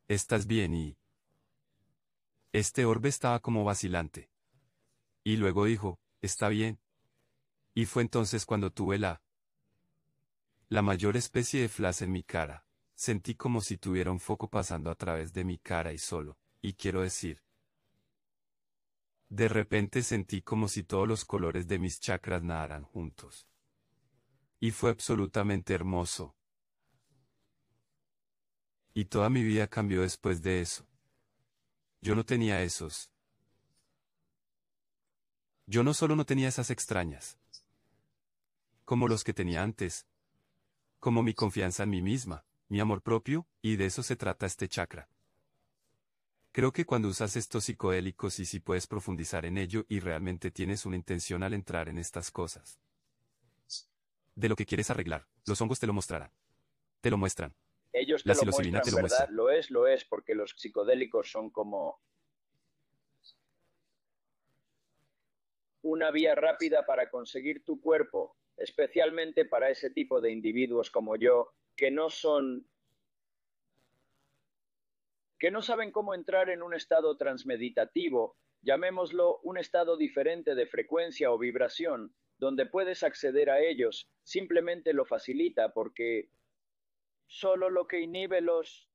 Estás 0.09 0.47
bien 0.47 0.75
y... 0.75 0.99
Este 2.53 2.87
orbe 2.87 3.11
estaba 3.11 3.41
como 3.41 3.63
vacilante. 3.63 4.31
Y 5.23 5.37
luego 5.37 5.67
dijo, 5.67 6.01
está 6.23 6.49
bien. 6.49 6.81
Y 7.79 7.87
fue 7.87 8.03
entonces 8.03 8.45
cuando 8.45 8.73
tuve 8.73 8.99
la... 8.99 9.23
La 10.69 10.83
mayor 10.83 11.17
especie 11.17 11.61
de 11.61 11.69
flash 11.69 12.03
en 12.03 12.11
mi 12.11 12.25
cara. 12.25 12.67
Sentí 12.97 13.37
como 13.37 13.61
si 13.61 13.79
tuviera 13.79 14.11
un 14.11 14.19
foco 14.19 14.51
pasando 14.51 14.91
a 14.91 14.97
través 14.97 15.33
de 15.33 15.45
mi 15.45 15.59
cara 15.59 15.93
y 15.93 15.99
solo, 15.99 16.37
y 16.61 16.73
quiero 16.73 17.03
decir. 17.03 17.41
De 19.29 19.47
repente 19.47 20.03
sentí 20.03 20.43
como 20.43 20.67
si 20.67 20.83
todos 20.83 21.07
los 21.07 21.25
colores 21.25 21.69
de 21.69 21.79
mis 21.79 22.01
chakras 22.01 22.43
nadaran 22.43 22.83
juntos. 22.83 23.47
Y 24.59 24.73
fue 24.73 24.91
absolutamente 24.91 25.73
hermoso. 25.73 26.35
Y 28.93 29.05
toda 29.05 29.31
mi 29.31 29.45
vida 29.45 29.69
cambió 29.69 30.03
después 30.03 30.43
de 30.43 30.63
eso. 30.63 30.85
Yo 32.01 32.17
no 32.17 32.25
tenía 32.25 32.61
esos. 32.65 33.13
Yo 35.67 35.85
no 35.85 35.95
solo 35.95 36.17
no 36.17 36.27
tenía 36.27 36.49
esas 36.49 36.71
extrañas. 36.71 37.38
Como 38.89 39.07
los 39.07 39.23
que 39.23 39.35
tenía 39.35 39.63
antes. 39.63 40.07
Como 40.99 41.23
mi 41.23 41.35
confianza 41.35 41.83
en 41.83 41.91
mí 41.91 42.01
misma, 42.01 42.47
mi 42.69 42.81
amor 42.81 43.03
propio, 43.03 43.47
y 43.61 43.77
de 43.77 43.85
eso 43.85 44.03
se 44.03 44.17
trata 44.17 44.47
este 44.47 44.67
chakra. 44.67 45.11
Creo 46.53 46.73
que 46.73 46.87
cuando 46.87 47.09
usas 47.09 47.37
estos 47.37 47.65
psicodélicos 47.65 48.39
y 48.41 48.47
si 48.47 48.61
puedes 48.61 48.87
profundizar 48.87 49.45
en 49.45 49.59
ello 49.59 49.85
y 49.91 50.01
realmente 50.01 50.51
tienes 50.51 50.87
una 50.87 50.97
intención 50.97 51.43
al 51.43 51.53
entrar 51.53 51.91
en 51.91 51.99
estas 51.99 52.31
cosas. 52.31 52.81
De 54.35 54.49
lo 54.49 54.57
que 54.57 54.65
quieres 54.65 54.89
arreglar, 54.89 55.27
los 55.45 55.61
hongos 55.61 55.79
te 55.79 55.87
lo 55.87 55.93
mostrarán. 55.93 56.33
Te 57.03 57.11
lo 57.11 57.19
muestran. 57.19 57.55
Ellos 57.93 58.25
te 58.25 58.35
lo 58.35 58.53
muestran, 58.53 58.83
te 58.83 58.91
lo 58.91 58.97
¿verdad? 58.97 59.29
Lo 59.29 59.51
es, 59.51 59.71
lo 59.71 59.87
es, 59.87 60.07
porque 60.07 60.35
los 60.35 60.55
psicodélicos 60.57 61.31
son 61.31 61.51
como 61.51 62.01
una 65.83 66.11
vía 66.11 66.35
rápida 66.35 66.87
para 66.87 67.11
conseguir 67.11 67.63
tu 67.67 67.83
cuerpo, 67.83 68.39
especialmente 68.59 69.45
para 69.45 69.71
ese 69.71 69.91
tipo 69.91 70.21
de 70.21 70.31
individuos 70.31 70.91
como 70.91 71.17
yo, 71.17 71.53
que 71.77 71.91
no 71.91 72.11
son 72.11 72.67
que 75.39 75.51
no 75.53 75.63
saben 75.63 75.93
cómo 75.93 76.15
entrar 76.15 76.51
en 76.51 76.63
un 76.63 76.75
estado 76.75 77.17
transmeditativo, 77.17 78.37
llamémoslo 78.63 79.39
un 79.45 79.57
estado 79.57 79.97
diferente 79.97 80.57
de 80.57 80.67
frecuencia 80.67 81.31
o 81.31 81.39
vibración, 81.39 82.13
donde 82.39 82.67
puedes 82.67 83.05
acceder 83.05 83.49
a 83.51 83.61
ellos, 83.61 84.11
simplemente 84.25 84.93
lo 84.93 85.05
facilita 85.05 85.73
porque 85.73 86.29
solo 87.27 87.71
lo 87.71 87.87
que 87.87 88.01
inhibe 88.01 88.41
los 88.41 88.88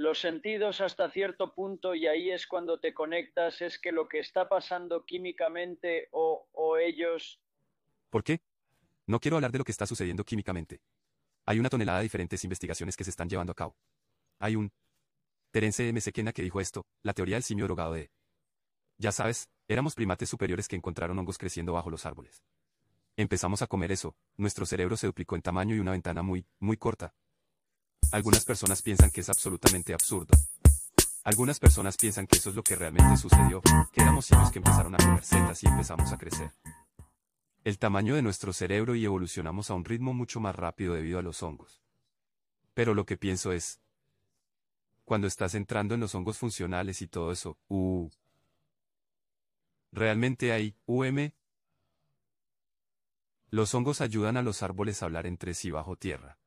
los 0.00 0.18
sentidos 0.18 0.80
hasta 0.80 1.10
cierto 1.10 1.52
punto 1.54 1.94
y 1.94 2.06
ahí 2.06 2.30
es 2.30 2.46
cuando 2.46 2.80
te 2.80 2.94
conectas, 2.94 3.60
es 3.60 3.78
que 3.78 3.92
lo 3.92 4.08
que 4.08 4.18
está 4.18 4.48
pasando 4.48 5.04
químicamente 5.04 6.08
o, 6.12 6.48
o 6.52 6.78
ellos... 6.78 7.38
¿Por 8.08 8.24
qué? 8.24 8.40
No 9.06 9.20
quiero 9.20 9.36
hablar 9.36 9.52
de 9.52 9.58
lo 9.58 9.64
que 9.64 9.72
está 9.72 9.84
sucediendo 9.84 10.24
químicamente. 10.24 10.80
Hay 11.44 11.58
una 11.58 11.68
tonelada 11.68 11.98
de 11.98 12.04
diferentes 12.04 12.42
investigaciones 12.44 12.96
que 12.96 13.04
se 13.04 13.10
están 13.10 13.28
llevando 13.28 13.52
a 13.52 13.54
cabo. 13.54 13.76
Hay 14.38 14.56
un... 14.56 14.72
Terence 15.50 15.86
M. 15.86 16.00
Sequena 16.00 16.32
que 16.32 16.42
dijo 16.42 16.62
esto, 16.62 16.86
la 17.02 17.12
teoría 17.12 17.36
del 17.36 17.42
simio 17.42 17.66
drogado 17.66 17.92
de... 17.92 18.10
Ya 18.96 19.12
sabes, 19.12 19.50
éramos 19.68 19.94
primates 19.94 20.30
superiores 20.30 20.66
que 20.66 20.76
encontraron 20.76 21.18
hongos 21.18 21.36
creciendo 21.36 21.74
bajo 21.74 21.90
los 21.90 22.06
árboles. 22.06 22.42
Empezamos 23.18 23.60
a 23.60 23.66
comer 23.66 23.92
eso, 23.92 24.16
nuestro 24.38 24.64
cerebro 24.64 24.96
se 24.96 25.08
duplicó 25.08 25.36
en 25.36 25.42
tamaño 25.42 25.76
y 25.76 25.80
una 25.80 25.92
ventana 25.92 26.22
muy, 26.22 26.46
muy 26.58 26.78
corta. 26.78 27.12
Algunas 28.12 28.44
personas 28.44 28.82
piensan 28.82 29.10
que 29.10 29.20
es 29.20 29.28
absolutamente 29.28 29.94
absurdo. 29.94 30.36
Algunas 31.22 31.58
personas 31.58 31.96
piensan 31.96 32.26
que 32.26 32.38
eso 32.38 32.50
es 32.50 32.56
lo 32.56 32.62
que 32.62 32.76
realmente 32.76 33.16
sucedió, 33.16 33.60
que 33.92 34.00
éramos 34.00 34.26
simios 34.26 34.50
que 34.50 34.58
empezaron 34.58 34.94
a 34.94 34.98
comer 34.98 35.24
setas 35.24 35.62
y 35.62 35.66
empezamos 35.66 36.10
a 36.12 36.18
crecer 36.18 36.50
el 37.64 37.78
tamaño 37.78 38.14
de 38.14 38.22
nuestro 38.22 38.52
cerebro 38.52 38.94
y 38.94 39.04
evolucionamos 39.04 39.70
a 39.70 39.74
un 39.74 39.84
ritmo 39.84 40.14
mucho 40.14 40.40
más 40.40 40.54
rápido 40.54 40.94
debido 40.94 41.18
a 41.18 41.22
los 41.22 41.42
hongos. 41.42 41.82
Pero 42.74 42.94
lo 42.94 43.04
que 43.04 43.16
pienso 43.16 43.52
es, 43.52 43.80
cuando 45.04 45.26
estás 45.26 45.54
entrando 45.54 45.94
en 45.94 46.00
los 46.00 46.14
hongos 46.14 46.38
funcionales 46.38 47.02
y 47.02 47.08
todo 47.08 47.32
eso, 47.32 47.58
uh, 47.68 48.08
realmente 49.92 50.52
hay 50.52 50.74
UM. 50.86 51.32
Los 53.50 53.74
hongos 53.74 54.00
ayudan 54.00 54.36
a 54.36 54.42
los 54.42 54.62
árboles 54.62 55.02
a 55.02 55.06
hablar 55.06 55.26
entre 55.26 55.54
sí 55.54 55.70
bajo 55.70 55.96
tierra. 55.96 56.39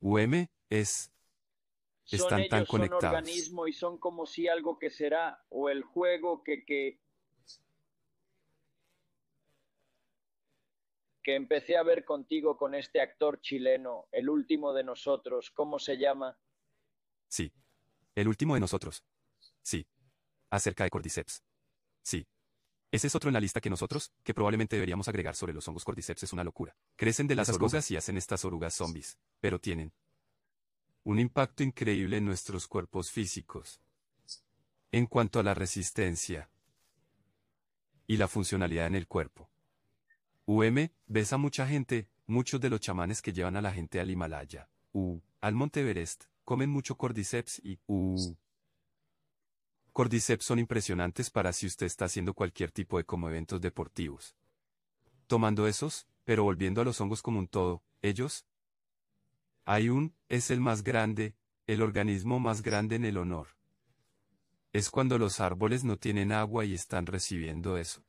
UM 0.00 0.48
es 0.68 1.12
están 2.10 2.48
tan 2.48 2.66
conectados. 2.66 3.02
Son 3.02 3.14
organismo 3.14 3.66
y 3.66 3.72
son 3.72 3.98
como 3.98 4.26
si 4.26 4.48
algo 4.48 4.78
que 4.78 4.90
será 4.90 5.44
o 5.48 5.68
el 5.68 5.82
juego 5.82 6.42
que, 6.42 6.64
que 6.64 7.00
que 11.22 11.34
empecé 11.34 11.76
a 11.76 11.82
ver 11.82 12.04
contigo 12.04 12.56
con 12.56 12.74
este 12.74 13.00
actor 13.00 13.40
chileno, 13.40 14.08
el 14.10 14.30
último 14.30 14.72
de 14.72 14.84
nosotros, 14.84 15.50
¿cómo 15.50 15.78
se 15.78 15.98
llama? 15.98 16.38
Sí, 17.28 17.52
el 18.14 18.26
último 18.26 18.54
de 18.54 18.60
nosotros. 18.60 19.04
Sí, 19.60 19.86
acerca 20.48 20.84
de 20.84 20.90
Cordyceps. 20.90 21.42
Sí. 22.02 22.26
Ese 22.92 23.06
es 23.06 23.14
otro 23.14 23.28
en 23.28 23.34
la 23.34 23.40
lista 23.40 23.60
que 23.60 23.70
nosotros, 23.70 24.12
que 24.24 24.34
probablemente 24.34 24.76
deberíamos 24.76 25.06
agregar 25.06 25.36
sobre 25.36 25.52
los 25.52 25.66
hongos 25.68 25.84
Cordyceps 25.84 26.24
es 26.24 26.32
una 26.32 26.42
locura. 26.42 26.76
Crecen 26.96 27.28
de 27.28 27.36
las, 27.36 27.48
orugas 27.48 27.90
y 27.90 27.96
hacen 27.96 28.16
estas 28.16 28.44
orugas 28.44 28.74
zombies, 28.74 29.18
pero 29.40 29.60
tienen 29.60 29.92
un 31.04 31.18
impacto 31.18 31.62
increíble 31.62 32.16
en 32.16 32.24
nuestros 32.24 32.66
cuerpos 32.66 33.10
físicos. 33.10 33.80
En 34.92 35.06
cuanto 35.06 35.38
a 35.38 35.44
la 35.44 35.54
resistencia 35.54 36.50
y 38.08 38.16
la 38.16 38.26
funcionalidad 38.26 38.88
en 38.88 38.96
el 38.96 39.06
cuerpo. 39.06 39.48
UM, 40.46 40.88
ves 41.06 41.32
a 41.32 41.38
mucha 41.38 41.68
gente, 41.68 42.08
muchos 42.26 42.60
de 42.60 42.70
los 42.70 42.80
chamanes 42.80 43.22
que 43.22 43.32
llevan 43.32 43.56
a 43.56 43.62
la 43.62 43.72
gente 43.72 44.00
al 44.00 44.10
Himalaya, 44.10 44.68
U, 44.92 45.20
al 45.40 45.54
Monte 45.54 45.82
Everest, 45.82 46.24
comen 46.44 46.70
mucho 46.70 46.96
cordyceps 46.96 47.60
y 47.64 47.78
U. 47.86 48.36
Cordyceps 49.92 50.44
son 50.44 50.58
impresionantes 50.58 51.30
para 51.30 51.52
si 51.52 51.66
usted 51.66 51.86
está 51.86 52.06
haciendo 52.06 52.34
cualquier 52.34 52.70
tipo 52.70 52.98
de 52.98 53.04
como 53.04 53.28
eventos 53.28 53.60
deportivos. 53.60 54.36
Tomando 55.26 55.66
esos, 55.66 56.06
pero 56.24 56.44
volviendo 56.44 56.80
a 56.80 56.84
los 56.84 57.00
hongos 57.00 57.22
como 57.22 57.38
un 57.38 57.48
todo, 57.48 57.82
ellos. 58.02 58.46
Hay 59.64 59.88
un, 59.88 60.14
es 60.28 60.50
el 60.50 60.60
más 60.60 60.82
grande, 60.82 61.34
el 61.66 61.82
organismo 61.82 62.40
más 62.40 62.62
grande 62.62 62.96
en 62.96 63.04
el 63.04 63.16
honor. 63.16 63.48
Es 64.72 64.90
cuando 64.90 65.18
los 65.18 65.40
árboles 65.40 65.84
no 65.84 65.96
tienen 65.96 66.32
agua 66.32 66.64
y 66.64 66.74
están 66.74 67.06
recibiendo 67.06 67.76
eso. 67.76 68.04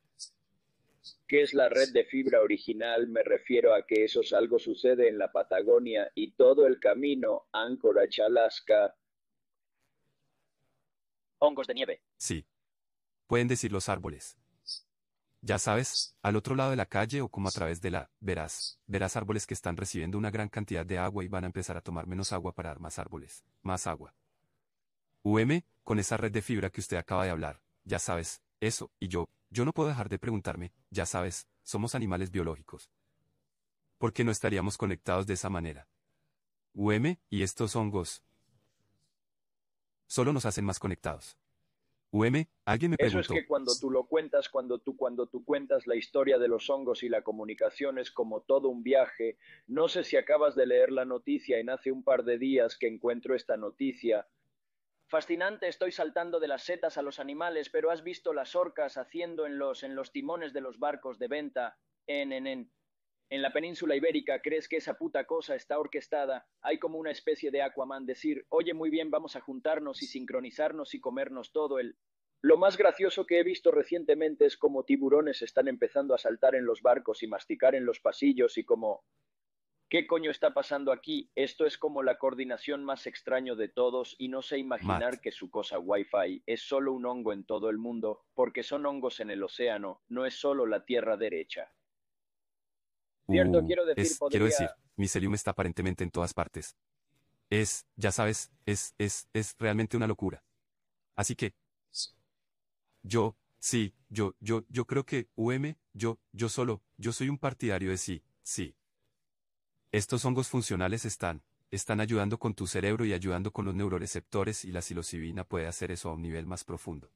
¿Qué 1.26 1.42
es 1.42 1.54
la 1.54 1.68
red 1.68 1.92
de 1.92 2.04
fibra 2.04 2.40
original? 2.40 3.08
Me 3.08 3.22
refiero 3.22 3.74
a 3.74 3.86
que 3.86 4.04
eso 4.04 4.20
es 4.20 4.32
algo 4.32 4.58
sucede 4.58 5.08
en 5.08 5.18
la 5.18 5.32
Patagonia 5.32 6.10
y 6.14 6.32
todo 6.32 6.66
el 6.66 6.78
camino 6.78 7.46
Anchorage, 7.52 8.22
Alaska. 8.22 8.94
Hongos 11.44 11.66
de 11.66 11.74
nieve. 11.74 12.00
Sí. 12.18 12.46
Pueden 13.26 13.48
decir 13.48 13.72
los 13.72 13.88
árboles. 13.88 14.38
Ya 15.40 15.58
sabes, 15.58 16.14
al 16.22 16.36
otro 16.36 16.54
lado 16.54 16.70
de 16.70 16.76
la 16.76 16.86
calle 16.86 17.20
o 17.20 17.28
como 17.28 17.48
a 17.48 17.50
través 17.50 17.80
de 17.80 17.90
la, 17.90 18.12
verás, 18.20 18.78
verás 18.86 19.16
árboles 19.16 19.44
que 19.44 19.54
están 19.54 19.76
recibiendo 19.76 20.18
una 20.18 20.30
gran 20.30 20.48
cantidad 20.48 20.86
de 20.86 20.98
agua 20.98 21.24
y 21.24 21.28
van 21.28 21.42
a 21.42 21.48
empezar 21.48 21.76
a 21.76 21.80
tomar 21.80 22.06
menos 22.06 22.32
agua 22.32 22.52
para 22.54 22.68
dar 22.68 22.78
más 22.78 23.00
árboles, 23.00 23.42
más 23.60 23.88
agua. 23.88 24.14
UM, 25.24 25.62
con 25.82 25.98
esa 25.98 26.16
red 26.16 26.30
de 26.30 26.42
fibra 26.42 26.70
que 26.70 26.80
usted 26.80 26.96
acaba 26.96 27.24
de 27.24 27.30
hablar, 27.30 27.60
ya 27.82 27.98
sabes, 27.98 28.40
eso, 28.60 28.92
y 29.00 29.08
yo, 29.08 29.28
yo 29.50 29.64
no 29.64 29.72
puedo 29.72 29.88
dejar 29.88 30.08
de 30.08 30.20
preguntarme, 30.20 30.72
ya 30.90 31.06
sabes, 31.06 31.48
somos 31.64 31.96
animales 31.96 32.30
biológicos. 32.30 32.88
¿Por 33.98 34.12
qué 34.12 34.22
no 34.22 34.30
estaríamos 34.30 34.78
conectados 34.78 35.26
de 35.26 35.34
esa 35.34 35.50
manera? 35.50 35.88
UM 36.72 37.16
y 37.30 37.42
estos 37.42 37.74
hongos 37.74 38.22
solo 40.12 40.32
nos 40.32 40.44
hacen 40.44 40.64
más 40.64 40.78
conectados. 40.78 41.38
UM, 42.10 42.44
alguien 42.66 42.90
me 42.90 42.96
preguntó. 42.98 43.20
Eso 43.20 43.32
es 43.32 43.40
que 43.40 43.46
cuando 43.46 43.72
tú 43.80 43.90
lo 43.90 44.04
cuentas, 44.04 44.50
cuando 44.50 44.78
tú 44.78 44.94
cuando 44.94 45.26
tú 45.26 45.42
cuentas 45.42 45.86
la 45.86 45.96
historia 45.96 46.38
de 46.38 46.48
los 46.48 46.68
hongos 46.68 47.02
y 47.02 47.08
la 47.08 47.22
comunicación 47.22 47.98
es 47.98 48.10
como 48.10 48.42
todo 48.42 48.68
un 48.68 48.82
viaje. 48.82 49.38
No 49.66 49.88
sé 49.88 50.04
si 50.04 50.18
acabas 50.18 50.54
de 50.54 50.66
leer 50.66 50.92
la 50.92 51.06
noticia 51.06 51.58
en 51.58 51.70
hace 51.70 51.90
un 51.90 52.04
par 52.04 52.24
de 52.24 52.36
días 52.36 52.76
que 52.76 52.88
encuentro 52.88 53.34
esta 53.34 53.56
noticia 53.56 54.26
Fascinante, 55.12 55.68
estoy 55.68 55.92
saltando 55.92 56.40
de 56.40 56.48
las 56.48 56.62
setas 56.62 56.96
a 56.96 57.02
los 57.02 57.20
animales, 57.20 57.68
pero 57.68 57.90
has 57.90 58.02
visto 58.02 58.32
las 58.32 58.56
orcas 58.56 58.96
haciendo 58.96 59.44
en 59.44 59.58
los, 59.58 59.82
en 59.82 59.94
los 59.94 60.10
timones 60.10 60.54
de 60.54 60.62
los 60.62 60.78
barcos 60.78 61.18
de 61.18 61.28
venta 61.28 61.76
en, 62.06 62.32
en, 62.32 62.46
en, 62.46 62.72
En 63.32 63.40
la 63.40 63.50
península 63.50 63.96
ibérica 63.96 64.42
crees 64.42 64.68
que 64.68 64.76
esa 64.76 64.98
puta 64.98 65.24
cosa 65.24 65.54
está 65.54 65.78
orquestada. 65.78 66.46
Hay 66.60 66.78
como 66.78 66.98
una 66.98 67.12
especie 67.12 67.50
de 67.50 67.62
Aquaman 67.62 68.04
decir, 68.04 68.44
oye 68.50 68.74
muy 68.74 68.90
bien, 68.90 69.10
vamos 69.10 69.36
a 69.36 69.40
juntarnos 69.40 70.02
y 70.02 70.06
sincronizarnos 70.06 70.94
y 70.94 71.00
comernos 71.00 71.50
todo 71.50 71.78
el... 71.78 71.96
Lo 72.42 72.58
más 72.58 72.76
gracioso 72.76 73.24
que 73.24 73.38
he 73.38 73.42
visto 73.42 73.70
recientemente 73.70 74.44
es 74.44 74.58
como 74.58 74.84
tiburones 74.84 75.40
están 75.40 75.66
empezando 75.68 76.14
a 76.14 76.18
saltar 76.18 76.54
en 76.54 76.66
los 76.66 76.82
barcos 76.82 77.22
y 77.22 77.26
masticar 77.26 77.74
en 77.74 77.86
los 77.86 78.00
pasillos 78.00 78.58
y 78.58 78.64
como... 78.64 79.02
¿Qué 79.88 80.06
coño 80.06 80.30
está 80.30 80.52
pasando 80.52 80.92
aquí? 80.92 81.30
Esto 81.34 81.64
es 81.64 81.78
como 81.78 82.02
la 82.02 82.18
coordinación 82.18 82.84
más 82.84 83.06
extraño 83.06 83.56
de 83.56 83.68
todos 83.68 84.14
y 84.18 84.28
no 84.28 84.42
sé 84.42 84.58
imaginar 84.58 85.22
que 85.22 85.32
su 85.32 85.50
cosa 85.50 85.78
Wi-Fi 85.78 86.42
es 86.44 86.68
solo 86.68 86.92
un 86.92 87.06
hongo 87.06 87.32
en 87.32 87.46
todo 87.46 87.70
el 87.70 87.78
mundo, 87.78 88.26
porque 88.34 88.62
son 88.62 88.84
hongos 88.84 89.20
en 89.20 89.30
el 89.30 89.42
océano, 89.42 90.02
no 90.06 90.26
es 90.26 90.34
solo 90.34 90.66
la 90.66 90.84
tierra 90.84 91.16
derecha. 91.16 91.72
Cierto, 93.32 93.58
uh, 93.58 93.66
quiero 93.66 93.86
decir, 93.86 94.16
quiero 94.30 94.44
decir, 94.44 94.68
Mycelium 94.96 95.34
está 95.34 95.52
aparentemente 95.52 96.04
en 96.04 96.10
todas 96.10 96.34
partes. 96.34 96.76
Es, 97.50 97.86
ya 97.96 98.12
sabes, 98.12 98.50
es, 98.66 98.94
es, 98.98 99.28
es 99.32 99.56
realmente 99.58 99.96
una 99.96 100.06
locura. 100.06 100.42
Así 101.16 101.34
que, 101.34 101.54
yo, 103.02 103.36
sí, 103.58 103.94
yo, 104.08 104.34
yo, 104.40 104.64
yo 104.68 104.86
creo 104.86 105.04
que, 105.04 105.28
UM, 105.34 105.76
yo, 105.92 106.18
yo 106.32 106.48
solo, 106.48 106.82
yo 106.96 107.12
soy 107.12 107.28
un 107.28 107.38
partidario 107.38 107.90
de 107.90 107.98
sí, 107.98 108.22
sí. 108.42 108.74
Estos 109.90 110.24
hongos 110.24 110.48
funcionales 110.48 111.04
están, 111.04 111.42
están 111.70 112.00
ayudando 112.00 112.38
con 112.38 112.54
tu 112.54 112.66
cerebro 112.66 113.04
y 113.04 113.12
ayudando 113.12 113.52
con 113.52 113.64
los 113.64 113.74
neuroreceptores 113.74 114.64
y 114.64 114.72
la 114.72 114.82
psilocibina 114.82 115.44
puede 115.44 115.66
hacer 115.66 115.90
eso 115.90 116.10
a 116.10 116.14
un 116.14 116.22
nivel 116.22 116.46
más 116.46 116.64
profundo. 116.64 117.10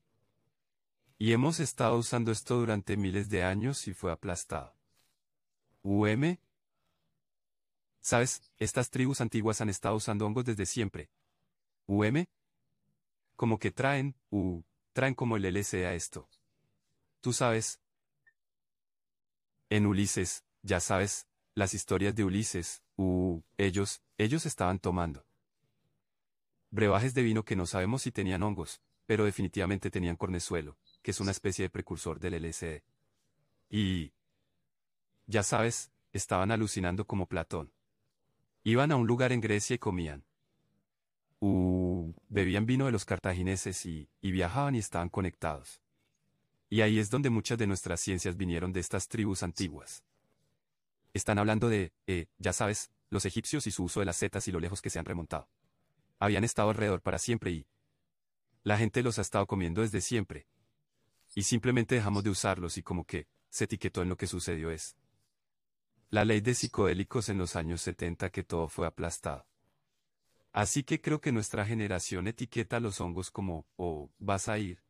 Y 1.19 1.33
hemos 1.33 1.61
estado 1.61 1.97
usando 1.97 2.31
esto 2.31 2.59
durante 2.59 2.97
miles 2.97 3.31
de 3.31 3.43
años 3.43 3.89
y 3.89 3.95
fue 3.95 4.13
aplastado. 4.13 4.75
UM. 5.87 6.39
¿Sabes? 8.01 8.43
Estas 8.59 8.91
tribus 8.91 9.21
antiguas 9.21 9.61
han 9.61 9.69
estado 9.69 9.95
usando 9.95 10.27
hongos 10.27 10.45
desde 10.45 10.67
siempre. 10.67 11.11
UM. 11.87 12.27
Como 13.37 13.59
que 13.59 13.71
traen, 13.71 14.17
U, 14.31 14.65
traen 14.93 15.15
como 15.15 15.37
el 15.37 15.45
LSD 15.45 15.85
a 15.87 15.95
esto. 15.95 16.29
Tú 17.21 17.33
sabes. 17.33 17.81
En 19.69 19.87
Ulises, 19.87 20.45
ya 20.63 20.81
sabes, 20.81 21.27
las 21.55 21.75
historias 21.75 22.15
de 22.15 22.25
Ulises, 22.25 22.83
U, 22.97 23.43
ellos, 23.57 24.03
ellos 24.19 24.45
estaban 24.47 24.79
tomando. 24.79 25.25
Brebajes 26.71 27.15
de 27.15 27.23
vino 27.23 27.45
que 27.45 27.57
no 27.57 27.67
sabemos 27.67 28.03
si 28.03 28.13
tenían 28.13 28.43
hongos, 28.43 28.81
pero 29.07 29.25
definitivamente 29.25 29.91
tenían 29.91 30.17
cornezuelo, 30.17 30.79
que 31.03 31.13
es 31.13 31.21
una 31.21 31.31
especie 31.31 31.65
de 31.65 31.71
precursor 31.71 32.19
del 32.21 32.35
LSD. 32.35 32.83
Y, 33.71 34.13
ya 35.27 35.43
sabes, 35.43 35.91
estaban 36.13 36.51
alucinando 36.51 37.07
como 37.07 37.27
Platón. 37.27 37.73
Iban 38.63 38.93
a 38.93 38.97
un 38.97 39.07
lugar 39.07 39.33
en 39.33 39.41
Grecia 39.41 39.75
y 39.75 39.79
comían. 39.79 40.25
Uh, 41.41 42.13
bebían 42.29 42.67
vino 42.67 42.87
de 42.87 42.93
los 42.93 43.05
cartagineses 43.05 43.85
y, 43.87 44.09
y 44.21 44.33
viajaban 44.33 44.75
y 44.75 44.79
estaban 44.79 45.09
conectados. 45.09 45.81
Y 46.69 46.81
ahí 46.81 46.99
es 46.99 47.11
donde 47.11 47.31
muchas 47.31 47.59
de 47.59 47.67
nuestras 47.67 48.01
ciencias 48.01 48.37
vinieron 48.37 48.73
de 48.73 48.81
estas 48.81 49.09
tribus 49.09 49.43
antiguas. 49.43 50.03
Están 51.15 51.39
hablando 51.39 51.69
de, 51.69 51.93
eh, 52.07 52.27
ya 52.39 52.53
sabes, 52.53 52.91
los 53.11 53.25
egipcios 53.25 53.67
y 53.67 53.71
su 53.71 53.85
uso 53.85 54.01
de 54.01 54.07
las 54.07 54.17
setas 54.17 54.49
y 54.49 54.53
lo 54.53 54.61
lejos 54.61 54.83
que 54.83 54.91
se 54.91 54.99
han 54.99 55.05
remontado. 55.05 55.49
Habían 56.19 56.45
estado 56.45 56.71
alrededor 56.71 57.03
para 57.03 57.19
siempre 57.19 57.51
y... 57.51 57.67
La 58.65 58.77
gente 58.77 59.05
los 59.05 59.19
ha 59.21 59.23
estado 59.23 59.47
comiendo 59.47 59.83
desde 59.83 60.01
siempre. 60.01 60.49
Y 61.37 61.45
simplemente 61.45 61.95
dejamos 61.95 62.25
de 62.25 62.31
usarlos 62.31 62.79
y 62.79 62.83
como 62.83 63.05
que, 63.05 63.29
se 63.49 63.65
etiquetó 63.65 64.03
en 64.03 64.09
lo 64.09 64.17
que 64.17 64.27
sucedió 64.27 64.71
es 64.71 64.97
la 66.11 66.25
ley 66.25 66.41
de 66.41 66.55
psicodélicos 66.55 67.29
en 67.29 67.39
los 67.39 67.57
años 67.57 67.81
70 67.83 68.31
que 68.31 68.43
todo 68.43 68.69
fue 68.69 68.87
aplastado. 68.87 69.47
Así 70.53 70.85
que 70.85 71.01
creo 71.01 71.21
que 71.21 71.33
nuestra 71.33 71.67
generación 71.67 72.29
etiqueta 72.29 72.79
a 72.79 72.81
los 72.81 73.01
hongos 73.01 73.31
como, 73.31 73.67
o 73.77 74.05
oh, 74.05 74.11
vas 74.19 74.49
a 74.49 74.59
ir. 74.59 74.83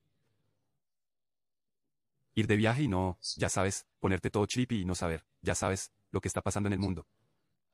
Ir 2.34 2.46
de 2.46 2.56
viaje 2.56 2.84
y 2.84 2.88
no, 2.88 3.18
ya 3.36 3.48
sabes, 3.48 3.86
ponerte 3.98 4.30
todo 4.30 4.46
chippy 4.46 4.82
y 4.82 4.84
no 4.84 4.94
saber, 4.94 5.24
ya 5.40 5.54
sabes, 5.54 5.92
lo 6.12 6.20
que 6.20 6.28
está 6.28 6.42
pasando 6.42 6.68
en 6.68 6.74
el 6.74 6.78
mundo. 6.78 7.06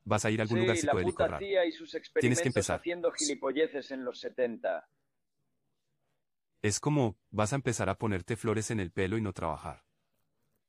Vas 0.04 0.24
a 0.24 0.30
ir 0.30 0.40
a 0.40 0.44
algún 0.44 0.60
lugar 0.60 0.76
psicodélico 0.76 1.26
raro. 1.26 1.44
Tienes 2.18 2.40
que 2.40 2.48
empezar. 2.48 2.80
haciendo 2.80 3.12
gilipolleces 3.12 3.90
en 3.90 4.04
los 4.04 4.18
70. 4.20 4.88
Es 6.62 6.80
como, 6.80 7.18
vas 7.30 7.52
a 7.52 7.56
empezar 7.56 7.88
a 7.88 7.98
ponerte 7.98 8.36
flores 8.36 8.70
en 8.70 8.80
el 8.80 8.90
pelo 8.90 9.18
y 9.18 9.20
no 9.20 9.32
trabajar. 9.32 9.84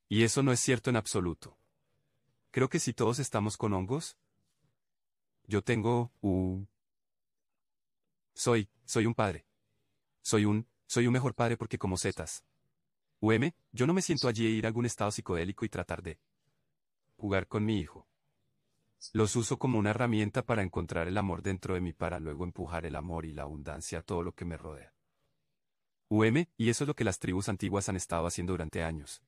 Y 0.09 0.23
eso 0.23 0.43
no 0.43 0.51
es 0.51 0.59
cierto 0.59 0.89
en 0.89 0.97
absoluto. 0.97 1.57
Creo 2.53 2.69
que 2.69 2.79
si 2.79 2.93
todos 2.93 3.17
estamos 3.17 3.57
con 3.57 3.73
hongos. 3.73 4.15
Yo 5.47 5.63
tengo 5.63 6.11
un... 6.21 6.69
Soy, 8.35 8.69
soy 8.85 9.07
un 9.07 9.15
padre. 9.15 9.47
Soy 10.21 10.45
un, 10.45 10.67
soy 10.85 11.07
un 11.07 11.13
mejor 11.13 11.33
padre 11.33 11.57
porque 11.57 11.79
como 11.79 11.97
setas. 11.97 12.45
UM, 13.21 13.53
yo 13.71 13.87
no 13.87 13.95
me 13.95 14.03
siento 14.03 14.27
allí 14.27 14.45
a 14.45 14.51
ir 14.51 14.65
a 14.65 14.67
algún 14.67 14.85
estado 14.85 15.09
psicodélico 15.09 15.65
y 15.65 15.69
tratar 15.69 16.03
de 16.03 16.19
jugar 17.17 17.47
con 17.47 17.65
mi 17.65 17.79
hijo. 17.79 18.07
Los 19.13 19.35
uso 19.35 19.57
como 19.57 19.79
una 19.79 19.89
herramienta 19.89 20.45
para 20.45 20.61
encontrar 20.61 21.07
el 21.07 21.17
amor 21.17 21.41
dentro 21.41 21.73
de 21.73 21.81
mí 21.81 21.91
para 21.91 22.19
luego 22.19 22.43
empujar 22.43 22.85
el 22.85 22.95
amor 22.95 23.25
y 23.25 23.33
la 23.33 23.41
abundancia 23.41 23.97
a 23.97 24.03
todo 24.03 24.21
lo 24.21 24.33
que 24.33 24.45
me 24.45 24.57
rodea. 24.57 24.93
UM, 26.07 26.45
y 26.55 26.69
eso 26.69 26.83
es 26.83 26.87
lo 26.87 26.95
que 26.95 27.03
las 27.03 27.17
tribus 27.17 27.49
antiguas 27.49 27.89
han 27.89 27.95
estado 27.95 28.27
haciendo 28.27 28.53
durante 28.53 28.83
años. 28.83 29.23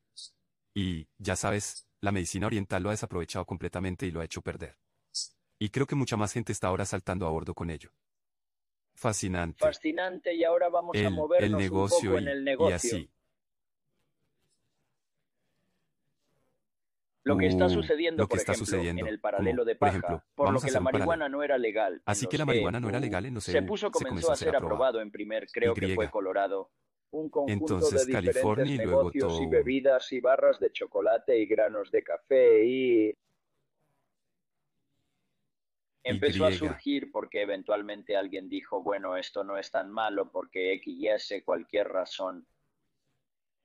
Y, 0.76 1.08
ya 1.18 1.38
sabes, 1.38 1.88
la 2.02 2.12
medicina 2.12 2.48
oriental 2.48 2.84
lo 2.84 2.90
ha 2.90 2.92
desaprovechado 2.92 3.46
completamente 3.46 4.06
y 4.06 4.12
lo 4.12 4.20
ha 4.20 4.26
hecho 4.26 4.42
perder. 4.42 4.78
Y 5.58 5.70
creo 5.70 5.88
que 5.88 5.96
mucha 5.96 6.18
más 6.18 6.34
gente 6.34 6.52
está 6.52 6.68
ahora 6.68 6.86
saltando 6.86 7.26
a 7.26 7.30
bordo 7.32 7.54
con 7.54 7.70
ello. 7.70 7.92
Fascinante. 8.94 9.60
Fascinante 9.60 10.36
y 10.36 10.44
ahora 10.44 10.68
vamos 10.68 10.98
a 10.98 11.10
movernos 11.10 11.62
un 11.62 11.70
poco 11.70 12.18
en 12.18 12.28
el 12.28 12.44
negocio. 12.44 12.70
Y 12.70 12.74
así. 12.74 13.10
Lo 17.24 17.38
que 17.38 17.48
está 17.48 17.66
uh, 17.66 17.70
sucediendo, 17.70 18.24
lo 18.24 18.28
que 18.28 18.32
por 18.32 18.40
está 18.40 18.52
ejemplo, 18.52 18.66
sucediendo, 18.66 19.02
en 19.02 19.08
el 19.08 19.20
paralelo 19.20 19.66
de 19.66 19.76
paja, 19.76 19.94
por, 19.94 20.00
ejemplo, 20.00 20.26
por 20.36 20.52
lo 20.52 20.60
que 20.60 20.72
la 20.72 20.80
marihuana 20.82 21.30
no 21.30 21.42
era 21.42 21.58
legal. 21.58 22.02
Así 22.06 22.28
que 22.28 22.38
la 22.38 22.46
marihuana 22.46 22.80
no 22.80 22.90
era 22.90 23.00
legal 23.00 23.26
en 23.26 23.34
los 23.34 23.46
Se 23.46 23.62
puso, 23.64 23.90
comenzó 23.90 24.32
a 24.32 24.36
ser 24.36 24.56
aprobado 24.56 25.02
en 25.02 25.10
primer, 25.10 25.48
creo 25.48 25.74
que 25.74 25.96
fue 25.96 26.12
Colorado 26.12 26.70
un 27.16 27.30
conjunto 27.30 27.76
Entonces, 27.76 28.06
de 28.06 28.14
California 28.14 28.66
y 28.66 28.78
luego 28.78 29.12
negocios 29.12 29.42
y 29.42 29.46
bebidas 29.48 30.12
y 30.12 30.20
barras 30.20 30.60
de 30.60 30.72
chocolate 30.72 31.38
y 31.40 31.46
granos 31.46 31.90
de 31.92 32.04
café 32.04 32.66
y 32.66 33.18
empezó 36.04 36.46
a 36.46 36.52
surgir 36.52 37.12
porque 37.12 37.42
eventualmente 37.42 38.16
alguien 38.16 38.50
dijo, 38.50 38.84
bueno, 38.84 39.18
esto 39.18 39.44
no 39.44 39.58
es 39.58 39.72
tan 39.72 39.90
malo 39.90 40.30
porque 40.32 40.74
X 40.74 40.96
y 40.98 41.08
S, 41.08 41.44
cualquier 41.44 41.88
razón. 41.88 42.46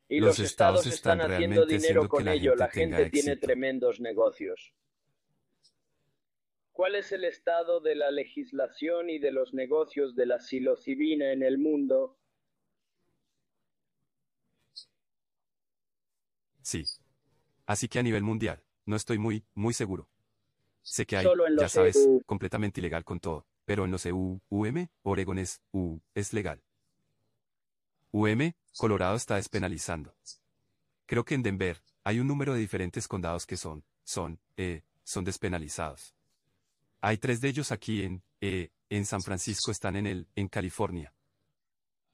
Y 0.08 0.20
los, 0.20 0.40
estados, 0.40 0.86
están, 0.86 1.20
haciendo 1.20 1.66
dinero 1.66 2.08
con 2.08 2.26
ello, 2.26 2.56
la 2.56 2.68
gente 2.68 3.10
tiene 3.10 3.36
tremendos 3.36 4.00
negocios. 4.00 4.72
¿Cuál 6.72 6.96
es 6.96 7.12
el 7.12 7.24
estado 7.24 7.80
de 7.80 7.94
la 7.94 8.10
legislación 8.10 9.10
y 9.10 9.18
de 9.18 9.30
los 9.30 9.54
negocios 9.54 10.16
de 10.16 10.26
la 10.26 10.40
psilocibina 10.40 11.30
en 11.30 11.42
el 11.42 11.58
mundo? 11.58 12.19
Sí. 16.62 16.84
Así 17.66 17.88
que 17.88 17.98
a 17.98 18.02
nivel 18.02 18.22
mundial, 18.22 18.62
no 18.86 18.96
estoy 18.96 19.18
muy, 19.18 19.44
muy 19.54 19.74
seguro. 19.74 20.08
Sé 20.82 21.06
que 21.06 21.16
hay, 21.16 21.26
ya 21.58 21.68
sabes, 21.68 21.96
e 21.96 22.22
completamente 22.24 22.80
ilegal 22.80 23.04
con 23.04 23.20
todo, 23.20 23.46
pero 23.64 23.84
en 23.84 23.90
los 23.90 24.06
EU, 24.06 24.40
UM, 24.48 24.88
Oregon 25.02 25.38
es, 25.38 25.60
U, 25.72 26.00
es 26.14 26.32
legal. 26.32 26.62
UM, 28.12 28.52
Colorado 28.76 29.16
está 29.16 29.36
despenalizando. 29.36 30.14
Creo 31.06 31.24
que 31.24 31.34
en 31.34 31.42
Denver, 31.42 31.82
hay 32.02 32.18
un 32.18 32.26
número 32.26 32.54
de 32.54 32.60
diferentes 32.60 33.06
condados 33.06 33.46
que 33.46 33.56
son, 33.56 33.84
son, 34.04 34.40
eh, 34.56 34.82
son 35.04 35.24
despenalizados. 35.24 36.14
Hay 37.00 37.18
tres 37.18 37.40
de 37.40 37.48
ellos 37.48 37.72
aquí 37.72 38.02
en, 38.02 38.22
eh, 38.40 38.70
en 38.88 39.06
San 39.06 39.22
Francisco 39.22 39.70
están 39.70 39.96
en 39.96 40.06
el, 40.06 40.28
en 40.34 40.48
California. 40.48 41.14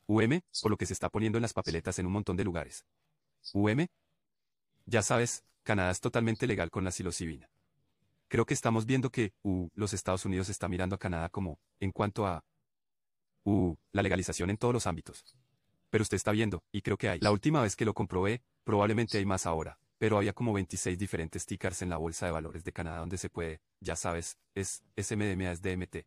UM, 0.06 0.40
por 0.62 0.70
lo 0.70 0.76
que 0.76 0.86
se 0.86 0.92
está 0.92 1.08
poniendo 1.08 1.38
en 1.38 1.42
las 1.42 1.52
papeletas 1.52 1.98
en 1.98 2.06
un 2.06 2.12
montón 2.12 2.36
de 2.36 2.44
lugares. 2.44 2.84
UM, 3.52 3.86
ya 4.86 5.02
sabes, 5.02 5.44
Canadá 5.62 5.90
es 5.90 6.00
totalmente 6.00 6.46
legal 6.46 6.70
con 6.70 6.84
la 6.84 6.92
psilocibina. 6.92 7.50
Creo 8.28 8.46
que 8.46 8.54
estamos 8.54 8.86
viendo 8.86 9.10
que, 9.10 9.32
uh, 9.42 9.68
los 9.74 9.92
Estados 9.92 10.24
Unidos 10.24 10.48
está 10.48 10.68
mirando 10.68 10.96
a 10.96 10.98
Canadá 10.98 11.28
como, 11.28 11.58
en 11.80 11.92
cuanto 11.92 12.26
a, 12.26 12.44
uh, 13.44 13.74
la 13.92 14.02
legalización 14.02 14.50
en 14.50 14.56
todos 14.56 14.74
los 14.74 14.86
ámbitos. 14.86 15.36
Pero 15.90 16.02
usted 16.02 16.16
está 16.16 16.32
viendo, 16.32 16.62
y 16.72 16.82
creo 16.82 16.96
que 16.96 17.08
hay. 17.08 17.20
La 17.20 17.30
última 17.30 17.62
vez 17.62 17.76
que 17.76 17.84
lo 17.84 17.94
comprobé, 17.94 18.42
probablemente 18.64 19.18
hay 19.18 19.24
más 19.24 19.46
ahora, 19.46 19.78
pero 19.98 20.18
había 20.18 20.32
como 20.32 20.52
26 20.52 20.98
diferentes 20.98 21.42
stickers 21.42 21.82
en 21.82 21.90
la 21.90 21.96
bolsa 21.96 22.26
de 22.26 22.32
valores 22.32 22.64
de 22.64 22.72
Canadá 22.72 22.98
donde 22.98 23.18
se 23.18 23.30
puede, 23.30 23.60
ya 23.80 23.96
sabes, 23.96 24.38
es 24.54 24.82
SMDMA 24.96 25.52
es 25.52 25.62
DMT. 25.62 26.06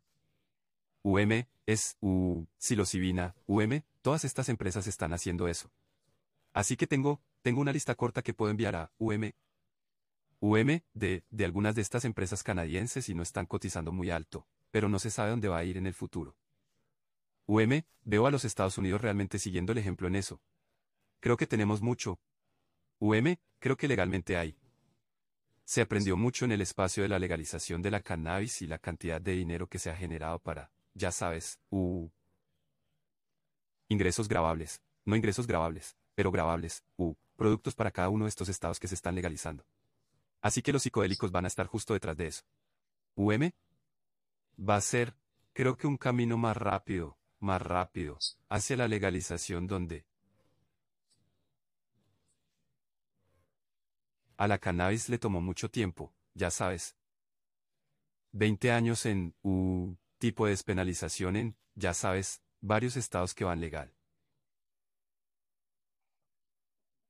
UM, 1.01 1.45
es 1.65 1.97
U, 2.01 2.45
psilocibina, 2.57 3.35
UM, 3.47 3.81
todas 4.01 4.25
estas 4.25 4.49
empresas 4.49 4.85
están 4.87 5.13
haciendo 5.13 5.47
eso. 5.47 5.71
Así 6.53 6.75
que 6.75 6.87
tengo, 6.87 7.21
tengo 7.41 7.61
una 7.61 7.73
lista 7.73 7.95
corta 7.95 8.21
que 8.21 8.33
puedo 8.33 8.51
enviar 8.51 8.75
a 8.75 8.91
UM. 8.97 9.31
UM, 10.41 10.81
de, 10.93 11.23
de 11.29 11.45
algunas 11.45 11.75
de 11.75 11.81
estas 11.81 12.05
empresas 12.05 12.43
canadienses 12.43 13.09
y 13.09 13.13
no 13.13 13.23
están 13.23 13.45
cotizando 13.45 13.91
muy 13.91 14.09
alto, 14.09 14.47
pero 14.71 14.89
no 14.89 14.99
se 14.99 15.09
sabe 15.09 15.31
dónde 15.31 15.49
va 15.49 15.57
a 15.57 15.63
ir 15.63 15.77
en 15.77 15.87
el 15.87 15.93
futuro. 15.93 16.37
UM, 17.45 17.81
veo 18.03 18.27
a 18.27 18.31
los 18.31 18.45
Estados 18.45 18.77
Unidos 18.77 19.01
realmente 19.01 19.39
siguiendo 19.39 19.71
el 19.71 19.79
ejemplo 19.79 20.07
en 20.07 20.15
eso. 20.15 20.41
Creo 21.19 21.35
que 21.35 21.47
tenemos 21.47 21.81
mucho. 21.81 22.19
UM, 22.99 23.37
creo 23.59 23.75
que 23.75 23.87
legalmente 23.87 24.37
hay. 24.37 24.57
Se 25.65 25.81
aprendió 25.81 26.15
mucho 26.15 26.45
en 26.45 26.51
el 26.51 26.61
espacio 26.61 27.03
de 27.03 27.09
la 27.09 27.19
legalización 27.19 27.81
de 27.81 27.91
la 27.91 28.01
cannabis 28.01 28.61
y 28.61 28.67
la 28.67 28.79
cantidad 28.79 29.19
de 29.19 29.33
dinero 29.33 29.67
que 29.67 29.79
se 29.79 29.89
ha 29.89 29.95
generado 29.95 30.39
para, 30.39 30.71
ya 30.93 31.11
sabes, 31.11 31.59
U. 31.69 32.09
Ingresos 33.87 34.27
grabables, 34.27 34.81
no 35.05 35.15
ingresos 35.15 35.47
grabables, 35.47 35.97
pero 36.15 36.31
grabables, 36.31 36.83
U, 36.97 37.15
productos 37.39 37.73
para 37.73 37.89
cada 37.89 38.09
uno 38.09 38.25
de 38.25 38.29
estos 38.29 38.49
estados 38.49 38.79
que 38.79 38.89
se 38.89 38.95
están 38.95 39.15
legalizando. 39.15 39.65
Así 40.41 40.61
que 40.61 40.73
los 40.73 40.83
psicodélicos 40.83 41.31
van 41.31 41.45
a 41.45 41.47
estar 41.47 41.67
justo 41.67 41.93
detrás 41.93 42.17
de 42.17 42.27
eso. 42.27 42.43
UM 43.15 43.51
va 44.59 44.75
a 44.75 44.81
ser, 44.81 45.15
creo 45.53 45.77
que 45.77 45.87
un 45.87 45.97
camino 45.97 46.37
más 46.37 46.57
rápido, 46.57 47.17
más 47.39 47.61
rápido, 47.61 48.19
hacia 48.49 48.75
la 48.75 48.89
legalización 48.89 49.67
donde 49.67 50.05
a 54.35 54.47
la 54.47 54.57
cannabis 54.57 55.07
le 55.07 55.17
tomó 55.17 55.39
mucho 55.39 55.69
tiempo, 55.69 56.13
ya 56.33 56.51
sabes. 56.51 56.97
20 58.33 58.71
años 58.71 59.05
en 59.05 59.33
U 59.41 59.95
tipo 60.17 60.45
de 60.45 60.51
despenalización 60.51 61.37
en, 61.37 61.57
ya 61.75 61.93
sabes, 61.93 62.41
varios 62.59 62.97
estados 62.97 63.33
que 63.33 63.45
van 63.45 63.61
legal. 63.61 63.93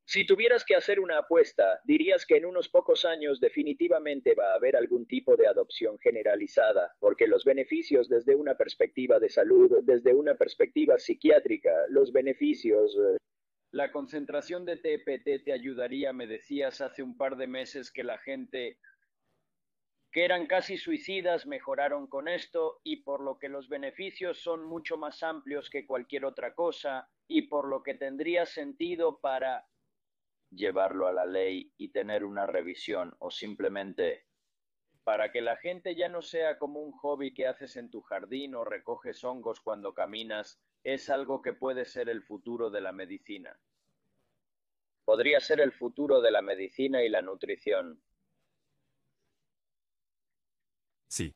Si 0.09 0.25
tuvieras 0.25 0.65
que 0.65 0.75
hacer 0.75 0.99
una 0.99 1.19
apuesta, 1.19 1.81
dirías 1.83 2.25
que 2.25 2.37
en 2.37 2.47
unos 2.47 2.67
pocos 2.67 3.05
años 3.05 3.39
definitivamente 3.39 4.33
va 4.33 4.53
a 4.53 4.55
haber 4.55 4.75
algún 4.75 5.05
tipo 5.05 5.37
de 5.37 5.45
adopción 5.45 5.99
generalizada, 5.99 6.95
porque 6.99 7.27
los 7.27 7.45
beneficios 7.45 8.09
desde 8.09 8.33
una 8.33 8.55
perspectiva 8.57 9.19
de 9.19 9.29
salud, 9.29 9.71
desde 9.83 10.15
una 10.15 10.33
perspectiva 10.33 10.97
psiquiátrica, 10.97 11.69
los 11.89 12.11
beneficios... 12.11 12.97
Eh, 12.97 13.17
la 13.69 13.91
concentración 13.91 14.65
de 14.65 14.77
TPT 14.77 15.45
te 15.45 15.53
ayudaría, 15.53 16.11
me 16.11 16.25
decías 16.25 16.81
hace 16.81 17.03
un 17.03 17.15
par 17.15 17.37
de 17.37 17.45
meses 17.45 17.91
que 17.91 18.03
la 18.03 18.17
gente 18.17 18.79
que 20.11 20.25
eran 20.25 20.47
casi 20.47 20.77
suicidas 20.77 21.45
mejoraron 21.45 22.07
con 22.07 22.27
esto 22.27 22.81
y 22.83 23.03
por 23.03 23.21
lo 23.21 23.37
que 23.37 23.47
los 23.47 23.69
beneficios 23.69 24.39
son 24.39 24.65
mucho 24.65 24.97
más 24.97 25.21
amplios 25.21 25.69
que 25.69 25.85
cualquier 25.85 26.25
otra 26.25 26.55
cosa 26.55 27.07
y 27.27 27.43
por 27.43 27.67
lo 27.67 27.83
que 27.83 27.93
tendría 27.93 28.47
sentido 28.47 29.19
para 29.19 29.67
llevarlo 30.51 31.07
a 31.07 31.13
la 31.13 31.25
ley 31.25 31.71
y 31.77 31.89
tener 31.89 32.23
una 32.23 32.45
revisión 32.45 33.15
o 33.19 33.31
simplemente 33.31 34.25
para 35.03 35.31
que 35.31 35.41
la 35.41 35.57
gente 35.57 35.95
ya 35.95 36.07
no 36.07 36.21
sea 36.21 36.59
como 36.59 36.81
un 36.81 36.91
hobby 36.91 37.33
que 37.33 37.47
haces 37.47 37.77
en 37.77 37.89
tu 37.89 38.01
jardín 38.01 38.53
o 38.55 38.63
recoges 38.63 39.23
hongos 39.23 39.59
cuando 39.59 39.93
caminas, 39.93 40.61
es 40.83 41.09
algo 41.09 41.41
que 41.41 41.53
puede 41.53 41.85
ser 41.85 42.09
el 42.09 42.21
futuro 42.21 42.69
de 42.69 42.81
la 42.81 42.91
medicina. 42.91 43.59
Podría 45.05 45.39
ser 45.39 45.61
el 45.61 45.71
futuro 45.71 46.21
de 46.21 46.29
la 46.29 46.43
medicina 46.43 47.01
y 47.03 47.09
la 47.09 47.23
nutrición. 47.23 48.03
Sí. 51.07 51.33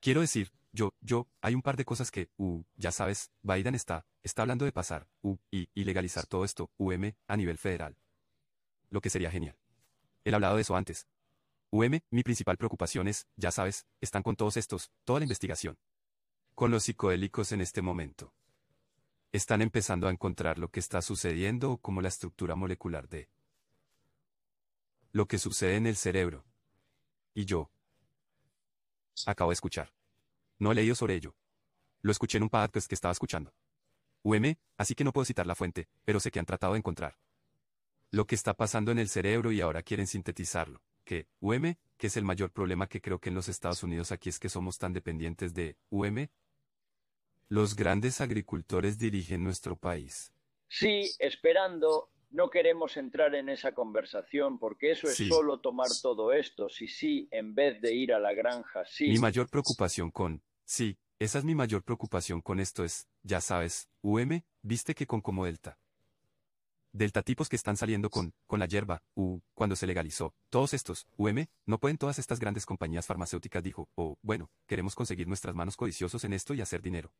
Quiero 0.00 0.20
decir, 0.20 0.50
yo, 0.72 0.92
yo, 1.00 1.26
hay 1.40 1.54
un 1.54 1.62
par 1.62 1.76
de 1.76 1.86
cosas 1.86 2.10
que, 2.10 2.28
uh, 2.36 2.62
ya 2.76 2.92
sabes, 2.92 3.30
Biden 3.42 3.74
está, 3.74 4.04
está 4.22 4.42
hablando 4.42 4.66
de 4.66 4.72
pasar, 4.72 5.08
uh, 5.22 5.38
y, 5.50 5.68
y 5.72 5.84
legalizar 5.84 6.26
todo 6.26 6.44
esto, 6.44 6.70
UM, 6.76 7.14
a 7.26 7.36
nivel 7.38 7.56
federal 7.56 7.96
lo 8.90 9.00
que 9.00 9.10
sería 9.10 9.30
genial. 9.30 9.56
He 10.24 10.34
hablado 10.34 10.56
de 10.56 10.62
eso 10.62 10.76
antes. 10.76 11.06
UM, 11.70 12.00
mi 12.10 12.22
principal 12.22 12.56
preocupación 12.56 13.08
es, 13.08 13.26
ya 13.36 13.50
sabes, 13.50 13.86
están 14.00 14.22
con 14.22 14.36
todos 14.36 14.56
estos, 14.56 14.90
toda 15.04 15.20
la 15.20 15.24
investigación. 15.24 15.78
Con 16.54 16.70
los 16.70 16.84
psicodélicos 16.84 17.52
en 17.52 17.60
este 17.60 17.80
momento. 17.80 18.34
Están 19.32 19.62
empezando 19.62 20.08
a 20.08 20.10
encontrar 20.10 20.58
lo 20.58 20.68
que 20.68 20.80
está 20.80 21.00
sucediendo 21.00 21.72
o 21.72 21.78
como 21.78 22.02
la 22.02 22.08
estructura 22.08 22.56
molecular 22.56 23.08
de 23.08 23.30
lo 25.12 25.26
que 25.26 25.38
sucede 25.38 25.76
en 25.76 25.86
el 25.86 25.96
cerebro. 25.96 26.44
Y 27.32 27.44
yo. 27.44 27.70
Acabo 29.26 29.50
de 29.50 29.54
escuchar. 29.54 29.92
No 30.58 30.72
he 30.72 30.74
leído 30.74 30.96
sobre 30.96 31.14
ello. 31.14 31.36
Lo 32.02 32.10
escuché 32.10 32.38
en 32.38 32.44
un 32.44 32.50
podcast 32.50 32.88
que 32.88 32.94
estaba 32.94 33.12
escuchando. 33.12 33.54
UM, 34.22 34.56
así 34.76 34.94
que 34.94 35.04
no 35.04 35.12
puedo 35.12 35.24
citar 35.24 35.46
la 35.46 35.54
fuente, 35.54 35.88
pero 36.04 36.20
sé 36.20 36.30
que 36.30 36.40
han 36.40 36.46
tratado 36.46 36.74
de 36.74 36.78
encontrar 36.78 37.16
lo 38.10 38.26
que 38.26 38.34
está 38.34 38.54
pasando 38.54 38.90
en 38.90 38.98
el 38.98 39.08
cerebro 39.08 39.52
y 39.52 39.60
ahora 39.60 39.82
quieren 39.82 40.06
sintetizarlo. 40.06 40.82
Que, 41.04 41.26
UM, 41.40 41.76
que 41.96 42.06
es 42.06 42.16
el 42.16 42.24
mayor 42.24 42.52
problema 42.52 42.86
que 42.88 43.00
creo 43.00 43.20
que 43.20 43.30
en 43.30 43.34
los 43.34 43.48
Estados 43.48 43.82
Unidos 43.82 44.12
aquí 44.12 44.28
es 44.28 44.38
que 44.38 44.48
somos 44.48 44.78
tan 44.78 44.92
dependientes 44.92 45.54
de 45.54 45.76
UM. 45.90 46.28
Los 47.48 47.74
grandes 47.74 48.20
agricultores 48.20 48.98
dirigen 48.98 49.42
nuestro 49.42 49.76
país. 49.76 50.32
Sí, 50.68 51.10
esperando. 51.18 52.10
No 52.30 52.48
queremos 52.48 52.96
entrar 52.96 53.34
en 53.34 53.48
esa 53.48 53.74
conversación 53.74 54.60
porque 54.60 54.92
eso 54.92 55.08
es 55.08 55.16
solo 55.16 55.58
tomar 55.58 55.88
todo 56.00 56.32
esto. 56.32 56.68
Sí, 56.68 56.86
sí, 56.86 57.26
en 57.32 57.56
vez 57.56 57.80
de 57.80 57.92
ir 57.92 58.12
a 58.12 58.20
la 58.20 58.32
granja, 58.32 58.84
sí. 58.86 59.08
Mi 59.08 59.18
mayor 59.18 59.50
preocupación 59.50 60.12
con, 60.12 60.40
sí, 60.64 60.96
esa 61.18 61.40
es 61.40 61.44
mi 61.44 61.56
mayor 61.56 61.82
preocupación 61.82 62.40
con 62.40 62.60
esto 62.60 62.84
es, 62.84 63.08
ya 63.24 63.40
sabes, 63.40 63.88
UM, 64.00 64.42
viste 64.62 64.94
que 64.94 65.08
con 65.08 65.20
como 65.20 65.44
Delta 65.44 65.79
Delta 66.92 67.22
tipos 67.22 67.48
que 67.48 67.54
están 67.54 67.76
saliendo 67.76 68.10
con, 68.10 68.34
con 68.48 68.58
la 68.58 68.66
hierba, 68.66 69.02
U, 69.14 69.40
cuando 69.54 69.76
se 69.76 69.86
legalizó. 69.86 70.34
Todos 70.48 70.74
estos, 70.74 71.06
UM, 71.16 71.46
no 71.64 71.78
pueden 71.78 71.98
todas 71.98 72.18
estas 72.18 72.40
grandes 72.40 72.66
compañías 72.66 73.06
farmacéuticas, 73.06 73.62
dijo, 73.62 73.88
o, 73.94 74.18
bueno, 74.22 74.50
queremos 74.66 74.96
conseguir 74.96 75.28
nuestras 75.28 75.54
manos 75.54 75.76
codiciosos 75.76 76.24
en 76.24 76.32
esto 76.32 76.52
y 76.52 76.60
hacer 76.60 76.82
dinero. 76.82 77.12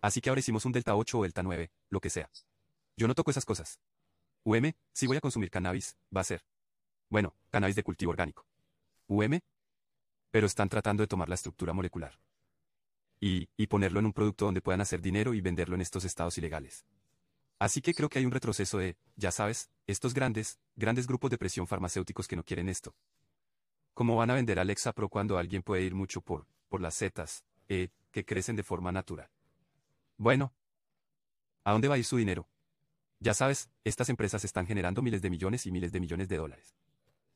Así 0.00 0.20
que 0.20 0.30
ahora 0.30 0.40
hicimos 0.40 0.64
un 0.64 0.72
Delta 0.72 0.96
8 0.96 1.16
o 1.16 1.22
Delta 1.22 1.44
9, 1.44 1.70
lo 1.90 2.00
que 2.00 2.10
sea. 2.10 2.28
Yo 2.96 3.06
no 3.06 3.14
toco 3.14 3.30
esas 3.30 3.44
cosas. 3.44 3.78
UM, 4.42 4.72
si 4.92 5.06
voy 5.06 5.16
a 5.16 5.20
consumir 5.20 5.50
cannabis, 5.50 5.96
va 6.14 6.22
a 6.22 6.24
ser. 6.24 6.44
Bueno, 7.08 7.36
cannabis 7.50 7.76
de 7.76 7.84
cultivo 7.84 8.10
orgánico. 8.10 8.44
UM, 9.06 9.38
pero 10.32 10.48
están 10.48 10.68
tratando 10.68 11.04
de 11.04 11.06
tomar 11.06 11.28
la 11.28 11.36
estructura 11.36 11.72
molecular. 11.72 12.18
Y, 13.20 13.48
y 13.56 13.68
ponerlo 13.68 14.00
en 14.00 14.06
un 14.06 14.12
producto 14.12 14.46
donde 14.46 14.60
puedan 14.60 14.80
hacer 14.80 15.00
dinero 15.00 15.34
y 15.34 15.40
venderlo 15.40 15.76
en 15.76 15.82
estos 15.82 16.04
estados 16.04 16.36
ilegales. 16.36 16.84
Así 17.62 17.80
que 17.80 17.94
creo 17.94 18.08
que 18.08 18.18
hay 18.18 18.24
un 18.24 18.32
retroceso 18.32 18.78
de, 18.78 18.96
ya 19.14 19.30
sabes, 19.30 19.70
estos 19.86 20.14
grandes, 20.14 20.58
grandes 20.74 21.06
grupos 21.06 21.30
de 21.30 21.38
presión 21.38 21.68
farmacéuticos 21.68 22.26
que 22.26 22.34
no 22.34 22.42
quieren 22.42 22.68
esto. 22.68 22.96
¿Cómo 23.94 24.16
van 24.16 24.30
a 24.30 24.34
vender 24.34 24.58
Alexa 24.58 24.92
Pro 24.92 25.08
cuando 25.08 25.38
alguien 25.38 25.62
puede 25.62 25.82
ir 25.82 25.94
mucho 25.94 26.22
por, 26.22 26.48
por 26.68 26.80
las 26.80 26.96
setas, 26.96 27.44
eh, 27.68 27.90
que 28.10 28.24
crecen 28.24 28.56
de 28.56 28.64
forma 28.64 28.90
natural? 28.90 29.30
Bueno. 30.16 30.52
¿A 31.62 31.70
dónde 31.70 31.86
va 31.86 31.94
a 31.94 31.98
ir 31.98 32.04
su 32.04 32.16
dinero? 32.16 32.48
Ya 33.20 33.32
sabes, 33.32 33.70
estas 33.84 34.08
empresas 34.08 34.42
están 34.42 34.66
generando 34.66 35.00
miles 35.00 35.22
de 35.22 35.30
millones 35.30 35.64
y 35.64 35.70
miles 35.70 35.92
de 35.92 36.00
millones 36.00 36.26
de 36.26 36.38
dólares. 36.38 36.74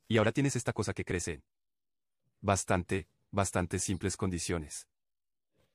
Y 0.08 0.16
ahora 0.18 0.32
tienes 0.32 0.56
esta 0.56 0.72
cosa 0.72 0.92
que 0.92 1.04
crece 1.04 1.34
en 1.34 1.44
bastante, 2.40 3.06
bastante 3.30 3.78
simples 3.78 4.16
condiciones. 4.16 4.88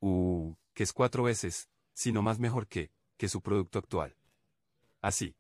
Uh, 0.01 0.55
que 0.73 0.83
es 0.83 0.91
cuatro 0.91 1.23
veces, 1.23 1.69
si 1.93 2.11
no 2.11 2.21
más 2.21 2.37
mejor 2.37 2.67
que, 2.67 2.91
que 3.15 3.29
su 3.29 3.39
producto 3.41 3.79
actual. 3.79 4.17
Así. 5.01 5.35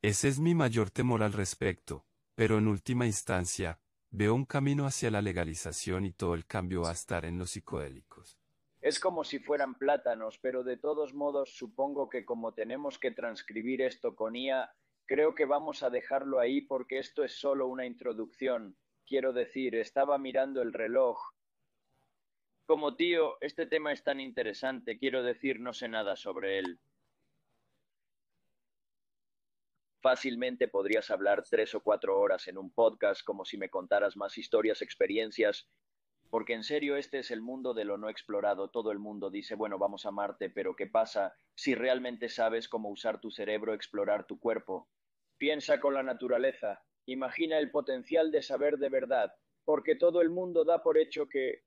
Ese 0.00 0.28
es 0.28 0.38
mi 0.38 0.54
mayor 0.54 0.90
temor 0.90 1.22
al 1.22 1.32
respecto, 1.32 2.06
pero 2.34 2.58
en 2.58 2.68
última 2.68 3.04
instancia, 3.04 3.80
veo 4.10 4.34
un 4.34 4.46
camino 4.46 4.86
hacia 4.86 5.10
la 5.10 5.20
legalización 5.20 6.06
y 6.06 6.12
todo 6.12 6.34
el 6.34 6.46
cambio 6.46 6.82
va 6.82 6.90
a 6.90 6.94
estar 6.94 7.24
en 7.24 7.38
los 7.38 7.50
psicodélicos. 7.50 8.38
Es 8.80 9.00
como 9.00 9.24
si 9.24 9.38
fueran 9.38 9.74
plátanos, 9.74 10.38
pero 10.38 10.62
de 10.62 10.76
todos 10.76 11.12
modos 11.12 11.56
supongo 11.56 12.08
que 12.08 12.24
como 12.24 12.54
tenemos 12.54 12.98
que 12.98 13.10
transcribir 13.10 13.82
esto 13.82 14.14
con 14.14 14.36
IA, 14.36 14.72
creo 15.04 15.34
que 15.34 15.44
vamos 15.44 15.82
a 15.82 15.90
dejarlo 15.90 16.38
ahí 16.38 16.60
porque 16.60 16.98
esto 16.98 17.24
es 17.24 17.38
solo 17.38 17.66
una 17.66 17.84
introducción. 17.84 18.76
Quiero 19.04 19.32
decir, 19.32 19.74
estaba 19.74 20.16
mirando 20.16 20.62
el 20.62 20.72
reloj. 20.72 21.18
Como 22.66 22.94
tío, 22.94 23.36
este 23.40 23.66
tema 23.66 23.92
es 23.92 24.04
tan 24.04 24.20
interesante, 24.20 24.98
quiero 24.98 25.22
decir, 25.22 25.58
no 25.60 25.72
sé 25.72 25.88
nada 25.88 26.14
sobre 26.14 26.58
él. 26.60 26.78
Fácilmente 30.08 30.68
podrías 30.68 31.10
hablar 31.10 31.44
tres 31.50 31.74
o 31.74 31.82
cuatro 31.82 32.18
horas 32.18 32.48
en 32.48 32.56
un 32.56 32.70
podcast 32.70 33.22
como 33.22 33.44
si 33.44 33.58
me 33.58 33.68
contaras 33.68 34.16
más 34.16 34.38
historias, 34.38 34.80
experiencias, 34.80 35.68
porque 36.30 36.54
en 36.54 36.64
serio 36.64 36.96
este 36.96 37.18
es 37.18 37.30
el 37.30 37.42
mundo 37.42 37.74
de 37.74 37.84
lo 37.84 37.98
no 37.98 38.08
explorado. 38.08 38.70
Todo 38.70 38.90
el 38.90 38.98
mundo 38.98 39.28
dice, 39.28 39.54
bueno, 39.54 39.76
vamos 39.76 40.06
a 40.06 40.10
Marte, 40.10 40.48
pero 40.48 40.74
¿qué 40.74 40.86
pasa 40.86 41.34
si 41.54 41.74
realmente 41.74 42.30
sabes 42.30 42.70
cómo 42.70 42.88
usar 42.88 43.20
tu 43.20 43.30
cerebro, 43.30 43.74
explorar 43.74 44.26
tu 44.26 44.40
cuerpo? 44.40 44.88
Piensa 45.36 45.78
con 45.78 45.92
la 45.92 46.02
naturaleza, 46.02 46.82
imagina 47.04 47.58
el 47.58 47.70
potencial 47.70 48.30
de 48.30 48.40
saber 48.40 48.78
de 48.78 48.88
verdad, 48.88 49.34
porque 49.66 49.94
todo 49.94 50.22
el 50.22 50.30
mundo 50.30 50.64
da 50.64 50.82
por 50.82 50.96
hecho 50.96 51.28
que 51.28 51.64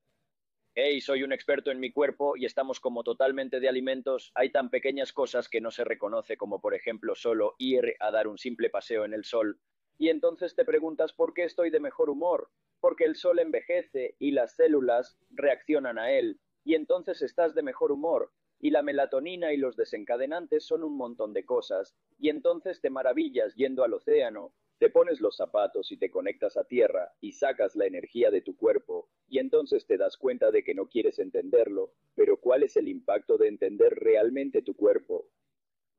hey, 0.74 1.02
soy 1.02 1.22
un 1.22 1.32
experto 1.32 1.70
en 1.70 1.80
mi 1.80 1.92
cuerpo 1.92 2.34
y 2.34 2.46
estamos 2.46 2.80
como 2.80 3.04
totalmente 3.04 3.60
de 3.60 3.68
alimentos, 3.68 4.32
hay 4.34 4.50
tan 4.50 4.70
pequeñas 4.70 5.12
cosas 5.12 5.48
que 5.50 5.60
no 5.60 5.70
se 5.70 5.84
reconoce 5.84 6.38
como 6.38 6.60
por 6.60 6.74
ejemplo 6.74 7.14
solo 7.14 7.54
ir 7.58 7.94
a 8.00 8.10
dar 8.10 8.26
un 8.26 8.38
simple 8.38 8.70
paseo 8.70 9.04
en 9.04 9.12
el 9.12 9.24
sol. 9.24 9.60
Y 9.98 10.08
entonces 10.08 10.54
te 10.54 10.64
preguntas 10.64 11.12
por 11.12 11.34
qué 11.34 11.44
estoy 11.44 11.68
de 11.68 11.78
mejor 11.78 12.08
humor, 12.08 12.50
porque 12.80 13.04
el 13.04 13.16
sol 13.16 13.38
envejece 13.38 14.16
y 14.18 14.30
las 14.30 14.56
células 14.56 15.18
reaccionan 15.30 15.98
a 15.98 16.10
él, 16.10 16.40
y 16.64 16.74
entonces 16.74 17.20
estás 17.20 17.54
de 17.54 17.62
mejor 17.62 17.92
humor, 17.92 18.32
y 18.58 18.70
la 18.70 18.82
melatonina 18.82 19.52
y 19.52 19.58
los 19.58 19.76
desencadenantes 19.76 20.64
son 20.64 20.84
un 20.84 20.96
montón 20.96 21.34
de 21.34 21.44
cosas, 21.44 21.94
y 22.18 22.30
entonces 22.30 22.80
te 22.80 22.88
maravillas 22.88 23.54
yendo 23.56 23.84
al 23.84 23.92
océano, 23.92 24.54
te 24.82 24.90
pones 24.90 25.20
los 25.20 25.36
zapatos 25.36 25.92
y 25.92 25.96
te 25.96 26.10
conectas 26.10 26.56
a 26.56 26.64
tierra 26.64 27.14
y 27.20 27.30
sacas 27.30 27.76
la 27.76 27.86
energía 27.86 28.32
de 28.32 28.40
tu 28.40 28.56
cuerpo, 28.56 29.08
y 29.28 29.38
entonces 29.38 29.86
te 29.86 29.96
das 29.96 30.16
cuenta 30.16 30.50
de 30.50 30.64
que 30.64 30.74
no 30.74 30.88
quieres 30.88 31.20
entenderlo, 31.20 31.92
pero 32.16 32.38
¿cuál 32.38 32.64
es 32.64 32.76
el 32.76 32.88
impacto 32.88 33.38
de 33.38 33.46
entender 33.46 33.94
realmente 33.94 34.60
tu 34.60 34.74
cuerpo? 34.74 35.28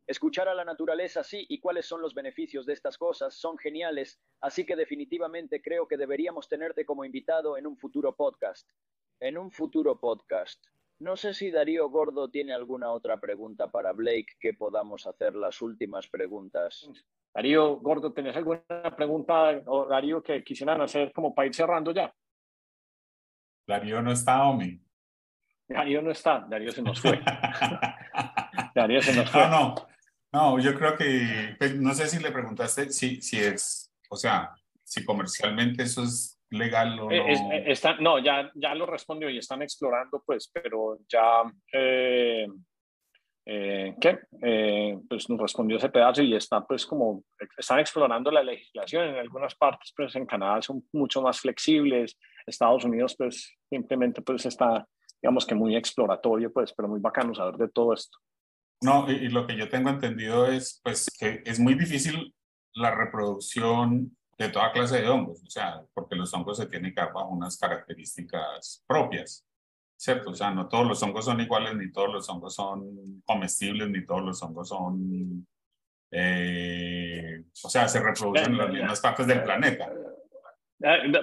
Escuchar 0.06 0.50
a 0.50 0.54
la 0.54 0.66
naturaleza, 0.66 1.24
sí, 1.24 1.46
y 1.48 1.62
cuáles 1.62 1.86
son 1.86 2.02
los 2.02 2.14
beneficios 2.14 2.66
de 2.66 2.74
estas 2.74 2.98
cosas, 2.98 3.36
son 3.36 3.58
geniales, 3.58 4.20
así 4.42 4.66
que 4.66 4.76
definitivamente 4.76 5.62
creo 5.62 5.88
que 5.88 5.96
deberíamos 5.96 6.50
tenerte 6.50 6.84
como 6.84 7.06
invitado 7.06 7.58
en 7.58 7.66
un 7.68 7.78
futuro 7.78 8.18
podcast. 8.18 8.70
En 9.22 9.38
un 9.38 9.50
futuro 9.50 9.98
podcast. 9.98 10.62
No 11.00 11.16
sé 11.16 11.34
si 11.34 11.52
Darío 11.52 11.90
Gordo 11.90 12.30
tiene 12.30 12.54
alguna 12.54 12.92
otra 12.92 13.22
pregunta 13.22 13.72
para 13.72 13.94
Blake 13.94 14.34
que 14.42 14.54
podamos 14.54 15.08
hacer 15.08 15.36
las 15.36 15.62
últimas 15.62 16.10
preguntas. 16.10 16.90
Darío 17.34 17.78
Gordo, 17.78 18.14
¿tenés 18.14 18.36
alguna 18.36 18.62
pregunta 18.96 19.62
o 19.66 19.86
Darío 19.86 20.22
que 20.22 20.44
quisieran 20.44 20.82
hacer 20.82 21.12
como 21.12 21.34
para 21.34 21.48
ir 21.48 21.56
cerrando 21.56 21.92
ya? 21.92 22.14
Darío 23.68 24.02
no 24.02 24.12
está, 24.12 24.44
Omi. 24.44 24.80
Darío 25.68 26.02
no 26.02 26.12
está, 26.12 26.46
Darío 26.48 26.72
se 26.72 26.82
nos 26.82 27.00
fue. 27.00 27.20
Darío 28.76 29.02
se 29.02 29.16
nos 29.16 29.30
fue. 29.32 29.42
No, 29.42 29.50
no, 29.50 29.76
no, 30.32 30.60
yo 30.60 30.76
creo 30.76 30.96
que, 30.96 31.56
pues, 31.58 31.76
no 31.80 31.94
sé 31.94 32.08
si 32.08 32.22
le 32.22 32.32
preguntaste 32.32 32.92
si, 32.92 33.22
si 33.22 33.40
es, 33.40 33.92
o 34.10 34.16
sea, 34.16 34.54
si 34.84 35.04
comercialmente 35.04 35.84
eso 35.84 36.04
es 36.04 36.40
legal 36.52 37.00
o 37.00 37.10
eh, 37.12 37.36
no. 37.36 37.52
Eh, 37.52 37.76
no, 38.00 38.20
ya, 38.20 38.52
ya 38.54 38.76
lo 38.76 38.86
respondió 38.86 39.30
y 39.30 39.40
están 39.40 39.64
explorando, 39.64 40.22
pues, 40.24 40.52
pero 40.54 41.00
ya, 41.08 41.44
eh, 41.72 42.48
¿qué? 43.46 44.20
pues 45.10 45.30
nos 45.30 45.40
respondió 45.40 45.78
ese 45.78 45.90
pedazo 45.90 46.22
y 46.22 46.36
está, 46.36 46.66
pues, 46.66 46.86
como, 46.86 47.24
están 47.58 47.80
explorando 47.80 48.32
la 48.32 48.44
legislación. 48.44 49.10
En 49.10 49.16
algunas 49.16 49.56
partes, 49.56 49.94
pues, 49.96 50.16
en 50.16 50.26
Canadá 50.26 50.62
son 50.62 50.84
mucho 50.94 51.22
más 51.22 51.40
flexibles. 51.40 52.18
Estados 52.46 52.86
Unidos, 52.86 53.16
pues, 53.18 53.54
simplemente, 53.70 54.22
pues, 54.22 54.46
está, 54.46 54.88
digamos 55.22 55.46
que 55.46 55.56
muy 55.56 55.76
exploratorio, 55.76 56.52
pues, 56.52 56.74
pero 56.74 56.88
muy 56.88 57.00
bacano 57.00 57.34
saber 57.34 57.56
de 57.56 57.70
todo 57.70 57.94
esto. 57.94 58.18
No, 58.84 59.10
y, 59.10 59.30
lo 59.30 59.48
que 59.48 59.56
yo 59.56 59.70
tengo 59.70 59.90
entendido 59.90 60.46
es 60.48 60.82
pues, 60.84 61.10
que 61.18 61.42
es 61.46 61.58
muy 61.58 61.76
difícil 61.76 62.36
la 62.74 62.94
reproducción 62.94 64.16
de 64.38 64.50
toda 64.50 64.74
clase 64.74 65.02
de 65.02 65.08
hongos, 65.08 65.42
o 65.42 65.50
sea, 65.50 65.82
porque 65.94 66.16
los 66.16 66.34
hongos 66.34 66.58
se 66.58 66.66
tienen 66.66 66.94
que 66.94 67.00
dar 67.00 67.14
bajo 67.14 67.30
unas 67.30 67.58
características 67.58 68.84
propias, 68.86 69.46
¿cierto? 70.04 70.32
O 70.32 70.36
sea, 70.36 70.52
no 70.52 70.68
todos 70.68 70.86
los 70.86 71.02
hongos 71.02 71.24
son 71.24 71.40
iguales, 71.40 71.76
ni 71.78 71.90
todos 71.90 72.12
los 72.12 72.30
hongos 72.30 72.54
son 72.56 73.24
comestibles, 73.26 73.90
ni 73.90 74.06
todos 74.06 74.22
los 74.22 74.44
hongos 74.44 74.68
son, 74.68 75.48
eh, 76.12 77.46
o 77.64 77.70
sea, 77.70 77.88
se 77.88 78.02
reproducen 78.02 78.52
en 78.52 78.58
las 78.58 78.70
mismas 78.70 79.00
partes 79.00 79.26
del 79.28 79.42
planeta. 79.44 79.90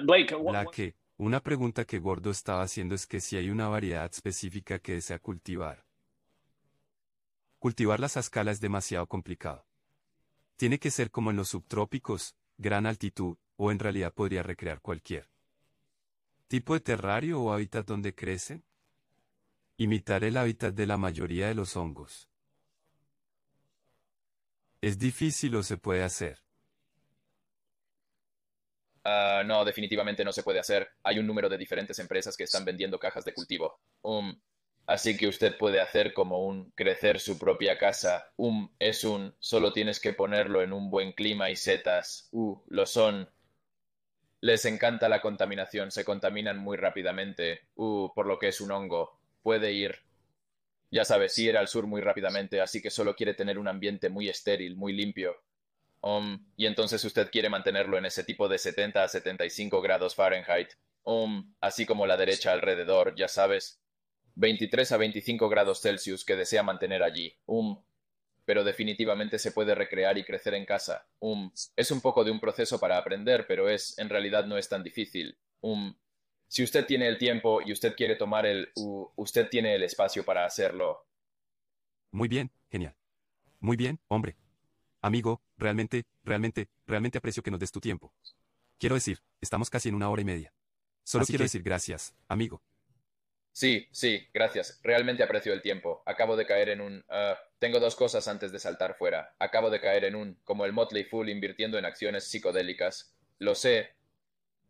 Blake, 0.03 0.35
la 0.51 0.65
que, 0.65 0.95
una 1.17 1.41
pregunta 1.41 1.85
que 1.85 1.99
Gordo 1.99 2.31
estaba 2.31 2.63
haciendo 2.63 2.95
es 2.95 3.05
que 3.05 3.19
si 3.19 3.37
hay 3.37 3.51
una 3.51 3.67
variedad 3.67 4.09
específica 4.11 4.79
que 4.79 4.93
desea 4.93 5.19
cultivar. 5.19 5.85
Cultivarlas 7.59 8.17
a 8.17 8.21
escala 8.21 8.49
es 8.49 8.59
demasiado 8.59 9.05
complicado. 9.05 9.67
Tiene 10.55 10.79
que 10.79 10.89
ser 10.89 11.11
como 11.11 11.29
en 11.29 11.37
los 11.37 11.49
subtrópicos, 11.49 12.35
gran 12.57 12.87
altitud, 12.87 13.37
o 13.57 13.69
en 13.69 13.77
realidad 13.77 14.11
podría 14.11 14.41
recrear 14.41 14.81
cualquier 14.81 15.29
tipo 16.51 16.73
de 16.73 16.81
terrario 16.81 17.41
o 17.41 17.53
hábitat 17.53 17.87
donde 17.87 18.13
crecen. 18.13 18.61
Imitar 19.81 20.23
el 20.23 20.37
hábitat 20.37 20.75
de 20.75 20.85
la 20.85 20.95
mayoría 20.95 21.47
de 21.47 21.55
los 21.55 21.75
hongos. 21.75 22.29
¿Es 24.79 24.99
difícil 24.99 25.55
o 25.55 25.63
se 25.63 25.77
puede 25.77 26.03
hacer? 26.03 26.37
Ah, 29.03 29.41
no, 29.43 29.65
definitivamente 29.65 30.23
no 30.23 30.31
se 30.31 30.43
puede 30.43 30.59
hacer. 30.59 30.87
Hay 31.01 31.17
un 31.17 31.25
número 31.25 31.49
de 31.49 31.57
diferentes 31.57 31.97
empresas 31.97 32.37
que 32.37 32.43
están 32.43 32.63
vendiendo 32.63 32.99
cajas 32.99 33.25
de 33.25 33.33
cultivo. 33.33 33.79
Um, 34.03 34.39
Así 34.85 35.17
que 35.17 35.27
usted 35.27 35.57
puede 35.57 35.81
hacer 35.81 36.13
como 36.13 36.45
un 36.45 36.69
crecer 36.75 37.19
su 37.19 37.39
propia 37.39 37.79
casa. 37.79 38.31
Un 38.35 38.71
es 38.77 39.03
un 39.03 39.33
solo 39.39 39.73
tienes 39.73 39.99
que 39.99 40.13
ponerlo 40.13 40.61
en 40.61 40.73
un 40.73 40.91
buen 40.91 41.13
clima 41.13 41.49
y 41.49 41.55
setas. 41.55 42.29
Uh, 42.31 42.55
lo 42.67 42.85
son. 42.85 43.27
Les 44.41 44.63
encanta 44.65 45.09
la 45.09 45.21
contaminación, 45.21 45.89
se 45.89 46.05
contaminan 46.05 46.59
muy 46.59 46.77
rápidamente. 46.77 47.61
Uh, 47.73 48.13
por 48.13 48.27
lo 48.27 48.37
que 48.37 48.49
es 48.49 48.61
un 48.61 48.69
hongo. 48.69 49.20
Puede 49.41 49.73
ir. 49.73 49.99
Ya 50.91 51.05
sabes, 51.05 51.37
ir 51.39 51.57
al 51.57 51.67
sur 51.67 51.87
muy 51.87 52.01
rápidamente, 52.01 52.61
así 52.61 52.81
que 52.81 52.89
solo 52.89 53.15
quiere 53.15 53.33
tener 53.33 53.57
un 53.57 53.67
ambiente 53.67 54.09
muy 54.09 54.27
estéril, 54.27 54.75
muy 54.75 54.93
limpio. 54.93 55.35
Um, 56.01 56.45
y 56.57 56.65
entonces 56.65 57.03
usted 57.05 57.29
quiere 57.31 57.49
mantenerlo 57.49 57.97
en 57.97 58.05
ese 58.05 58.23
tipo 58.23 58.49
de 58.49 58.57
70 58.57 59.03
a 59.03 59.07
75 59.07 59.81
grados 59.81 60.15
Fahrenheit. 60.15 60.69
Um, 61.03 61.53
así 61.61 61.85
como 61.85 62.05
la 62.05 62.17
derecha 62.17 62.51
alrededor, 62.51 63.15
ya 63.15 63.27
sabes. 63.27 63.81
23 64.35 64.91
a 64.91 64.97
25 64.97 65.49
grados 65.49 65.81
Celsius 65.81 66.25
que 66.25 66.35
desea 66.35 66.63
mantener 66.63 67.03
allí. 67.03 67.35
Um, 67.45 67.81
pero 68.45 68.63
definitivamente 68.63 69.39
se 69.39 69.51
puede 69.51 69.75
recrear 69.75 70.17
y 70.17 70.23
crecer 70.23 70.55
en 70.55 70.65
casa. 70.65 71.07
Um, 71.19 71.51
es 71.75 71.91
un 71.91 72.01
poco 72.01 72.23
de 72.23 72.31
un 72.31 72.39
proceso 72.39 72.79
para 72.79 72.97
aprender, 72.97 73.45
pero 73.47 73.69
es, 73.69 73.97
en 73.97 74.09
realidad 74.09 74.45
no 74.45 74.57
es 74.57 74.67
tan 74.67 74.83
difícil. 74.83 75.37
Um, 75.61 75.95
si 76.51 76.63
usted 76.63 76.85
tiene 76.85 77.07
el 77.07 77.17
tiempo 77.17 77.61
y 77.65 77.71
usted 77.71 77.95
quiere 77.95 78.17
tomar 78.17 78.45
el, 78.45 78.73
usted 79.15 79.47
tiene 79.47 79.73
el 79.73 79.83
espacio 79.83 80.25
para 80.25 80.43
hacerlo. 80.43 81.07
Muy 82.11 82.27
bien, 82.27 82.51
genial. 82.69 82.93
Muy 83.61 83.77
bien, 83.77 84.01
hombre. 84.09 84.35
Amigo, 84.99 85.41
realmente, 85.55 86.03
realmente, 86.25 86.67
realmente 86.85 87.17
aprecio 87.17 87.41
que 87.41 87.51
nos 87.51 87.59
des 87.61 87.71
tu 87.71 87.79
tiempo. 87.79 88.13
Quiero 88.77 88.95
decir, 88.95 89.19
estamos 89.39 89.69
casi 89.69 89.87
en 89.87 89.95
una 89.95 90.09
hora 90.09 90.23
y 90.23 90.25
media. 90.25 90.53
Solo 91.05 91.25
quiero 91.25 91.43
decir 91.45 91.63
gracias, 91.63 92.13
amigo. 92.27 92.61
Sí, 93.53 93.87
sí, 93.93 94.27
gracias. 94.33 94.81
Realmente 94.83 95.23
aprecio 95.23 95.53
el 95.53 95.61
tiempo. 95.61 96.03
Acabo 96.05 96.35
de 96.35 96.45
caer 96.45 96.67
en 96.67 96.81
un... 96.81 97.05
Ah, 97.07 97.37
tengo 97.59 97.79
dos 97.79 97.95
cosas 97.95 98.27
antes 98.27 98.51
de 98.51 98.59
saltar 98.59 98.97
fuera. 98.97 99.33
Acabo 99.39 99.69
de 99.69 99.79
caer 99.79 100.03
en 100.03 100.15
un... 100.15 100.37
como 100.43 100.65
el 100.65 100.73
Motley 100.73 101.05
Fool 101.05 101.29
invirtiendo 101.29 101.77
en 101.77 101.85
acciones 101.85 102.25
psicodélicas. 102.25 103.15
Lo 103.39 103.55
sé. 103.55 103.95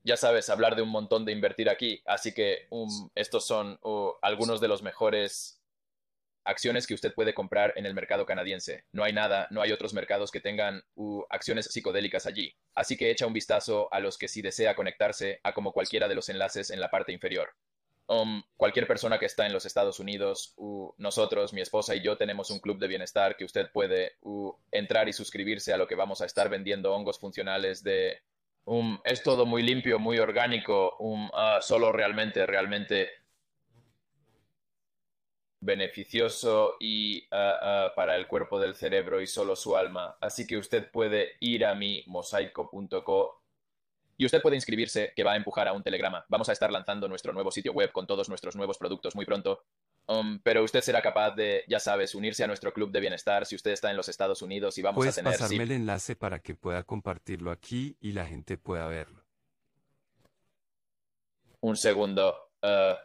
Ya 0.04 0.18
sabes, 0.18 0.50
hablar 0.50 0.76
de 0.76 0.82
un 0.82 0.90
montón 0.90 1.26
de 1.26 1.32
invertir 1.32 1.70
aquí. 1.70 2.02
Así 2.06 2.34
que 2.34 2.68
um, 2.70 3.10
estos 3.16 3.46
son 3.46 3.80
uh, 3.84 4.12
algunos 4.22 4.60
de 4.60 4.68
los 4.68 4.82
mejores 4.82 5.62
acciones 6.44 6.88
que 6.88 6.96
usted 6.96 7.14
puede 7.14 7.36
comprar 7.36 7.74
en 7.76 7.86
el 7.86 7.94
mercado 7.94 8.26
canadiense. 8.26 8.86
No 8.92 9.04
hay 9.04 9.14
nada, 9.14 9.48
no 9.52 9.62
hay 9.62 9.72
otros 9.72 9.94
mercados 9.94 10.32
que 10.32 10.40
tengan 10.40 10.84
uh, 10.96 11.22
acciones 11.30 11.68
psicodélicas 11.68 12.26
allí. 12.26 12.56
Así 12.74 12.98
que 12.98 13.12
echa 13.12 13.28
un 13.28 13.34
vistazo 13.34 13.94
a 13.94 14.00
los 14.00 14.18
que 14.18 14.28
si 14.28 14.42
desea 14.42 14.76
conectarse 14.76 15.40
a 15.44 15.54
como 15.54 15.72
cualquiera 15.72 16.08
de 16.08 16.16
los 16.16 16.30
enlaces 16.30 16.72
en 16.72 16.80
la 16.80 16.90
parte 16.90 17.12
inferior. 17.12 17.50
Um, 18.08 18.44
cualquier 18.58 18.88
persona 18.88 19.20
que 19.20 19.26
está 19.26 19.46
en 19.46 19.54
los 19.54 19.66
Estados 19.66 20.00
Unidos, 20.00 20.54
nosotros, 20.98 21.54
mi 21.54 21.62
esposa 21.62 21.96
y 21.96 22.02
yo 22.02 22.18
tenemos 22.18 22.50
un 22.50 22.60
club 22.60 22.78
de 22.78 22.88
bienestar 22.88 23.38
que 23.38 23.46
usted 23.46 23.72
puede 23.72 24.18
entrar 24.72 25.08
y 25.08 25.14
suscribirse 25.14 25.72
a 25.72 25.78
lo 25.78 25.88
que 25.88 25.96
vamos 25.96 26.22
a 26.22 26.26
estar 26.26 26.50
vendiendo 26.50 26.94
hongos 26.94 27.20
funcionales 27.20 27.84
de... 27.84 28.22
Es 29.04 29.24
todo 29.24 29.46
muy 29.46 29.64
limpio, 29.64 30.00
muy 30.00 30.20
orgánico, 30.20 30.96
um, 31.00 31.30
solo 31.62 31.92
realmente, 31.92 32.46
realmente 32.46 33.10
beneficioso 35.62 36.76
y 36.80 37.28
uh, 37.32 37.36
uh, 37.36 37.96
para 37.96 38.16
el 38.16 38.28
cuerpo 38.28 38.60
del 38.60 38.76
cerebro 38.76 39.22
y 39.22 39.28
solo 39.28 39.56
su 39.56 39.78
alma. 39.78 40.18
Así 40.20 40.48
que 40.48 40.58
usted 40.58 40.90
puede 40.92 41.34
ir 41.40 41.66
a 41.66 41.76
mi 41.76 42.04
mosaico.co 42.08 43.42
y 44.18 44.26
usted 44.26 44.42
puede 44.42 44.56
inscribirse, 44.56 45.14
que 45.16 45.24
va 45.24 45.34
a 45.34 45.36
empujar 45.38 45.68
a 45.68 45.74
un 45.74 45.84
telegrama. 45.84 46.26
Vamos 46.30 46.50
a 46.50 46.52
estar 46.52 46.72
lanzando 46.72 47.08
nuestro 47.08 47.34
nuevo 47.34 47.52
sitio 47.52 47.74
web 47.74 47.92
con 47.92 48.06
todos 48.06 48.30
nuestros 48.30 48.56
nuevos 48.56 48.78
productos 48.78 49.16
muy 49.16 49.26
pronto. 49.26 49.64
Um, 50.12 50.40
pero 50.40 50.62
usted 50.62 50.82
será 50.82 51.02
capaz 51.02 51.32
de, 51.32 51.64
ya 51.70 51.80
sabes, 51.80 52.16
unirse 52.16 52.44
a 52.44 52.48
nuestro 52.48 52.74
club 52.74 52.92
de 52.92 53.00
bienestar 53.00 53.46
si 53.46 53.56
usted 53.56 53.72
está 53.72 53.90
en 53.92 53.96
los 53.96 54.10
Estados 54.10 54.42
Unidos 54.42 54.78
y 54.78 54.82
vamos 54.82 55.08
a 55.08 55.12
tener... 55.14 55.32
Pasarme 55.32 55.64
el 55.64 55.72
enlace 55.72 56.18
para 56.18 56.40
que 56.40 56.54
pueda 56.54 56.84
compartirlo 56.84 57.50
aquí 57.50 57.96
y 58.02 58.12
la 58.12 58.26
gente 58.26 58.58
pueda 58.58 58.88
verlo. 58.88 59.24
Un 61.62 61.78
segundo. 61.78 62.36
Uh, 62.62 62.96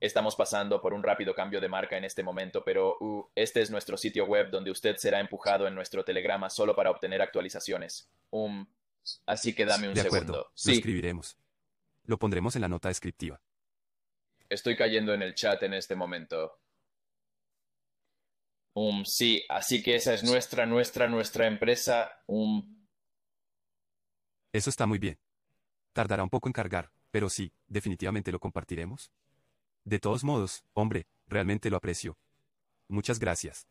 Estamos 0.00 0.36
pasando 0.36 0.80
por 0.80 0.94
un 0.94 1.02
rápido 1.02 1.34
cambio 1.34 1.60
de 1.60 1.68
marca 1.68 1.98
en 1.98 2.04
este 2.04 2.22
momento, 2.22 2.64
pero 2.64 2.96
uh, 3.00 3.28
este 3.34 3.60
es 3.60 3.70
nuestro 3.70 3.96
sitio 3.96 4.26
web 4.26 4.48
donde 4.48 4.70
usted 4.70 4.96
será 4.96 5.18
empujado 5.18 5.66
en 5.66 5.74
nuestro 5.74 6.04
telegrama 6.04 6.48
solo 6.48 6.76
para 6.76 6.90
obtener 6.90 7.20
actualizaciones. 7.20 8.08
Um, 8.30 8.64
así 9.26 9.54
que 9.54 9.64
dame 9.64 9.88
un 9.88 9.94
de 9.94 10.02
acuerdo. 10.02 10.32
segundo. 10.32 10.52
Sí. 10.54 10.70
Lo 10.70 10.76
escribiremos. 10.76 11.38
Lo 12.04 12.18
pondremos 12.18 12.56
en 12.56 12.62
la 12.62 12.68
nota 12.68 12.88
descriptiva. 12.88 13.40
Estoy 14.48 14.76
cayendo 14.76 15.12
en 15.12 15.22
el 15.22 15.34
chat 15.34 15.62
en 15.62 15.74
este 15.74 15.94
momento. 15.94 16.60
Um, 18.74 19.04
sí, 19.04 19.44
así 19.48 19.82
que 19.82 19.96
esa 19.96 20.14
es 20.14 20.24
nuestra, 20.24 20.64
nuestra, 20.64 21.08
nuestra 21.08 21.46
empresa. 21.46 22.10
Um... 22.26 22.86
Eso 24.52 24.70
está 24.70 24.86
muy 24.86 24.98
bien. 24.98 25.18
Tardará 25.92 26.22
un 26.22 26.30
poco 26.30 26.48
en 26.48 26.52
cargar, 26.52 26.90
pero 27.10 27.28
sí, 27.28 27.52
definitivamente 27.66 28.32
lo 28.32 28.38
compartiremos. 28.38 29.10
De 29.84 29.98
todos 29.98 30.22
modos, 30.22 30.64
hombre, 30.74 31.06
realmente 31.26 31.70
lo 31.70 31.76
aprecio. 31.76 32.16
Muchas 32.88 33.18
gracias. 33.18 33.66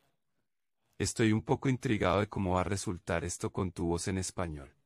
Estoy 1.00 1.32
un 1.32 1.42
poco 1.42 1.70
intrigado 1.70 2.20
de 2.20 2.28
cómo 2.28 2.56
va 2.56 2.62
a 2.62 2.66
resultar 2.66 3.24
esto 3.24 3.52
con 3.52 3.72
tu 3.72 3.88
voz 3.88 4.08
en 4.08 4.18
español. 4.18 4.77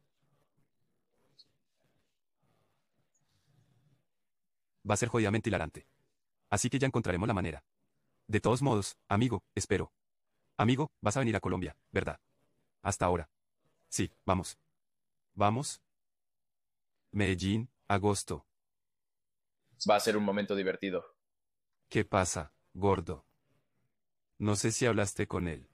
Va 4.90 4.96
a 4.96 4.98
ser 4.98 5.10
jodidamente 5.10 5.50
hilarante. 5.50 5.88
Así 6.50 6.70
que 6.70 6.80
ya 6.80 6.88
encontraremos 6.88 7.28
la 7.28 7.34
manera. 7.34 7.64
De 8.28 8.40
todos 8.40 8.62
modos, 8.62 8.98
amigo, 9.08 9.44
espero. 9.56 9.92
Amigo, 10.58 10.92
vas 11.02 11.18
a 11.18 11.20
venir 11.20 11.36
a 11.36 11.40
Colombia, 11.40 11.78
¿verdad? 11.92 12.20
Hasta 12.82 13.06
ahora. 13.06 13.30
Sí, 13.90 14.12
vamos. 14.26 14.58
¿Vamos? 15.34 15.82
Medellín, 17.12 17.70
agosto. 17.88 18.46
Va 19.90 19.96
a 19.96 20.00
ser 20.00 20.18
un 20.18 20.24
momento 20.24 20.56
divertido. 20.56 21.04
¿Qué 21.90 22.06
pasa, 22.06 22.54
gordo? 22.74 23.26
No 24.38 24.56
sé 24.56 24.72
si 24.72 24.86
hablaste 24.86 25.28
con 25.28 25.48
él. 25.48 25.70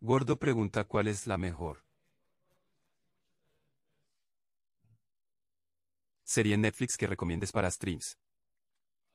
Gordo 0.00 0.38
pregunta 0.38 0.84
cuál 0.84 1.08
es 1.08 1.26
la 1.26 1.38
mejor. 1.38 1.84
Serie 6.24 6.54
en 6.54 6.62
Netflix 6.62 6.96
que 6.96 7.06
recomiendes 7.06 7.52
para 7.52 7.70
streams. 7.70 8.18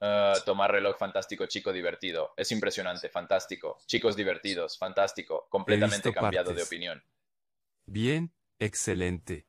Uh, 0.01 0.39
tomar 0.45 0.71
reloj 0.71 0.97
fantástico, 0.97 1.45
chico 1.47 1.73
divertido. 1.73 2.33
Es 2.37 2.51
impresionante, 2.53 3.09
fantástico. 3.09 3.79
Chicos 3.85 4.15
divertidos, 4.15 4.77
fantástico. 4.77 5.47
Completamente 5.49 6.13
cambiado 6.13 6.53
de 6.53 6.63
opinión. 6.63 7.03
Bien, 7.85 8.31
excelente. 8.59 9.45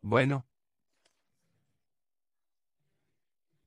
Bueno. 0.00 0.46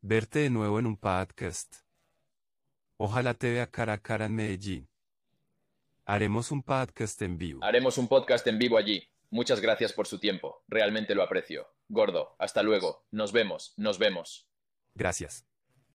Verte 0.01 0.39
de 0.39 0.49
nuevo 0.49 0.79
en 0.79 0.85
un 0.85 0.97
podcast. 0.97 1.77
Ojalá 2.97 3.33
te 3.33 3.51
vea 3.51 3.67
cara 3.69 3.93
a 3.93 3.97
cara 3.97 4.27
en 4.27 4.35
Medellín. 4.35 4.87
Haremos 6.05 6.51
un 6.51 6.61
podcast 6.61 7.21
en 7.23 7.37
vivo. 7.37 7.63
Haremos 7.63 7.97
un 7.97 8.07
podcast 8.07 8.45
en 8.47 8.59
vivo 8.59 8.77
allí. 8.77 9.09
Muchas 9.29 9.61
gracias 9.61 9.93
por 9.93 10.07
su 10.07 10.19
tiempo. 10.19 10.63
Realmente 10.67 11.15
lo 11.15 11.23
aprecio. 11.23 11.67
Gordo, 11.87 12.35
hasta 12.39 12.63
luego. 12.63 13.05
Nos 13.11 13.31
vemos, 13.31 13.73
nos 13.77 13.99
vemos. 13.99 14.49
Gracias. 14.93 15.45